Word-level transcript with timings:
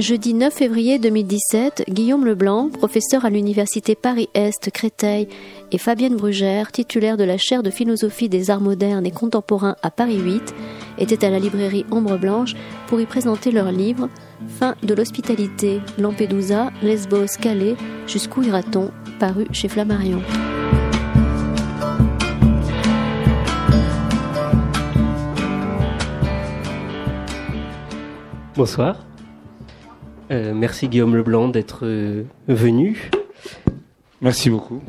Jeudi 0.00 0.32
9 0.32 0.50
février 0.50 0.98
2017, 0.98 1.84
Guillaume 1.90 2.24
Leblanc, 2.24 2.70
professeur 2.70 3.26
à 3.26 3.28
l'université 3.28 3.94
Paris-Est 3.94 4.70
Créteil, 4.70 5.28
et 5.72 5.76
Fabienne 5.76 6.16
Brugère, 6.16 6.72
titulaire 6.72 7.18
de 7.18 7.24
la 7.24 7.36
chaire 7.36 7.62
de 7.62 7.68
philosophie 7.68 8.30
des 8.30 8.48
arts 8.48 8.62
modernes 8.62 9.04
et 9.04 9.10
contemporains 9.10 9.76
à 9.82 9.90
Paris 9.90 10.16
8, 10.16 10.54
étaient 10.96 11.22
à 11.22 11.28
la 11.28 11.38
librairie 11.38 11.84
Ombre 11.90 12.16
Blanche 12.16 12.54
pour 12.86 12.98
y 12.98 13.04
présenter 13.04 13.50
leur 13.50 13.70
livre 13.72 14.08
Fin 14.48 14.74
de 14.82 14.94
l'hospitalité, 14.94 15.82
Lampedusa, 15.98 16.70
Lesbos, 16.82 17.36
Calais, 17.38 17.76
jusqu'où 18.06 18.42
ira-t-on, 18.42 18.90
paru 19.18 19.46
chez 19.52 19.68
Flammarion. 19.68 20.22
Bonsoir. 28.56 29.09
Euh, 30.30 30.54
merci 30.54 30.88
Guillaume 30.88 31.16
Leblanc 31.16 31.48
d'être 31.48 31.80
euh, 31.82 32.22
venu. 32.46 33.10
Merci 34.20 34.48
beaucoup. 34.48 34.80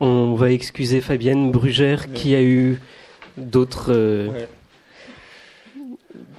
On 0.00 0.34
va 0.34 0.50
excuser 0.50 1.00
Fabienne 1.00 1.52
Brugère 1.52 2.12
qui 2.12 2.34
a 2.34 2.42
eu 2.42 2.80
d'autres 3.36 3.92
euh, 3.92 4.28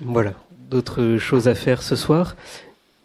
voilà 0.02 0.34
d'autres 0.70 1.16
choses 1.18 1.48
à 1.48 1.56
faire 1.56 1.82
ce 1.82 1.96
soir. 1.96 2.36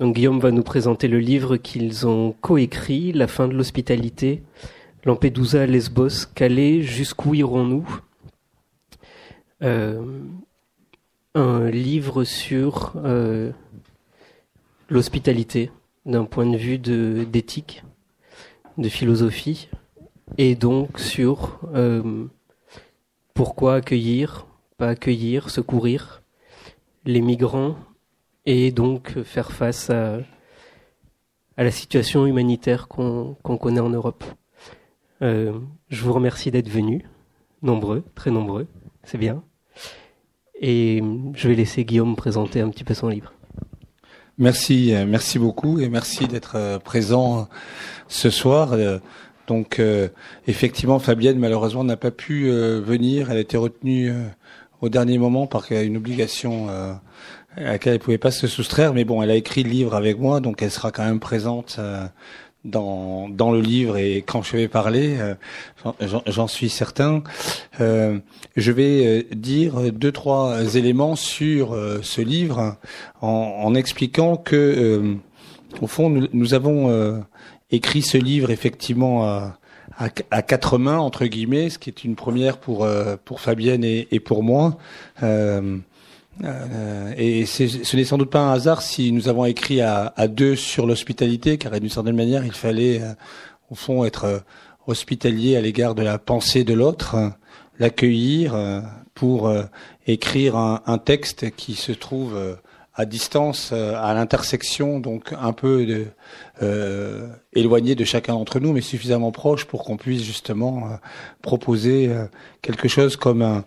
Donc 0.00 0.16
Guillaume 0.16 0.41
va 0.41 0.50
nous 0.50 0.64
présenter 0.64 1.06
le 1.06 1.20
livre 1.20 1.56
qu'ils 1.56 2.08
ont 2.08 2.34
coécrit, 2.41 3.12
La 3.12 3.28
fin 3.28 3.46
de 3.46 3.55
l'hospitalité, 3.55 4.42
Lampedusa, 5.05 5.66
Lesbos, 5.66 6.27
Calais, 6.34 6.83
jusqu'où 6.83 7.34
irons-nous? 7.34 8.00
Un 11.34 11.70
livre 11.70 12.24
sur 12.24 12.94
l'hospitalité 14.92 15.70
d'un 16.04 16.26
point 16.26 16.44
de 16.44 16.56
vue 16.56 16.78
d'éthique, 16.78 17.82
de, 18.76 18.90
philosophie, 18.90 19.70
et 20.36 20.54
donc 20.54 20.98
sur 20.98 21.60
euh, 21.74 22.26
pourquoi 23.32 23.76
accueillir, 23.76 24.46
pas 24.76 24.88
accueillir, 24.88 25.48
secourir 25.48 26.22
les 27.06 27.22
migrants, 27.22 27.76
et 28.44 28.70
donc 28.70 29.22
faire 29.22 29.52
face 29.52 29.88
à, 29.88 30.18
la 31.56 31.70
situation 31.70 32.27
humanitaire 32.27 32.88
qu'on 32.88 33.36
connaît 33.42 33.80
en 33.80 33.90
Europe. 33.90 34.24
Euh, 35.22 35.58
je 35.88 36.02
vous 36.02 36.12
remercie 36.12 36.50
d'être 36.50 36.68
venus, 36.68 37.02
nombreux, 37.62 38.02
très 38.14 38.30
nombreux, 38.30 38.66
c'est 39.04 39.18
bien. 39.18 39.42
Et 40.60 41.02
je 41.34 41.48
vais 41.48 41.54
laisser 41.54 41.84
Guillaume 41.84 42.14
présenter 42.14 42.60
un 42.60 42.68
petit 42.68 42.84
peu 42.84 42.94
son 42.94 43.08
livre. 43.08 43.32
Merci, 44.38 44.94
euh, 44.94 45.05
merci 45.06 45.38
beaucoup 45.38 45.78
et 45.78 45.91
merci 45.91 46.27
d'être 46.27 46.56
euh, 46.56 46.78
présent 46.78 47.48
ce 48.08 48.30
soir. 48.30 48.72
Euh, 48.72 48.98
donc 49.47 49.83
effectivement, 50.47 50.98
Fabienne 50.98 51.39
malheureusement 51.39 51.84
n'a 51.84 51.98
pas 51.98 52.12
pu 52.12 52.48
venir. 52.48 53.30
Elle 53.30 53.36
a 53.36 53.41
été 53.41 53.58
retenue 53.58 54.11
au 54.80 54.89
dernier 54.89 55.19
moment 55.19 55.47
par 55.47 55.70
une 55.72 55.97
obligation 55.97 56.69
à 56.70 57.00
laquelle 57.56 57.94
elle 57.94 57.98
pouvait 57.98 58.19
pas 58.19 58.30
se 58.30 58.47
soustraire. 58.47 58.94
Mais 58.94 59.05
bon, 59.05 59.20
elle 59.20 59.30
a 59.30 59.34
écrit 59.34 59.64
le 59.64 59.69
livre 59.69 59.94
avec 59.94 60.19
moi, 60.19 60.41
donc 60.41 60.62
elle 60.62 60.70
sera 60.70 60.91
quand 60.91 61.05
même 61.05 61.20
présente 61.20 61.78
dans, 62.64 63.28
dans 63.28 63.50
le 63.50 63.61
livre 63.61 63.96
et 63.96 64.23
quand 64.27 64.42
je 64.42 64.56
vais 64.56 64.68
parler, 64.68 65.17
euh, 65.18 65.34
j'en 66.27 66.46
suis 66.46 66.68
certain, 66.68 67.23
euh, 67.80 68.18
je 68.56 68.73
vais 68.73 69.06
euh, 69.06 69.23
dire 69.34 69.92
deux 69.92 70.12
trois 70.12 70.77
éléments 70.77 71.17
sur 71.17 71.77
ce 72.02 72.20
livre 72.20 72.77
en, 73.20 73.74
expliquant 73.74 74.36
que 74.36 75.17
au 75.80 75.86
fond 75.86 76.11
nous, 76.33 76.55
avons 76.55 77.24
écrit 77.70 78.02
ce 78.02 78.18
livre 78.18 78.50
effectivement 78.50 79.24
à, 79.96 80.42
quatre 80.42 80.79
mains 80.79 80.98
entre 80.98 81.27
guillemets, 81.27 81.70
ce 81.70 81.79
qui 81.79 81.90
est 81.90 82.05
une 82.05 82.14
première 82.14 82.58
pour 82.58 82.86
pour 83.24 83.40
Fabienne 83.40 83.84
et 83.84 84.20
pour 84.20 84.42
moi. 84.42 84.79
Euh, 86.44 87.12
et 87.16 87.46
ce 87.46 87.96
n'est 87.96 88.04
sans 88.04 88.18
doute 88.18 88.30
pas 88.30 88.40
un 88.40 88.52
hasard 88.52 88.82
si 88.82 89.12
nous 89.12 89.28
avons 89.28 89.44
écrit 89.44 89.80
à, 89.80 90.12
deux 90.28 90.56
sur 90.56 90.86
l'hospitalité, 90.86 91.58
car 91.58 91.78
d'une 91.78 91.90
certaine 91.90 92.16
manière, 92.16 92.44
il 92.44 92.52
fallait, 92.52 93.00
euh, 93.00 93.12
au 93.70 93.74
fond, 93.74 94.04
être 94.04 94.24
euh, 94.24 94.38
hospitalier 94.86 95.56
à 95.56 95.60
l'égard 95.60 95.94
de 95.94 96.02
la 96.02 96.18
pensée 96.18 96.64
de 96.64 96.74
l'autre, 96.74 97.16
l'accueillir 97.78 98.82
pour 99.14 99.52
écrire 100.08 100.56
un, 100.56 100.98
texte 100.98 101.54
qui 101.54 101.74
se 101.74 101.92
trouve 101.92 102.58
à 102.94 103.04
distance, 103.04 103.72
à 103.72 104.12
l'intersection, 104.12 104.98
donc 104.98 105.32
un 105.40 105.52
peu 105.52 106.06
éloigné 107.52 107.94
de 107.94 108.04
chacun 108.04 108.32
d'entre 108.32 108.58
nous, 108.58 108.72
mais 108.72 108.80
suffisamment 108.80 109.30
proche 109.30 109.66
pour 109.66 109.84
qu'on 109.84 109.96
puisse 109.96 110.24
justement 110.24 110.98
proposer 111.40 112.10
quelque 112.60 112.88
chose 112.88 113.14
comme 113.14 113.42
un, 113.42 113.64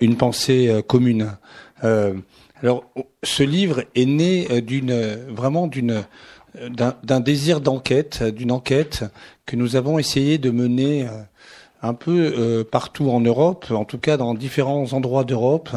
une 0.00 0.16
pensée 0.16 0.84
commune. 0.86 1.32
Euh, 1.82 2.14
alors, 2.62 2.84
ce 3.22 3.42
livre 3.42 3.84
est 3.94 4.06
né 4.06 4.46
euh, 4.50 4.60
d'une 4.60 4.94
vraiment 5.28 5.66
d'une 5.66 6.04
d'un 6.70 7.18
désir 7.18 7.60
d'enquête, 7.60 8.22
d'une 8.22 8.52
enquête 8.52 9.02
que 9.44 9.56
nous 9.56 9.74
avons 9.74 9.98
essayé 9.98 10.38
de 10.38 10.50
mener 10.50 11.02
euh, 11.02 11.08
un 11.82 11.94
peu 11.94 12.64
partout 12.70 13.10
en 13.10 13.20
Europe, 13.20 13.66
en 13.70 13.84
tout 13.84 13.98
cas 13.98 14.16
dans 14.16 14.34
différents 14.34 14.92
endroits 14.92 15.24
d'Europe, 15.24 15.68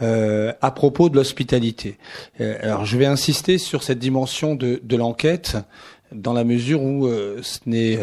à 0.00 0.70
propos 0.72 1.08
de 1.08 1.16
l'hospitalité. 1.16 1.96
alors 2.38 2.84
je 2.84 2.98
vais 2.98 3.06
insister 3.06 3.56
sur 3.56 3.82
cette 3.82 3.98
dimension 3.98 4.56
de, 4.56 4.78
de 4.82 4.96
l'enquête 4.98 5.56
dans 6.12 6.34
la 6.34 6.44
mesure 6.44 6.82
où 6.82 7.08
ce 7.40 7.60
n'est 7.64 7.98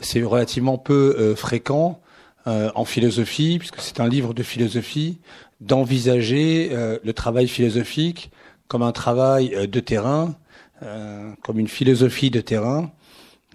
c'est 0.00 0.22
relativement 0.22 0.78
peu 0.78 1.34
fréquent 1.36 2.00
en 2.46 2.86
philosophie, 2.86 3.58
puisque 3.58 3.80
c'est 3.80 4.00
un 4.00 4.08
livre 4.08 4.32
de 4.32 4.42
philosophie, 4.42 5.18
d'envisager 5.60 6.70
euh, 6.72 6.98
le 7.02 7.12
travail 7.12 7.48
philosophique 7.48 8.30
comme 8.68 8.82
un 8.82 8.92
travail 8.92 9.54
euh, 9.54 9.66
de 9.66 9.80
terrain, 9.80 10.36
euh, 10.82 11.32
comme 11.42 11.58
une 11.58 11.68
philosophie 11.68 12.30
de 12.30 12.40
terrain, 12.40 12.90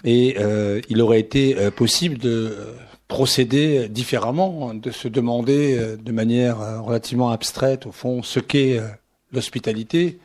et 0.05 0.35
il 0.89 1.01
aurait 1.01 1.21
été 1.21 1.71
possible 1.71 2.17
de 2.17 2.57
procéder 3.07 3.87
différemment, 3.87 4.73
de 4.73 4.91
se 4.91 5.07
demander 5.07 5.95
de 5.95 6.11
manière 6.11 6.83
relativement 6.83 7.29
abstraite, 7.31 7.85
au 7.85 7.93
fond, 7.93 8.21
ce 8.21 8.41
qu'est 8.41 8.81
l'hospitalité, 9.31 10.19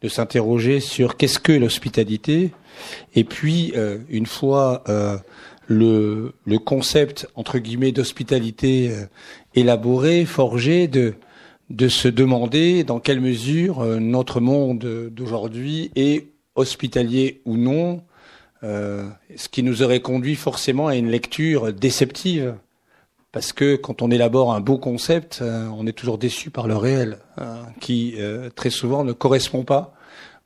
de 0.00 0.08
s'interroger 0.08 0.80
sur 0.80 1.18
qu'est-ce 1.18 1.38
que 1.38 1.52
l'hospitalité, 1.52 2.52
et 3.14 3.24
puis, 3.24 3.74
une 4.08 4.24
fois 4.24 4.82
le, 5.68 6.32
le, 6.44 6.58
concept, 6.58 7.28
entre 7.34 7.58
guillemets, 7.58 7.92
d'hospitalité 7.92 8.90
élaboré, 9.54 10.24
forgé, 10.24 10.88
de, 10.88 11.14
de 11.70 11.88
se 11.88 12.08
demander 12.08 12.84
dans 12.84 13.00
quelle 13.00 13.20
mesure 13.20 13.80
euh, 13.80 13.98
notre 13.98 14.40
monde 14.40 15.10
d'aujourd'hui 15.10 15.90
est 15.96 16.28
hospitalier 16.54 17.40
ou 17.44 17.56
non, 17.56 18.02
euh, 18.62 19.08
ce 19.36 19.48
qui 19.48 19.62
nous 19.62 19.82
aurait 19.82 20.00
conduit 20.00 20.34
forcément 20.34 20.88
à 20.88 20.96
une 20.96 21.10
lecture 21.10 21.72
déceptive. 21.72 22.54
Parce 23.30 23.52
que 23.52 23.76
quand 23.76 24.00
on 24.00 24.10
élabore 24.10 24.54
un 24.54 24.60
beau 24.60 24.78
concept, 24.78 25.40
euh, 25.42 25.68
on 25.76 25.86
est 25.86 25.92
toujours 25.92 26.16
déçu 26.16 26.50
par 26.50 26.66
le 26.66 26.76
réel, 26.76 27.18
hein, 27.36 27.66
qui 27.80 28.16
très 28.56 28.70
souvent 28.70 29.04
ne 29.04 29.12
correspond 29.12 29.64
pas 29.64 29.94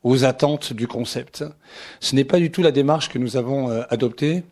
aux 0.02 0.24
attentes 0.24 0.72
du 0.72 0.88
concept. 0.88 1.44
Ce 2.00 2.16
n'est 2.16 2.24
pas 2.24 2.40
du 2.40 2.50
tout 2.50 2.60
la 2.60 2.72
démarche 2.72 3.08
que 3.08 3.18
nous 3.18 3.36
avons 3.36 3.70
adoptée. 3.88 4.42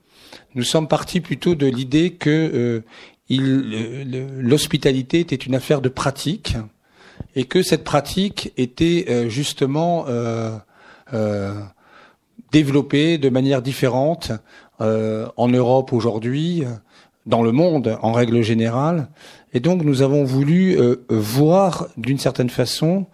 Nous 0.55 0.63
sommes 0.63 0.89
partis 0.89 1.21
plutôt 1.21 1.55
de 1.55 1.67
l'idée 1.67 2.13
que 2.13 2.83
l'hospitalité 3.29 5.21
était 5.21 5.37
une 5.37 5.55
affaire 5.55 5.81
de 5.81 5.89
pratique 5.89 6.57
et 7.37 7.45
que 7.45 7.63
cette 7.63 7.85
pratique 7.85 8.53
était 8.57 9.07
euh, 9.09 9.29
justement 9.29 10.07
euh, 10.09 10.57
euh, 11.13 11.55
développée 12.53 13.19
de 13.19 13.29
manière 13.29 13.63
différente 13.63 14.33
en 14.83 15.47
Europe 15.47 15.93
aujourd'hui, 15.93 16.65
dans 17.27 17.43
le 17.43 17.53
monde 17.53 17.99
en 18.01 18.13
règle 18.13 18.41
générale. 18.41 19.09
Et 19.53 19.61
donc 19.61 19.85
nous 19.85 20.01
avons 20.01 20.25
voulu 20.25 20.79
voir 21.11 21.89
d'une 21.99 22.19
certaine 22.19 22.49
façon 22.49 23.05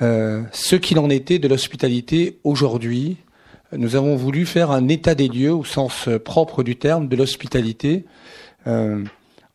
ce 0.00 0.76
qu'il 0.76 0.98
en 0.98 1.10
était 1.10 1.38
de 1.38 1.46
l'hospitalité 1.46 2.38
aujourd'hui. 2.42 3.18
Nous 3.72 3.96
avons 3.96 4.16
voulu 4.16 4.46
faire 4.46 4.70
un 4.70 4.88
état 4.88 5.14
des 5.14 5.28
lieux 5.28 5.52
au 5.52 5.64
sens 5.64 6.08
propre 6.24 6.62
du 6.62 6.76
terme 6.76 7.08
de 7.08 7.16
l'hospitalité 7.16 8.04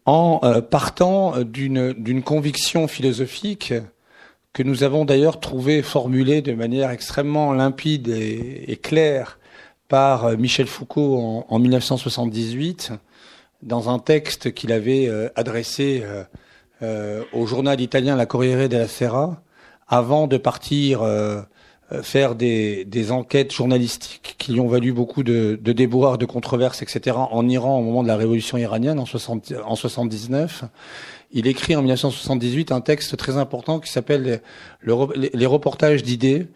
en 0.05 0.39
euh, 0.43 0.61
partant 0.61 1.41
d'une 1.43 2.23
conviction 2.23 2.87
philosophique 2.87 3.73
que 4.53 4.63
nous 4.63 4.83
avons 4.83 5.03
d'ailleurs 5.03 5.39
trouvé 5.39 5.81
formulée 5.81 6.41
de 6.41 6.53
manière 6.53 6.91
extrêmement 6.91 7.51
limpide 7.53 8.07
et, 8.07 8.79
claire 8.81 9.39
par 9.87 10.25
euh, 10.25 10.37
Michel 10.37 10.67
Foucault 10.67 11.17
en, 11.17 11.45
en 11.49 11.59
1978 11.59 12.93
dans 13.63 13.89
un 13.89 13.99
texte 13.99 14.53
qu'il 14.53 14.71
avait 14.71 15.07
euh, 15.07 15.29
adressé 15.35 16.03
au 17.33 17.47
journal 17.47 17.81
italien 17.81 18.15
La 18.15 18.27
Corriere 18.27 18.69
della 18.69 18.87
Sera 18.87 19.41
avant 19.87 20.27
de 20.27 20.37
partir 20.37 21.01
faire 22.01 22.35
des, 22.35 22.83
des, 22.85 23.11
enquêtes 23.11 23.53
journalistiques 23.53 24.35
qui 24.39 24.53
lui 24.53 24.59
ont 24.59 24.67
valu 24.67 24.91
beaucoup 24.91 25.21
de, 25.23 25.59
de 25.61 25.71
déboires, 25.71 26.17
de 26.17 26.25
controverses, 26.25 26.81
etc. 26.81 27.15
en 27.17 27.47
Iran 27.47 27.77
au 27.77 27.83
moment 27.83 28.01
de 28.01 28.07
la 28.07 28.17
révolution 28.17 28.57
iranienne 28.57 28.97
en, 28.99 29.05
60, 29.05 29.53
en 29.63 29.75
79. 29.75 30.65
Il 31.31 31.47
écrit 31.47 31.75
en 31.75 31.81
1978 31.81 32.71
un 32.71 32.81
texte 32.81 33.17
très 33.17 33.37
important 33.37 33.81
qui 33.81 33.91
s'appelle 33.91 34.41
les, 34.83 35.45
reportages 35.45 36.01
d'idées, 36.01 36.47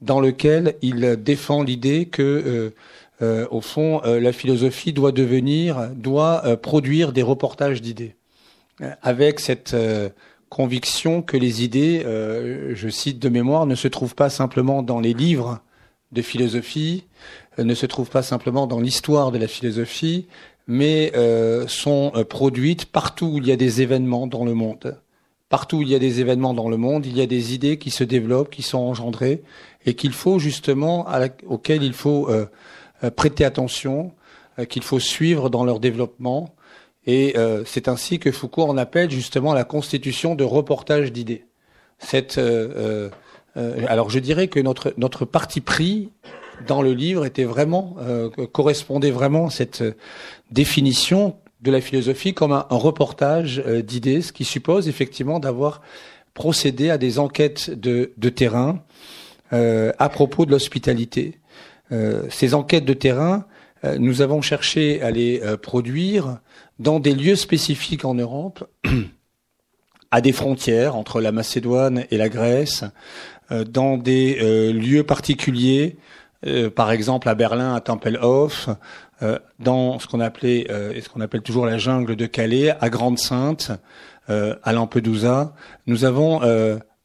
dans 0.00 0.20
lequel 0.20 0.76
il 0.80 1.16
défend 1.20 1.64
l'idée 1.64 2.06
que, 2.06 2.22
euh, 2.22 2.70
euh, 3.20 3.48
au 3.50 3.60
fond, 3.60 4.00
euh, 4.04 4.20
la 4.20 4.32
philosophie 4.32 4.92
doit 4.92 5.10
devenir, 5.10 5.90
doit 5.94 6.56
produire 6.58 7.12
des 7.12 7.22
reportages 7.22 7.82
d'idées, 7.82 8.14
avec 9.02 9.40
cette 9.40 9.74
conviction 10.48 11.22
que 11.22 11.36
les 11.36 11.62
idées, 11.64 12.02
je 12.04 12.88
cite 12.88 13.18
de 13.18 13.28
mémoire, 13.28 13.66
ne 13.66 13.74
se 13.74 13.88
trouvent 13.88 14.14
pas 14.14 14.30
simplement 14.30 14.82
dans 14.82 15.00
les 15.00 15.14
livres 15.14 15.60
de 16.12 16.22
philosophie, 16.22 17.04
ne 17.58 17.74
se 17.74 17.86
trouvent 17.86 18.10
pas 18.10 18.22
simplement 18.22 18.66
dans 18.66 18.80
l'histoire 18.80 19.30
de 19.30 19.38
la 19.38 19.48
philosophie, 19.48 20.26
mais 20.66 21.12
sont 21.66 22.12
produites 22.28 22.86
partout 22.86 23.26
où 23.26 23.38
il 23.38 23.46
y 23.46 23.52
a 23.52 23.56
des 23.56 23.82
événements 23.82 24.26
dans 24.26 24.44
le 24.44 24.54
monde. 24.54 24.98
Partout 25.48 25.78
où 25.78 25.82
il 25.82 25.88
y 25.88 25.94
a 25.94 25.98
des 25.98 26.20
événements 26.20 26.52
dans 26.52 26.68
le 26.68 26.76
monde, 26.76 27.06
il 27.06 27.16
y 27.16 27.22
a 27.22 27.26
des 27.26 27.54
idées 27.54 27.78
qui 27.78 27.90
se 27.90 28.04
développent, 28.04 28.50
qui 28.50 28.62
sont 28.62 28.78
engendrées, 28.78 29.42
et 29.86 29.94
qu'il 29.94 30.12
faut 30.12 30.38
justement, 30.38 31.06
auxquelles 31.46 31.82
il 31.82 31.94
faut 31.94 32.28
euh, 32.28 32.46
euh, 33.02 33.10
prêter 33.10 33.46
attention, 33.46 34.12
euh, 34.58 34.66
qu'il 34.66 34.82
faut 34.82 35.00
suivre 35.00 35.48
dans 35.48 35.64
leur 35.64 35.80
développement. 35.80 36.54
Et 37.10 37.34
c'est 37.64 37.88
ainsi 37.88 38.18
que 38.18 38.30
Foucault 38.30 38.64
en 38.64 38.76
appelle 38.76 39.10
justement 39.10 39.54
la 39.54 39.64
constitution 39.64 40.34
de 40.34 40.44
reportage 40.44 41.10
d'idées. 41.10 41.46
Cette, 41.98 42.38
alors 43.56 44.10
je 44.10 44.18
dirais 44.18 44.48
que 44.48 44.60
notre 44.60 44.92
notre 44.98 45.24
parti 45.24 45.62
pris 45.62 46.10
dans 46.66 46.82
le 46.82 46.92
livre 46.92 47.24
était 47.24 47.44
vraiment 47.44 47.96
correspondait 48.52 49.10
vraiment 49.10 49.46
à 49.46 49.50
cette 49.50 49.82
définition 50.50 51.36
de 51.62 51.70
la 51.70 51.80
philosophie 51.80 52.34
comme 52.34 52.52
un, 52.52 52.66
reportage 52.68 53.64
d'idées, 53.64 54.20
ce 54.20 54.34
qui 54.34 54.44
suppose 54.44 54.86
effectivement 54.86 55.40
d'avoir 55.40 55.80
procédé 56.34 56.90
à 56.90 56.98
des 56.98 57.18
enquêtes 57.18 57.70
de, 57.70 58.12
de 58.18 58.28
terrain 58.28 58.84
euh, 59.52 59.92
à 59.98 60.10
propos 60.10 60.44
de 60.44 60.50
l'hospitalité. 60.50 61.40
Euh, 61.90 62.24
ces 62.28 62.54
enquêtes 62.54 62.84
de 62.84 62.92
terrain, 62.92 63.46
euh, 63.84 63.96
nous 63.98 64.20
avons 64.20 64.42
cherché 64.42 65.00
à 65.00 65.10
les 65.10 65.40
produire 65.62 66.38
dans 66.78 67.00
des 67.00 67.14
lieux 67.14 67.36
spécifiques 67.36 68.04
en 68.04 68.14
Europe, 68.14 68.68
à 70.10 70.20
des 70.20 70.32
frontières 70.32 70.96
entre 70.96 71.20
la 71.20 71.32
Macédoine 71.32 72.04
et 72.10 72.16
la 72.16 72.28
Grèce, 72.28 72.84
dans 73.50 73.96
des 73.96 74.72
lieux 74.72 75.04
particuliers, 75.04 75.96
par 76.74 76.90
exemple 76.90 77.28
à 77.28 77.34
Berlin, 77.34 77.74
à 77.74 77.80
Tempelhof, 77.80 78.68
dans 79.58 79.98
ce 79.98 80.06
qu'on 80.06 80.20
appelait, 80.20 80.66
ce 80.68 81.08
qu'on 81.10 81.20
appelle 81.20 81.42
toujours 81.42 81.66
la 81.66 81.76
jungle 81.76 82.16
de 82.16 82.24
Calais, 82.26 82.74
à 82.80 82.88
Grande-Sainte, 82.88 83.72
à 84.28 84.72
Lampedusa. 84.72 85.54
Nous 85.86 86.04
avons 86.04 86.40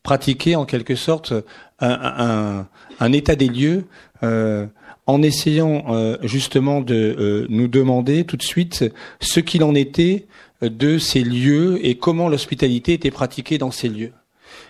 pratiqué 0.03 0.55
en 0.55 0.65
quelque 0.65 0.95
sorte 0.95 1.33
un, 1.79 2.65
état 3.11 3.35
des 3.35 3.47
lieux 3.47 3.85
euh, 4.23 4.67
en 5.05 5.21
essayant 5.21 5.85
euh, 5.89 6.17
justement 6.23 6.81
de 6.81 6.95
euh, 6.95 7.45
nous 7.49 7.67
demander 7.67 8.23
tout 8.23 8.37
de 8.37 8.43
suite 8.43 8.85
ce 9.19 9.39
qu'il 9.39 9.63
en 9.63 9.75
était 9.75 10.25
de 10.61 10.97
ces 10.97 11.23
lieux 11.23 11.85
et 11.85 11.95
comment 11.95 12.29
l'hospitalité 12.29 12.93
était 12.93 13.11
pratiquée 13.11 13.57
dans 13.57 13.71
ces 13.71 13.89
lieux. 13.89 14.13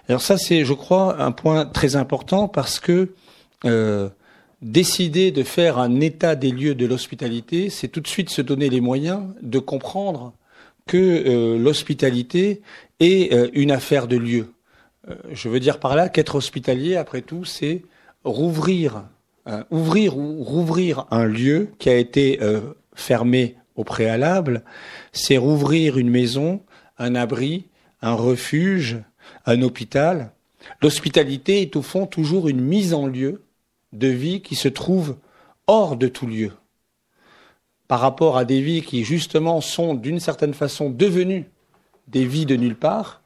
Alors 0.10 0.22
ça, 0.22 0.38
c'est, 0.38 0.66
je 0.66 0.74
crois, 0.74 1.22
un 1.22 1.32
point 1.32 1.66
très 1.66 1.96
important 1.96 2.48
parce 2.48 2.80
que 2.80 3.14
décider 4.62 5.32
de 5.32 5.44
faire 5.44 5.78
un 5.78 6.02
état 6.02 6.36
des 6.36 6.52
lieux 6.52 6.76
de 6.76 6.86
l'hospitalité, 6.86 7.70
c'est 7.70 7.88
tout 7.88 8.02
de 8.02 8.08
suite 8.08 8.30
se 8.30 8.42
donner 8.42 8.70
les 8.70 8.82
moyens 8.82 9.22
de 9.42 9.60
comprendre 9.60 10.34
que 10.88 11.56
l'hospitalité 11.58 12.62
est 13.00 13.32
une 13.54 13.72
affaire 13.72 14.08
de 14.08 14.18
lieu. 14.18 14.48
Euh, 15.10 15.16
je 15.32 15.50
veux 15.50 15.60
dire 15.60 15.80
par 15.80 15.96
là 15.96 16.10
qu'être 16.10 16.36
hospitalier, 16.36 16.96
après 16.96 17.22
tout, 17.22 17.46
c'est 17.46 17.84
rouvrir, 18.24 19.04
euh, 19.48 19.64
ouvrir 19.72 20.18
ou 20.18 20.44
rouvrir 20.44 21.06
un 21.12 21.26
lieu 21.26 21.70
qui 21.80 21.90
a 21.90 21.96
été 21.96 22.42
euh, 22.42 22.62
fermé 22.96 23.58
au 23.76 23.84
préalable, 23.84 24.64
c'est 25.12 25.38
rouvrir 25.38 25.98
une 25.98 26.10
maison, 26.10 26.62
un 26.98 27.16
abri, 27.16 27.66
un 28.02 28.14
refuge, 28.14 29.00
un 29.46 29.62
hôpital. 29.62 30.32
L'hospitalité 30.82 31.62
est 31.62 31.76
au 31.76 31.82
fond 31.82 32.06
toujours 32.06 32.48
une 32.48 32.62
mise 32.62 32.94
en 32.94 33.08
lieu 33.08 33.44
de 33.92 34.08
vie 34.08 34.42
qui 34.42 34.56
se 34.56 34.68
trouve 34.68 35.18
hors 35.68 35.98
de 35.98 36.08
tout 36.08 36.28
lieu, 36.28 36.52
par 37.88 38.00
rapport 38.00 38.38
à 38.38 38.46
des 38.46 38.62
vies 38.62 38.82
qui 38.82 39.04
justement 39.04 39.62
sont 39.62 39.94
d'une 39.94 40.20
certaine 40.20 40.54
façon 40.54 40.90
devenues 40.90 41.46
des 42.08 42.26
vies 42.26 42.46
de 42.46 42.56
nulle 42.56 42.76
part, 42.76 43.24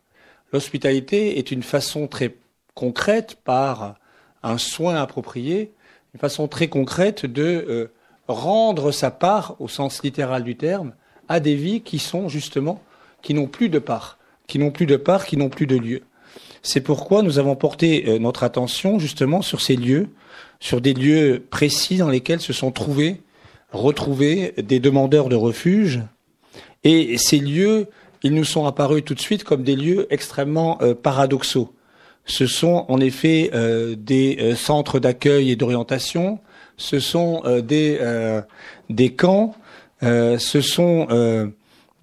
L'hospitalité 0.54 1.40
est 1.40 1.52
une 1.52 1.64
façon 1.64 2.08
très 2.08 2.36
concrète, 2.74 3.38
par 3.44 3.96
un 4.44 4.58
soin 4.58 4.96
approprié, 4.96 5.74
une 6.18 6.22
façon 6.22 6.48
très 6.48 6.68
concrète 6.68 7.28
de 7.28 7.44
euh, 7.70 7.92
rendre 8.28 8.92
sa 8.92 9.12
part, 9.12 9.56
au 9.60 9.68
sens 9.68 10.02
littéral 10.02 10.44
du 10.44 10.56
terme, 10.56 10.94
à 11.30 11.40
des 11.40 11.54
vies 11.54 11.82
qui 11.82 12.00
sont 12.00 12.28
justement, 12.28 12.82
qui 13.22 13.36
n'ont 13.36 13.46
plus 13.46 13.70
de 13.70 13.78
part, 13.78 14.18
qui 14.48 14.58
n'ont 14.58 14.72
plus 14.72 14.88
de 14.88 14.96
part, 14.96 15.28
qui 15.28 15.38
n'ont 15.38 15.50
plus 15.50 15.68
de 15.68 15.78
lieu. 15.78 16.02
C'est 16.64 16.82
pourquoi 16.82 17.22
nous 17.22 17.38
avons 17.38 17.56
porté 17.56 18.06
euh, 18.08 18.18
notre 18.18 18.42
attention 18.42 18.98
justement 18.98 19.44
sur 19.44 19.62
ces 19.62 19.76
lieux, 19.76 20.08
sur 20.60 20.82
des 20.82 20.96
lieux 20.96 21.46
précis 21.52 21.98
dans 21.98 22.10
lesquels 22.10 22.42
se 22.42 22.52
sont 22.52 22.72
trouvés, 22.72 23.22
retrouvés 23.72 24.56
des 24.58 24.80
demandeurs 24.80 25.30
de 25.30 25.36
refuge. 25.36 26.02
Et 26.84 27.20
ces 27.20 27.38
lieux 27.38 27.90
ils 28.24 28.34
nous 28.34 28.44
sont 28.44 28.66
apparus 28.66 29.04
tout 29.06 29.14
de 29.14 29.20
suite 29.20 29.44
comme 29.44 29.62
des 29.62 29.76
lieux 29.76 30.08
extrêmement 30.10 30.80
euh, 30.82 30.96
paradoxaux. 30.96 31.76
Ce 32.28 32.46
sont 32.46 32.86
en 32.90 33.00
effet 33.00 33.50
euh, 33.54 33.96
des 33.98 34.38
euh, 34.40 34.56
centres 34.56 35.00
d'accueil 35.00 35.50
et 35.50 35.56
d'orientation, 35.56 36.40
ce 36.76 37.00
sont 37.00 37.42
des, 37.64 38.00
des 38.92 39.12
camps, 39.12 39.56
ce 40.04 40.62
sont 40.62 41.08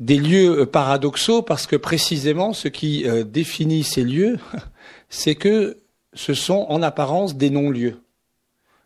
des 0.00 0.16
lieux 0.16 0.66
paradoxaux 0.66 1.42
parce 1.42 1.68
que 1.68 1.76
précisément 1.76 2.52
ce 2.52 2.66
qui 2.66 3.06
définit 3.25 3.84
ces 3.84 4.02
lieux, 4.02 4.37
c'est 5.10 5.37
que 5.37 5.76
ce 6.12 6.34
sont 6.34 6.66
en 6.68 6.82
apparence 6.82 7.37
des 7.37 7.50
non-lieux. 7.50 8.00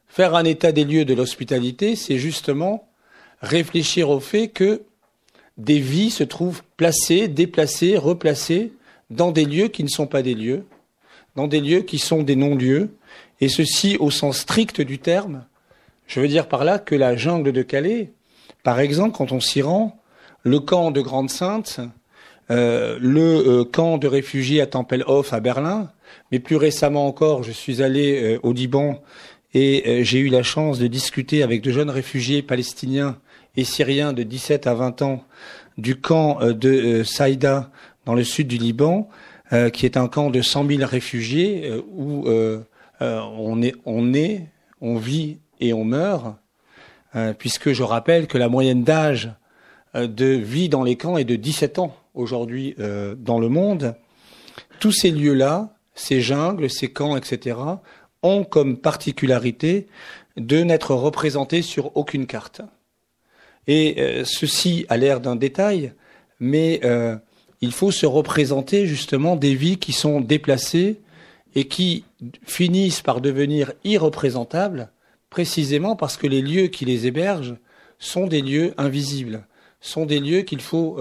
Faire 0.08 0.34
un 0.34 0.44
état 0.44 0.72
des 0.72 0.84
lieux 0.84 1.06
de 1.06 1.14
l'hospitalité, 1.14 1.96
c'est 1.96 2.18
justement 2.18 2.90
réfléchir 3.40 4.10
au 4.10 4.20
fait 4.20 4.48
que 4.48 4.82
des 5.56 5.80
vies 5.80 6.10
se 6.10 6.24
trouvent 6.24 6.62
placées, 6.76 7.28
déplacées, 7.28 7.96
replacées 7.96 8.72
dans 9.10 9.30
des 9.30 9.44
lieux 9.44 9.68
qui 9.68 9.84
ne 9.84 9.88
sont 9.88 10.06
pas 10.06 10.22
des 10.22 10.34
lieux, 10.34 10.64
dans 11.36 11.46
des 11.46 11.60
lieux 11.60 11.80
qui 11.80 11.98
sont 11.98 12.22
des 12.22 12.36
non-lieux, 12.36 12.90
et 13.40 13.48
ceci 13.48 13.96
au 13.98 14.10
sens 14.10 14.38
strict 14.38 14.80
du 14.80 14.98
terme. 14.98 15.44
Je 16.06 16.20
veux 16.20 16.28
dire 16.28 16.48
par 16.48 16.64
là 16.64 16.78
que 16.78 16.94
la 16.94 17.16
jungle 17.16 17.52
de 17.52 17.62
Calais, 17.62 18.12
par 18.62 18.80
exemple, 18.80 19.16
quand 19.16 19.32
on 19.32 19.40
s'y 19.40 19.62
rend, 19.62 20.00
le 20.42 20.60
camp 20.60 20.90
de 20.90 21.00
Grande-Sainte, 21.00 21.80
euh, 22.50 22.98
le 23.00 23.60
euh, 23.60 23.64
camp 23.64 23.98
de 23.98 24.08
réfugiés 24.08 24.60
à 24.60 24.66
Tempelhof 24.66 25.32
à 25.32 25.40
Berlin, 25.40 25.90
mais 26.32 26.38
plus 26.38 26.56
récemment 26.56 27.06
encore, 27.06 27.42
je 27.42 27.52
suis 27.52 27.82
allé 27.82 28.22
euh, 28.22 28.40
au 28.42 28.52
Liban 28.52 29.02
et 29.54 30.04
j'ai 30.04 30.18
eu 30.18 30.28
la 30.28 30.42
chance 30.42 30.78
de 30.78 30.86
discuter 30.86 31.42
avec 31.42 31.62
de 31.62 31.72
jeunes 31.72 31.88
réfugiés 31.88 32.42
palestiniens 32.42 33.16
et 33.56 33.64
Syriens 33.64 34.12
de 34.12 34.22
17 34.22 34.66
à 34.66 34.74
20 34.74 35.00
ans 35.00 35.24
du 35.78 35.98
camp 35.98 36.38
de 36.42 37.02
Saïda 37.02 37.70
dans 38.04 38.14
le 38.14 38.24
sud 38.24 38.46
du 38.46 38.58
Liban, 38.58 39.08
euh, 39.52 39.70
qui 39.70 39.86
est 39.86 39.96
un 39.96 40.08
camp 40.08 40.30
de 40.30 40.42
100 40.42 40.66
000 40.66 40.86
réfugiés 40.86 41.72
où 41.90 42.28
on 43.00 43.62
est, 43.62 43.74
on 43.84 44.12
est, 44.12 44.46
on 44.80 44.96
vit 44.96 45.38
et 45.60 45.72
on 45.72 45.84
meurt, 45.84 46.36
puisque 47.38 47.72
je 47.72 47.82
rappelle 47.82 48.26
que 48.26 48.38
la 48.38 48.48
moyenne 48.48 48.82
d'âge 48.82 49.30
de 49.94 50.26
vie 50.26 50.68
dans 50.68 50.82
les 50.82 50.96
camps 50.96 51.16
est 51.16 51.24
de 51.24 51.36
17 51.36 51.78
ans 51.78 51.96
aujourd'hui 52.14 52.74
dans 52.76 53.38
le 53.38 53.48
monde. 53.48 53.94
Tous 54.80 54.92
ces 54.92 55.12
lieux-là, 55.12 55.76
ces 55.94 56.20
jungles, 56.20 56.68
ces 56.68 56.92
camps, 56.92 57.16
etc., 57.16 57.56
ont 58.22 58.44
comme 58.44 58.76
particularité 58.76 59.86
de 60.36 60.62
n'être 60.62 60.94
représentés 60.94 61.62
sur 61.62 61.96
aucune 61.96 62.26
carte. 62.26 62.62
Et 63.66 63.96
euh, 63.98 64.24
ceci 64.24 64.86
a 64.88 64.96
l'air 64.96 65.20
d'un 65.20 65.36
détail, 65.36 65.92
mais 66.40 66.80
euh, 66.84 67.16
il 67.60 67.72
faut 67.72 67.90
se 67.90 68.06
représenter 68.06 68.86
justement 68.86 69.36
des 69.36 69.54
vies 69.54 69.78
qui 69.78 69.92
sont 69.92 70.20
déplacées 70.20 71.00
et 71.54 71.66
qui 71.66 72.04
finissent 72.44 73.00
par 73.00 73.20
devenir 73.20 73.72
irreprésentables, 73.84 74.90
précisément 75.30 75.96
parce 75.96 76.16
que 76.16 76.26
les 76.26 76.42
lieux 76.42 76.68
qui 76.68 76.84
les 76.84 77.06
hébergent 77.06 77.56
sont 77.98 78.26
des 78.26 78.42
lieux 78.42 78.74
invisibles, 78.76 79.46
sont 79.80 80.06
des 80.06 80.20
lieux 80.20 80.42
qu'il 80.42 80.60
faut, 80.60 80.98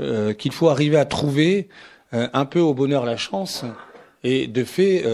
euh, 0.00 0.32
qu'il 0.34 0.52
faut 0.52 0.68
arriver 0.68 0.96
à 0.96 1.04
trouver 1.04 1.68
un 2.12 2.44
peu 2.44 2.58
au 2.58 2.74
bonheur 2.74 3.04
la 3.04 3.16
chance. 3.16 3.64
Et 4.24 4.48
de 4.48 4.64
fait, 4.64 5.04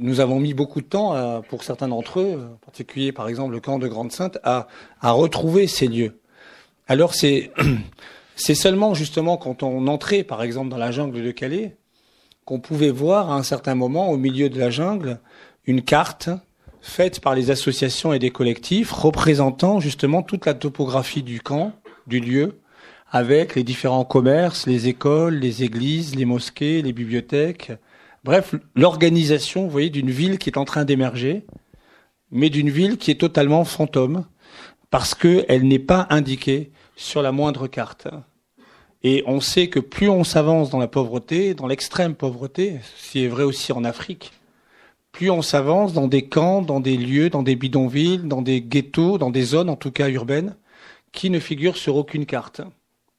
nous 0.00 0.20
avons 0.20 0.38
mis 0.38 0.52
beaucoup 0.52 0.82
de 0.82 0.86
temps, 0.86 1.42
pour 1.48 1.64
certains 1.64 1.88
d'entre 1.88 2.20
eux, 2.20 2.50
en 2.54 2.56
particulier 2.64 3.12
par 3.12 3.26
exemple 3.28 3.52
le 3.52 3.60
camp 3.60 3.78
de 3.78 3.88
Grande-Sainte, 3.88 4.38
à, 4.42 4.68
à 5.00 5.12
retrouver 5.12 5.66
ces 5.66 5.86
lieux. 5.86 6.18
Alors 6.88 7.14
c'est 7.14 7.50
c'est 8.36 8.54
seulement 8.54 8.94
justement 8.94 9.36
quand 9.36 9.62
on 9.62 9.86
entrait 9.86 10.24
par 10.24 10.42
exemple 10.42 10.68
dans 10.68 10.78
la 10.78 10.90
jungle 10.90 11.22
de 11.22 11.30
Calais 11.30 11.76
qu'on 12.44 12.60
pouvait 12.60 12.90
voir 12.90 13.30
à 13.30 13.36
un 13.36 13.42
certain 13.42 13.74
moment 13.74 14.10
au 14.10 14.16
milieu 14.16 14.48
de 14.48 14.58
la 14.58 14.70
jungle 14.70 15.20
une 15.64 15.82
carte 15.82 16.30
faite 16.80 17.20
par 17.20 17.34
les 17.34 17.50
associations 17.50 18.12
et 18.12 18.18
des 18.18 18.30
collectifs 18.30 18.90
représentant 18.90 19.80
justement 19.80 20.22
toute 20.22 20.46
la 20.46 20.54
topographie 20.54 21.22
du 21.22 21.40
camp, 21.40 21.72
du 22.06 22.18
lieu, 22.18 22.58
avec 23.10 23.54
les 23.54 23.62
différents 23.62 24.04
commerces, 24.04 24.66
les 24.66 24.88
écoles, 24.88 25.34
les 25.34 25.62
églises, 25.62 26.16
les 26.16 26.24
mosquées, 26.24 26.82
les 26.82 26.92
bibliothèques, 26.92 27.72
bref, 28.24 28.54
l'organisation, 28.74 29.64
vous 29.64 29.70
voyez, 29.70 29.90
d'une 29.90 30.10
ville 30.10 30.38
qui 30.38 30.50
est 30.50 30.58
en 30.58 30.64
train 30.64 30.84
d'émerger, 30.84 31.44
mais 32.30 32.50
d'une 32.50 32.70
ville 32.70 32.96
qui 32.96 33.10
est 33.10 33.20
totalement 33.20 33.64
fantôme, 33.64 34.24
parce 34.90 35.14
qu'elle 35.14 35.68
n'est 35.68 35.78
pas 35.78 36.06
indiquée 36.10 36.72
sur 37.02 37.22
la 37.22 37.32
moindre 37.32 37.66
carte. 37.66 38.08
Et 39.02 39.24
on 39.26 39.40
sait 39.40 39.68
que 39.68 39.80
plus 39.80 40.08
on 40.08 40.24
s'avance 40.24 40.70
dans 40.70 40.78
la 40.78 40.86
pauvreté, 40.86 41.54
dans 41.54 41.66
l'extrême 41.66 42.14
pauvreté, 42.14 42.78
ce 42.96 43.10
qui 43.10 43.24
est 43.24 43.28
vrai 43.28 43.42
aussi 43.42 43.72
en 43.72 43.84
Afrique, 43.84 44.32
plus 45.10 45.30
on 45.30 45.42
s'avance 45.42 45.92
dans 45.92 46.06
des 46.06 46.28
camps, 46.28 46.62
dans 46.62 46.80
des 46.80 46.96
lieux, 46.96 47.28
dans 47.28 47.42
des 47.42 47.56
bidonvilles, 47.56 48.22
dans 48.24 48.42
des 48.42 48.62
ghettos, 48.62 49.18
dans 49.18 49.30
des 49.30 49.42
zones 49.42 49.68
en 49.68 49.76
tout 49.76 49.90
cas 49.90 50.08
urbaines, 50.08 50.56
qui 51.10 51.30
ne 51.30 51.40
figurent 51.40 51.76
sur 51.76 51.96
aucune 51.96 52.26
carte. 52.26 52.62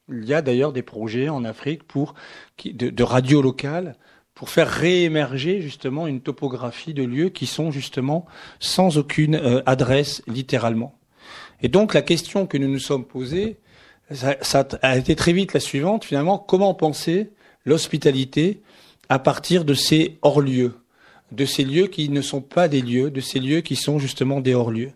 Il 0.09 0.25
y 0.25 0.33
a 0.33 0.41
d'ailleurs 0.41 0.73
des 0.73 0.81
projets 0.81 1.29
en 1.29 1.45
Afrique 1.45 1.83
pour 1.83 2.15
de, 2.65 3.03
radio 3.03 3.41
locale 3.41 3.95
pour 4.33 4.49
faire 4.49 4.67
réémerger 4.67 5.61
justement 5.61 6.07
une 6.07 6.21
topographie 6.21 6.93
de 6.93 7.03
lieux 7.03 7.29
qui 7.29 7.45
sont 7.45 7.69
justement 7.69 8.25
sans 8.59 8.97
aucune 8.97 9.35
euh, 9.35 9.61
adresse 9.67 10.23
littéralement. 10.27 10.97
Et 11.61 11.67
donc 11.67 11.93
la 11.93 12.01
question 12.01 12.47
que 12.47 12.57
nous 12.57 12.67
nous 12.67 12.79
sommes 12.79 13.05
posée, 13.05 13.57
ça, 14.13 14.67
a 14.82 14.98
été 14.98 15.15
très 15.15 15.34
vite 15.34 15.53
la 15.53 15.60
suivante, 15.60 16.05
finalement, 16.05 16.38
comment 16.38 16.74
penser 16.74 17.32
l'hospitalité 17.65 18.62
à 19.10 19.20
partir 19.20 19.65
de 19.65 19.74
ces 19.74 20.17
hors-lieux, 20.22 20.74
de 21.32 21.46
ces 21.46 21.63
lieux 21.63 21.88
qui 21.88 22.10
ne 22.10 22.22
sont 22.22 22.41
pas 22.41 22.67
des 22.67 22.82
lieux, 22.82 23.12
de 23.12 23.22
ces 23.22 23.39
lieux 23.39 23.62
qui 23.62 23.75
sont 23.75 24.00
justement 24.00 24.41
des 24.41 24.53
hors-lieux? 24.53 24.91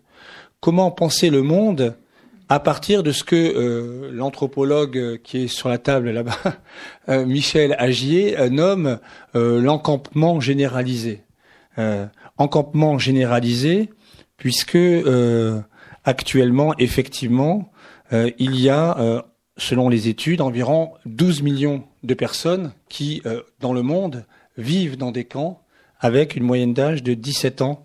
Comment 0.60 0.90
penser 0.90 1.30
le 1.30 1.42
monde 1.42 1.96
à 2.48 2.60
partir 2.60 3.02
de 3.02 3.12
ce 3.12 3.24
que 3.24 3.36
euh, 3.36 4.10
l'anthropologue 4.10 5.20
qui 5.22 5.44
est 5.44 5.48
sur 5.48 5.68
la 5.68 5.78
table 5.78 6.10
là-bas, 6.10 6.38
euh, 7.08 7.26
Michel 7.26 7.76
Agier, 7.78 8.38
euh, 8.38 8.48
nomme 8.48 8.98
l'encampement 9.34 10.40
généralisé. 10.40 11.22
encampement 12.38 12.98
généralisé, 12.98 13.90
puisque 14.36 14.78
actuellement, 16.04 16.74
effectivement, 16.78 17.70
euh, 18.12 18.30
il 18.38 18.58
y 18.58 18.68
a, 18.68 18.98
euh, 18.98 19.22
selon 19.56 19.88
les 19.88 20.08
études, 20.08 20.40
environ 20.40 20.92
12 21.06 21.42
millions 21.42 21.84
de 22.02 22.14
personnes 22.14 22.72
qui, 22.88 23.22
euh, 23.26 23.42
dans 23.60 23.72
le 23.72 23.82
monde, 23.82 24.24
vivent 24.56 24.96
dans 24.96 25.12
des 25.12 25.24
camps 25.24 25.62
avec 26.00 26.36
une 26.36 26.44
moyenne 26.44 26.74
d'âge 26.74 27.02
de 27.02 27.14
17 27.14 27.62
ans 27.62 27.84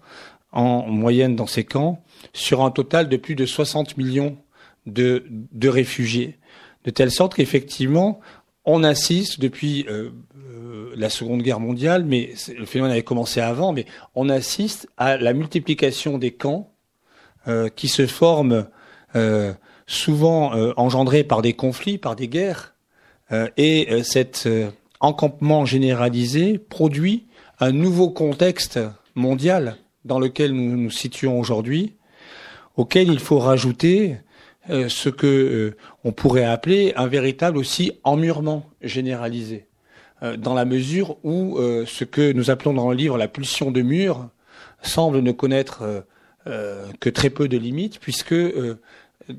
en 0.51 0.87
moyenne 0.87 1.35
dans 1.35 1.47
ces 1.47 1.63
camps, 1.63 2.03
sur 2.31 2.63
un 2.63 2.69
total 2.69 3.09
de 3.09 3.17
plus 3.17 3.35
de 3.35 3.45
60 3.45 3.97
millions 3.97 4.37
de, 4.85 5.25
de 5.29 5.67
réfugiés. 5.67 6.37
De 6.83 6.91
telle 6.91 7.09
sorte 7.09 7.33
qu'effectivement, 7.33 8.19
on 8.65 8.83
assiste 8.83 9.39
depuis 9.39 9.87
la 10.95 11.09
Seconde 11.09 11.41
Guerre 11.41 11.59
mondiale, 11.59 12.05
mais 12.05 12.33
le 12.55 12.65
phénomène 12.65 12.91
avait 12.91 13.01
commencé 13.01 13.41
avant, 13.41 13.73
mais 13.73 13.87
on 14.13 14.29
assiste 14.29 14.87
à 14.95 15.17
la 15.17 15.33
multiplication 15.33 16.19
des 16.19 16.31
camps 16.31 16.71
qui 17.75 17.87
se 17.87 18.05
forment 18.05 18.67
souvent 19.87 20.55
euh, 20.55 20.73
engendré 20.77 21.23
par 21.23 21.41
des 21.41 21.53
conflits, 21.53 21.97
par 21.97 22.15
des 22.15 22.27
guerres, 22.27 22.73
euh, 23.31 23.47
et 23.57 23.87
euh, 23.91 24.03
cet 24.03 24.47
encampement 24.99 25.65
généralisé 25.65 26.57
produit 26.57 27.25
un 27.59 27.71
nouveau 27.71 28.09
contexte 28.09 28.79
mondial 29.15 29.77
dans 30.05 30.19
lequel 30.19 30.53
nous 30.53 30.75
nous 30.75 30.91
situons 30.91 31.39
aujourd'hui, 31.39 31.95
auquel 32.75 33.09
il 33.09 33.19
faut 33.19 33.39
rajouter 33.39 34.17
ce 34.69 35.09
que 35.09 35.75
on 36.05 36.13
pourrait 36.13 36.45
appeler 36.45 36.93
un 36.95 37.07
véritable 37.07 37.57
aussi 37.57 37.91
emmurement 38.03 38.65
généralisé, 38.81 39.67
dans 40.37 40.53
la 40.53 40.65
mesure 40.65 41.17
où 41.23 41.57
ce 41.85 42.03
que 42.05 42.31
nous 42.31 42.49
appelons 42.49 42.73
dans 42.73 42.89
le 42.89 42.95
livre 42.95 43.17
la 43.17 43.27
pulsion 43.27 43.71
de 43.71 43.81
mur 43.81 44.29
semble 44.81 45.19
ne 45.19 45.31
connaître 45.31 46.05
que 46.45 47.09
très 47.09 47.29
peu 47.29 47.47
de 47.47 47.57
limites, 47.57 47.99
puisque 47.99 48.35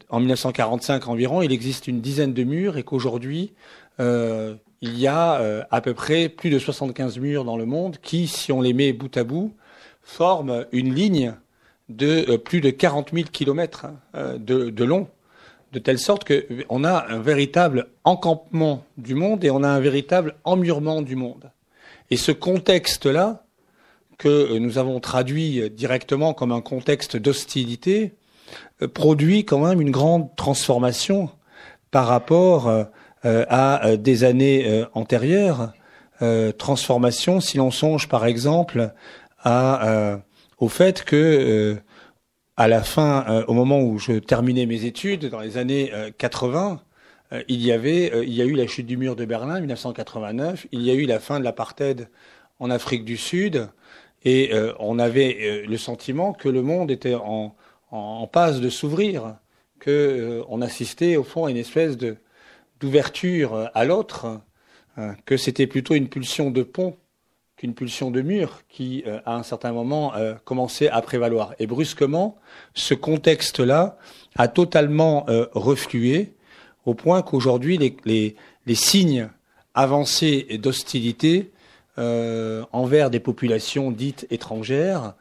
en 0.09 0.21
1945 0.21 1.09
environ, 1.09 1.43
il 1.43 1.53
existe 1.53 1.89
une 1.89 2.01
dizaine 2.01 2.33
de 2.33 2.45
murs 2.45 2.77
et 2.77 2.83
qu'aujourd'hui, 2.83 3.53
euh, 4.01 4.55
il 4.81 4.99
y 4.99 5.07
a 5.07 5.41
euh, 5.41 5.63
à 5.71 5.81
peu 5.81 5.95
près 5.95 6.29
plus 6.29 6.51
de 6.51 6.59
75 6.59 7.19
murs 7.19 7.45
dans 7.45 7.57
le 7.57 7.67
monde 7.67 7.99
qui, 8.03 8.27
si 8.27 8.53
on 8.53 8.61
les 8.61 8.73
met 8.73 8.93
bout 8.93 9.17
à 9.17 9.25
bout, 9.25 9.55
forment 10.03 10.67
une 10.73 10.95
ligne 10.95 11.35
de 11.89 12.31
euh, 12.31 12.39
plus 12.39 12.61
de 12.61 12.71
40 12.71 13.11
000 13.13 13.27
kilomètres 13.33 13.87
de, 14.15 14.71
de, 14.71 14.85
long, 14.85 15.09
de 15.73 15.79
telle 15.79 15.99
sorte 15.99 16.25
qu'on 16.27 16.85
a 16.85 17.07
un 17.09 17.21
véritable 17.21 17.89
encampement 18.05 18.85
du 18.97 19.15
monde 19.15 19.45
et 19.45 19.51
on 19.51 19.63
a 19.63 19.69
un 19.69 19.81
véritable 19.81 20.37
emmurement 20.45 21.03
du 21.03 21.17
monde. 21.17 21.51
Et 22.11 22.17
ce 22.17 22.33
contexte-là, 22.33 23.41
que 24.17 24.59
nous 24.59 24.79
avons 24.79 25.01
traduit 25.01 25.69
directement 25.71 26.35
comme 26.35 26.53
un 26.53 26.61
contexte 26.61 27.17
d'hostilité, 27.17 28.15
produit 28.87 29.45
quand 29.45 29.59
même 29.59 29.81
une 29.81 29.91
grande 29.91 30.35
transformation 30.37 31.31
par 31.91 32.07
rapport 32.07 32.69
euh, 32.69 32.85
à 33.25 33.97
des 33.97 34.25
années 34.25 34.85
antérieures. 34.93 35.73
transformation, 36.59 37.41
si 37.41 37.57
l'on 37.57 37.71
songe 37.71 38.09
par 38.09 38.27
exemple 38.27 38.93
au 39.45 40.69
fait 40.69 41.05
que 41.05 41.79
à 42.57 42.69
la 42.69 42.83
fin, 42.83 43.45
au 43.49 43.55
moment 43.55 43.81
où 43.81 43.99
je 43.99 44.13
terminais 44.13 44.67
mes 44.67 44.85
études, 44.85 45.27
dans 45.27 45.41
les 45.41 45.57
années 45.57 45.91
80, 46.19 46.81
il 47.49 47.63
y 47.63 47.73
avait, 47.73 48.13
il 48.25 48.33
y 48.35 48.43
a 48.43 48.45
eu 48.45 48.55
la 48.55 48.67
chute 48.67 48.87
du 48.87 48.97
mur 48.97 49.17
de 49.17 49.25
Berlin, 49.25 49.59
1989. 49.61 50.67
Il 50.73 50.83
y 50.83 50.91
a 50.91 50.95
eu 50.95 51.07
la 51.07 51.19
fin 51.19 51.39
de 51.39 51.45
l'apartheid 51.45 52.09
en 52.59 52.71
Afrique 52.71 53.05
du 53.05 53.17
Sud, 53.17 53.69
et 54.25 54.53
on 54.79 54.99
avait 54.99 55.65
le 55.67 55.77
sentiment 55.79 56.33
que 56.33 56.49
le 56.49 56.63
monde 56.63 56.91
était 56.91 57.15
en, 57.15 57.55
en, 57.95 58.27
passe 58.27 58.61
de 58.61 58.69
s'ouvrir, 58.69 59.37
que 59.79 60.43
euh, 60.51 60.63
assistait 60.63 61.17
au 61.17 61.23
fond 61.23 61.45
à 61.45 61.51
une 61.51 61.57
espèce 61.57 61.97
d'ouverture 62.81 63.71
à 63.73 63.85
l'autre, 63.85 64.41
hein, 64.97 65.15
que 65.25 65.37
c'était 65.37 65.67
plutôt 65.67 65.95
une 65.95 66.09
pulsion 66.09 66.51
de 66.51 66.63
pont 66.63 66.97
qu'une 67.57 67.73
pulsion 67.73 68.11
de 68.11 68.21
mur 68.21 68.63
qui, 68.69 69.05
euh, 69.07 69.21
à 69.25 69.37
un 69.37 69.45
certain 69.45 69.73
moment, 69.73 70.15
euh, 70.17 70.35
commençait 70.45 70.89
à 70.89 71.01
prévaloir. 71.03 71.55
Et 71.61 71.69
brusquement, 71.69 72.37
ce 72.75 72.95
contexte-là 72.95 73.97
a 74.37 74.49
totalement 74.49 75.27
reflué, 75.53 76.35
au 76.87 76.95
point 76.95 77.23
qu'aujourd'hui, 77.23 77.79
les, 78.05 78.75
signes 78.75 79.29
avancés 79.75 80.59
d'hostilité 80.61 81.53
envers 81.97 83.11
des 83.11 83.21
populations 83.21 83.93
dites 83.93 84.27
étrangères 84.31 85.15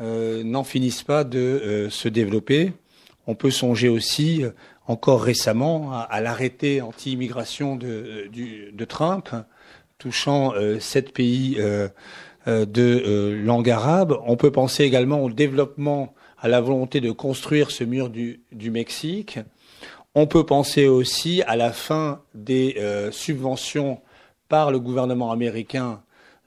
euh, 0.00 0.44
n'en 0.44 0.62
finissent 0.62 1.02
pas 1.02 1.24
de 1.24 1.38
euh, 1.38 1.90
se 1.90 2.08
développer. 2.08 2.72
On 3.26 3.34
peut 3.34 3.50
songer 3.50 3.88
aussi, 3.88 4.44
euh, 4.44 4.50
encore 4.86 5.22
récemment, 5.22 5.92
à, 5.92 6.20
l'arrêté 6.20 6.82
anti-immigration 6.82 7.76
de, 7.76 8.28
de, 8.72 8.84
Trump, 8.84 9.30
touchant 9.98 10.52
sept 10.78 11.12
pays 11.12 11.58
de 12.46 13.42
langue 13.44 13.68
arabe. 13.68 14.16
On 14.24 14.36
peut 14.36 14.52
penser 14.52 14.84
également 14.84 15.24
au 15.24 15.30
développement, 15.30 16.14
à 16.38 16.46
la 16.46 16.60
volonté 16.60 17.00
de 17.00 17.10
construire 17.10 17.72
ce 17.72 17.82
mur 17.82 18.10
du 18.10 18.70
Mexique. 18.70 19.40
On 20.14 20.28
peut 20.28 20.46
penser 20.46 20.86
aussi 20.86 21.42
à 21.48 21.56
la 21.56 21.72
fin 21.72 22.20
des 22.36 22.80
subventions 23.10 24.00
par 24.48 24.70
le 24.70 24.78
gouvernement 24.78 25.32
américain 25.32 26.00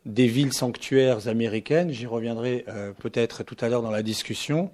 des 0.06 0.28
villes 0.28 0.54
sanctuaires 0.54 1.28
américaines, 1.28 1.92
j'y 1.92 2.06
reviendrai 2.06 2.66
euh, 2.68 2.94
peut-être 2.94 3.44
tout 3.44 3.58
à 3.60 3.70
l'heure 3.70 3.82
dans 3.82 3.92
la 3.92 4.04
discussion, 4.04 4.72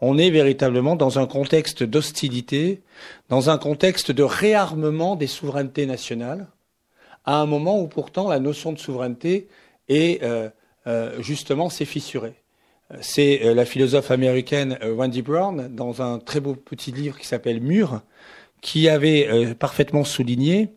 on 0.00 0.18
est 0.18 0.30
véritablement 0.30 0.96
dans 0.96 1.18
un 1.18 1.26
contexte 1.26 1.82
d'hostilité, 1.82 2.82
dans 3.28 3.50
un 3.50 3.58
contexte 3.58 4.12
de 4.12 4.22
réarmement 4.22 5.16
des 5.16 5.26
souverainetés 5.26 5.86
nationales, 5.86 6.46
à 7.24 7.40
un 7.40 7.46
moment 7.46 7.80
où 7.80 7.88
pourtant 7.88 8.28
la 8.28 8.38
notion 8.38 8.72
de 8.72 8.78
souveraineté 8.78 9.48
est 9.88 10.22
euh, 10.22 10.48
euh, 10.86 11.20
justement 11.20 11.70
s'est 11.70 11.84
fissurée. 11.84 12.34
C'est 13.02 13.52
la 13.52 13.66
philosophe 13.66 14.10
américaine 14.10 14.78
Wendy 14.82 15.20
Brown, 15.20 15.68
dans 15.68 16.00
un 16.00 16.18
très 16.18 16.40
beau 16.40 16.54
petit 16.54 16.90
livre 16.90 17.18
qui 17.18 17.26
s'appelle 17.26 17.60
Mur, 17.60 18.00
qui 18.62 18.88
avait 18.88 19.54
parfaitement 19.56 20.04
souligné 20.04 20.70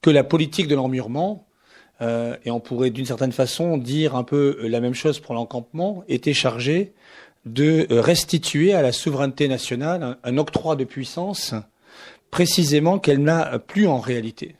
que 0.00 0.08
la 0.08 0.24
politique 0.24 0.68
de 0.68 0.74
l'emmurement, 0.74 1.46
euh, 2.04 2.36
et 2.44 2.50
on 2.50 2.60
pourrait 2.60 2.90
d'une 2.90 3.06
certaine 3.06 3.32
façon 3.32 3.78
dire 3.78 4.14
un 4.14 4.24
peu 4.24 4.58
la 4.62 4.80
même 4.80 4.94
chose 4.94 5.20
pour 5.20 5.34
l'encampement, 5.34 6.04
était 6.06 6.34
chargée 6.34 6.92
de 7.46 7.86
restituer 7.90 8.74
à 8.74 8.82
la 8.82 8.92
souveraineté 8.92 9.48
nationale 9.48 10.18
un, 10.22 10.38
octroi 10.38 10.76
de 10.76 10.84
puissance 10.84 11.54
précisément 12.30 12.98
qu'elle 12.98 13.22
n'a 13.22 13.58
plus 13.58 13.86
en 13.86 14.00
réalité. 14.00 14.56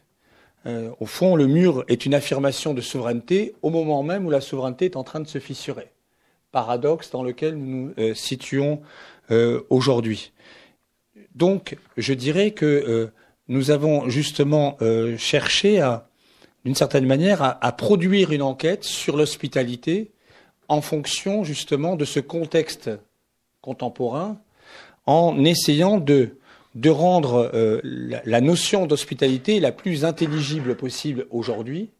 Euh, 0.67 0.91
au 1.01 1.07
fond, 1.07 1.37
le 1.37 1.47
mur 1.47 1.85
est 1.89 2.07
une 2.07 2.15
affirmation 2.15 2.73
de 2.73 2.81
souveraineté 2.81 3.55
au 3.63 3.71
moment 3.71 4.03
même 4.03 4.27
où 4.27 4.31
la 4.31 4.41
souveraineté 4.41 4.87
est 4.87 4.97
en 4.97 5.05
train 5.05 5.21
de 5.21 5.29
se 5.29 5.39
fissurer. 5.39 5.91
Paradoxe 6.53 7.11
dans 7.11 7.23
lequel 7.23 7.57
nous 7.57 7.67
nous 7.67 7.95
euh, 7.99 8.15
situons 8.15 8.81
euh, 9.31 9.63
aujourd'hui. 9.71 10.33
Donc, 11.35 11.77
je 11.97 12.15
dirais 12.15 12.53
que 12.53 13.11
nous 13.49 13.71
avons 13.73 14.09
justement 14.09 14.79
cherché 15.19 15.81
à, 15.81 16.07
d'une 16.65 16.75
certaine 16.75 17.07
manière, 17.07 17.59
à, 17.61 17.73
produire 17.73 18.33
une 18.33 18.43
enquête 18.43 18.85
sur 18.85 19.17
l'hospitalité 19.17 20.13
en 20.69 20.81
fonction 20.81 21.45
justement 21.45 21.97
de 21.97 22.05
ce 22.05 22.21
contexte 22.21 22.91
contemporain, 23.61 24.39
en 25.07 25.45
essayant 25.45 25.99
de 25.99 26.39
de 26.75 26.91
rendre 26.91 27.51
euh, 27.55 27.81
la, 27.85 28.41
notion 28.41 28.87
d'hospitalité 28.87 29.61
la 29.61 29.73
plus 29.73 30.05
intelligible 30.05 30.77
possible 30.77 31.27
aujourd'hui. 31.31 31.91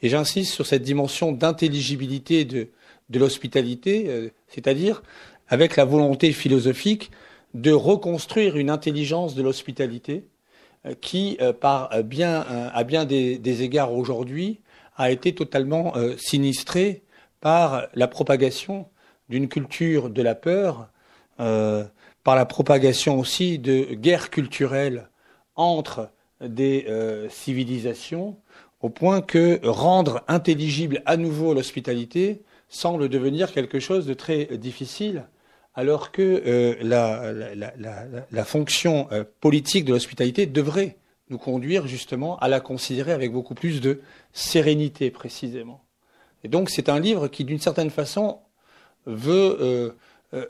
Et 0.00 0.08
j'insiste 0.08 0.52
sur 0.52 0.66
cette 0.66 0.82
dimension 0.82 1.32
d'intelligibilité 1.32 2.44
de, 2.44 2.68
de 3.10 3.18
l'hospitalité, 3.18 4.04
euh, 4.08 4.30
c'est-à-dire 4.48 5.02
avec 5.48 5.76
la 5.76 5.84
volonté 5.84 6.32
philosophique 6.32 7.10
de 7.54 7.72
reconstruire 7.72 8.56
une 8.56 8.70
intelligence 8.70 9.34
de 9.34 9.42
l'hospitalité 9.42 10.24
qui, 11.00 11.38
par 11.60 12.02
bien, 12.02 12.44
à 12.72 12.84
bien 12.84 13.04
des, 13.04 13.62
égards 13.62 13.92
aujourd'hui, 13.92 14.60
a 14.96 15.10
été 15.10 15.34
totalement 15.34 15.94
sinistrée 16.16 17.02
par 17.40 17.86
la 17.94 18.08
propagation 18.08 18.88
d'une 19.28 19.48
culture 19.48 20.10
de 20.10 20.22
la 20.22 20.34
peur 20.34 20.88
par 22.24 22.36
la 22.36 22.46
propagation 22.46 23.18
aussi 23.18 23.58
de 23.58 23.94
guerres 23.94 24.30
culturelles 24.30 25.08
entre 25.56 26.10
des 26.40 26.86
euh, 26.88 27.28
civilisations, 27.28 28.36
au 28.80 28.88
point 28.88 29.20
que 29.20 29.60
rendre 29.62 30.22
intelligible 30.28 31.02
à 31.06 31.16
nouveau 31.16 31.54
l'hospitalité 31.54 32.42
semble 32.68 33.08
devenir 33.08 33.52
quelque 33.52 33.78
chose 33.78 34.06
de 34.06 34.14
très 34.14 34.46
difficile, 34.56 35.24
alors 35.74 36.12
que 36.12 36.42
euh, 36.46 38.24
la, 38.30 38.44
fonction 38.44 39.08
euh, 39.10 39.24
politique 39.40 39.84
de 39.84 39.92
l'hospitalité 39.92 40.46
devrait 40.46 40.96
nous 41.30 41.38
conduire 41.38 41.86
justement 41.86 42.38
à 42.40 42.48
la 42.48 42.60
considérer 42.60 43.12
avec 43.12 43.32
beaucoup 43.32 43.54
plus 43.54 43.80
de 43.80 44.00
sérénité 44.32 45.10
précisément. 45.10 45.82
Et 46.44 46.48
donc 46.48 46.68
c'est 46.68 46.88
un 46.88 47.00
livre 47.00 47.28
qui 47.28 47.44
d'une 47.44 47.60
certaine 47.60 47.90
façon 47.90 48.40
veut 49.06 49.56
euh, 49.60 49.92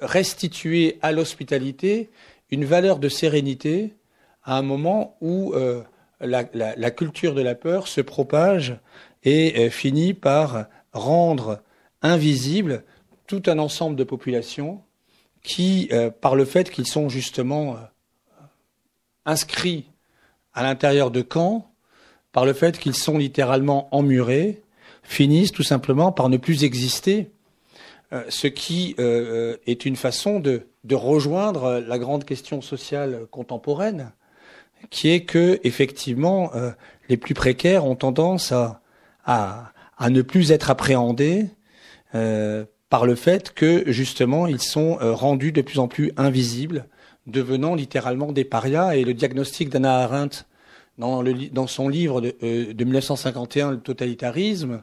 restituer 0.01 0.99
à 1.03 1.13
l'hospitalité 1.13 2.11
une 2.51 2.65
valeur 2.65 2.99
de 2.99 3.09
sérénité 3.09 3.95
à 4.45 4.59
un 4.59 4.63
moment 4.63 5.17
où 5.21 5.55
la, 6.21 6.91
culture 6.91 7.35
de 7.35 7.41
la 7.41 7.55
peur 7.55 7.89
se 7.89 8.01
propage 8.01 8.77
et 9.25 9.71
finit 9.71 10.15
par 10.15 10.67
rendre 10.93 11.63
invisible 12.03 12.85
tout 13.27 13.43
un 13.47 13.59
ensemble 13.59 13.97
de 13.97 14.05
populations 14.05 14.83
qui, 15.43 15.91
par 16.21 16.37
le 16.37 16.45
fait 16.45 16.71
qu'ils 16.71 16.87
sont 16.87 17.09
justement 17.09 17.77
inscrits 19.25 19.87
à 20.55 20.63
l'intérieur 20.63 21.11
de 21.11 21.23
camps, 21.23 21.73
par 22.33 22.45
le 22.45 22.53
fait 22.53 22.79
qu'ils 22.79 22.95
sont 22.95 23.19
littéralement 23.19 23.89
emmurés, 23.95 24.63
finissent 25.03 25.53
tout 25.53 25.63
simplement 25.63 26.13
par 26.13 26.29
ne 26.29 26.37
plus 26.37 26.65
exister 26.65 27.31
euh, 28.13 28.25
ce 28.29 28.47
qui 28.47 28.95
euh, 28.99 29.55
euh, 29.55 29.57
est 29.67 29.85
une 29.85 29.97
façon 29.97 30.41
de, 30.41 30.67
rejoindre 30.91 31.83
la 31.87 31.99
grande 31.99 32.25
question 32.25 32.61
sociale 32.61 33.27
contemporaine, 33.31 34.13
qui 34.91 35.11
est 35.11 35.25
que 35.25 35.59
effectivement 35.65 36.51
les 37.09 37.17
plus 37.17 37.35
précaires 37.35 37.87
ont 37.87 37.95
tendance 37.95 38.53
à, 39.25 39.73
ne 40.11 40.23
plus 40.23 40.51
être 40.51 40.71
appréhendés 40.71 41.47
par 42.93 43.07
le 43.07 43.15
fait 43.15 43.55
que 43.55 43.91
justement 43.91 44.47
ils 44.47 44.61
sont 44.61 44.99
rendus 45.01 45.51
de 45.51 45.63
plus 45.63 45.79
en 45.79 45.89
plus 45.89 46.13
invisibles, 46.19 46.85
devenant 47.27 47.75
littéralement 47.75 48.33
des 48.33 48.45
parias. 48.45 48.97
Et 48.97 49.05
le 49.05 49.15
diagnostic 49.15 49.71
d'Anna 49.71 50.01
Arendt 50.01 50.45
dans, 50.99 51.67
son 51.67 51.89
livre 51.89 52.21
de, 52.21 52.85
1951, 52.85 53.69
euh, 53.69 53.71
Le 53.73 53.81
totalitarisme, 53.81 54.83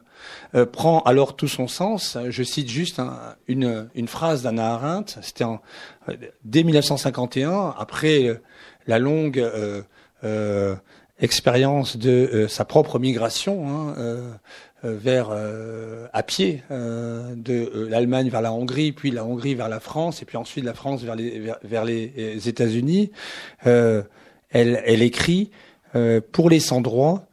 euh, 0.54 0.66
prend 0.66 1.00
alors 1.02 1.36
tout 1.36 1.48
son 1.48 1.68
sens. 1.68 2.18
Je 2.28 2.42
cite 2.42 2.68
juste 2.68 3.00
une, 3.46 3.88
phrase 4.08 4.42
d'Anna 4.42 4.74
Arendt. 4.74 5.18
C'était 5.22 5.44
euh, 5.44 6.16
dès 6.44 6.64
1951, 6.64 7.74
après 7.78 8.40
la 8.86 8.98
longue 8.98 9.40
expérience 11.20 11.96
de 11.96 12.46
sa 12.48 12.64
propre 12.64 12.98
migration 12.98 13.68
hein, 13.68 13.94
vers 14.82 15.30
à 16.12 16.22
pied 16.22 16.62
de 16.70 17.86
l'Allemagne 17.88 18.28
vers 18.28 18.40
la 18.40 18.52
Hongrie, 18.52 18.92
puis 18.92 19.10
la 19.10 19.24
Hongrie 19.24 19.54
vers 19.54 19.68
la 19.68 19.80
France, 19.80 20.22
et 20.22 20.24
puis 20.24 20.36
ensuite 20.36 20.64
la 20.64 20.74
France 20.74 21.02
vers 21.02 21.16
les, 21.16 21.42
vers, 21.62 21.84
les 21.84 22.48
États-Unis. 22.48 23.10
elle, 23.62 25.02
écrit 25.02 25.50
euh, 25.94 26.20
pour 26.32 26.50
les 26.50 26.60
sans-droits, 26.60 27.26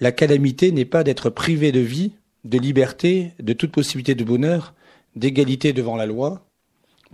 la 0.00 0.12
calamité 0.12 0.72
n'est 0.72 0.84
pas 0.84 1.04
d'être 1.04 1.30
privé 1.30 1.72
de 1.72 1.80
vie, 1.80 2.12
de 2.44 2.58
liberté, 2.58 3.32
de 3.38 3.52
toute 3.52 3.72
possibilité 3.72 4.14
de 4.14 4.24
bonheur, 4.24 4.74
d'égalité 5.16 5.72
devant 5.72 5.96
la 5.96 6.06
loi. 6.06 6.46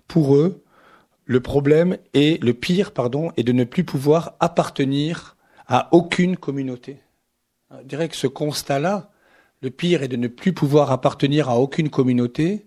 Pour 0.06 0.36
eux, 0.36 0.64
le 1.24 1.40
problème 1.40 1.98
est, 2.14 2.42
le 2.42 2.54
pire, 2.54 2.92
pardon, 2.92 3.30
est 3.36 3.42
de 3.42 3.52
ne 3.52 3.64
plus 3.64 3.84
pouvoir 3.84 4.34
appartenir 4.40 5.36
à 5.66 5.88
aucune 5.92 6.36
communauté. 6.36 6.96
Je 7.70 7.84
dirais 7.84 8.08
que 8.08 8.16
ce 8.16 8.26
constat-là, 8.26 9.10
le 9.60 9.70
pire 9.70 10.02
est 10.02 10.08
de 10.08 10.16
ne 10.16 10.28
plus 10.28 10.52
pouvoir 10.52 10.92
appartenir 10.92 11.48
à 11.48 11.58
aucune 11.58 11.90
communauté, 11.90 12.66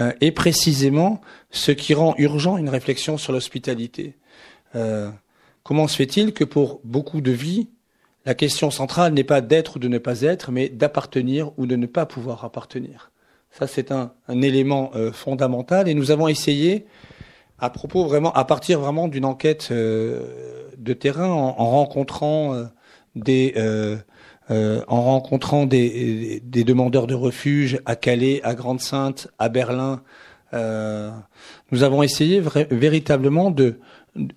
euh, 0.00 0.12
est 0.20 0.30
précisément 0.30 1.20
ce 1.50 1.72
qui 1.72 1.94
rend 1.94 2.14
urgent 2.18 2.56
une 2.56 2.68
réflexion 2.68 3.18
sur 3.18 3.32
l'hospitalité. 3.32 4.16
Euh, 4.74 5.10
Comment 5.64 5.86
se 5.86 5.96
fait-il 5.96 6.32
que 6.32 6.44
pour 6.44 6.80
beaucoup 6.82 7.20
de 7.20 7.30
vies, 7.30 7.68
la 8.24 8.34
question 8.34 8.70
centrale 8.70 9.12
n'est 9.12 9.22
pas 9.22 9.42
d'être 9.42 9.76
ou 9.76 9.78
de 9.78 9.88
ne 9.88 9.98
pas 9.98 10.22
être, 10.22 10.50
mais 10.50 10.70
d'appartenir 10.70 11.50
ou 11.58 11.66
de 11.66 11.76
ne 11.76 11.84
pas 11.84 12.06
pouvoir 12.06 12.42
appartenir? 12.46 13.10
Ça, 13.50 13.66
c'est 13.66 13.92
un, 13.92 14.12
élément 14.28 14.90
euh, 14.94 15.12
fondamental. 15.12 15.86
Et 15.86 15.92
nous 15.92 16.10
avons 16.10 16.26
essayé, 16.26 16.86
à 17.58 17.68
propos 17.68 18.06
vraiment, 18.06 18.32
à 18.32 18.46
partir 18.46 18.80
vraiment 18.80 19.08
d'une 19.08 19.26
enquête 19.26 19.70
de 19.70 20.92
terrain, 20.94 21.28
en, 21.28 21.52
rencontrant 21.52 22.68
euh, 24.50 24.78
des 24.78 24.84
en 24.88 25.02
rencontrant 25.02 25.66
des, 25.66 26.42
demandeurs 26.44 27.06
de 27.06 27.14
refuge 27.14 27.80
à 27.86 27.96
Calais, 27.96 28.40
à 28.44 28.54
Grande-Sainte, 28.54 29.28
à 29.38 29.48
Berlin, 29.48 30.02
nous 30.52 31.82
avons 31.82 32.02
essayé 32.02 32.42
véritablement 32.70 33.50
de 33.50 33.78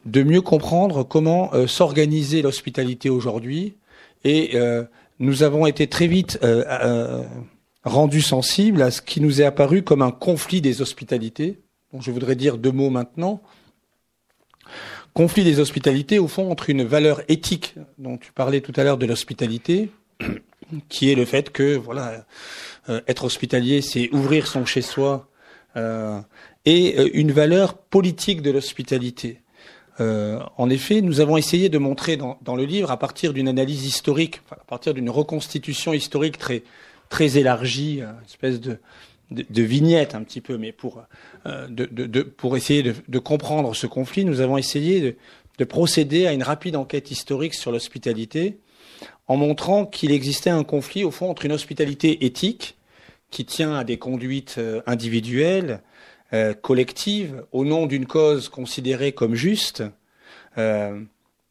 de 0.05 0.23
mieux 0.23 0.41
comprendre 0.41 1.03
comment 1.03 1.53
euh, 1.53 1.67
s'organiser 1.67 2.41
l'hospitalité 2.41 3.09
aujourd'hui. 3.09 3.75
Et 4.23 4.51
euh, 4.55 4.83
nous 5.19 5.43
avons 5.43 5.65
été 5.65 5.87
très 5.87 6.07
vite 6.07 6.39
euh, 6.43 7.23
rendus 7.83 8.21
sensibles 8.21 8.81
à 8.81 8.91
ce 8.91 9.01
qui 9.01 9.21
nous 9.21 9.41
est 9.41 9.45
apparu 9.45 9.81
comme 9.81 10.01
un 10.01 10.11
conflit 10.11 10.61
des 10.61 10.81
hospitalités. 10.81 11.59
Donc 11.93 12.01
je 12.03 12.11
voudrais 12.11 12.35
dire 12.35 12.57
deux 12.57 12.71
mots 12.71 12.89
maintenant. 12.89 13.41
Conflit 15.13 15.43
des 15.43 15.59
hospitalités, 15.59 16.19
au 16.19 16.27
fond, 16.29 16.49
entre 16.49 16.69
une 16.69 16.83
valeur 16.83 17.21
éthique 17.27 17.75
dont 17.97 18.17
tu 18.17 18.31
parlais 18.31 18.61
tout 18.61 18.71
à 18.77 18.83
l'heure 18.83 18.97
de 18.97 19.05
l'hospitalité, 19.05 19.91
qui 20.89 21.11
est 21.11 21.15
le 21.15 21.25
fait 21.25 21.51
que, 21.51 21.75
voilà, 21.75 22.25
être 23.07 23.25
hospitalier, 23.25 23.81
c'est 23.81 24.09
ouvrir 24.11 24.47
son 24.47 24.65
chez-soi, 24.65 25.27
et 26.65 27.19
une 27.19 27.31
valeur 27.31 27.77
politique 27.77 28.41
de 28.41 28.51
l'hospitalité. 28.51 29.41
Euh, 29.99 30.39
en 30.57 30.69
effet, 30.69 31.01
nous 31.01 31.19
avons 31.19 31.37
essayé 31.37 31.69
de 31.69 31.77
montrer 31.77 32.17
dans, 32.17 32.55
le 32.55 32.65
livre, 32.65 32.91
à 32.91 32.97
partir 32.97 33.33
d'une 33.33 33.47
analyse 33.47 33.85
historique, 33.85 34.41
à 34.51 34.55
partir 34.55 34.93
d'une 34.93 35.09
reconstitution 35.09 35.93
historique 35.93 36.37
très, 36.37 36.63
très 37.09 37.37
élargie, 37.37 38.01
une 38.01 38.25
espèce 38.25 38.59
de, 38.59 38.77
de, 39.31 39.61
vignette 39.61 40.15
un 40.15 40.23
petit 40.23 40.41
peu, 40.41 40.57
mais 40.57 40.71
pour, 40.71 41.03
euh, 41.45 41.67
de, 41.67 42.21
pour 42.23 42.57
essayer 42.57 42.83
de, 42.83 43.19
comprendre 43.19 43.75
ce 43.75 43.85
conflit, 43.85 44.25
nous 44.25 44.41
avons 44.41 44.57
essayé 44.57 45.01
de, 45.01 45.15
procéder 45.65 46.25
à 46.25 46.33
une 46.33 46.41
rapide 46.41 46.75
enquête 46.75 47.11
historique 47.11 47.53
sur 47.53 47.71
l'hospitalité, 47.71 48.57
en 49.31 49.37
montrant 49.37 49.85
qu'il 49.85 50.11
existait 50.11 50.49
un 50.49 50.65
conflit, 50.65 51.05
au 51.05 51.11
fond, 51.11 51.29
entre 51.29 51.45
une 51.45 51.53
hospitalité 51.53 52.25
éthique, 52.25 52.75
qui 53.29 53.45
tient 53.45 53.73
à 53.73 53.85
des 53.85 53.97
conduites 53.97 54.55
euh, 54.57 54.81
individuelles, 54.85 55.79
euh, 56.33 56.53
collective 56.53 57.45
au 57.53 57.63
nom 57.63 57.85
d'une 57.85 58.07
cause 58.07 58.49
considérée 58.49 59.13
comme 59.13 59.33
juste, 59.33 59.85
euh, 60.57 60.99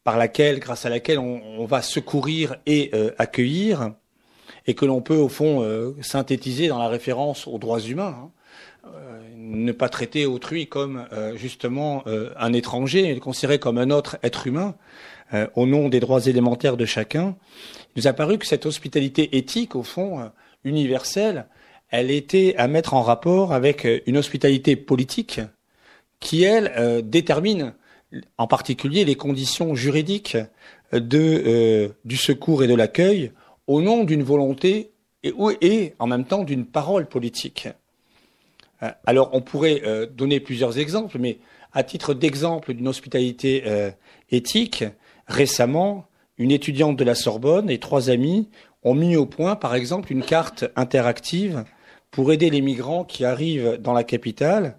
par 0.03 0.19
laquelle, 0.19 0.59
grâce 0.59 0.85
à 0.85 0.89
laquelle 0.89 1.17
on, 1.17 1.65
va 1.65 1.81
secourir 1.81 2.57
et 2.67 2.91
accueillir, 3.17 3.93
et 4.67 4.75
que 4.75 4.85
l'on 4.85 5.01
peut 5.01 5.17
au 5.17 5.29
fond 5.29 5.63
synthétiser 6.01 6.67
dans 6.67 6.79
la 6.79 6.87
référence 6.87 7.47
aux 7.47 7.59
droits 7.59 7.79
humains. 7.79 8.29
Hein. 8.85 8.91
ne 9.35 9.71
pas 9.71 9.89
traiter 9.89 10.25
autrui 10.25 10.65
comme 10.65 11.07
justement 11.35 12.03
un 12.35 12.53
étranger, 12.53 13.13
le 13.13 13.19
considérer 13.19 13.59
comme 13.59 13.77
un 13.77 13.91
autre 13.91 14.17
être 14.23 14.47
humain, 14.47 14.73
au 15.55 15.65
nom 15.65 15.89
des 15.89 15.99
droits 15.99 16.25
élémentaires 16.25 16.77
de 16.77 16.85
chacun. 16.85 17.35
Il 17.95 18.01
nous 18.01 18.07
a 18.07 18.13
paru 18.13 18.37
que 18.37 18.45
cette 18.45 18.65
hospitalité 18.65 19.37
éthique, 19.37 19.75
au 19.75 19.83
fond, 19.83 20.29
universelle, 20.63 21.45
elle 21.91 22.09
était 22.09 22.55
à 22.57 22.67
mettre 22.67 22.93
en 22.93 23.01
rapport 23.01 23.53
avec 23.53 23.85
euh, 23.85 23.99
une 24.07 24.17
hospitalité 24.17 24.75
politique 24.75 25.41
qui, 26.19 26.43
elle, 26.43 26.71
euh, 26.77 27.01
détermine 27.01 27.73
en 28.37 28.47
particulier 28.47 29.05
les 29.05 29.15
conditions 29.15 29.75
juridiques 29.75 30.37
de, 30.91 31.43
euh, 31.45 31.89
du 32.03 32.17
secours 32.17 32.63
et 32.63 32.67
de 32.67 32.75
l'accueil 32.75 33.31
au 33.67 33.81
nom 33.81 34.03
d'une 34.03 34.23
volonté 34.23 34.91
et, 35.23 35.93
en 35.99 36.07
même 36.07 36.25
temps 36.25 36.43
d'une 36.43 36.65
parole 36.65 37.05
politique. 37.07 37.69
Alors 39.05 39.29
on 39.33 39.41
pourrait 39.41 39.83
donner 40.11 40.39
plusieurs 40.39 40.79
exemples, 40.79 41.19
mais 41.19 41.37
à 41.71 41.83
titre 41.83 42.15
d'exemple 42.15 42.73
d'une 42.73 42.87
hospitalité 42.87 43.63
éthique, 44.31 44.83
récemment, 45.31 46.05
une 46.37 46.51
étudiante 46.51 46.97
de 46.97 47.03
la 47.03 47.15
Sorbonne 47.15 47.69
et 47.69 47.79
trois 47.79 48.09
amis 48.09 48.49
ont 48.83 48.93
mis 48.93 49.15
au 49.15 49.25
point, 49.25 49.55
par 49.55 49.75
exemple, 49.75 50.11
une 50.11 50.23
carte 50.23 50.65
interactive 50.75 51.63
pour 52.09 52.31
aider 52.31 52.49
les 52.49 52.61
migrants 52.61 53.03
qui 53.03 53.25
arrivent 53.25 53.77
dans 53.79 53.93
la 53.93 54.03
capitale 54.03 54.77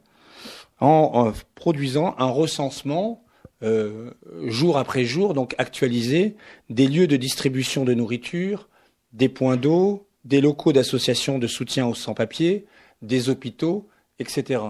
en, 0.80 1.32
produisant 1.54 2.14
un 2.18 2.26
recensement 2.26 3.24
euh, 3.62 4.10
jour 4.46 4.76
après 4.76 5.04
jour, 5.04 5.34
donc 5.34 5.54
actualisé, 5.58 6.36
des 6.68 6.88
lieux 6.88 7.06
de 7.06 7.16
distribution 7.16 7.84
de 7.84 7.94
nourriture, 7.94 8.68
des 9.12 9.28
points 9.28 9.56
d'eau, 9.56 10.08
des 10.24 10.40
locaux 10.40 10.72
d'associations 10.72 11.38
de 11.38 11.46
soutien 11.46 11.86
aux 11.86 11.94
sans-papiers, 11.94 12.66
des 13.02 13.28
hôpitaux, 13.28 13.88
etc. 14.18 14.60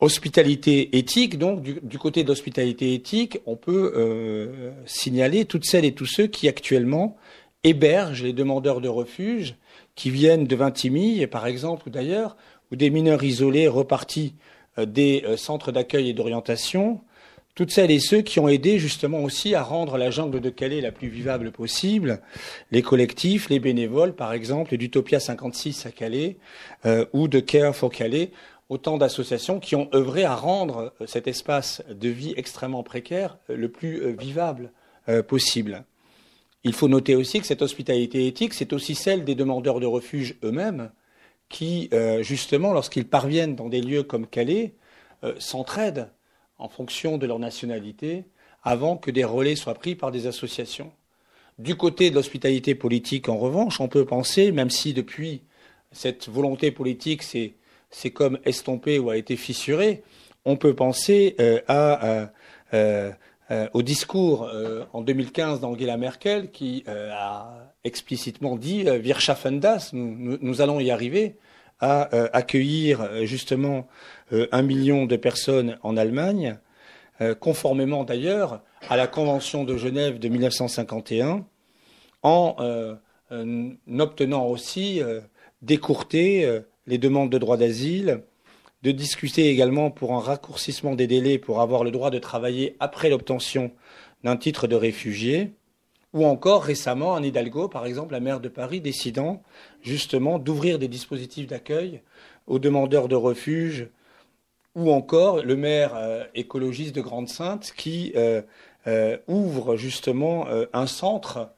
hospitalité 0.00 0.98
éthique, 0.98 1.38
donc 1.38 1.62
du, 1.62 1.98
côté 1.98 2.22
de 2.22 2.28
l'hospitalité 2.28 2.92
éthique, 2.92 3.38
on 3.46 3.56
peut 3.56 3.92
euh, 3.96 4.70
signaler 4.84 5.46
toutes 5.46 5.64
celles 5.64 5.86
et 5.86 5.92
tous 5.92 6.06
ceux 6.06 6.26
qui 6.26 6.48
actuellement 6.48 7.16
hébergent 7.64 8.22
les 8.22 8.34
demandeurs 8.34 8.80
de 8.80 8.88
refuge 8.88 9.56
qui 9.94 10.10
viennent 10.10 10.46
de 10.46 10.56
Vintimille, 10.56 11.26
par 11.26 11.46
exemple, 11.46 11.88
ou 11.88 11.90
d'ailleurs, 11.90 12.36
ou 12.70 12.76
des 12.76 12.90
mineurs 12.90 13.24
isolés 13.24 13.68
repartis 13.68 14.34
euh, 14.78 14.84
des 14.84 15.24
euh, 15.26 15.38
centres 15.38 15.72
d'accueil 15.72 16.10
et 16.10 16.12
d'orientation, 16.12 17.00
toutes 17.54 17.70
celles 17.70 17.90
et 17.90 18.00
ceux 18.00 18.20
qui 18.20 18.38
ont 18.38 18.48
aidé 18.48 18.78
justement 18.78 19.22
aussi 19.22 19.54
à 19.54 19.62
rendre 19.62 19.96
la 19.96 20.10
jungle 20.10 20.42
de 20.42 20.50
Calais 20.50 20.82
la 20.82 20.92
plus 20.92 21.08
vivable 21.08 21.52
possible, 21.52 22.20
les 22.70 22.82
collectifs, 22.82 23.48
les 23.48 23.60
bénévoles, 23.60 24.14
par 24.14 24.34
exemple, 24.34 24.76
d'Utopia 24.76 25.20
56 25.20 25.86
à 25.86 25.90
Calais, 25.90 26.36
ou 27.14 27.28
de 27.28 27.40
Care 27.40 27.74
for 27.74 27.90
Calais, 27.90 28.30
autant 28.68 28.98
d'associations 28.98 29.60
qui 29.60 29.76
ont 29.76 29.88
œuvré 29.94 30.24
à 30.24 30.34
rendre 30.34 30.92
cet 31.06 31.28
espace 31.28 31.82
de 31.88 32.08
vie 32.08 32.34
extrêmement 32.36 32.82
précaire 32.82 33.38
le 33.48 33.70
plus 33.70 34.16
vivable 34.16 34.72
possible. 35.28 35.84
Il 36.64 36.72
faut 36.72 36.88
noter 36.88 37.14
aussi 37.14 37.38
que 37.38 37.46
cette 37.46 37.62
hospitalité 37.62 38.26
éthique, 38.26 38.52
c'est 38.52 38.72
aussi 38.72 38.96
celle 38.96 39.24
des 39.24 39.36
demandeurs 39.36 39.78
de 39.78 39.86
refuge 39.86 40.36
eux-mêmes, 40.42 40.90
qui, 41.48 41.88
euh, 41.92 42.24
justement, 42.24 42.72
lorsqu'ils 42.72 43.06
parviennent 43.06 43.54
dans 43.54 43.68
des 43.68 43.80
lieux 43.80 44.02
comme 44.02 44.26
Calais, 44.26 44.74
euh, 45.22 45.34
s'entraident 45.38 46.10
en 46.58 46.68
fonction 46.68 47.18
de 47.18 47.26
leur 47.26 47.38
nationalité 47.38 48.24
avant 48.64 48.96
que 48.96 49.10
des 49.10 49.24
relais 49.24 49.54
soient 49.54 49.74
pris 49.74 49.94
par 49.94 50.10
des 50.10 50.26
associations. 50.26 50.90
Du 51.58 51.76
côté 51.76 52.10
de 52.10 52.16
l'hospitalité 52.16 52.74
politique, 52.74 53.28
en 53.28 53.36
revanche, 53.36 53.80
on 53.80 53.88
peut 53.88 54.04
penser, 54.04 54.50
même 54.50 54.70
si 54.70 54.92
depuis 54.92 55.42
cette 55.92 56.28
volonté 56.28 56.72
politique 56.72 57.22
s'est 57.22 57.54
comme 58.12 58.38
estompée 58.44 58.98
ou 58.98 59.10
a 59.10 59.16
été 59.16 59.36
fissurée, 59.36 60.02
on 60.44 60.56
peut 60.56 60.74
penser 60.74 61.34
euh, 61.40 61.60
à 61.66 62.30
euh, 63.52 63.68
au 63.74 63.82
discours 63.82 64.42
euh, 64.42 64.84
en 64.92 65.02
2015 65.02 65.60
d'Angela 65.60 65.96
Merkel 65.96 66.50
qui 66.50 66.82
euh, 66.88 67.12
a 67.14 67.72
explicitement 67.84 68.56
dit 68.56 68.82
Wir 68.82 69.20
schaffen 69.20 69.60
das, 69.60 69.90
nous, 69.92 70.36
nous, 70.40 70.60
allons 70.60 70.80
y 70.80 70.90
arriver 70.90 71.36
à 71.78 72.08
accueillir 72.34 73.26
justement 73.26 73.86
un 74.32 74.62
million 74.62 75.04
de 75.04 75.14
personnes 75.16 75.78
en 75.82 75.98
Allemagne, 75.98 76.58
conformément 77.38 78.02
d'ailleurs 78.02 78.62
à 78.88 78.96
la 78.96 79.06
Convention 79.06 79.62
de 79.62 79.76
Genève 79.76 80.18
de 80.18 80.28
1951, 80.28 81.44
en 82.22 82.56
obtenant 83.98 84.46
aussi 84.46 85.02
d'écourter 85.60 86.62
les 86.86 86.98
demandes 86.98 87.30
de 87.30 87.38
droit 87.38 87.56
d'asile, 87.56 88.22
de 88.82 88.90
discuter 88.92 89.48
également 89.50 89.90
pour 89.90 90.14
un 90.14 90.20
raccourcissement 90.20 90.94
des 90.94 91.06
délais 91.06 91.38
pour 91.38 91.60
avoir 91.60 91.82
le 91.82 91.90
droit 91.90 92.10
de 92.10 92.18
travailler 92.18 92.76
après 92.78 93.10
l'obtention 93.10 93.72
d'un 94.22 94.36
titre 94.36 94.66
de 94.66 94.76
réfugié, 94.76 95.52
ou 96.12 96.24
encore 96.24 96.62
récemment 96.62 97.10
en 97.10 97.22
Hidalgo, 97.22 97.68
par 97.68 97.84
exemple, 97.84 98.12
la 98.12 98.20
maire 98.20 98.40
de 98.40 98.48
Paris 98.48 98.80
décidant 98.80 99.42
justement 99.82 100.38
d'ouvrir 100.38 100.78
des 100.78 100.88
dispositifs 100.88 101.46
d'accueil 101.46 102.00
aux 102.46 102.58
demandeurs 102.58 103.08
de 103.08 103.16
refuge, 103.16 103.88
ou 104.74 104.92
encore 104.92 105.42
le 105.42 105.56
maire 105.56 105.94
euh, 105.96 106.24
écologiste 106.34 106.94
de 106.94 107.00
Grande-Sainte 107.00 107.72
qui 107.76 108.12
euh, 108.14 108.42
euh, 108.86 109.16
ouvre 109.26 109.76
justement 109.76 110.46
un 110.72 110.86
centre 110.86 111.50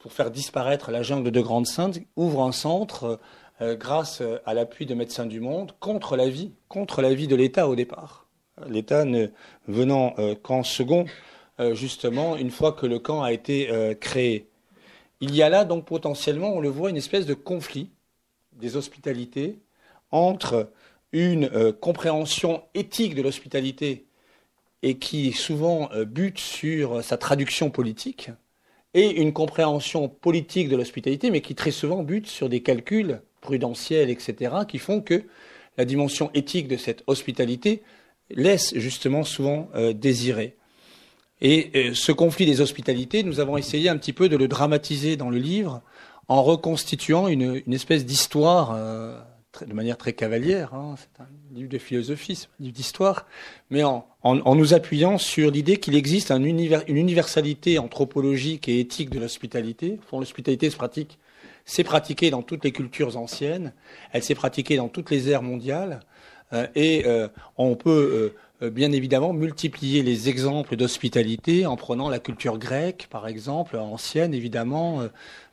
pour 0.00 0.12
faire 0.12 0.32
disparaître 0.32 0.90
la 0.90 1.04
jungle 1.04 1.30
de 1.30 1.40
Grande-Sainte, 1.40 2.00
ouvre 2.16 2.42
un 2.42 2.50
centre 2.50 3.20
euh, 3.60 3.76
grâce 3.76 4.20
euh, 4.20 4.38
à 4.46 4.54
l'appui 4.54 4.86
de 4.86 4.94
Médecins 4.94 5.26
du 5.26 5.40
Monde, 5.40 5.72
contre 5.80 6.16
l'avis, 6.16 6.52
contre 6.68 7.02
de 7.02 7.34
l'État 7.34 7.68
au 7.68 7.74
départ. 7.74 8.28
L'État 8.68 9.04
ne 9.04 9.26
venant 9.66 10.14
euh, 10.18 10.34
qu'en 10.34 10.62
second, 10.62 11.06
justement, 11.72 12.36
une 12.36 12.52
fois 12.52 12.70
que 12.70 12.86
le 12.86 13.00
camp 13.00 13.20
a 13.24 13.32
été 13.32 13.68
créé. 14.00 14.48
Il 15.20 15.34
y 15.34 15.42
a 15.42 15.48
là 15.48 15.64
donc 15.64 15.86
potentiellement, 15.86 16.54
on 16.54 16.60
le 16.60 16.68
voit, 16.68 16.88
une 16.88 16.96
espèce 16.96 17.26
de 17.26 17.34
conflit 17.34 17.90
des 18.52 18.76
hospitalités 18.76 19.58
entre 20.12 20.70
une 21.10 21.72
compréhension 21.72 22.62
éthique 22.74 23.16
de 23.16 23.22
l'hospitalité 23.22 24.06
et 24.84 24.98
qui 24.98 25.32
souvent 25.32 25.90
bute 26.06 26.38
sur 26.38 27.02
sa 27.02 27.16
traduction 27.16 27.70
politique, 27.70 28.30
et 28.94 29.20
une 29.20 29.32
compréhension 29.32 30.08
politique 30.08 30.68
de 30.68 30.76
l'hospitalité, 30.76 31.32
mais 31.32 31.40
qui 31.40 31.56
très 31.56 31.72
souvent 31.72 32.04
bute 32.04 32.28
sur 32.28 32.48
des 32.48 32.62
calculs 32.62 33.20
prudentielles, 33.40 34.10
etc., 34.10 34.56
qui 34.66 34.78
font 34.78 35.00
que 35.00 35.24
la 35.76 35.84
dimension 35.84 36.30
éthique 36.34 36.68
de 36.68 36.76
cette 36.76 37.02
hospitalité 37.06 37.82
laisse 38.30 38.74
justement 38.76 39.24
souvent 39.24 39.70
euh, 39.74 39.92
désirer. 39.92 40.56
Et 41.40 41.70
euh, 41.74 41.94
ce 41.94 42.12
conflit 42.12 42.46
des 42.46 42.60
hospitalités, 42.60 43.22
nous 43.22 43.40
avons 43.40 43.56
essayé 43.56 43.88
un 43.88 43.96
petit 43.96 44.12
peu 44.12 44.28
de 44.28 44.36
le 44.36 44.48
dramatiser 44.48 45.16
dans 45.16 45.30
le 45.30 45.38
livre 45.38 45.82
en 46.26 46.42
reconstituant 46.42 47.28
une, 47.28 47.62
espèce 47.72 48.04
d'histoire 48.04 48.72
euh, 48.74 49.18
de 49.66 49.72
manière 49.72 49.96
très 49.96 50.12
cavalière. 50.12 50.74
Hein. 50.74 50.96
c'est 50.98 51.22
un 51.22 51.28
livre 51.54 51.70
de 51.70 51.78
philosophie, 51.78 52.46
un 52.60 52.64
livre 52.64 52.74
d'histoire, 52.74 53.26
mais 53.70 53.82
en, 53.84 54.04
nous 54.24 54.74
appuyant 54.74 55.16
sur 55.16 55.50
l'idée 55.50 55.78
qu'il 55.78 55.94
existe 55.94 56.30
une 56.30 56.58
universalité 56.88 57.78
anthropologique 57.78 58.68
et 58.68 58.80
éthique 58.80 59.10
de 59.10 59.20
l'hospitalité. 59.20 59.98
L'hospitalité 60.12 60.68
se 60.68 60.76
pratique 60.76 61.18
s'est 61.68 61.84
pratiquée 61.84 62.30
dans 62.30 62.42
toutes 62.42 62.64
les 62.64 62.72
cultures 62.72 63.16
anciennes, 63.16 63.72
elle 64.12 64.22
s'est 64.22 64.34
pratiquée 64.34 64.76
dans 64.76 64.88
toutes 64.88 65.10
les 65.10 65.28
ères 65.28 65.42
mondiales, 65.42 66.00
euh, 66.54 66.66
et 66.74 67.04
euh, 67.06 67.28
on 67.58 67.76
peut 67.76 68.32
euh, 68.62 68.70
bien 68.70 68.90
évidemment 68.92 69.34
multiplier 69.34 70.02
les 70.02 70.30
exemples 70.30 70.76
d'hospitalité 70.76 71.66
en 71.66 71.76
prenant 71.76 72.08
la 72.08 72.18
culture 72.18 72.58
grecque, 72.58 73.06
par 73.10 73.28
exemple, 73.28 73.76
ancienne 73.76 74.34
évidemment, 74.34 75.02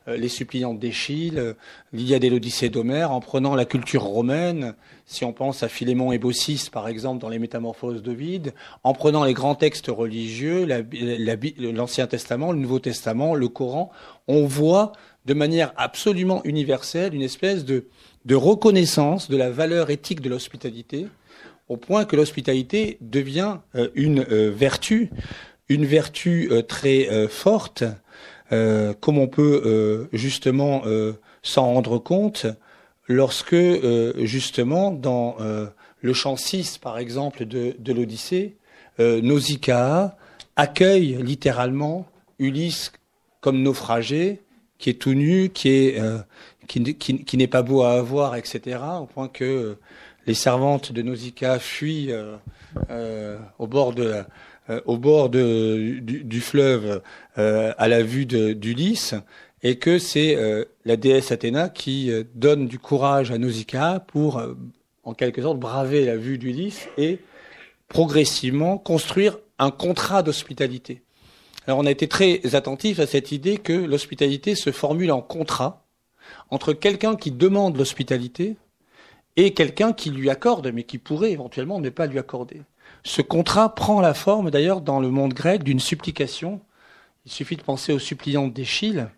les 0.08 0.28
suppliants 0.28 0.74
d'Échille, 0.74 1.54
l'Iliade 1.92 2.24
et 2.24 2.30
l'Odyssée 2.30 2.68
d'Homère, 2.68 3.12
en 3.12 3.20
prenant 3.20 3.54
la 3.54 3.64
culture 3.64 4.02
romaine, 4.02 4.74
si 5.04 5.24
on 5.24 5.32
pense 5.32 5.62
à 5.62 5.68
Philémon 5.68 6.10
et 6.10 6.18
Baucis, 6.18 6.68
par 6.72 6.88
exemple, 6.88 7.20
dans 7.20 7.28
les 7.28 7.38
Métamorphoses 7.38 8.02
d'Ovide, 8.02 8.54
en 8.82 8.92
prenant 8.92 9.24
les 9.24 9.34
grands 9.34 9.54
textes 9.54 9.86
religieux, 9.86 10.66
l'Ancien 11.58 12.08
Testament, 12.08 12.50
le 12.50 12.58
Nouveau 12.58 12.80
Testament, 12.80 13.36
le 13.36 13.48
Coran, 13.48 13.92
on 14.26 14.46
voit 14.46 14.90
de 15.26 15.34
manière 15.34 15.72
absolument 15.76 16.40
universelle 16.44 17.14
une 17.14 17.22
espèce 17.22 17.64
de, 17.64 17.84
reconnaissance 18.30 19.28
de 19.28 19.36
la 19.36 19.50
valeur 19.50 19.90
éthique 19.90 20.20
de 20.20 20.30
l'hospitalité, 20.30 21.06
au 21.68 21.76
point 21.76 22.04
que 22.04 22.16
l'hospitalité 22.16 22.96
devient 23.00 23.58
euh, 23.74 23.88
une 23.94 24.24
euh, 24.30 24.50
vertu, 24.50 25.10
une 25.68 25.84
vertu 25.84 26.48
euh, 26.50 26.62
très 26.62 27.28
forte, 27.28 27.84
comme 29.00 29.18
on 29.18 29.26
peut 29.26 30.08
justement 30.12 30.84
s'en 31.42 31.64
rendre 31.64 31.98
compte 31.98 32.46
lorsque 33.08 33.56
justement 34.18 34.92
dans 34.92 35.36
le 36.00 36.12
chant 36.12 36.36
6 36.36 36.78
par 36.78 36.98
exemple 36.98 37.44
de, 37.44 37.74
de 37.76 37.92
l'Odyssée, 37.92 38.56
Nausicaa 39.00 40.16
accueille 40.54 41.18
littéralement 41.20 42.06
Ulysse 42.38 42.92
comme 43.40 43.62
naufragé, 43.62 44.45
qui 44.86 44.90
est 44.90 45.00
tout 45.00 45.14
nu, 45.14 45.48
qui 45.48 45.70
est 45.70 46.00
qui, 46.68 47.36
n'est 47.36 47.48
pas 47.48 47.62
beau 47.62 47.82
à 47.82 47.94
avoir, 47.94 48.36
etc. 48.36 48.78
Au 49.00 49.06
point 49.06 49.26
que 49.26 49.76
les 50.28 50.34
servantes 50.34 50.92
de 50.92 51.02
Nausicaa 51.02 51.58
fuient 51.58 52.12
au 53.58 53.66
bord 53.66 53.94
au 54.84 54.96
bord 54.96 55.28
du, 55.28 56.40
fleuve 56.40 57.02
à 57.34 57.88
la 57.88 58.02
vue 58.04 58.26
d'Ulysse 58.26 59.16
et 59.64 59.76
que 59.76 59.98
c'est 59.98 60.38
la 60.84 60.96
déesse 60.96 61.32
Athéna 61.32 61.68
qui 61.68 62.12
donne 62.36 62.68
du 62.68 62.78
courage 62.78 63.32
à 63.32 63.38
Nausicaa 63.38 63.98
pour 63.98 64.40
en 65.02 65.14
quelque 65.14 65.42
sorte 65.42 65.58
braver 65.58 66.04
la 66.04 66.16
vue 66.16 66.38
d'Ulysse 66.38 66.86
et 66.96 67.18
progressivement 67.88 68.78
construire 68.78 69.38
un 69.58 69.72
contrat 69.72 70.22
d'hospitalité. 70.22 71.02
On 71.68 71.86
a 71.86 71.90
été 71.90 72.06
très 72.08 72.54
attentif 72.54 73.00
à 73.00 73.06
cette 73.06 73.32
idée 73.32 73.58
que 73.58 73.72
l'hospitalité 73.72 74.54
se 74.54 74.70
formule 74.70 75.10
en 75.10 75.20
contrat 75.20 75.84
entre 76.50 76.72
quelqu'un 76.72 77.16
qui 77.16 77.30
demande 77.30 77.76
l'hospitalité 77.76 78.56
et 79.36 79.52
quelqu'un 79.52 79.92
qui 79.92 80.10
lui 80.10 80.30
accorde, 80.30 80.70
mais 80.72 80.84
qui 80.84 80.98
pourrait 80.98 81.32
éventuellement 81.32 81.80
ne 81.80 81.90
pas 81.90 82.06
lui 82.06 82.18
accorder. 82.18 82.62
Ce 83.02 83.22
contrat 83.22 83.74
prend 83.74 84.00
la 84.00 84.14
forme 84.14 84.50
d'ailleurs 84.50 84.80
dans 84.80 85.00
le 85.00 85.10
monde 85.10 85.34
grec 85.34 85.62
d'une 85.62 85.80
supplication. 85.80 86.60
Il 87.24 87.32
suffit 87.32 87.56
de 87.56 87.62
penser 87.62 87.92
aux 87.92 87.98
suppliantes 87.98 88.52
d'Échille, 88.52 89.08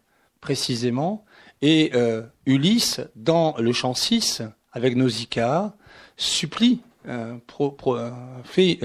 précisément, 0.41 1.25
et 1.63 1.91
euh, 1.95 2.23
Ulysse, 2.47 3.01
dans 3.17 3.57
le 3.59 3.73
chant 3.73 3.95
6, 3.95 4.43
avec 4.73 4.97
Nausicaa, 4.97 5.75
supplie, 6.17 6.81
euh, 7.09 7.37
euh, 7.61 8.11
fait 8.45 8.79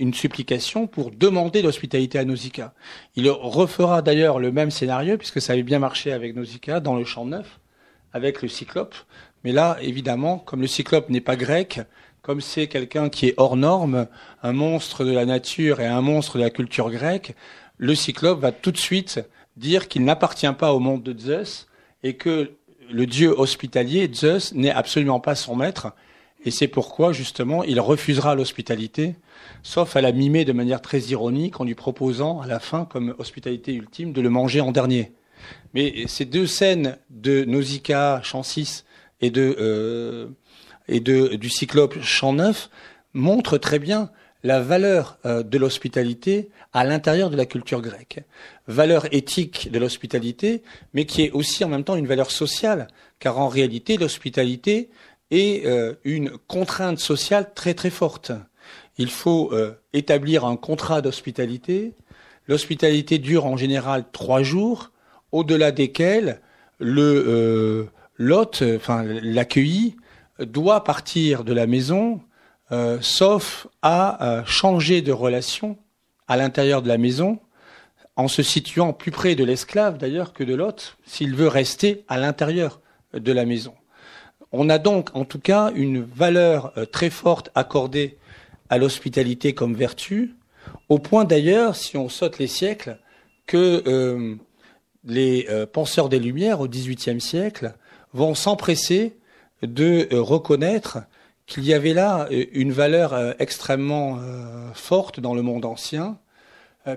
une 0.00 0.14
supplication 0.14 0.86
pour 0.86 1.10
demander 1.10 1.62
l'hospitalité 1.62 2.18
à 2.18 2.24
Nausicaa. 2.24 2.72
Il 3.14 3.28
refera 3.30 4.02
d'ailleurs 4.02 4.40
le 4.40 4.50
même 4.50 4.70
scénario, 4.70 5.16
puisque 5.18 5.40
ça 5.40 5.52
avait 5.52 5.62
bien 5.62 5.78
marché 5.78 6.10
avec 6.12 6.34
Nausicaa, 6.34 6.80
dans 6.80 6.96
le 6.96 7.04
champ 7.04 7.26
neuf, 7.26 7.60
avec 8.12 8.42
le 8.42 8.48
cyclope. 8.48 8.94
Mais 9.44 9.52
là, 9.52 9.76
évidemment, 9.82 10.38
comme 10.38 10.62
le 10.62 10.66
cyclope 10.66 11.10
n'est 11.10 11.20
pas 11.20 11.36
grec, 11.36 11.80
comme 12.22 12.40
c'est 12.40 12.66
quelqu'un 12.66 13.08
qui 13.08 13.28
est 13.28 13.34
hors 13.36 13.56
norme, 13.56 14.06
un 14.42 14.52
monstre 14.52 15.04
de 15.04 15.12
la 15.12 15.26
nature 15.26 15.80
et 15.80 15.86
un 15.86 16.00
monstre 16.00 16.38
de 16.38 16.42
la 16.42 16.50
culture 16.50 16.90
grecque, 16.90 17.34
le 17.78 17.94
cyclope 17.94 18.40
va 18.40 18.52
tout 18.52 18.72
de 18.72 18.76
suite 18.76 19.20
dire 19.56 19.88
qu'il 19.88 20.04
n'appartient 20.04 20.52
pas 20.58 20.72
au 20.72 20.80
monde 20.80 21.02
de 21.02 21.18
Zeus 21.18 21.66
et 22.02 22.14
que 22.14 22.52
le 22.90 23.06
dieu 23.06 23.34
hospitalier, 23.36 24.10
Zeus, 24.12 24.52
n'est 24.54 24.70
absolument 24.70 25.20
pas 25.20 25.34
son 25.34 25.56
maître. 25.56 25.92
Et 26.44 26.50
c'est 26.50 26.68
pourquoi, 26.68 27.12
justement, 27.12 27.62
il 27.64 27.80
refusera 27.80 28.34
l'hospitalité 28.34 29.14
sauf 29.62 29.96
à 29.96 30.00
la 30.00 30.12
mimer 30.12 30.44
de 30.44 30.52
manière 30.52 30.80
très 30.80 31.00
ironique 31.00 31.60
en 31.60 31.64
lui 31.64 31.74
proposant 31.74 32.40
à 32.40 32.46
la 32.46 32.60
fin, 32.60 32.84
comme 32.84 33.14
hospitalité 33.18 33.74
ultime, 33.74 34.12
de 34.12 34.20
le 34.20 34.30
manger 34.30 34.60
en 34.60 34.72
dernier. 34.72 35.12
Mais 35.74 36.04
ces 36.06 36.24
deux 36.24 36.46
scènes 36.46 36.98
de 37.10 37.44
Nausicaa, 37.44 38.20
chant 38.22 38.42
6, 38.42 38.84
et, 39.20 39.30
de, 39.30 39.56
euh, 39.58 40.28
et 40.88 41.00
de, 41.00 41.36
du 41.36 41.50
Cyclope, 41.50 42.00
chant 42.02 42.32
9, 42.32 42.70
montrent 43.14 43.58
très 43.58 43.78
bien 43.78 44.10
la 44.42 44.60
valeur 44.60 45.18
euh, 45.26 45.42
de 45.42 45.58
l'hospitalité 45.58 46.50
à 46.72 46.84
l'intérieur 46.84 47.30
de 47.30 47.36
la 47.36 47.46
culture 47.46 47.82
grecque. 47.82 48.20
Valeur 48.68 49.12
éthique 49.12 49.70
de 49.70 49.78
l'hospitalité, 49.78 50.62
mais 50.94 51.04
qui 51.04 51.22
est 51.22 51.30
aussi 51.30 51.64
en 51.64 51.68
même 51.68 51.84
temps 51.84 51.96
une 51.96 52.06
valeur 52.06 52.30
sociale, 52.30 52.88
car 53.18 53.38
en 53.38 53.48
réalité, 53.48 53.96
l'hospitalité 53.96 54.88
est 55.30 55.66
euh, 55.66 55.94
une 56.04 56.30
contrainte 56.48 56.98
sociale 56.98 57.52
très 57.54 57.74
très 57.74 57.90
forte 57.90 58.32
il 59.00 59.08
faut 59.08 59.48
euh, 59.52 59.72
établir 59.94 60.44
un 60.44 60.56
contrat 60.56 61.00
d'hospitalité. 61.00 61.94
L'hospitalité 62.46 63.18
dure 63.18 63.46
en 63.46 63.56
général 63.56 64.04
trois 64.12 64.42
jours, 64.42 64.92
au-delà 65.32 65.72
desquels 65.72 66.42
euh, 66.82 67.86
l'hôte, 68.18 68.62
enfin 68.76 69.02
l'accueilli, 69.02 69.96
doit 70.38 70.84
partir 70.84 71.44
de 71.44 71.54
la 71.54 71.66
maison, 71.66 72.20
euh, 72.72 72.98
sauf 73.00 73.66
à 73.80 74.42
changer 74.44 75.00
de 75.00 75.12
relation 75.12 75.78
à 76.28 76.36
l'intérieur 76.36 76.82
de 76.82 76.88
la 76.88 76.98
maison, 76.98 77.38
en 78.16 78.28
se 78.28 78.42
situant 78.42 78.92
plus 78.92 79.10
près 79.10 79.34
de 79.34 79.44
l'esclave 79.44 79.96
d'ailleurs 79.96 80.34
que 80.34 80.44
de 80.44 80.54
l'hôte, 80.54 80.98
s'il 81.06 81.34
veut 81.34 81.48
rester 81.48 82.04
à 82.06 82.18
l'intérieur 82.18 82.80
de 83.14 83.32
la 83.32 83.46
maison. 83.46 83.72
On 84.52 84.68
a 84.68 84.78
donc 84.78 85.08
en 85.14 85.24
tout 85.24 85.38
cas 85.40 85.72
une 85.74 86.02
valeur 86.02 86.74
très 86.92 87.08
forte 87.08 87.50
accordée 87.54 88.18
à 88.70 88.78
l'hospitalité 88.78 89.52
comme 89.52 89.74
vertu, 89.74 90.36
au 90.88 90.98
point 90.98 91.24
d'ailleurs, 91.24 91.76
si 91.76 91.96
on 91.96 92.08
saute 92.08 92.38
les 92.38 92.46
siècles, 92.46 92.98
que 93.46 93.82
euh, 93.86 94.36
les 95.04 95.46
euh, 95.50 95.66
penseurs 95.66 96.08
des 96.08 96.20
Lumières 96.20 96.60
au 96.60 96.68
XVIIIe 96.68 97.20
siècle 97.20 97.74
vont 98.12 98.36
s'empresser 98.36 99.16
de 99.62 100.08
euh, 100.12 100.20
reconnaître 100.20 100.98
qu'il 101.46 101.64
y 101.64 101.74
avait 101.74 101.94
là 101.94 102.28
une 102.30 102.70
valeur 102.70 103.34
extrêmement 103.40 104.20
forte 104.72 105.18
dans 105.18 105.34
le 105.34 105.42
monde 105.42 105.64
ancien, 105.64 106.16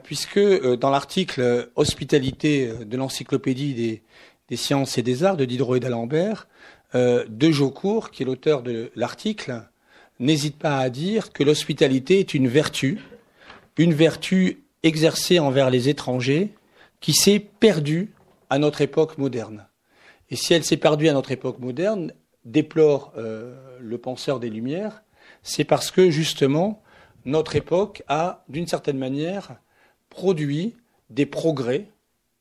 puisque 0.04 0.40
dans 0.76 0.92
l'article 0.92 1.72
Hospitalité 1.76 2.72
de 2.86 2.96
l'Encyclopédie 2.96 3.74
des, 3.74 4.04
des, 4.50 4.56
sciences 4.56 5.00
et 5.00 5.02
des 5.02 5.24
arts 5.24 5.38
de 5.38 5.46
Diderot 5.46 5.78
et 5.78 5.80
d'Alembert, 5.80 6.48
de 6.94 7.52
Jaucourt, 7.52 8.12
qui 8.12 8.22
est 8.22 8.28
l'auteur 8.28 8.62
de 8.62 8.92
l'article, 8.96 9.64
n'hésite 10.20 10.58
pas 10.58 10.80
à 10.80 10.90
dire 10.90 11.34
que 11.34 11.44
l'hospitalité 11.44 12.20
est 12.20 12.34
une 12.34 12.48
vertu, 12.48 13.00
une 13.78 13.94
vertu 13.94 14.64
exercée 14.84 15.40
envers 15.40 15.70
les 15.70 15.90
étrangers 15.90 16.54
qui 17.00 17.14
s'est 17.14 17.40
perdue 17.40 18.14
à 18.50 18.60
notre 18.60 18.82
époque 18.82 19.18
moderne. 19.18 19.68
Et 20.30 20.36
si 20.36 20.54
elle 20.54 20.64
s'est 20.64 20.78
perdue 20.78 21.10
à 21.10 21.14
notre 21.14 21.32
époque 21.32 21.60
moderne, 21.60 22.14
déplore 22.46 23.14
euh, 23.18 23.56
le 23.80 23.98
penseur 23.98 24.40
des 24.40 24.50
Lumières, 24.50 25.04
c'est 25.42 25.64
parce 25.64 25.92
que 25.92 26.10
justement 26.10 26.82
notre 27.26 27.56
époque 27.56 28.04
a, 28.08 28.44
d'une 28.50 28.68
certaine 28.68 28.98
manière, 28.98 29.56
produit 30.10 30.76
des 31.10 31.26
progrès 31.26 31.88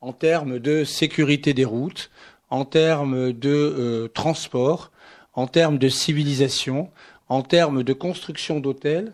en 0.01 0.13
termes 0.13 0.59
de 0.59 0.83
sécurité 0.83 1.53
des 1.53 1.65
routes, 1.65 2.11
en 2.49 2.65
termes 2.65 3.31
de 3.31 3.49
euh, 3.49 4.07
transport, 4.09 4.91
en 5.33 5.47
termes 5.47 5.77
de 5.77 5.89
civilisation, 5.89 6.89
en 7.29 7.41
termes 7.41 7.83
de 7.83 7.93
construction 7.93 8.59
d'hôtels, 8.59 9.13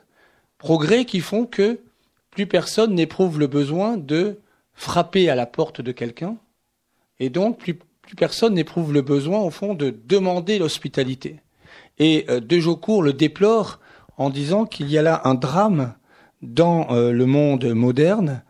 progrès 0.57 1.05
qui 1.05 1.19
font 1.19 1.45
que 1.45 1.79
plus 2.31 2.47
personne 2.47 2.93
n'éprouve 2.93 3.39
le 3.39 3.47
besoin 3.47 3.97
de 3.97 4.39
frapper 4.73 5.29
à 5.29 5.35
la 5.35 5.45
porte 5.45 5.81
de 5.81 5.91
quelqu'un, 5.91 6.37
et 7.19 7.29
donc 7.29 7.59
plus, 7.59 7.77
personne 8.17 8.55
n'éprouve 8.55 8.93
le 8.93 9.01
besoin, 9.01 9.39
au 9.39 9.49
fond, 9.49 9.73
de 9.73 9.95
demander 10.05 10.57
l'hospitalité. 10.57 11.41
Et 11.97 12.25
euh, 12.29 12.39
De 12.39 12.59
Jaucourt 12.59 13.03
le 13.03 13.13
déplore 13.13 13.79
en 14.17 14.29
disant 14.29 14.65
qu'il 14.65 14.89
y 14.89 14.97
a 14.97 15.01
là 15.01 15.21
un 15.25 15.35
drame 15.35 15.93
dans 16.41 16.91
euh, 16.91 17.11
le 17.11 17.25
monde 17.25 17.65
moderne, 17.73 18.43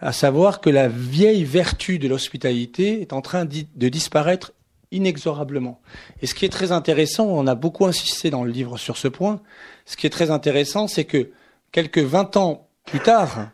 à 0.00 0.12
savoir 0.12 0.60
que 0.60 0.70
la 0.70 0.88
vieille 0.88 1.44
vertu 1.44 1.98
de 1.98 2.08
l'hospitalité 2.08 3.00
est 3.02 3.12
en 3.12 3.20
train 3.20 3.44
de 3.44 3.88
disparaître 3.88 4.52
inexorablement. 4.92 5.80
Et 6.20 6.26
ce 6.26 6.34
qui 6.34 6.44
est 6.44 6.50
très 6.50 6.72
intéressant, 6.72 7.26
on 7.26 7.46
a 7.46 7.54
beaucoup 7.54 7.86
insisté 7.86 8.30
dans 8.30 8.44
le 8.44 8.50
livre 8.50 8.78
sur 8.78 8.96
ce 8.96 9.08
point, 9.08 9.40
ce 9.86 9.96
qui 9.96 10.06
est 10.06 10.10
très 10.10 10.30
intéressant, 10.30 10.86
c'est 10.86 11.04
que 11.04 11.30
quelques 11.72 11.98
20 11.98 12.36
ans 12.36 12.68
plus 12.84 13.00
tard, 13.00 13.50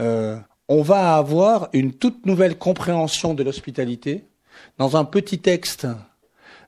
euh, 0.00 0.36
on 0.68 0.82
va 0.82 1.16
avoir 1.16 1.68
une 1.72 1.92
toute 1.92 2.26
nouvelle 2.26 2.58
compréhension 2.58 3.34
de 3.34 3.42
l'hospitalité 3.42 4.24
dans 4.78 4.96
un 4.96 5.04
petit 5.04 5.38
texte 5.38 5.86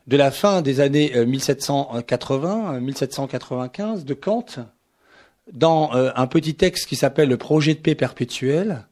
de 0.06 0.16
la 0.16 0.30
fin 0.30 0.62
des 0.62 0.80
années 0.80 1.12
1780, 1.26 2.74
euh, 2.74 2.80
1795 2.80 4.00
euh, 4.00 4.04
de 4.04 4.14
Kant, 4.14 4.46
dans 5.52 5.92
un 5.92 6.26
petit 6.26 6.54
texte 6.54 6.86
qui 6.86 6.94
s'appelle 6.94 7.30
le 7.30 7.38
projet 7.38 7.72
de 7.72 7.78
paix 7.78 7.94
perpétuel, 7.94 8.86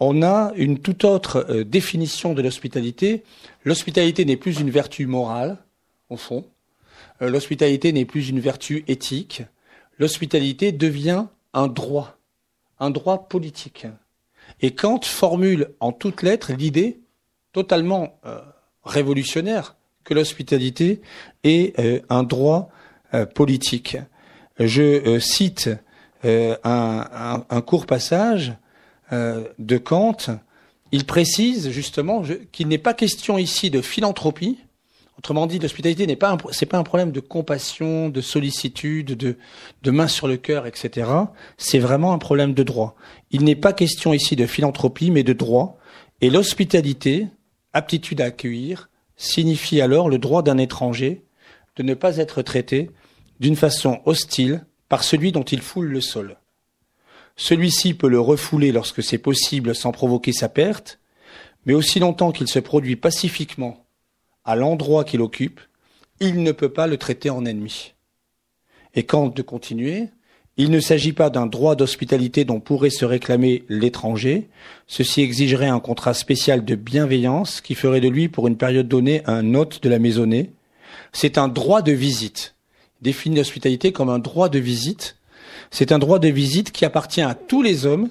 on 0.00 0.22
a 0.22 0.52
une 0.56 0.78
toute 0.78 1.04
autre 1.04 1.46
euh, 1.50 1.64
définition 1.64 2.32
de 2.32 2.40
l'hospitalité. 2.40 3.22
L'hospitalité 3.64 4.24
n'est 4.24 4.38
plus 4.38 4.58
une 4.58 4.70
vertu 4.70 5.06
morale, 5.06 5.58
au 6.08 6.16
fond. 6.16 6.46
Euh, 7.20 7.28
l'hospitalité 7.28 7.92
n'est 7.92 8.06
plus 8.06 8.30
une 8.30 8.40
vertu 8.40 8.82
éthique. 8.88 9.42
L'hospitalité 9.98 10.72
devient 10.72 11.26
un 11.52 11.68
droit, 11.68 12.16
un 12.80 12.90
droit 12.90 13.28
politique. 13.28 13.86
Et 14.62 14.74
Kant 14.74 15.02
formule 15.02 15.74
en 15.80 15.92
toutes 15.92 16.22
lettres 16.22 16.52
l'idée 16.54 17.00
totalement 17.52 18.18
euh, 18.24 18.40
révolutionnaire 18.84 19.76
que 20.02 20.14
l'hospitalité 20.14 21.02
est 21.44 21.78
un 22.08 22.22
droit 22.22 22.70
politique. 23.34 23.98
Je 24.58 25.18
cite 25.20 25.68
un 26.24 27.60
court 27.66 27.84
passage 27.84 28.54
de 29.12 29.78
Kant, 29.78 30.16
il 30.92 31.04
précise 31.04 31.70
justement 31.70 32.22
qu'il 32.52 32.68
n'est 32.68 32.78
pas 32.78 32.94
question 32.94 33.38
ici 33.38 33.70
de 33.70 33.80
philanthropie. 33.80 34.58
Autrement 35.18 35.46
dit, 35.46 35.58
l'hospitalité 35.58 36.06
n'est 36.06 36.16
pas 36.16 36.38
c'est 36.50 36.66
pas 36.66 36.78
un 36.78 36.82
problème 36.82 37.12
de 37.12 37.20
compassion, 37.20 38.08
de 38.08 38.20
sollicitude, 38.20 39.16
de, 39.16 39.36
de 39.82 39.90
main 39.90 40.08
sur 40.08 40.26
le 40.26 40.38
cœur, 40.38 40.66
etc. 40.66 41.10
C'est 41.58 41.78
vraiment 41.78 42.12
un 42.12 42.18
problème 42.18 42.54
de 42.54 42.62
droit. 42.62 42.96
Il 43.30 43.44
n'est 43.44 43.56
pas 43.56 43.72
question 43.72 44.14
ici 44.14 44.34
de 44.34 44.46
philanthropie, 44.46 45.10
mais 45.10 45.22
de 45.22 45.34
droit. 45.34 45.78
Et 46.22 46.30
l'hospitalité, 46.30 47.28
aptitude 47.72 48.20
à 48.22 48.26
accueillir, 48.26 48.88
signifie 49.16 49.82
alors 49.82 50.08
le 50.08 50.18
droit 50.18 50.42
d'un 50.42 50.58
étranger 50.58 51.22
de 51.76 51.82
ne 51.82 51.94
pas 51.94 52.16
être 52.16 52.42
traité 52.42 52.90
d'une 53.38 53.56
façon 53.56 54.00
hostile 54.06 54.64
par 54.88 55.04
celui 55.04 55.32
dont 55.32 55.42
il 55.42 55.60
foule 55.60 55.88
le 55.88 56.00
sol. 56.00 56.39
Celui-ci 57.40 57.94
peut 57.94 58.10
le 58.10 58.20
refouler 58.20 58.70
lorsque 58.70 59.02
c'est 59.02 59.16
possible 59.16 59.74
sans 59.74 59.92
provoquer 59.92 60.30
sa 60.30 60.50
perte, 60.50 60.98
mais 61.64 61.72
aussi 61.72 61.98
longtemps 61.98 62.32
qu'il 62.32 62.48
se 62.48 62.58
produit 62.58 62.96
pacifiquement 62.96 63.86
à 64.44 64.56
l'endroit 64.56 65.04
qu'il 65.04 65.22
occupe, 65.22 65.58
il 66.20 66.42
ne 66.42 66.52
peut 66.52 66.68
pas 66.68 66.86
le 66.86 66.98
traiter 66.98 67.30
en 67.30 67.46
ennemi. 67.46 67.94
Et 68.94 69.04
quant 69.04 69.28
de 69.28 69.40
continuer, 69.40 70.10
il 70.58 70.70
ne 70.70 70.80
s'agit 70.80 71.14
pas 71.14 71.30
d'un 71.30 71.46
droit 71.46 71.76
d'hospitalité 71.76 72.44
dont 72.44 72.60
pourrait 72.60 72.90
se 72.90 73.06
réclamer 73.06 73.64
l'étranger. 73.70 74.50
Ceci 74.86 75.22
exigerait 75.22 75.68
un 75.68 75.80
contrat 75.80 76.12
spécial 76.12 76.62
de 76.62 76.74
bienveillance 76.74 77.62
qui 77.62 77.74
ferait 77.74 78.02
de 78.02 78.08
lui, 78.08 78.28
pour 78.28 78.48
une 78.48 78.58
période 78.58 78.86
donnée, 78.86 79.22
un 79.24 79.54
hôte 79.54 79.82
de 79.82 79.88
la 79.88 79.98
maisonnée. 79.98 80.50
C'est 81.14 81.38
un 81.38 81.48
droit 81.48 81.80
de 81.80 81.92
visite. 81.92 82.54
Définit 83.00 83.36
l'hospitalité 83.36 83.92
comme 83.92 84.10
un 84.10 84.18
droit 84.18 84.50
de 84.50 84.58
visite. 84.58 85.16
C'est 85.70 85.92
un 85.92 85.98
droit 85.98 86.18
de 86.18 86.28
visite 86.28 86.72
qui 86.72 86.84
appartient 86.84 87.22
à 87.22 87.34
tous 87.34 87.62
les 87.62 87.86
hommes 87.86 88.10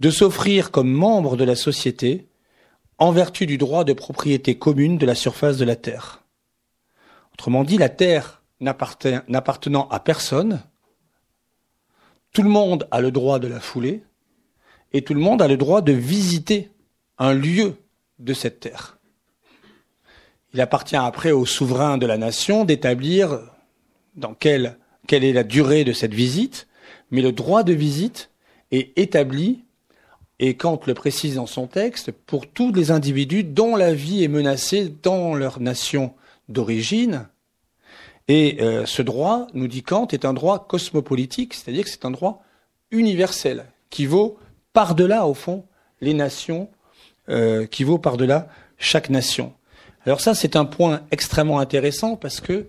de 0.00 0.10
s'offrir 0.10 0.70
comme 0.70 0.90
membre 0.90 1.36
de 1.36 1.44
la 1.44 1.56
société 1.56 2.28
en 2.98 3.12
vertu 3.12 3.46
du 3.46 3.58
droit 3.58 3.84
de 3.84 3.92
propriété 3.92 4.56
commune 4.56 4.98
de 4.98 5.06
la 5.06 5.14
surface 5.14 5.58
de 5.58 5.64
la 5.64 5.76
terre. 5.76 6.22
Autrement 7.34 7.64
dit, 7.64 7.78
la 7.78 7.88
terre 7.88 8.42
n'appartenant 8.60 9.88
à 9.88 10.00
personne, 10.00 10.62
tout 12.32 12.42
le 12.42 12.48
monde 12.48 12.86
a 12.90 13.00
le 13.00 13.10
droit 13.10 13.38
de 13.38 13.48
la 13.48 13.60
fouler 13.60 14.02
et 14.92 15.02
tout 15.02 15.14
le 15.14 15.20
monde 15.20 15.42
a 15.42 15.48
le 15.48 15.56
droit 15.56 15.82
de 15.82 15.92
visiter 15.92 16.70
un 17.18 17.34
lieu 17.34 17.76
de 18.18 18.32
cette 18.32 18.60
terre. 18.60 18.98
Il 20.54 20.60
appartient 20.60 20.96
après 20.96 21.32
au 21.32 21.44
souverain 21.44 21.98
de 21.98 22.06
la 22.06 22.16
nation 22.16 22.64
d'établir 22.64 23.40
dans 24.14 24.32
quelle, 24.32 24.78
quelle 25.06 25.24
est 25.24 25.32
la 25.32 25.44
durée 25.44 25.84
de 25.84 25.92
cette 25.92 26.14
visite, 26.14 26.66
mais 27.10 27.22
le 27.22 27.32
droit 27.32 27.62
de 27.62 27.72
visite 27.72 28.30
est 28.70 28.96
établi 28.98 29.64
et 30.38 30.54
Kant 30.54 30.80
le 30.86 30.94
précise 30.94 31.36
dans 31.36 31.46
son 31.46 31.66
texte, 31.66 32.12
pour 32.12 32.46
tous 32.46 32.72
les 32.72 32.90
individus 32.90 33.42
dont 33.42 33.74
la 33.74 33.94
vie 33.94 34.22
est 34.22 34.28
menacée 34.28 34.92
dans 35.02 35.34
leur 35.34 35.60
nation 35.60 36.12
d'origine. 36.48 37.26
Et 38.28 38.58
euh, 38.60 38.84
ce 38.86 39.02
droit, 39.02 39.46
nous 39.54 39.68
dit 39.68 39.82
Kant, 39.82 40.08
est 40.08 40.24
un 40.24 40.34
droit 40.34 40.66
cosmopolitique, 40.66 41.54
c'est-à-dire 41.54 41.84
que 41.84 41.90
c'est 41.90 42.04
un 42.04 42.10
droit 42.10 42.42
universel, 42.90 43.64
qui 43.88 44.04
vaut 44.04 44.38
par-delà, 44.72 45.26
au 45.26 45.34
fond, 45.34 45.64
les 46.00 46.12
nations, 46.12 46.68
euh, 47.30 47.66
qui 47.66 47.84
vaut 47.84 47.98
par-delà 47.98 48.48
chaque 48.78 49.08
nation. 49.08 49.54
Alors 50.04 50.20
ça, 50.20 50.34
c'est 50.34 50.54
un 50.54 50.66
point 50.66 51.02
extrêmement 51.10 51.60
intéressant 51.60 52.16
parce 52.16 52.40
que, 52.40 52.66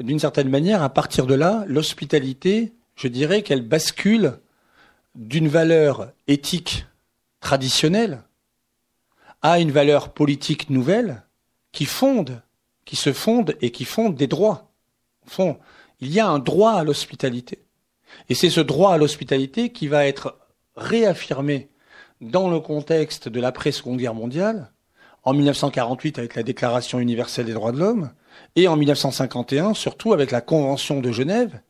d'une 0.00 0.18
certaine 0.18 0.48
manière, 0.48 0.82
à 0.82 0.88
partir 0.88 1.26
de 1.26 1.34
là, 1.34 1.64
l'hospitalité, 1.66 2.72
je 2.96 3.08
dirais 3.08 3.42
qu'elle 3.42 3.66
bascule 3.66 4.38
d'une 5.14 5.48
valeur 5.48 6.12
éthique 6.26 6.86
traditionnelle 7.40 8.22
a 9.42 9.60
une 9.60 9.70
valeur 9.70 10.10
politique 10.10 10.70
nouvelle 10.70 11.22
qui 11.72 11.84
fonde, 11.84 12.42
qui 12.84 12.96
se 12.96 13.12
fonde 13.12 13.56
et 13.60 13.70
qui 13.70 13.84
fonde 13.84 14.16
des 14.16 14.26
droits. 14.26 14.70
Fond, 15.26 15.58
il 16.00 16.12
y 16.12 16.20
a 16.20 16.28
un 16.28 16.38
droit 16.38 16.72
à 16.72 16.84
l'hospitalité. 16.84 17.58
Et 18.28 18.34
c'est 18.34 18.50
ce 18.50 18.60
droit 18.60 18.94
à 18.94 18.98
l'hospitalité 18.98 19.70
qui 19.70 19.86
va 19.86 20.06
être 20.06 20.38
réaffirmé 20.76 21.68
dans 22.20 22.50
le 22.50 22.60
contexte 22.60 23.28
de 23.28 23.40
l'après-seconde 23.40 23.98
guerre 23.98 24.14
mondiale, 24.14 24.72
en 25.24 25.34
1948 25.34 26.18
avec 26.18 26.34
la 26.34 26.42
Déclaration 26.42 26.98
universelle 26.98 27.46
des 27.46 27.52
droits 27.52 27.72
de 27.72 27.78
l'homme, 27.78 28.10
et 28.56 28.68
en 28.68 28.76
1951 28.76 29.74
surtout 29.74 30.12
avec 30.12 30.30
la 30.30 30.40
Convention 30.40 31.00
de 31.00 31.12
Genève, 31.12 31.60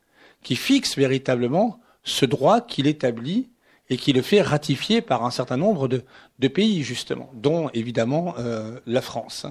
qui 0.42 0.56
fixe 0.56 0.96
véritablement 0.96 1.80
ce 2.04 2.24
droit 2.24 2.60
qu'il 2.60 2.86
établit 2.86 3.50
et 3.90 3.96
qui 3.96 4.12
le 4.12 4.22
fait 4.22 4.42
ratifier 4.42 5.00
par 5.00 5.24
un 5.24 5.30
certain 5.30 5.56
nombre 5.56 5.88
de, 5.88 6.48
pays, 6.48 6.82
justement, 6.82 7.30
dont 7.34 7.70
évidemment 7.70 8.34
euh, 8.38 8.78
la 8.86 9.00
France. 9.00 9.46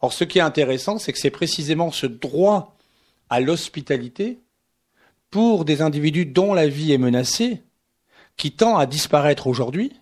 Or, 0.00 0.12
ce 0.12 0.24
qui 0.24 0.38
est 0.38 0.42
intéressant, 0.42 0.98
c'est 0.98 1.12
que 1.12 1.18
c'est 1.18 1.30
précisément 1.30 1.90
ce 1.90 2.06
droit 2.06 2.76
à 3.28 3.40
l'hospitalité 3.40 4.40
pour 5.30 5.64
des 5.64 5.82
individus 5.82 6.26
dont 6.26 6.54
la 6.54 6.68
vie 6.68 6.92
est 6.92 6.98
menacée 6.98 7.62
qui 8.36 8.52
tend 8.52 8.76
à 8.76 8.86
disparaître 8.86 9.46
aujourd'hui, 9.46 9.92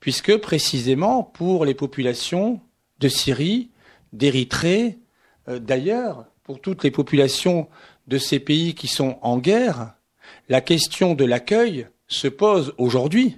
puisque 0.00 0.36
précisément 0.36 1.22
pour 1.22 1.64
les 1.64 1.74
populations 1.74 2.60
de 2.98 3.08
Syrie, 3.08 3.70
d'Érythrée, 4.12 4.98
d'ailleurs, 5.48 6.26
pour 6.44 6.60
toutes 6.60 6.84
les 6.84 6.90
populations 6.90 7.68
de 8.06 8.18
ces 8.18 8.38
pays 8.38 8.74
qui 8.74 8.88
sont 8.88 9.18
en 9.22 9.38
guerre, 9.38 9.94
la 10.48 10.60
question 10.60 11.14
de 11.14 11.24
l'accueil 11.24 11.88
se 12.08 12.28
pose 12.28 12.72
aujourd'hui 12.78 13.36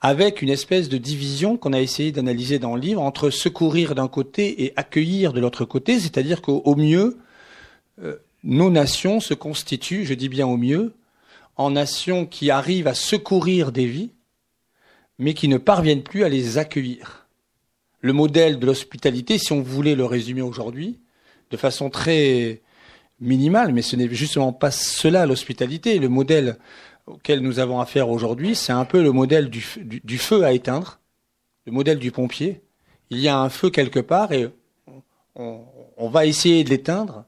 avec 0.00 0.42
une 0.42 0.50
espèce 0.50 0.88
de 0.88 0.98
division 0.98 1.56
qu'on 1.56 1.72
a 1.72 1.80
essayé 1.80 2.12
d'analyser 2.12 2.58
dans 2.58 2.74
le 2.74 2.80
livre 2.80 3.02
entre 3.02 3.30
secourir 3.30 3.94
d'un 3.94 4.08
côté 4.08 4.64
et 4.64 4.72
accueillir 4.76 5.32
de 5.32 5.40
l'autre 5.40 5.64
côté, 5.64 5.98
c'est-à-dire 5.98 6.42
qu'au 6.42 6.76
mieux, 6.76 7.18
euh, 8.02 8.16
nos 8.44 8.70
nations 8.70 9.20
se 9.20 9.34
constituent, 9.34 10.04
je 10.04 10.14
dis 10.14 10.28
bien 10.28 10.46
au 10.46 10.56
mieux, 10.56 10.94
en 11.56 11.70
nations 11.70 12.26
qui 12.26 12.50
arrivent 12.50 12.86
à 12.86 12.94
secourir 12.94 13.72
des 13.72 13.86
vies, 13.86 14.10
mais 15.18 15.34
qui 15.34 15.48
ne 15.48 15.56
parviennent 15.56 16.02
plus 16.02 16.24
à 16.24 16.28
les 16.28 16.58
accueillir. 16.58 17.26
Le 18.00 18.12
modèle 18.12 18.58
de 18.58 18.66
l'hospitalité, 18.66 19.38
si 19.38 19.52
on 19.52 19.62
voulait 19.62 19.94
le 19.94 20.04
résumer 20.04 20.42
aujourd'hui, 20.42 21.00
de 21.50 21.56
façon 21.56 21.90
très 21.90 22.62
minimale, 23.20 23.72
mais 23.72 23.82
ce 23.82 23.96
n'est 23.96 24.08
justement 24.12 24.52
pas 24.52 24.70
cela 24.70 25.26
l'hospitalité. 25.26 25.98
Le 25.98 26.08
modèle 26.08 26.58
auquel 27.06 27.40
nous 27.40 27.58
avons 27.58 27.80
affaire 27.80 28.08
aujourd'hui, 28.10 28.54
c'est 28.54 28.72
un 28.72 28.84
peu 28.84 29.02
le 29.02 29.12
modèle 29.12 29.48
du, 29.48 29.60
feu 30.18 30.44
à 30.44 30.52
éteindre, 30.52 31.00
le 31.66 31.72
modèle 31.72 31.98
du 31.98 32.10
pompier. 32.10 32.60
Il 33.10 33.20
y 33.20 33.28
a 33.28 33.38
un 33.38 33.48
feu 33.48 33.70
quelque 33.70 34.00
part 34.00 34.32
et 34.32 34.48
on, 35.36 35.60
on 35.96 36.08
va 36.08 36.26
essayer 36.26 36.64
de 36.64 36.70
l'éteindre. 36.70 37.24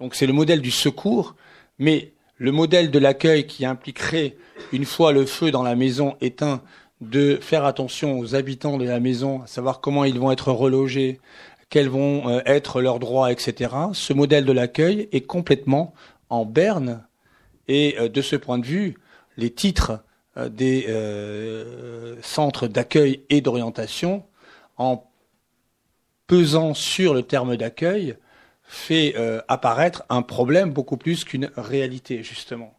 Donc 0.00 0.14
c'est 0.14 0.26
le 0.26 0.32
modèle 0.32 0.62
du 0.62 0.70
secours, 0.70 1.34
mais 1.78 2.12
le 2.36 2.52
modèle 2.52 2.90
de 2.90 2.98
l'accueil 2.98 3.46
qui 3.46 3.66
impliquerait, 3.66 4.36
une 4.72 4.84
fois 4.84 5.12
le 5.12 5.26
feu 5.26 5.50
dans 5.50 5.64
la 5.64 5.74
maison 5.74 6.16
éteint, 6.20 6.62
de 7.00 7.38
faire 7.40 7.64
attention 7.64 8.18
aux 8.18 8.34
habitants 8.34 8.76
de 8.76 8.84
la 8.84 9.00
maison, 9.00 9.42
à 9.42 9.46
savoir 9.46 9.80
comment 9.80 10.04
ils 10.04 10.18
vont 10.18 10.32
être 10.32 10.52
relogés, 10.52 11.20
quels 11.70 11.88
vont 11.88 12.28
euh, 12.28 12.40
être 12.46 12.80
leurs 12.80 12.98
droits, 12.98 13.30
etc. 13.30 13.74
Ce 13.92 14.12
modèle 14.12 14.44
de 14.44 14.52
l'accueil 14.52 15.08
est 15.12 15.22
complètement 15.22 15.94
en 16.30 16.44
berne 16.44 17.04
et 17.66 17.96
euh, 17.98 18.08
de 18.08 18.22
ce 18.22 18.36
point 18.36 18.58
de 18.58 18.66
vue, 18.66 18.96
les 19.36 19.50
titres 19.50 20.00
euh, 20.36 20.48
des 20.48 20.86
centres 22.22 22.66
d'accueil 22.66 23.22
et 23.28 23.40
d'orientation, 23.40 24.24
en 24.76 25.04
pesant 26.26 26.74
sur 26.74 27.14
le 27.14 27.22
terme 27.22 27.56
d'accueil, 27.56 28.16
fait 28.62 29.14
apparaître 29.48 30.04
un 30.10 30.20
problème 30.20 30.72
beaucoup 30.72 30.98
plus 30.98 31.24
qu'une 31.24 31.50
réalité, 31.56 32.22
justement. 32.22 32.74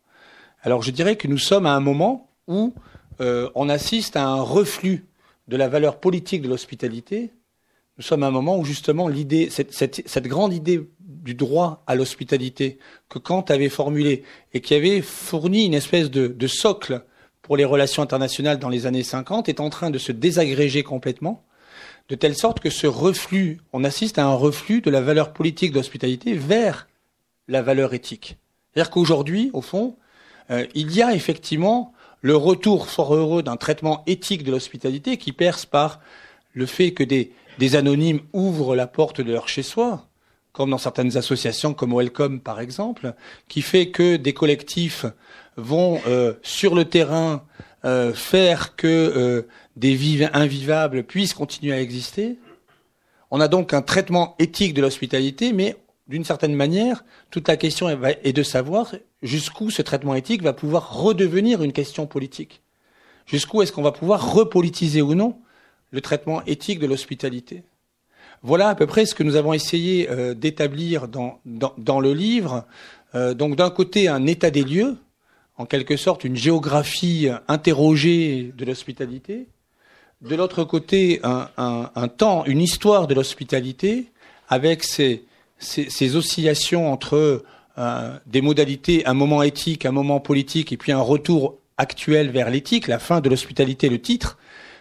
Alors 0.62 0.84
je 0.84 0.91
dirais 0.91 1.15
que 1.15 1.28
nous 1.28 1.39
sommes 1.39 1.65
à 1.65 1.71
un 1.71 1.80
moment 1.80 2.30
où 2.47 2.75
on 3.19 3.69
assiste 3.69 4.15
à 4.15 4.23
un 4.23 4.42
reflux 4.42 5.08
de 5.48 5.58
la 5.58 5.67
valeur 5.67 6.00
politique 6.00 6.44
de 6.44 6.48
l'hospitalité. 6.48 7.31
Nous 8.00 8.06
sommes 8.06 8.23
à 8.23 8.27
un 8.27 8.31
moment 8.31 8.58
où 8.58 8.63
justement 8.63 9.10
l'idée, 9.10 9.50
cette, 9.50 9.73
cette 9.73 10.27
grande 10.27 10.54
idée 10.54 10.87
du 11.06 11.33
droit 11.33 11.83
à 11.85 11.95
l'hospitalité 11.95 12.79
que 13.10 13.19
Kant 13.19 13.41
avait 13.50 13.67
formulé 13.67 14.23
et 14.54 14.62
qui 14.62 14.73
avait 14.73 15.02
fourni 15.02 15.65
une 15.65 15.73
espèce 15.73 16.10
de, 16.10 16.47
socle 16.47 17.04
pour 17.41 17.58
les 17.58 17.65
relations 17.65 18.02
internationales 18.02 18.58
dans 18.58 18.69
les 18.69 18.85
années 18.85 19.04
50 19.04 19.50
est 19.50 19.60
en 19.60 19.69
train 19.69 19.89
de 19.89 19.97
se 19.97 20.13
désagréger 20.13 20.81
complètement, 20.81 21.43
de 22.08 22.15
telle 22.15 22.37
sorte 22.37 22.62
que 22.62 22.69
ce 22.69 22.87
reflux, 22.87 23.60
on 23.73 23.83
assiste 23.83 24.17
à 24.17 24.25
un 24.25 24.33
reflux 24.33 24.79
de 24.79 24.89
la 24.89 25.02
valeur 25.02 25.33
politique 25.33 25.71
de 25.71 25.77
l'hospitalité 25.77 26.35
vers 26.35 26.87
la 27.50 27.62
valeur 27.62 27.93
éthique. 27.93 28.37
C'est-à-dire 28.73 28.91
qu'aujourd'hui, 28.91 29.50
au 29.52 29.62
fond, 29.62 29.97
euh, 30.52 30.65
il 30.73 30.95
y 30.95 31.02
a 31.02 31.13
effectivement 31.13 31.93
le 32.21 32.37
retour 32.37 32.87
fort 32.87 33.13
heureux 33.13 33.43
d'un 33.43 33.58
traitement 33.58 34.04
éthique 34.08 34.43
de 34.43 34.52
l'hospitalité 34.52 35.17
qui 35.17 35.33
perce 35.33 35.65
par 35.65 36.00
le 36.54 36.65
fait 36.65 36.91
que 36.91 37.04
des, 37.04 37.31
des 37.60 37.75
anonymes 37.75 38.21
ouvrent 38.31 38.73
la 38.73 38.87
porte 38.87 39.19
de 39.19 39.33
leur 39.33 39.49
chez-soi, 39.49 40.07
comme 40.53 40.69
dans 40.69 40.77
certaines 40.77 41.17
associations 41.17 41.73
comme 41.73 41.93
Welcome 41.93 42.39
par 42.39 42.62
exemple, 42.62 43.13
qui 43.49 43.62
fait 43.62 43.89
que 43.89 44.15
des 44.15 44.33
collectifs 44.33 45.05
vont 45.57 45.99
euh, 46.07 46.33
sur 46.41 46.73
le 46.73 46.85
terrain 46.85 47.43
euh, 47.83 48.13
faire 48.13 48.77
que 48.77 48.87
euh, 48.87 49.41
des 49.75 49.93
vies 49.93 50.25
invivables 50.31 51.03
puissent 51.03 51.33
continuer 51.33 51.73
à 51.73 51.81
exister. 51.81 52.39
On 53.29 53.41
a 53.41 53.49
donc 53.49 53.73
un 53.73 53.81
traitement 53.81 54.35
éthique 54.39 54.73
de 54.73 54.81
l'hospitalité, 54.81 55.51
mais 55.51 55.75
d'une 56.07 56.23
certaine 56.23 56.55
manière, 56.55 57.03
toute 57.29 57.49
la 57.49 57.57
question 57.57 57.89
est 57.89 58.33
de 58.33 58.43
savoir 58.43 58.95
jusqu'où 59.21 59.69
ce 59.69 59.81
traitement 59.81 60.15
éthique 60.15 60.43
va 60.43 60.53
pouvoir 60.53 60.97
redevenir 60.97 61.62
une 61.62 61.73
question 61.73 62.07
politique. 62.07 62.62
Jusqu'où 63.25 63.62
est-ce 63.62 63.73
qu'on 63.73 63.83
va 63.83 63.91
pouvoir 63.91 64.33
repolitiser 64.33 65.01
ou 65.01 65.13
non 65.13 65.39
le 65.92 66.02
traitement 66.02 66.44
éthique 66.46 66.79
de 66.79 66.87
l'hospitalité 66.87 67.63
Voilà 68.44 68.69
à 68.69 68.75
peu 68.75 68.87
près 68.87 69.06
ce 69.06 69.15
que 69.15 69.23
nous 69.23 69.35
avons 69.35 69.54
essayé 69.54 70.10
euh, 70.10 70.33
d'établir 70.33 71.08
dans, 71.08 71.40
dans, 71.46 72.00
le 72.00 72.13
livre. 72.13 72.65
Euh, 73.15 73.33
donc 73.33 73.56
d'un 73.56 73.69
côté, 73.69 74.08
un 74.08 74.25
état 74.25 74.52
des 74.52 74.63
lieux, 74.63 74.98
en 75.58 75.65
quelque 75.65 75.98
sorte 75.98 76.23
une 76.23 76.37
géographie 76.37 77.27
interrogée 77.48 78.54
de 78.58 78.65
l'hospitalité. 78.65 79.48
De 80.21 80.35
l'autre 80.35 80.63
côté, 80.63 81.19
un, 81.23 81.50
un, 81.58 82.08
temps, 82.08 82.46
une 82.46 82.62
histoire 82.62 83.08
de 83.08 83.13
l'hospitalité, 83.13 84.12
avec 84.50 84.83
ces, 84.83 86.15
oscillations 86.15 86.92
entre 86.92 87.44
euh, 87.77 88.19
des 88.25 88.42
modalités, 88.42 89.06
un 89.06 89.13
moment 89.13 89.44
éthique, 89.44 89.85
un 89.85 89.92
moment 89.92 90.19
politique, 90.19 90.73
et 90.73 90.77
puis 90.77 90.92
un 90.92 91.00
retour 91.00 91.58
actuel 91.77 92.31
vers 92.31 92.50
l'éthique, 92.50 92.87
la 92.87 93.00
fin 93.00 93.21
de 93.21 93.29
l'hospitalité, 93.29 93.87
le 93.87 94.02
titre, 94.02 94.37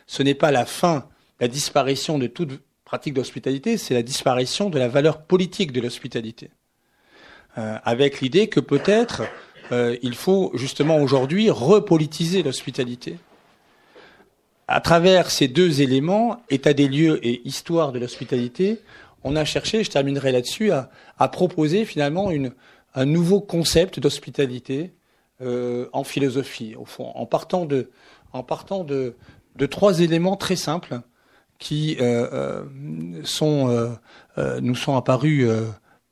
ce 0.08 0.22
n'est 0.24 0.34
pas 0.34 0.50
la 0.50 0.64
fin, 0.64 1.06
la 1.38 1.46
disparition 1.46 2.18
de 2.18 2.26
toute 2.26 2.60
pratique 2.84 3.14
d'hospitalité, 3.14 3.76
c'est 3.76 3.94
la 3.94 4.02
disparition 4.02 4.70
de 4.70 4.78
la 4.78 4.88
valeur 4.88 5.22
politique 5.22 5.70
de 5.70 5.80
l'hospitalité. 5.80 6.50
Euh, 7.58 7.76
avec 7.84 8.20
l'idée 8.20 8.48
que 8.48 8.58
peut-être 8.58 9.22
euh, 9.70 9.96
il 10.02 10.14
faut 10.14 10.50
justement 10.54 10.96
aujourd'hui 10.96 11.50
repolitiser 11.50 12.42
l'hospitalité. 12.42 13.18
À 14.66 14.80
travers 14.80 15.30
ces 15.30 15.46
deux 15.46 15.82
éléments, 15.82 16.42
état 16.48 16.72
des 16.72 16.88
lieux 16.88 17.24
et 17.26 17.46
histoire 17.46 17.92
de 17.92 17.98
l'hospitalité, 17.98 18.80
on 19.24 19.36
a 19.36 19.44
cherché, 19.44 19.84
je 19.84 19.90
terminerai 19.90 20.32
là-dessus, 20.32 20.70
à, 20.72 20.88
proposer 21.28 21.84
finalement 21.84 22.30
un 22.94 23.04
nouveau 23.04 23.40
concept 23.40 24.00
d'hospitalité 24.00 24.92
euh, 25.42 25.88
en 25.92 26.04
philosophie, 26.04 26.76
en 26.98 27.26
partant 27.26 27.66
de, 27.66 27.90
de 29.58 29.66
trois 29.66 30.00
éléments 30.00 30.36
très 30.36 30.56
simples 30.56 31.00
qui 31.58 31.96
euh, 32.00 32.28
euh 32.32 32.64
sont, 33.24 33.68
euh, 34.38 34.60
nous 34.60 34.76
sont 34.76 34.96
apparus 34.96 35.48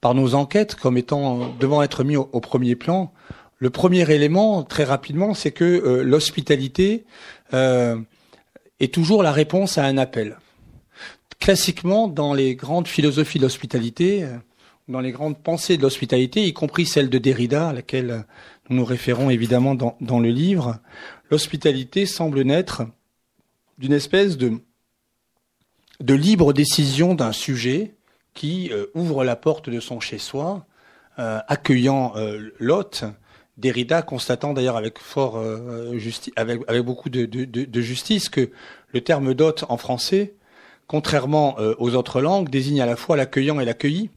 par 0.01 0.15
nos 0.15 0.35
enquêtes 0.35 0.75
comme 0.75 0.99
étant 0.99 1.55
devant 1.61 1.83
être 1.83 2.03
mis 2.03 2.17
au, 2.17 2.41
premier 2.41 2.75
plan. 2.75 3.13
Le 3.59 3.71
premier 3.71 4.11
élément, 4.11 4.65
très 4.65 4.85
rapidement, 4.85 5.35
c'est 5.35 5.53
que 5.53 6.03
l'hospitalité 6.05 7.05
est 7.53 8.93
toujours 8.93 9.23
la 9.23 9.31
réponse 9.31 9.79
à 9.79 9.85
un 9.85 9.97
appel. 9.99 10.39
Classiquement, 11.39 12.09
dans 12.09 12.35
les 12.35 12.57
grandes 12.57 12.89
philosophies 12.89 13.39
de 13.39 13.45
l'hospitalité, 13.45 14.27
dans 14.89 15.01
les 15.01 15.13
grandes 15.13 15.39
pensées 15.39 15.77
de 15.77 15.83
l'hospitalité, 15.83 16.45
y 16.45 16.53
compris 16.53 16.87
celle 16.87 17.09
de 17.09 17.19
Derrida, 17.19 17.69
à 17.69 17.73
laquelle 17.73 18.25
nous 18.69 18.77
nous 18.77 18.85
référons 18.85 19.31
évidemment 19.31 19.77
dans 19.77 20.21
le 20.21 20.31
livre, 20.31 20.81
l'hospitalité 21.31 22.05
semble 22.05 22.43
naître 22.43 22.83
d'une 23.79 23.93
espèce 23.93 24.37
de, 24.37 24.61
libre 26.01 26.53
décision 26.53 27.15
d'un 27.15 27.33
sujet 27.33 27.95
qui 28.35 28.71
euh, 28.73 28.87
ouvre 28.95 29.25
la 29.25 29.37
porte 29.37 29.71
de 29.71 29.81
son 29.81 30.01
chez-soi, 30.01 30.67
euh, 31.19 31.41
accueillant 31.49 32.13
euh, 32.17 32.51
l'hôte, 32.59 33.05
Derrida 33.57 34.03
constatant 34.03 34.53
d'ailleurs 34.53 34.77
avec 34.77 34.99
fort 34.99 35.43
avec, 36.37 36.61
beaucoup 36.83 37.09
de, 37.09 37.81
justice 37.81 38.29
que 38.29 38.51
le 38.93 39.01
terme 39.01 39.33
d'hôte 39.33 39.65
en 39.71 39.79
français, 39.79 40.35
contrairement 40.87 41.57
aux 41.79 41.95
autres 41.95 42.21
langues, 42.21 42.51
désigne 42.51 42.83
à 42.83 42.87
la 42.87 42.97
fois 42.97 43.17
l'accueillant 43.17 43.59
et 43.59 43.65
l'accueilli. 43.65 44.11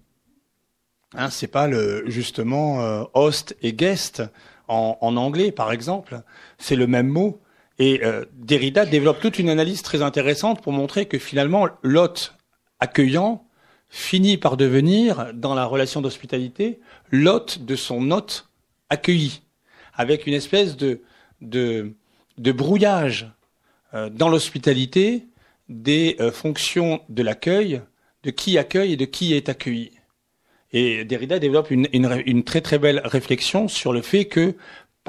Hein, 1.16 1.30
c'est 1.30 1.48
pas 1.48 1.68
le 1.68 2.04
justement 2.08 3.08
host 3.14 3.56
et 3.62 3.72
guest 3.72 4.24
en, 4.68 5.16
anglais 5.16 5.54
par 5.54 5.72
exemple, 5.72 6.22
c'est 6.58 6.76
le 6.76 6.88
même 6.88 7.08
mot. 7.08 7.40
Et 7.80 8.02
euh, 8.04 8.26
Derrida 8.34 8.86
développe 8.86 9.22
toute 9.22 9.40
une 9.40 9.50
analyse 9.50 9.82
très 9.82 10.02
intéressante 10.02 10.62
pour 10.62 10.74
montrer 10.74 11.08
que 11.08 11.18
finalement 11.18 11.68
l'hôte 11.82 12.36
accueillant 12.80 13.46
finit 13.90 14.38
par 14.38 14.58
devenir 14.58 15.32
dans 15.34 15.56
la 15.56 15.66
relation 15.66 16.02
d'hospitalité 16.02 16.80
l'hôte 17.10 17.66
de 17.66 17.76
son 17.76 18.12
hôte 18.12 18.50
accueilli, 18.90 19.42
avec 19.94 20.28
une 20.28 20.34
espèce 20.34 20.78
de 20.78 21.02
de, 21.42 21.94
brouillage 22.52 23.32
euh, 23.94 24.10
dans 24.10 24.30
l'hospitalité 24.30 25.28
des 25.68 26.16
euh, 26.20 26.32
fonctions 26.32 27.02
de 27.10 27.24
l'accueil, 27.24 27.82
de 28.24 28.32
qui 28.32 28.58
accueille 28.58 28.94
et 28.94 28.98
de 28.98 29.06
qui 29.06 29.34
est 29.34 29.50
accueilli. 29.50 29.92
Et 30.72 31.04
Derrida 31.06 31.40
développe 31.40 31.72
une, 31.72 31.88
une, 31.94 32.22
une, 32.26 32.44
très 32.44 32.62
très 32.62 32.78
belle 32.78 33.02
réflexion 33.04 33.68
sur 33.68 33.92
le 33.92 34.02
fait 34.02 34.26
que 34.26 34.56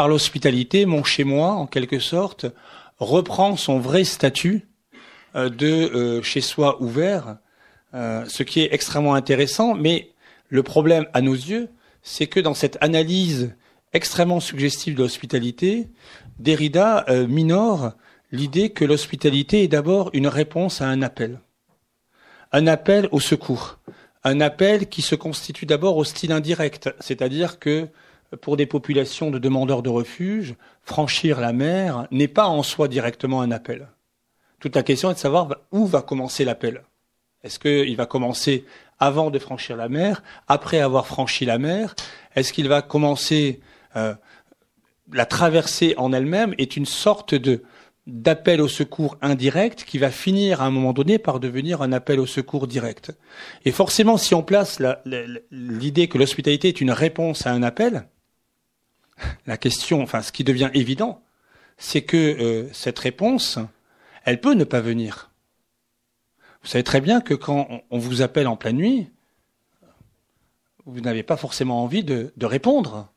par 0.01 0.09
l'hospitalité, 0.09 0.87
mon 0.87 1.05
chez-moi, 1.05 1.51
en 1.51 1.67
quelque 1.67 1.99
sorte, 1.99 2.47
reprend 3.01 3.59
son 3.59 3.79
vrai 3.81 4.05
statut 4.05 4.67
euh, 5.37 5.51
de 5.51 5.67
euh, 5.67 6.23
chez-soi 6.23 6.81
ouvert, 6.81 7.37
euh, 7.93 8.25
ce 8.27 8.43
qui 8.43 8.63
est 8.63 8.73
extrêmement 8.73 9.13
intéressant. 9.13 9.75
Mais 9.75 10.13
le 10.49 10.63
problème, 10.63 11.07
à 11.13 11.21
nos 11.21 11.35
yeux, 11.35 11.69
c'est 12.01 12.29
que 12.29 12.41
dans 12.41 12.55
cette 12.55 12.79
analyse 12.81 13.55
extrêmement 13.93 14.41
suggestive 14.41 14.95
de 14.95 15.03
l'hospitalité, 15.03 15.91
Derrida 16.39 17.05
minore 17.29 17.93
l'idée 18.33 18.71
que 18.71 18.87
l'hospitalité 18.87 19.65
est 19.65 19.69
d'abord 19.69 20.09
une 20.15 20.29
réponse 20.29 20.81
à 20.81 20.87
un 20.87 21.03
appel, 21.03 21.41
un 22.53 22.67
appel 22.67 23.07
au 23.13 23.21
secours 23.21 23.81
un 24.23 24.41
appel 24.41 24.89
qui 24.89 25.03
se 25.03 25.15
constitue 25.15 25.67
d'abord 25.67 25.97
au 25.97 26.05
style 26.05 26.33
indirect, 26.33 26.91
c'est-à-dire 27.01 27.59
que 27.59 27.89
pour 28.37 28.57
des 28.57 28.67
populations 28.67 29.31
de 29.31 29.39
demandeurs 29.39 29.83
de 29.83 29.89
refuge, 29.89 30.55
franchir 30.83 31.41
la 31.41 31.53
mer 31.53 32.07
n'est 32.11 32.29
pas 32.29 32.47
en 32.47 32.63
soi 32.63 32.89
directement 32.89 33.43
un 33.43 33.51
appel. 33.51 33.89
Toute 34.61 34.77
la 34.77 34.83
question 34.83 35.11
est 35.11 35.15
de 35.15 35.19
savoir 35.19 35.49
où 35.73 35.87
va 35.87 36.03
commencer 36.03 36.45
l'appel. 36.45 36.83
Est-ce 37.43 37.59
qu'il 37.59 37.97
va 37.97 38.07
commencer 38.07 38.67
avant 38.99 39.31
de 39.31 39.39
franchir 39.39 39.77
la 39.77 39.89
mer, 39.89 40.23
après 40.47 40.81
avoir 40.81 41.07
franchi 41.07 41.45
la 41.45 41.59
mer? 41.59 41.95
Est-ce 42.37 42.53
qu'il 42.53 42.69
va 42.69 42.83
commencer 42.83 43.61
euh, 43.97 44.15
la 45.13 45.27
traversée 45.27 45.95
en 45.97 46.13
elle-même 46.13 46.55
est 46.59 46.77
une 46.77 46.87
sorte 46.87 47.35
de 47.35 47.63
d'appel 48.07 48.61
au 48.61 48.67
secours 48.67 49.19
indirect 49.21 49.85
qui 49.85 49.99
va 49.99 50.11
finir 50.11 50.63
à 50.63 50.67
un 50.67 50.71
moment 50.71 50.93
donné 50.93 51.19
par 51.19 51.39
devenir 51.39 51.83
un 51.83 51.93
appel 51.93 52.19
au 52.19 52.27
secours 52.27 52.67
direct. 52.67 53.13
Et 53.65 53.71
forcément, 53.71 54.17
si 54.17 54.35
on 54.35 54.43
place 54.43 54.83
l'idée 55.51 56.09
que 56.09 56.19
l'hospitalité 56.19 56.69
est 56.69 56.81
une 56.81 56.91
réponse 56.91 57.47
à 57.47 57.53
un 57.53 57.63
appel, 57.63 58.09
la 59.47 59.57
question, 59.57 60.03
enfin 60.03 60.23
ce 60.23 60.33
qui 60.33 60.45
devient 60.45 60.71
évident, 60.75 61.23
c'est 61.79 62.03
que 62.03 62.17
euh, 62.17 62.73
cette 62.73 62.99
réponse, 62.99 63.59
elle 64.25 64.41
peut 64.41 64.55
ne 64.55 64.65
pas 64.65 64.81
venir. 64.81 65.31
Vous 66.63 66.69
savez 66.69 66.85
très 66.85 67.01
bien 67.01 67.21
que 67.21 67.35
quand 67.35 67.83
on 67.91 67.99
vous 67.99 68.23
appelle 68.23 68.47
en 68.47 68.57
pleine 68.57 68.77
nuit, 68.77 69.11
vous 70.85 71.01
n'avez 71.01 71.23
pas 71.23 71.37
forcément 71.37 71.83
envie 71.83 72.05
de, 72.05 72.33
répondre 72.43 73.11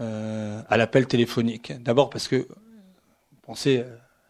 euh, 0.00 0.60
à 0.68 0.76
l'appel 0.76 1.06
téléphonique. 1.06 1.72
D'abord 1.82 2.10
parce 2.10 2.28
que 2.28 2.36
vous 2.36 3.40
pensez 3.42 3.84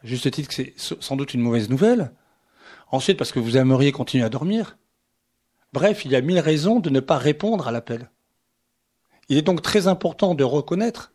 juste 0.05 0.31
titre 0.31 0.49
que 0.49 0.55
c'est 0.55 0.75
sans 0.77 1.17
doute 1.17 1.35
une 1.35 1.41
mauvaise 1.41 1.69
nouvelle. 1.69 2.13
Ensuite, 2.91 3.19
parce 3.19 3.33
que 3.33 3.41
vous 3.41 3.57
aimeriez 3.57 3.91
continuer 3.91 4.25
à 4.25 4.29
dormir. 4.29 4.77
Bref, 5.73 6.05
il 6.05 6.13
y 6.13 6.17
a 6.17 6.21
mille 6.21 6.39
raisons 6.39 6.79
de 6.79 6.91
ne 6.91 7.01
pas 7.01 7.19
répondre 7.19 7.67
à 7.67 7.73
l'appel. 7.73 8.09
Il 9.29 9.39
est 9.39 9.43
donc 9.43 9.63
très 9.63 9.89
important 9.89 10.35
de 10.35 10.45
reconnaître 10.45 11.13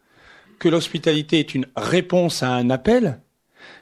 que 0.60 0.70
l'hospitalité 0.70 1.40
est 1.40 1.56
une 1.56 1.68
réponse 1.76 2.44
à 2.44 2.50
un 2.50 2.70
appel 2.70 3.22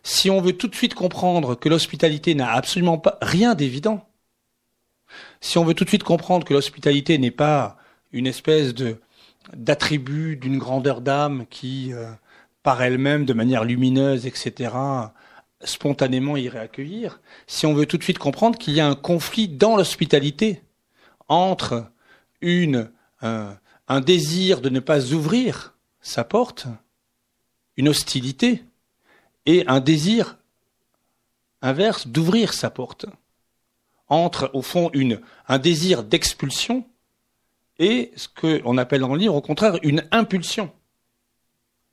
si 0.04 0.30
on 0.30 0.42
veut 0.42 0.54
tout 0.54 0.68
de 0.68 0.76
suite 0.76 0.94
comprendre 0.94 1.56
que 1.56 1.70
l'hospitalité 1.70 2.36
n'a 2.36 2.52
absolument 2.52 2.98
pas 2.98 3.18
rien 3.22 3.56
d'évident. 3.56 4.08
Si 5.42 5.58
on 5.58 5.66
veut 5.66 5.74
tout 5.74 5.84
de 5.84 5.90
suite 5.90 6.04
comprendre 6.04 6.46
que 6.46 6.54
l'hospitalité 6.54 7.18
n'est 7.18 7.32
pas 7.32 7.78
une 8.12 8.28
espèce 8.28 8.74
de 8.74 9.00
d'attribut 9.54 10.36
d'une 10.36 10.58
grandeur 10.58 11.00
d'âme 11.00 11.46
qui 11.50 11.94
euh, 11.94 12.12
par 12.64 12.82
elle-même, 12.82 13.24
de 13.24 13.32
manière 13.32 13.64
lumineuse, 13.64 14.26
etc., 14.26 14.74
spontanément 15.62 16.36
irait 16.36 16.60
accueillir, 16.60 17.22
si 17.48 17.66
on 17.66 17.74
veut 17.74 17.86
tout 17.86 17.98
de 17.98 18.04
suite 18.04 18.20
comprendre 18.20 18.58
qu'il 18.58 18.74
y 18.74 18.82
a 18.82 18.88
un 18.88 18.96
conflit 18.96 19.48
dans 19.48 19.78
l'hospitalité 19.78 20.62
entre 21.30 21.90
une, 22.42 22.92
un, 23.22 23.58
un 23.88 24.02
désir 24.02 24.62
de 24.62 24.70
ne 24.70 24.80
pas 24.80 25.14
ouvrir 25.14 25.76
sa 26.02 26.24
porte, 26.24 26.68
une 27.78 27.90
hostilité, 27.90 28.64
et 29.46 29.66
un 29.68 29.80
désir 29.80 30.38
inverse 31.62 32.08
d'ouvrir 32.08 32.54
sa 32.54 32.70
porte, 32.70 33.06
entre 34.10 34.52
au 34.54 34.62
fond 34.62 34.90
une, 34.94 35.22
un 35.48 35.58
désir 35.58 36.04
d'expulsion 36.04 36.86
et 37.80 38.12
ce 38.16 38.28
qu'on 38.28 38.78
appelle 38.78 39.02
dans 39.02 39.14
le 39.14 39.20
livre 39.20 39.36
au 39.36 39.42
contraire 39.42 39.78
une 39.84 40.08
impulsion 40.12 40.72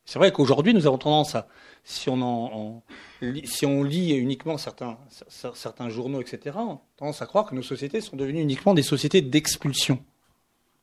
C'est 0.05 0.19
vrai 0.19 0.33
qu'aujourd'hui, 0.33 0.75
nous 0.75 0.87
avons 0.87 0.99
tendance 0.99 1.35
à, 1.35 1.49
si 1.85 2.09
on, 2.09 2.21
en, 2.23 2.83
lit 3.21 4.15
uniquement 4.15 4.59
certains, 4.59 4.97
certains 5.19 5.89
journaux, 5.91 6.21
etc., 6.21 6.57
on 6.59 6.81
tendance 6.97 7.23
à 7.23 7.27
croire 7.27 7.47
que 7.47 7.55
nos 7.55 7.63
sociétés 7.63 8.01
sont 8.01 8.17
devenues 8.17 8.41
uniquement 8.41 8.75
des 8.75 8.83
sociétés 8.83 9.21
d'expulsion. 9.21 10.03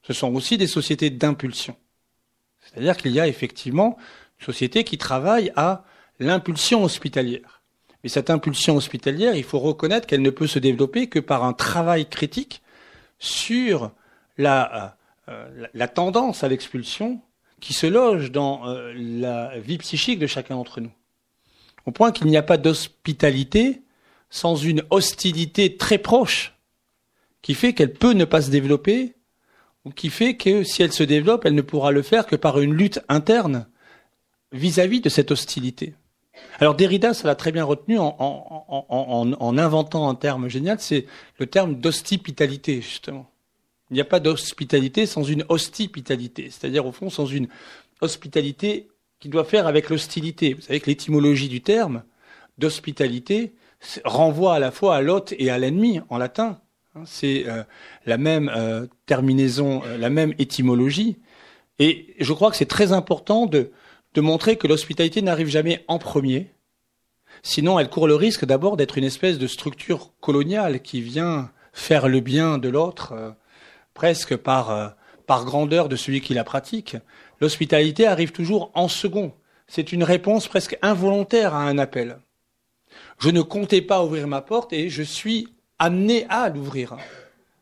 Ce 0.04 0.14
sont 0.14 0.34
aussi 0.34 0.58
des 0.58 0.68
sociétés 0.68 1.10
d'impulsion. 1.10 1.76
C'est-à-dire 2.62 2.98
qu'il 2.98 3.12
y 3.12 3.20
a 3.20 3.28
effectivement 3.28 3.98
une 4.40 4.46
société 4.46 4.84
qui 4.84 4.98
travaille 4.98 5.52
à 5.56 5.84
l'impulsion 6.20 6.84
hospitalière. 6.84 7.62
Mais 8.04 8.10
cette 8.10 8.30
impulsion 8.30 8.78
hospitalière, 8.78 9.36
il 9.36 9.44
faut 9.44 9.60
reconnaître 9.60 10.08
qu'elle 10.08 10.22
ne 10.22 10.30
peut 10.30 10.48
se 10.48 10.60
développer 10.60 11.08
que 11.08 11.20
par 11.20 11.44
un 11.44 11.54
travail 11.54 12.08
critique 12.08 12.62
sur 13.20 13.92
la, 14.38 14.98
euh, 15.30 15.88
tendance 15.94 16.44
à 16.44 16.48
l'expulsion 16.48 17.22
qui 17.60 17.74
se 17.74 17.86
loge 17.86 18.32
dans 18.32 18.68
euh, 18.68 18.94
la 18.96 19.60
vie 19.60 19.78
psychique 19.78 20.18
de 20.18 20.28
chacun 20.28 20.56
d'entre 20.56 20.82
nous. 20.82 20.92
Au 21.86 21.92
point 21.92 22.12
qu'il 22.12 22.28
n'y 22.28 22.38
a 22.38 22.44
pas 22.44 22.58
d'hospitalité 22.58 23.84
sans 24.30 24.56
une 24.56 24.84
hostilité 24.90 25.78
très 25.78 25.98
proche 25.98 26.56
qui 27.42 27.54
fait 27.54 27.74
qu'elle 27.74 27.94
peut 27.94 28.14
ne 28.14 28.26
pas 28.26 28.42
se 28.42 28.50
développer 28.50 29.16
qui 29.96 30.10
fait 30.10 30.36
que 30.36 30.64
si 30.64 30.84
elle 30.84 30.92
se 30.92 31.04
développe, 31.04 31.46
elle 31.46 31.56
ne 31.56 31.62
pourra 31.62 31.92
le 31.92 32.02
faire 32.02 32.28
que 32.28 32.36
par 32.36 32.60
une 32.60 32.74
lutte 32.74 33.02
interne 33.10 33.68
vis-à-vis 34.52 35.02
de 35.02 35.10
cette 35.10 35.32
hostilité. 35.32 35.96
Alors 36.60 36.76
Derrida, 36.76 37.14
ça 37.14 37.28
l'a 37.28 37.36
très 37.36 37.52
bien 37.52 37.64
retenu 37.64 37.98
en, 37.98 38.16
en, 38.20 39.58
inventant 39.58 40.10
un 40.10 40.16
terme 40.16 40.48
génial, 40.48 40.80
c'est 40.80 41.06
le 41.40 41.46
terme 41.48 41.76
d'hospitalité, 41.76 42.82
justement. 42.82 43.30
Il 43.90 43.96
n'y 43.96 44.02
a 44.02 44.06
pas 44.06 44.20
d'hospitalité 44.20 45.06
sans 45.06 45.24
une 45.24 45.46
hospitalité, 45.50 46.50
c'est-à-dire 46.50 46.86
au 46.86 46.92
fond 46.92 47.10
sans 47.10 47.26
une 47.26 47.48
hospitalité 48.00 48.88
qui 49.20 49.30
doit 49.30 49.44
faire 49.44 49.68
avec 49.68 49.90
l'hostilité. 49.90 50.54
Vous 50.54 50.62
savez 50.62 50.80
que 50.80 50.88
l'étymologie 50.88 51.50
du 51.50 51.62
terme 51.62 52.04
d'hospitalité 52.58 53.54
renvoie 54.06 54.56
à 54.56 54.60
la 54.60 54.72
fois 54.72 54.96
à 54.96 55.02
l'hôte 55.02 55.34
et 55.38 55.50
à 55.50 55.58
l'ennemi 55.58 56.00
en 56.10 56.18
latin. 56.18 56.60
Hein, 56.94 57.04
c'est 57.06 57.48
euh, 57.48 57.64
la 58.06 58.18
même 58.18 58.52
euh, 58.54 58.86
terminaison, 59.06 59.82
euh, 59.86 59.98
la 59.98 60.10
même 60.10 60.34
étymologie. 60.40 61.20
Et 61.80 62.16
je 62.20 62.34
crois 62.34 62.52
que 62.52 62.58
c'est 62.58 62.66
très 62.66 62.92
important 62.92 63.46
de, 63.46 63.72
de 64.14 64.22
montrer 64.22 64.58
que 64.58 64.68
l'hospitalité 64.68 65.22
n'arrive 65.22 65.48
jamais 65.48 65.86
en 65.88 66.00
premier. 66.00 66.52
Sinon, 67.44 67.80
elle 67.80 67.90
court 67.90 68.08
le 68.08 68.16
risque 68.16 68.44
d'abord 68.44 68.76
d'être 68.76 68.98
une 68.98 69.06
espèce 69.06 69.40
de 69.40 69.48
structure 69.48 70.12
coloniale 70.20 70.82
qui 70.82 71.02
vient 71.02 71.52
faire 71.72 72.10
le 72.10 72.20
bien 72.20 72.58
de 72.58 72.68
l'autre, 72.68 73.36
presque 73.94 74.36
par, 74.36 74.96
par 75.26 75.46
grandeur 75.46 75.88
de 75.88 75.96
celui 75.96 76.20
qui 76.20 76.34
la 76.34 76.44
pratique. 76.44 76.98
L'hospitalité 77.40 78.06
arrive 78.06 78.34
toujours 78.34 78.70
en 78.76 78.90
second. 78.90 79.34
C'est 79.66 79.94
une 79.94 80.04
réponse 80.04 80.50
presque 80.50 80.78
involontaire 80.82 81.56
à 81.56 81.64
un 81.64 81.78
appel. 81.78 82.20
Je 83.18 83.30
ne 83.30 83.42
comptais 83.42 83.82
pas 83.82 84.04
ouvrir 84.04 84.28
ma 84.28 84.42
porte 84.42 84.74
et 84.74 84.90
je 84.90 85.04
suis 85.04 85.48
amené 85.82 86.28
à 86.30 86.48
l'ouvrir. 86.50 86.96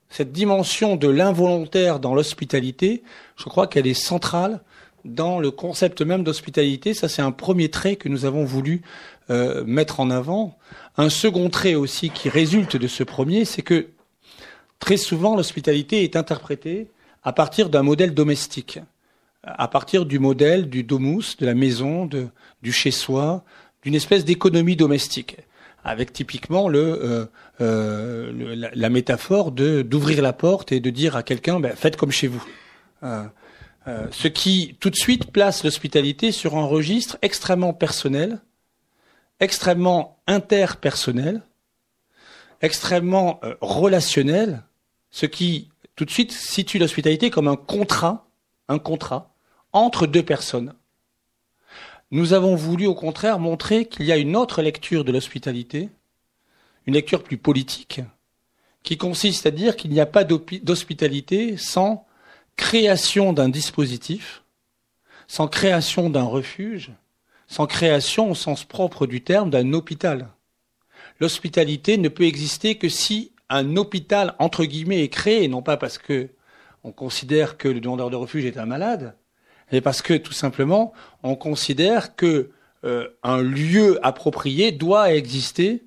Cette 0.09 0.33
dimension 0.33 0.97
de 0.97 1.07
l'involontaire 1.07 2.01
dans 2.01 2.13
l'hospitalité, 2.13 3.01
je 3.37 3.45
crois 3.45 3.65
qu'elle 3.65 3.87
est 3.87 3.93
centrale 3.93 4.59
dans 5.05 5.39
le 5.39 5.51
concept 5.51 6.01
même 6.01 6.25
d'hospitalité. 6.25 6.93
Ça, 6.93 7.07
c'est 7.07 7.21
un 7.21 7.31
premier 7.31 7.69
trait 7.69 7.95
que 7.95 8.09
nous 8.09 8.25
avons 8.25 8.43
voulu 8.43 8.81
euh, 9.29 9.63
mettre 9.63 10.01
en 10.01 10.09
avant. 10.09 10.57
Un 10.97 11.09
second 11.09 11.49
trait 11.49 11.75
aussi 11.75 12.09
qui 12.09 12.27
résulte 12.27 12.75
de 12.75 12.87
ce 12.87 13.03
premier, 13.03 13.45
c'est 13.45 13.61
que 13.61 13.87
très 14.79 14.97
souvent 14.97 15.37
l'hospitalité 15.37 16.03
est 16.03 16.17
interprétée 16.17 16.87
à 17.23 17.31
partir 17.31 17.69
d'un 17.69 17.83
modèle 17.83 18.13
domestique, 18.13 18.79
à 19.43 19.69
partir 19.69 20.05
du 20.05 20.19
modèle 20.19 20.69
du 20.69 20.83
domus, 20.83 21.37
de 21.37 21.45
la 21.45 21.53
maison, 21.53 22.05
de, 22.05 22.27
du 22.63 22.73
chez-soi, 22.73 23.45
d'une 23.83 23.95
espèce 23.95 24.25
d'économie 24.25 24.75
domestique 24.75 25.37
avec 25.89 26.13
typiquement 26.13 26.69
le, 26.69 26.79
euh, 26.79 27.25
euh, 27.61 28.69
la, 28.71 28.89
métaphore 28.89 29.51
de 29.51 29.81
d'ouvrir 29.81 30.21
la 30.21 30.33
porte 30.33 30.71
et 30.71 30.79
de 30.79 30.89
dire 30.91 31.15
à 31.15 31.23
quelqu'un 31.23 31.59
ben, 31.59 31.75
faites 31.75 31.97
comme 31.97 32.11
chez 32.11 32.27
vous. 32.27 32.45
Euh, 33.03 33.25
ce 34.11 34.27
qui 34.27 34.77
tout 34.79 34.91
de 34.91 34.95
suite 34.95 35.31
place 35.31 35.63
l'hospitalité 35.63 36.31
sur 36.31 36.57
un 36.57 36.65
registre 36.65 37.17
extrêmement 37.23 37.73
personnel, 37.73 38.39
extrêmement 39.39 40.19
interpersonnel, 40.27 41.41
extrêmement 42.61 43.39
relationnel, 43.59 44.61
ce 45.09 45.25
qui 45.25 45.69
tout 45.95 46.05
de 46.05 46.11
suite 46.11 46.31
situe 46.31 46.77
l'hospitalité 46.77 47.31
comme 47.31 47.47
un 47.47 47.55
contrat, 47.55 48.27
un 48.67 48.77
contrat 48.77 49.33
entre 49.73 50.05
deux 50.05 50.23
personnes. 50.23 50.75
Nous 52.11 52.33
avons 52.33 52.55
voulu 52.55 52.87
au 52.87 52.95
contraire 52.95 53.39
montrer 53.39 53.85
qu'il 53.85 54.05
y 54.05 54.11
a 54.11 54.17
une 54.17 54.35
autre 54.35 54.61
lecture 54.61 55.03
de 55.03 55.11
l'hospitalité, 55.11 55.89
une 56.87 56.95
lecture 56.95 57.23
plus 57.23 57.37
politique, 57.37 58.01
qui 58.81 58.97
consiste 58.97 59.45
à 59.45 59.51
dire 59.51 59.75
qu'il 59.75 59.91
n'y 59.91 59.99
a 59.99 60.07
pas 60.07 60.23
d'hospitalité 60.23 61.55
sans 61.57 62.07
création 62.55 63.31
d'un 63.31 63.49
dispositif, 63.49 64.43
sans 65.27 65.47
création 65.47 66.09
d'un 66.09 66.23
refuge, 66.23 66.91
sans 67.47 67.67
création 67.67 68.31
au 68.31 68.35
sens 68.35 68.63
propre 68.63 69.05
du 69.05 69.21
terme 69.21 69.51
d'un 69.51 69.73
hôpital. 69.73 70.29
L'hospitalité 71.19 71.97
ne 71.97 72.09
peut 72.09 72.23
exister 72.23 72.75
que 72.75 72.89
si 72.89 73.33
un 73.49 73.75
hôpital 73.75 74.35
entre 74.39 74.65
guillemets 74.65 75.03
est 75.03 75.09
créé, 75.09 75.47
non 75.47 75.61
pas 75.61 75.77
parce 75.77 75.99
que 75.99 76.29
on 76.83 76.91
considère 76.91 77.57
que 77.57 77.67
le 77.67 77.81
demandeur 77.81 78.09
de 78.09 78.15
refuge 78.15 78.45
est 78.45 78.57
un 78.57 78.65
malade, 78.65 79.15
et 79.71 79.81
parce 79.81 80.01
que 80.01 80.15
tout 80.15 80.33
simplement, 80.33 80.93
on 81.23 81.35
considère 81.35 82.15
que 82.15 82.51
euh, 82.85 83.07
un 83.23 83.41
lieu 83.41 83.99
approprié 84.05 84.71
doit 84.71 85.13
exister 85.13 85.83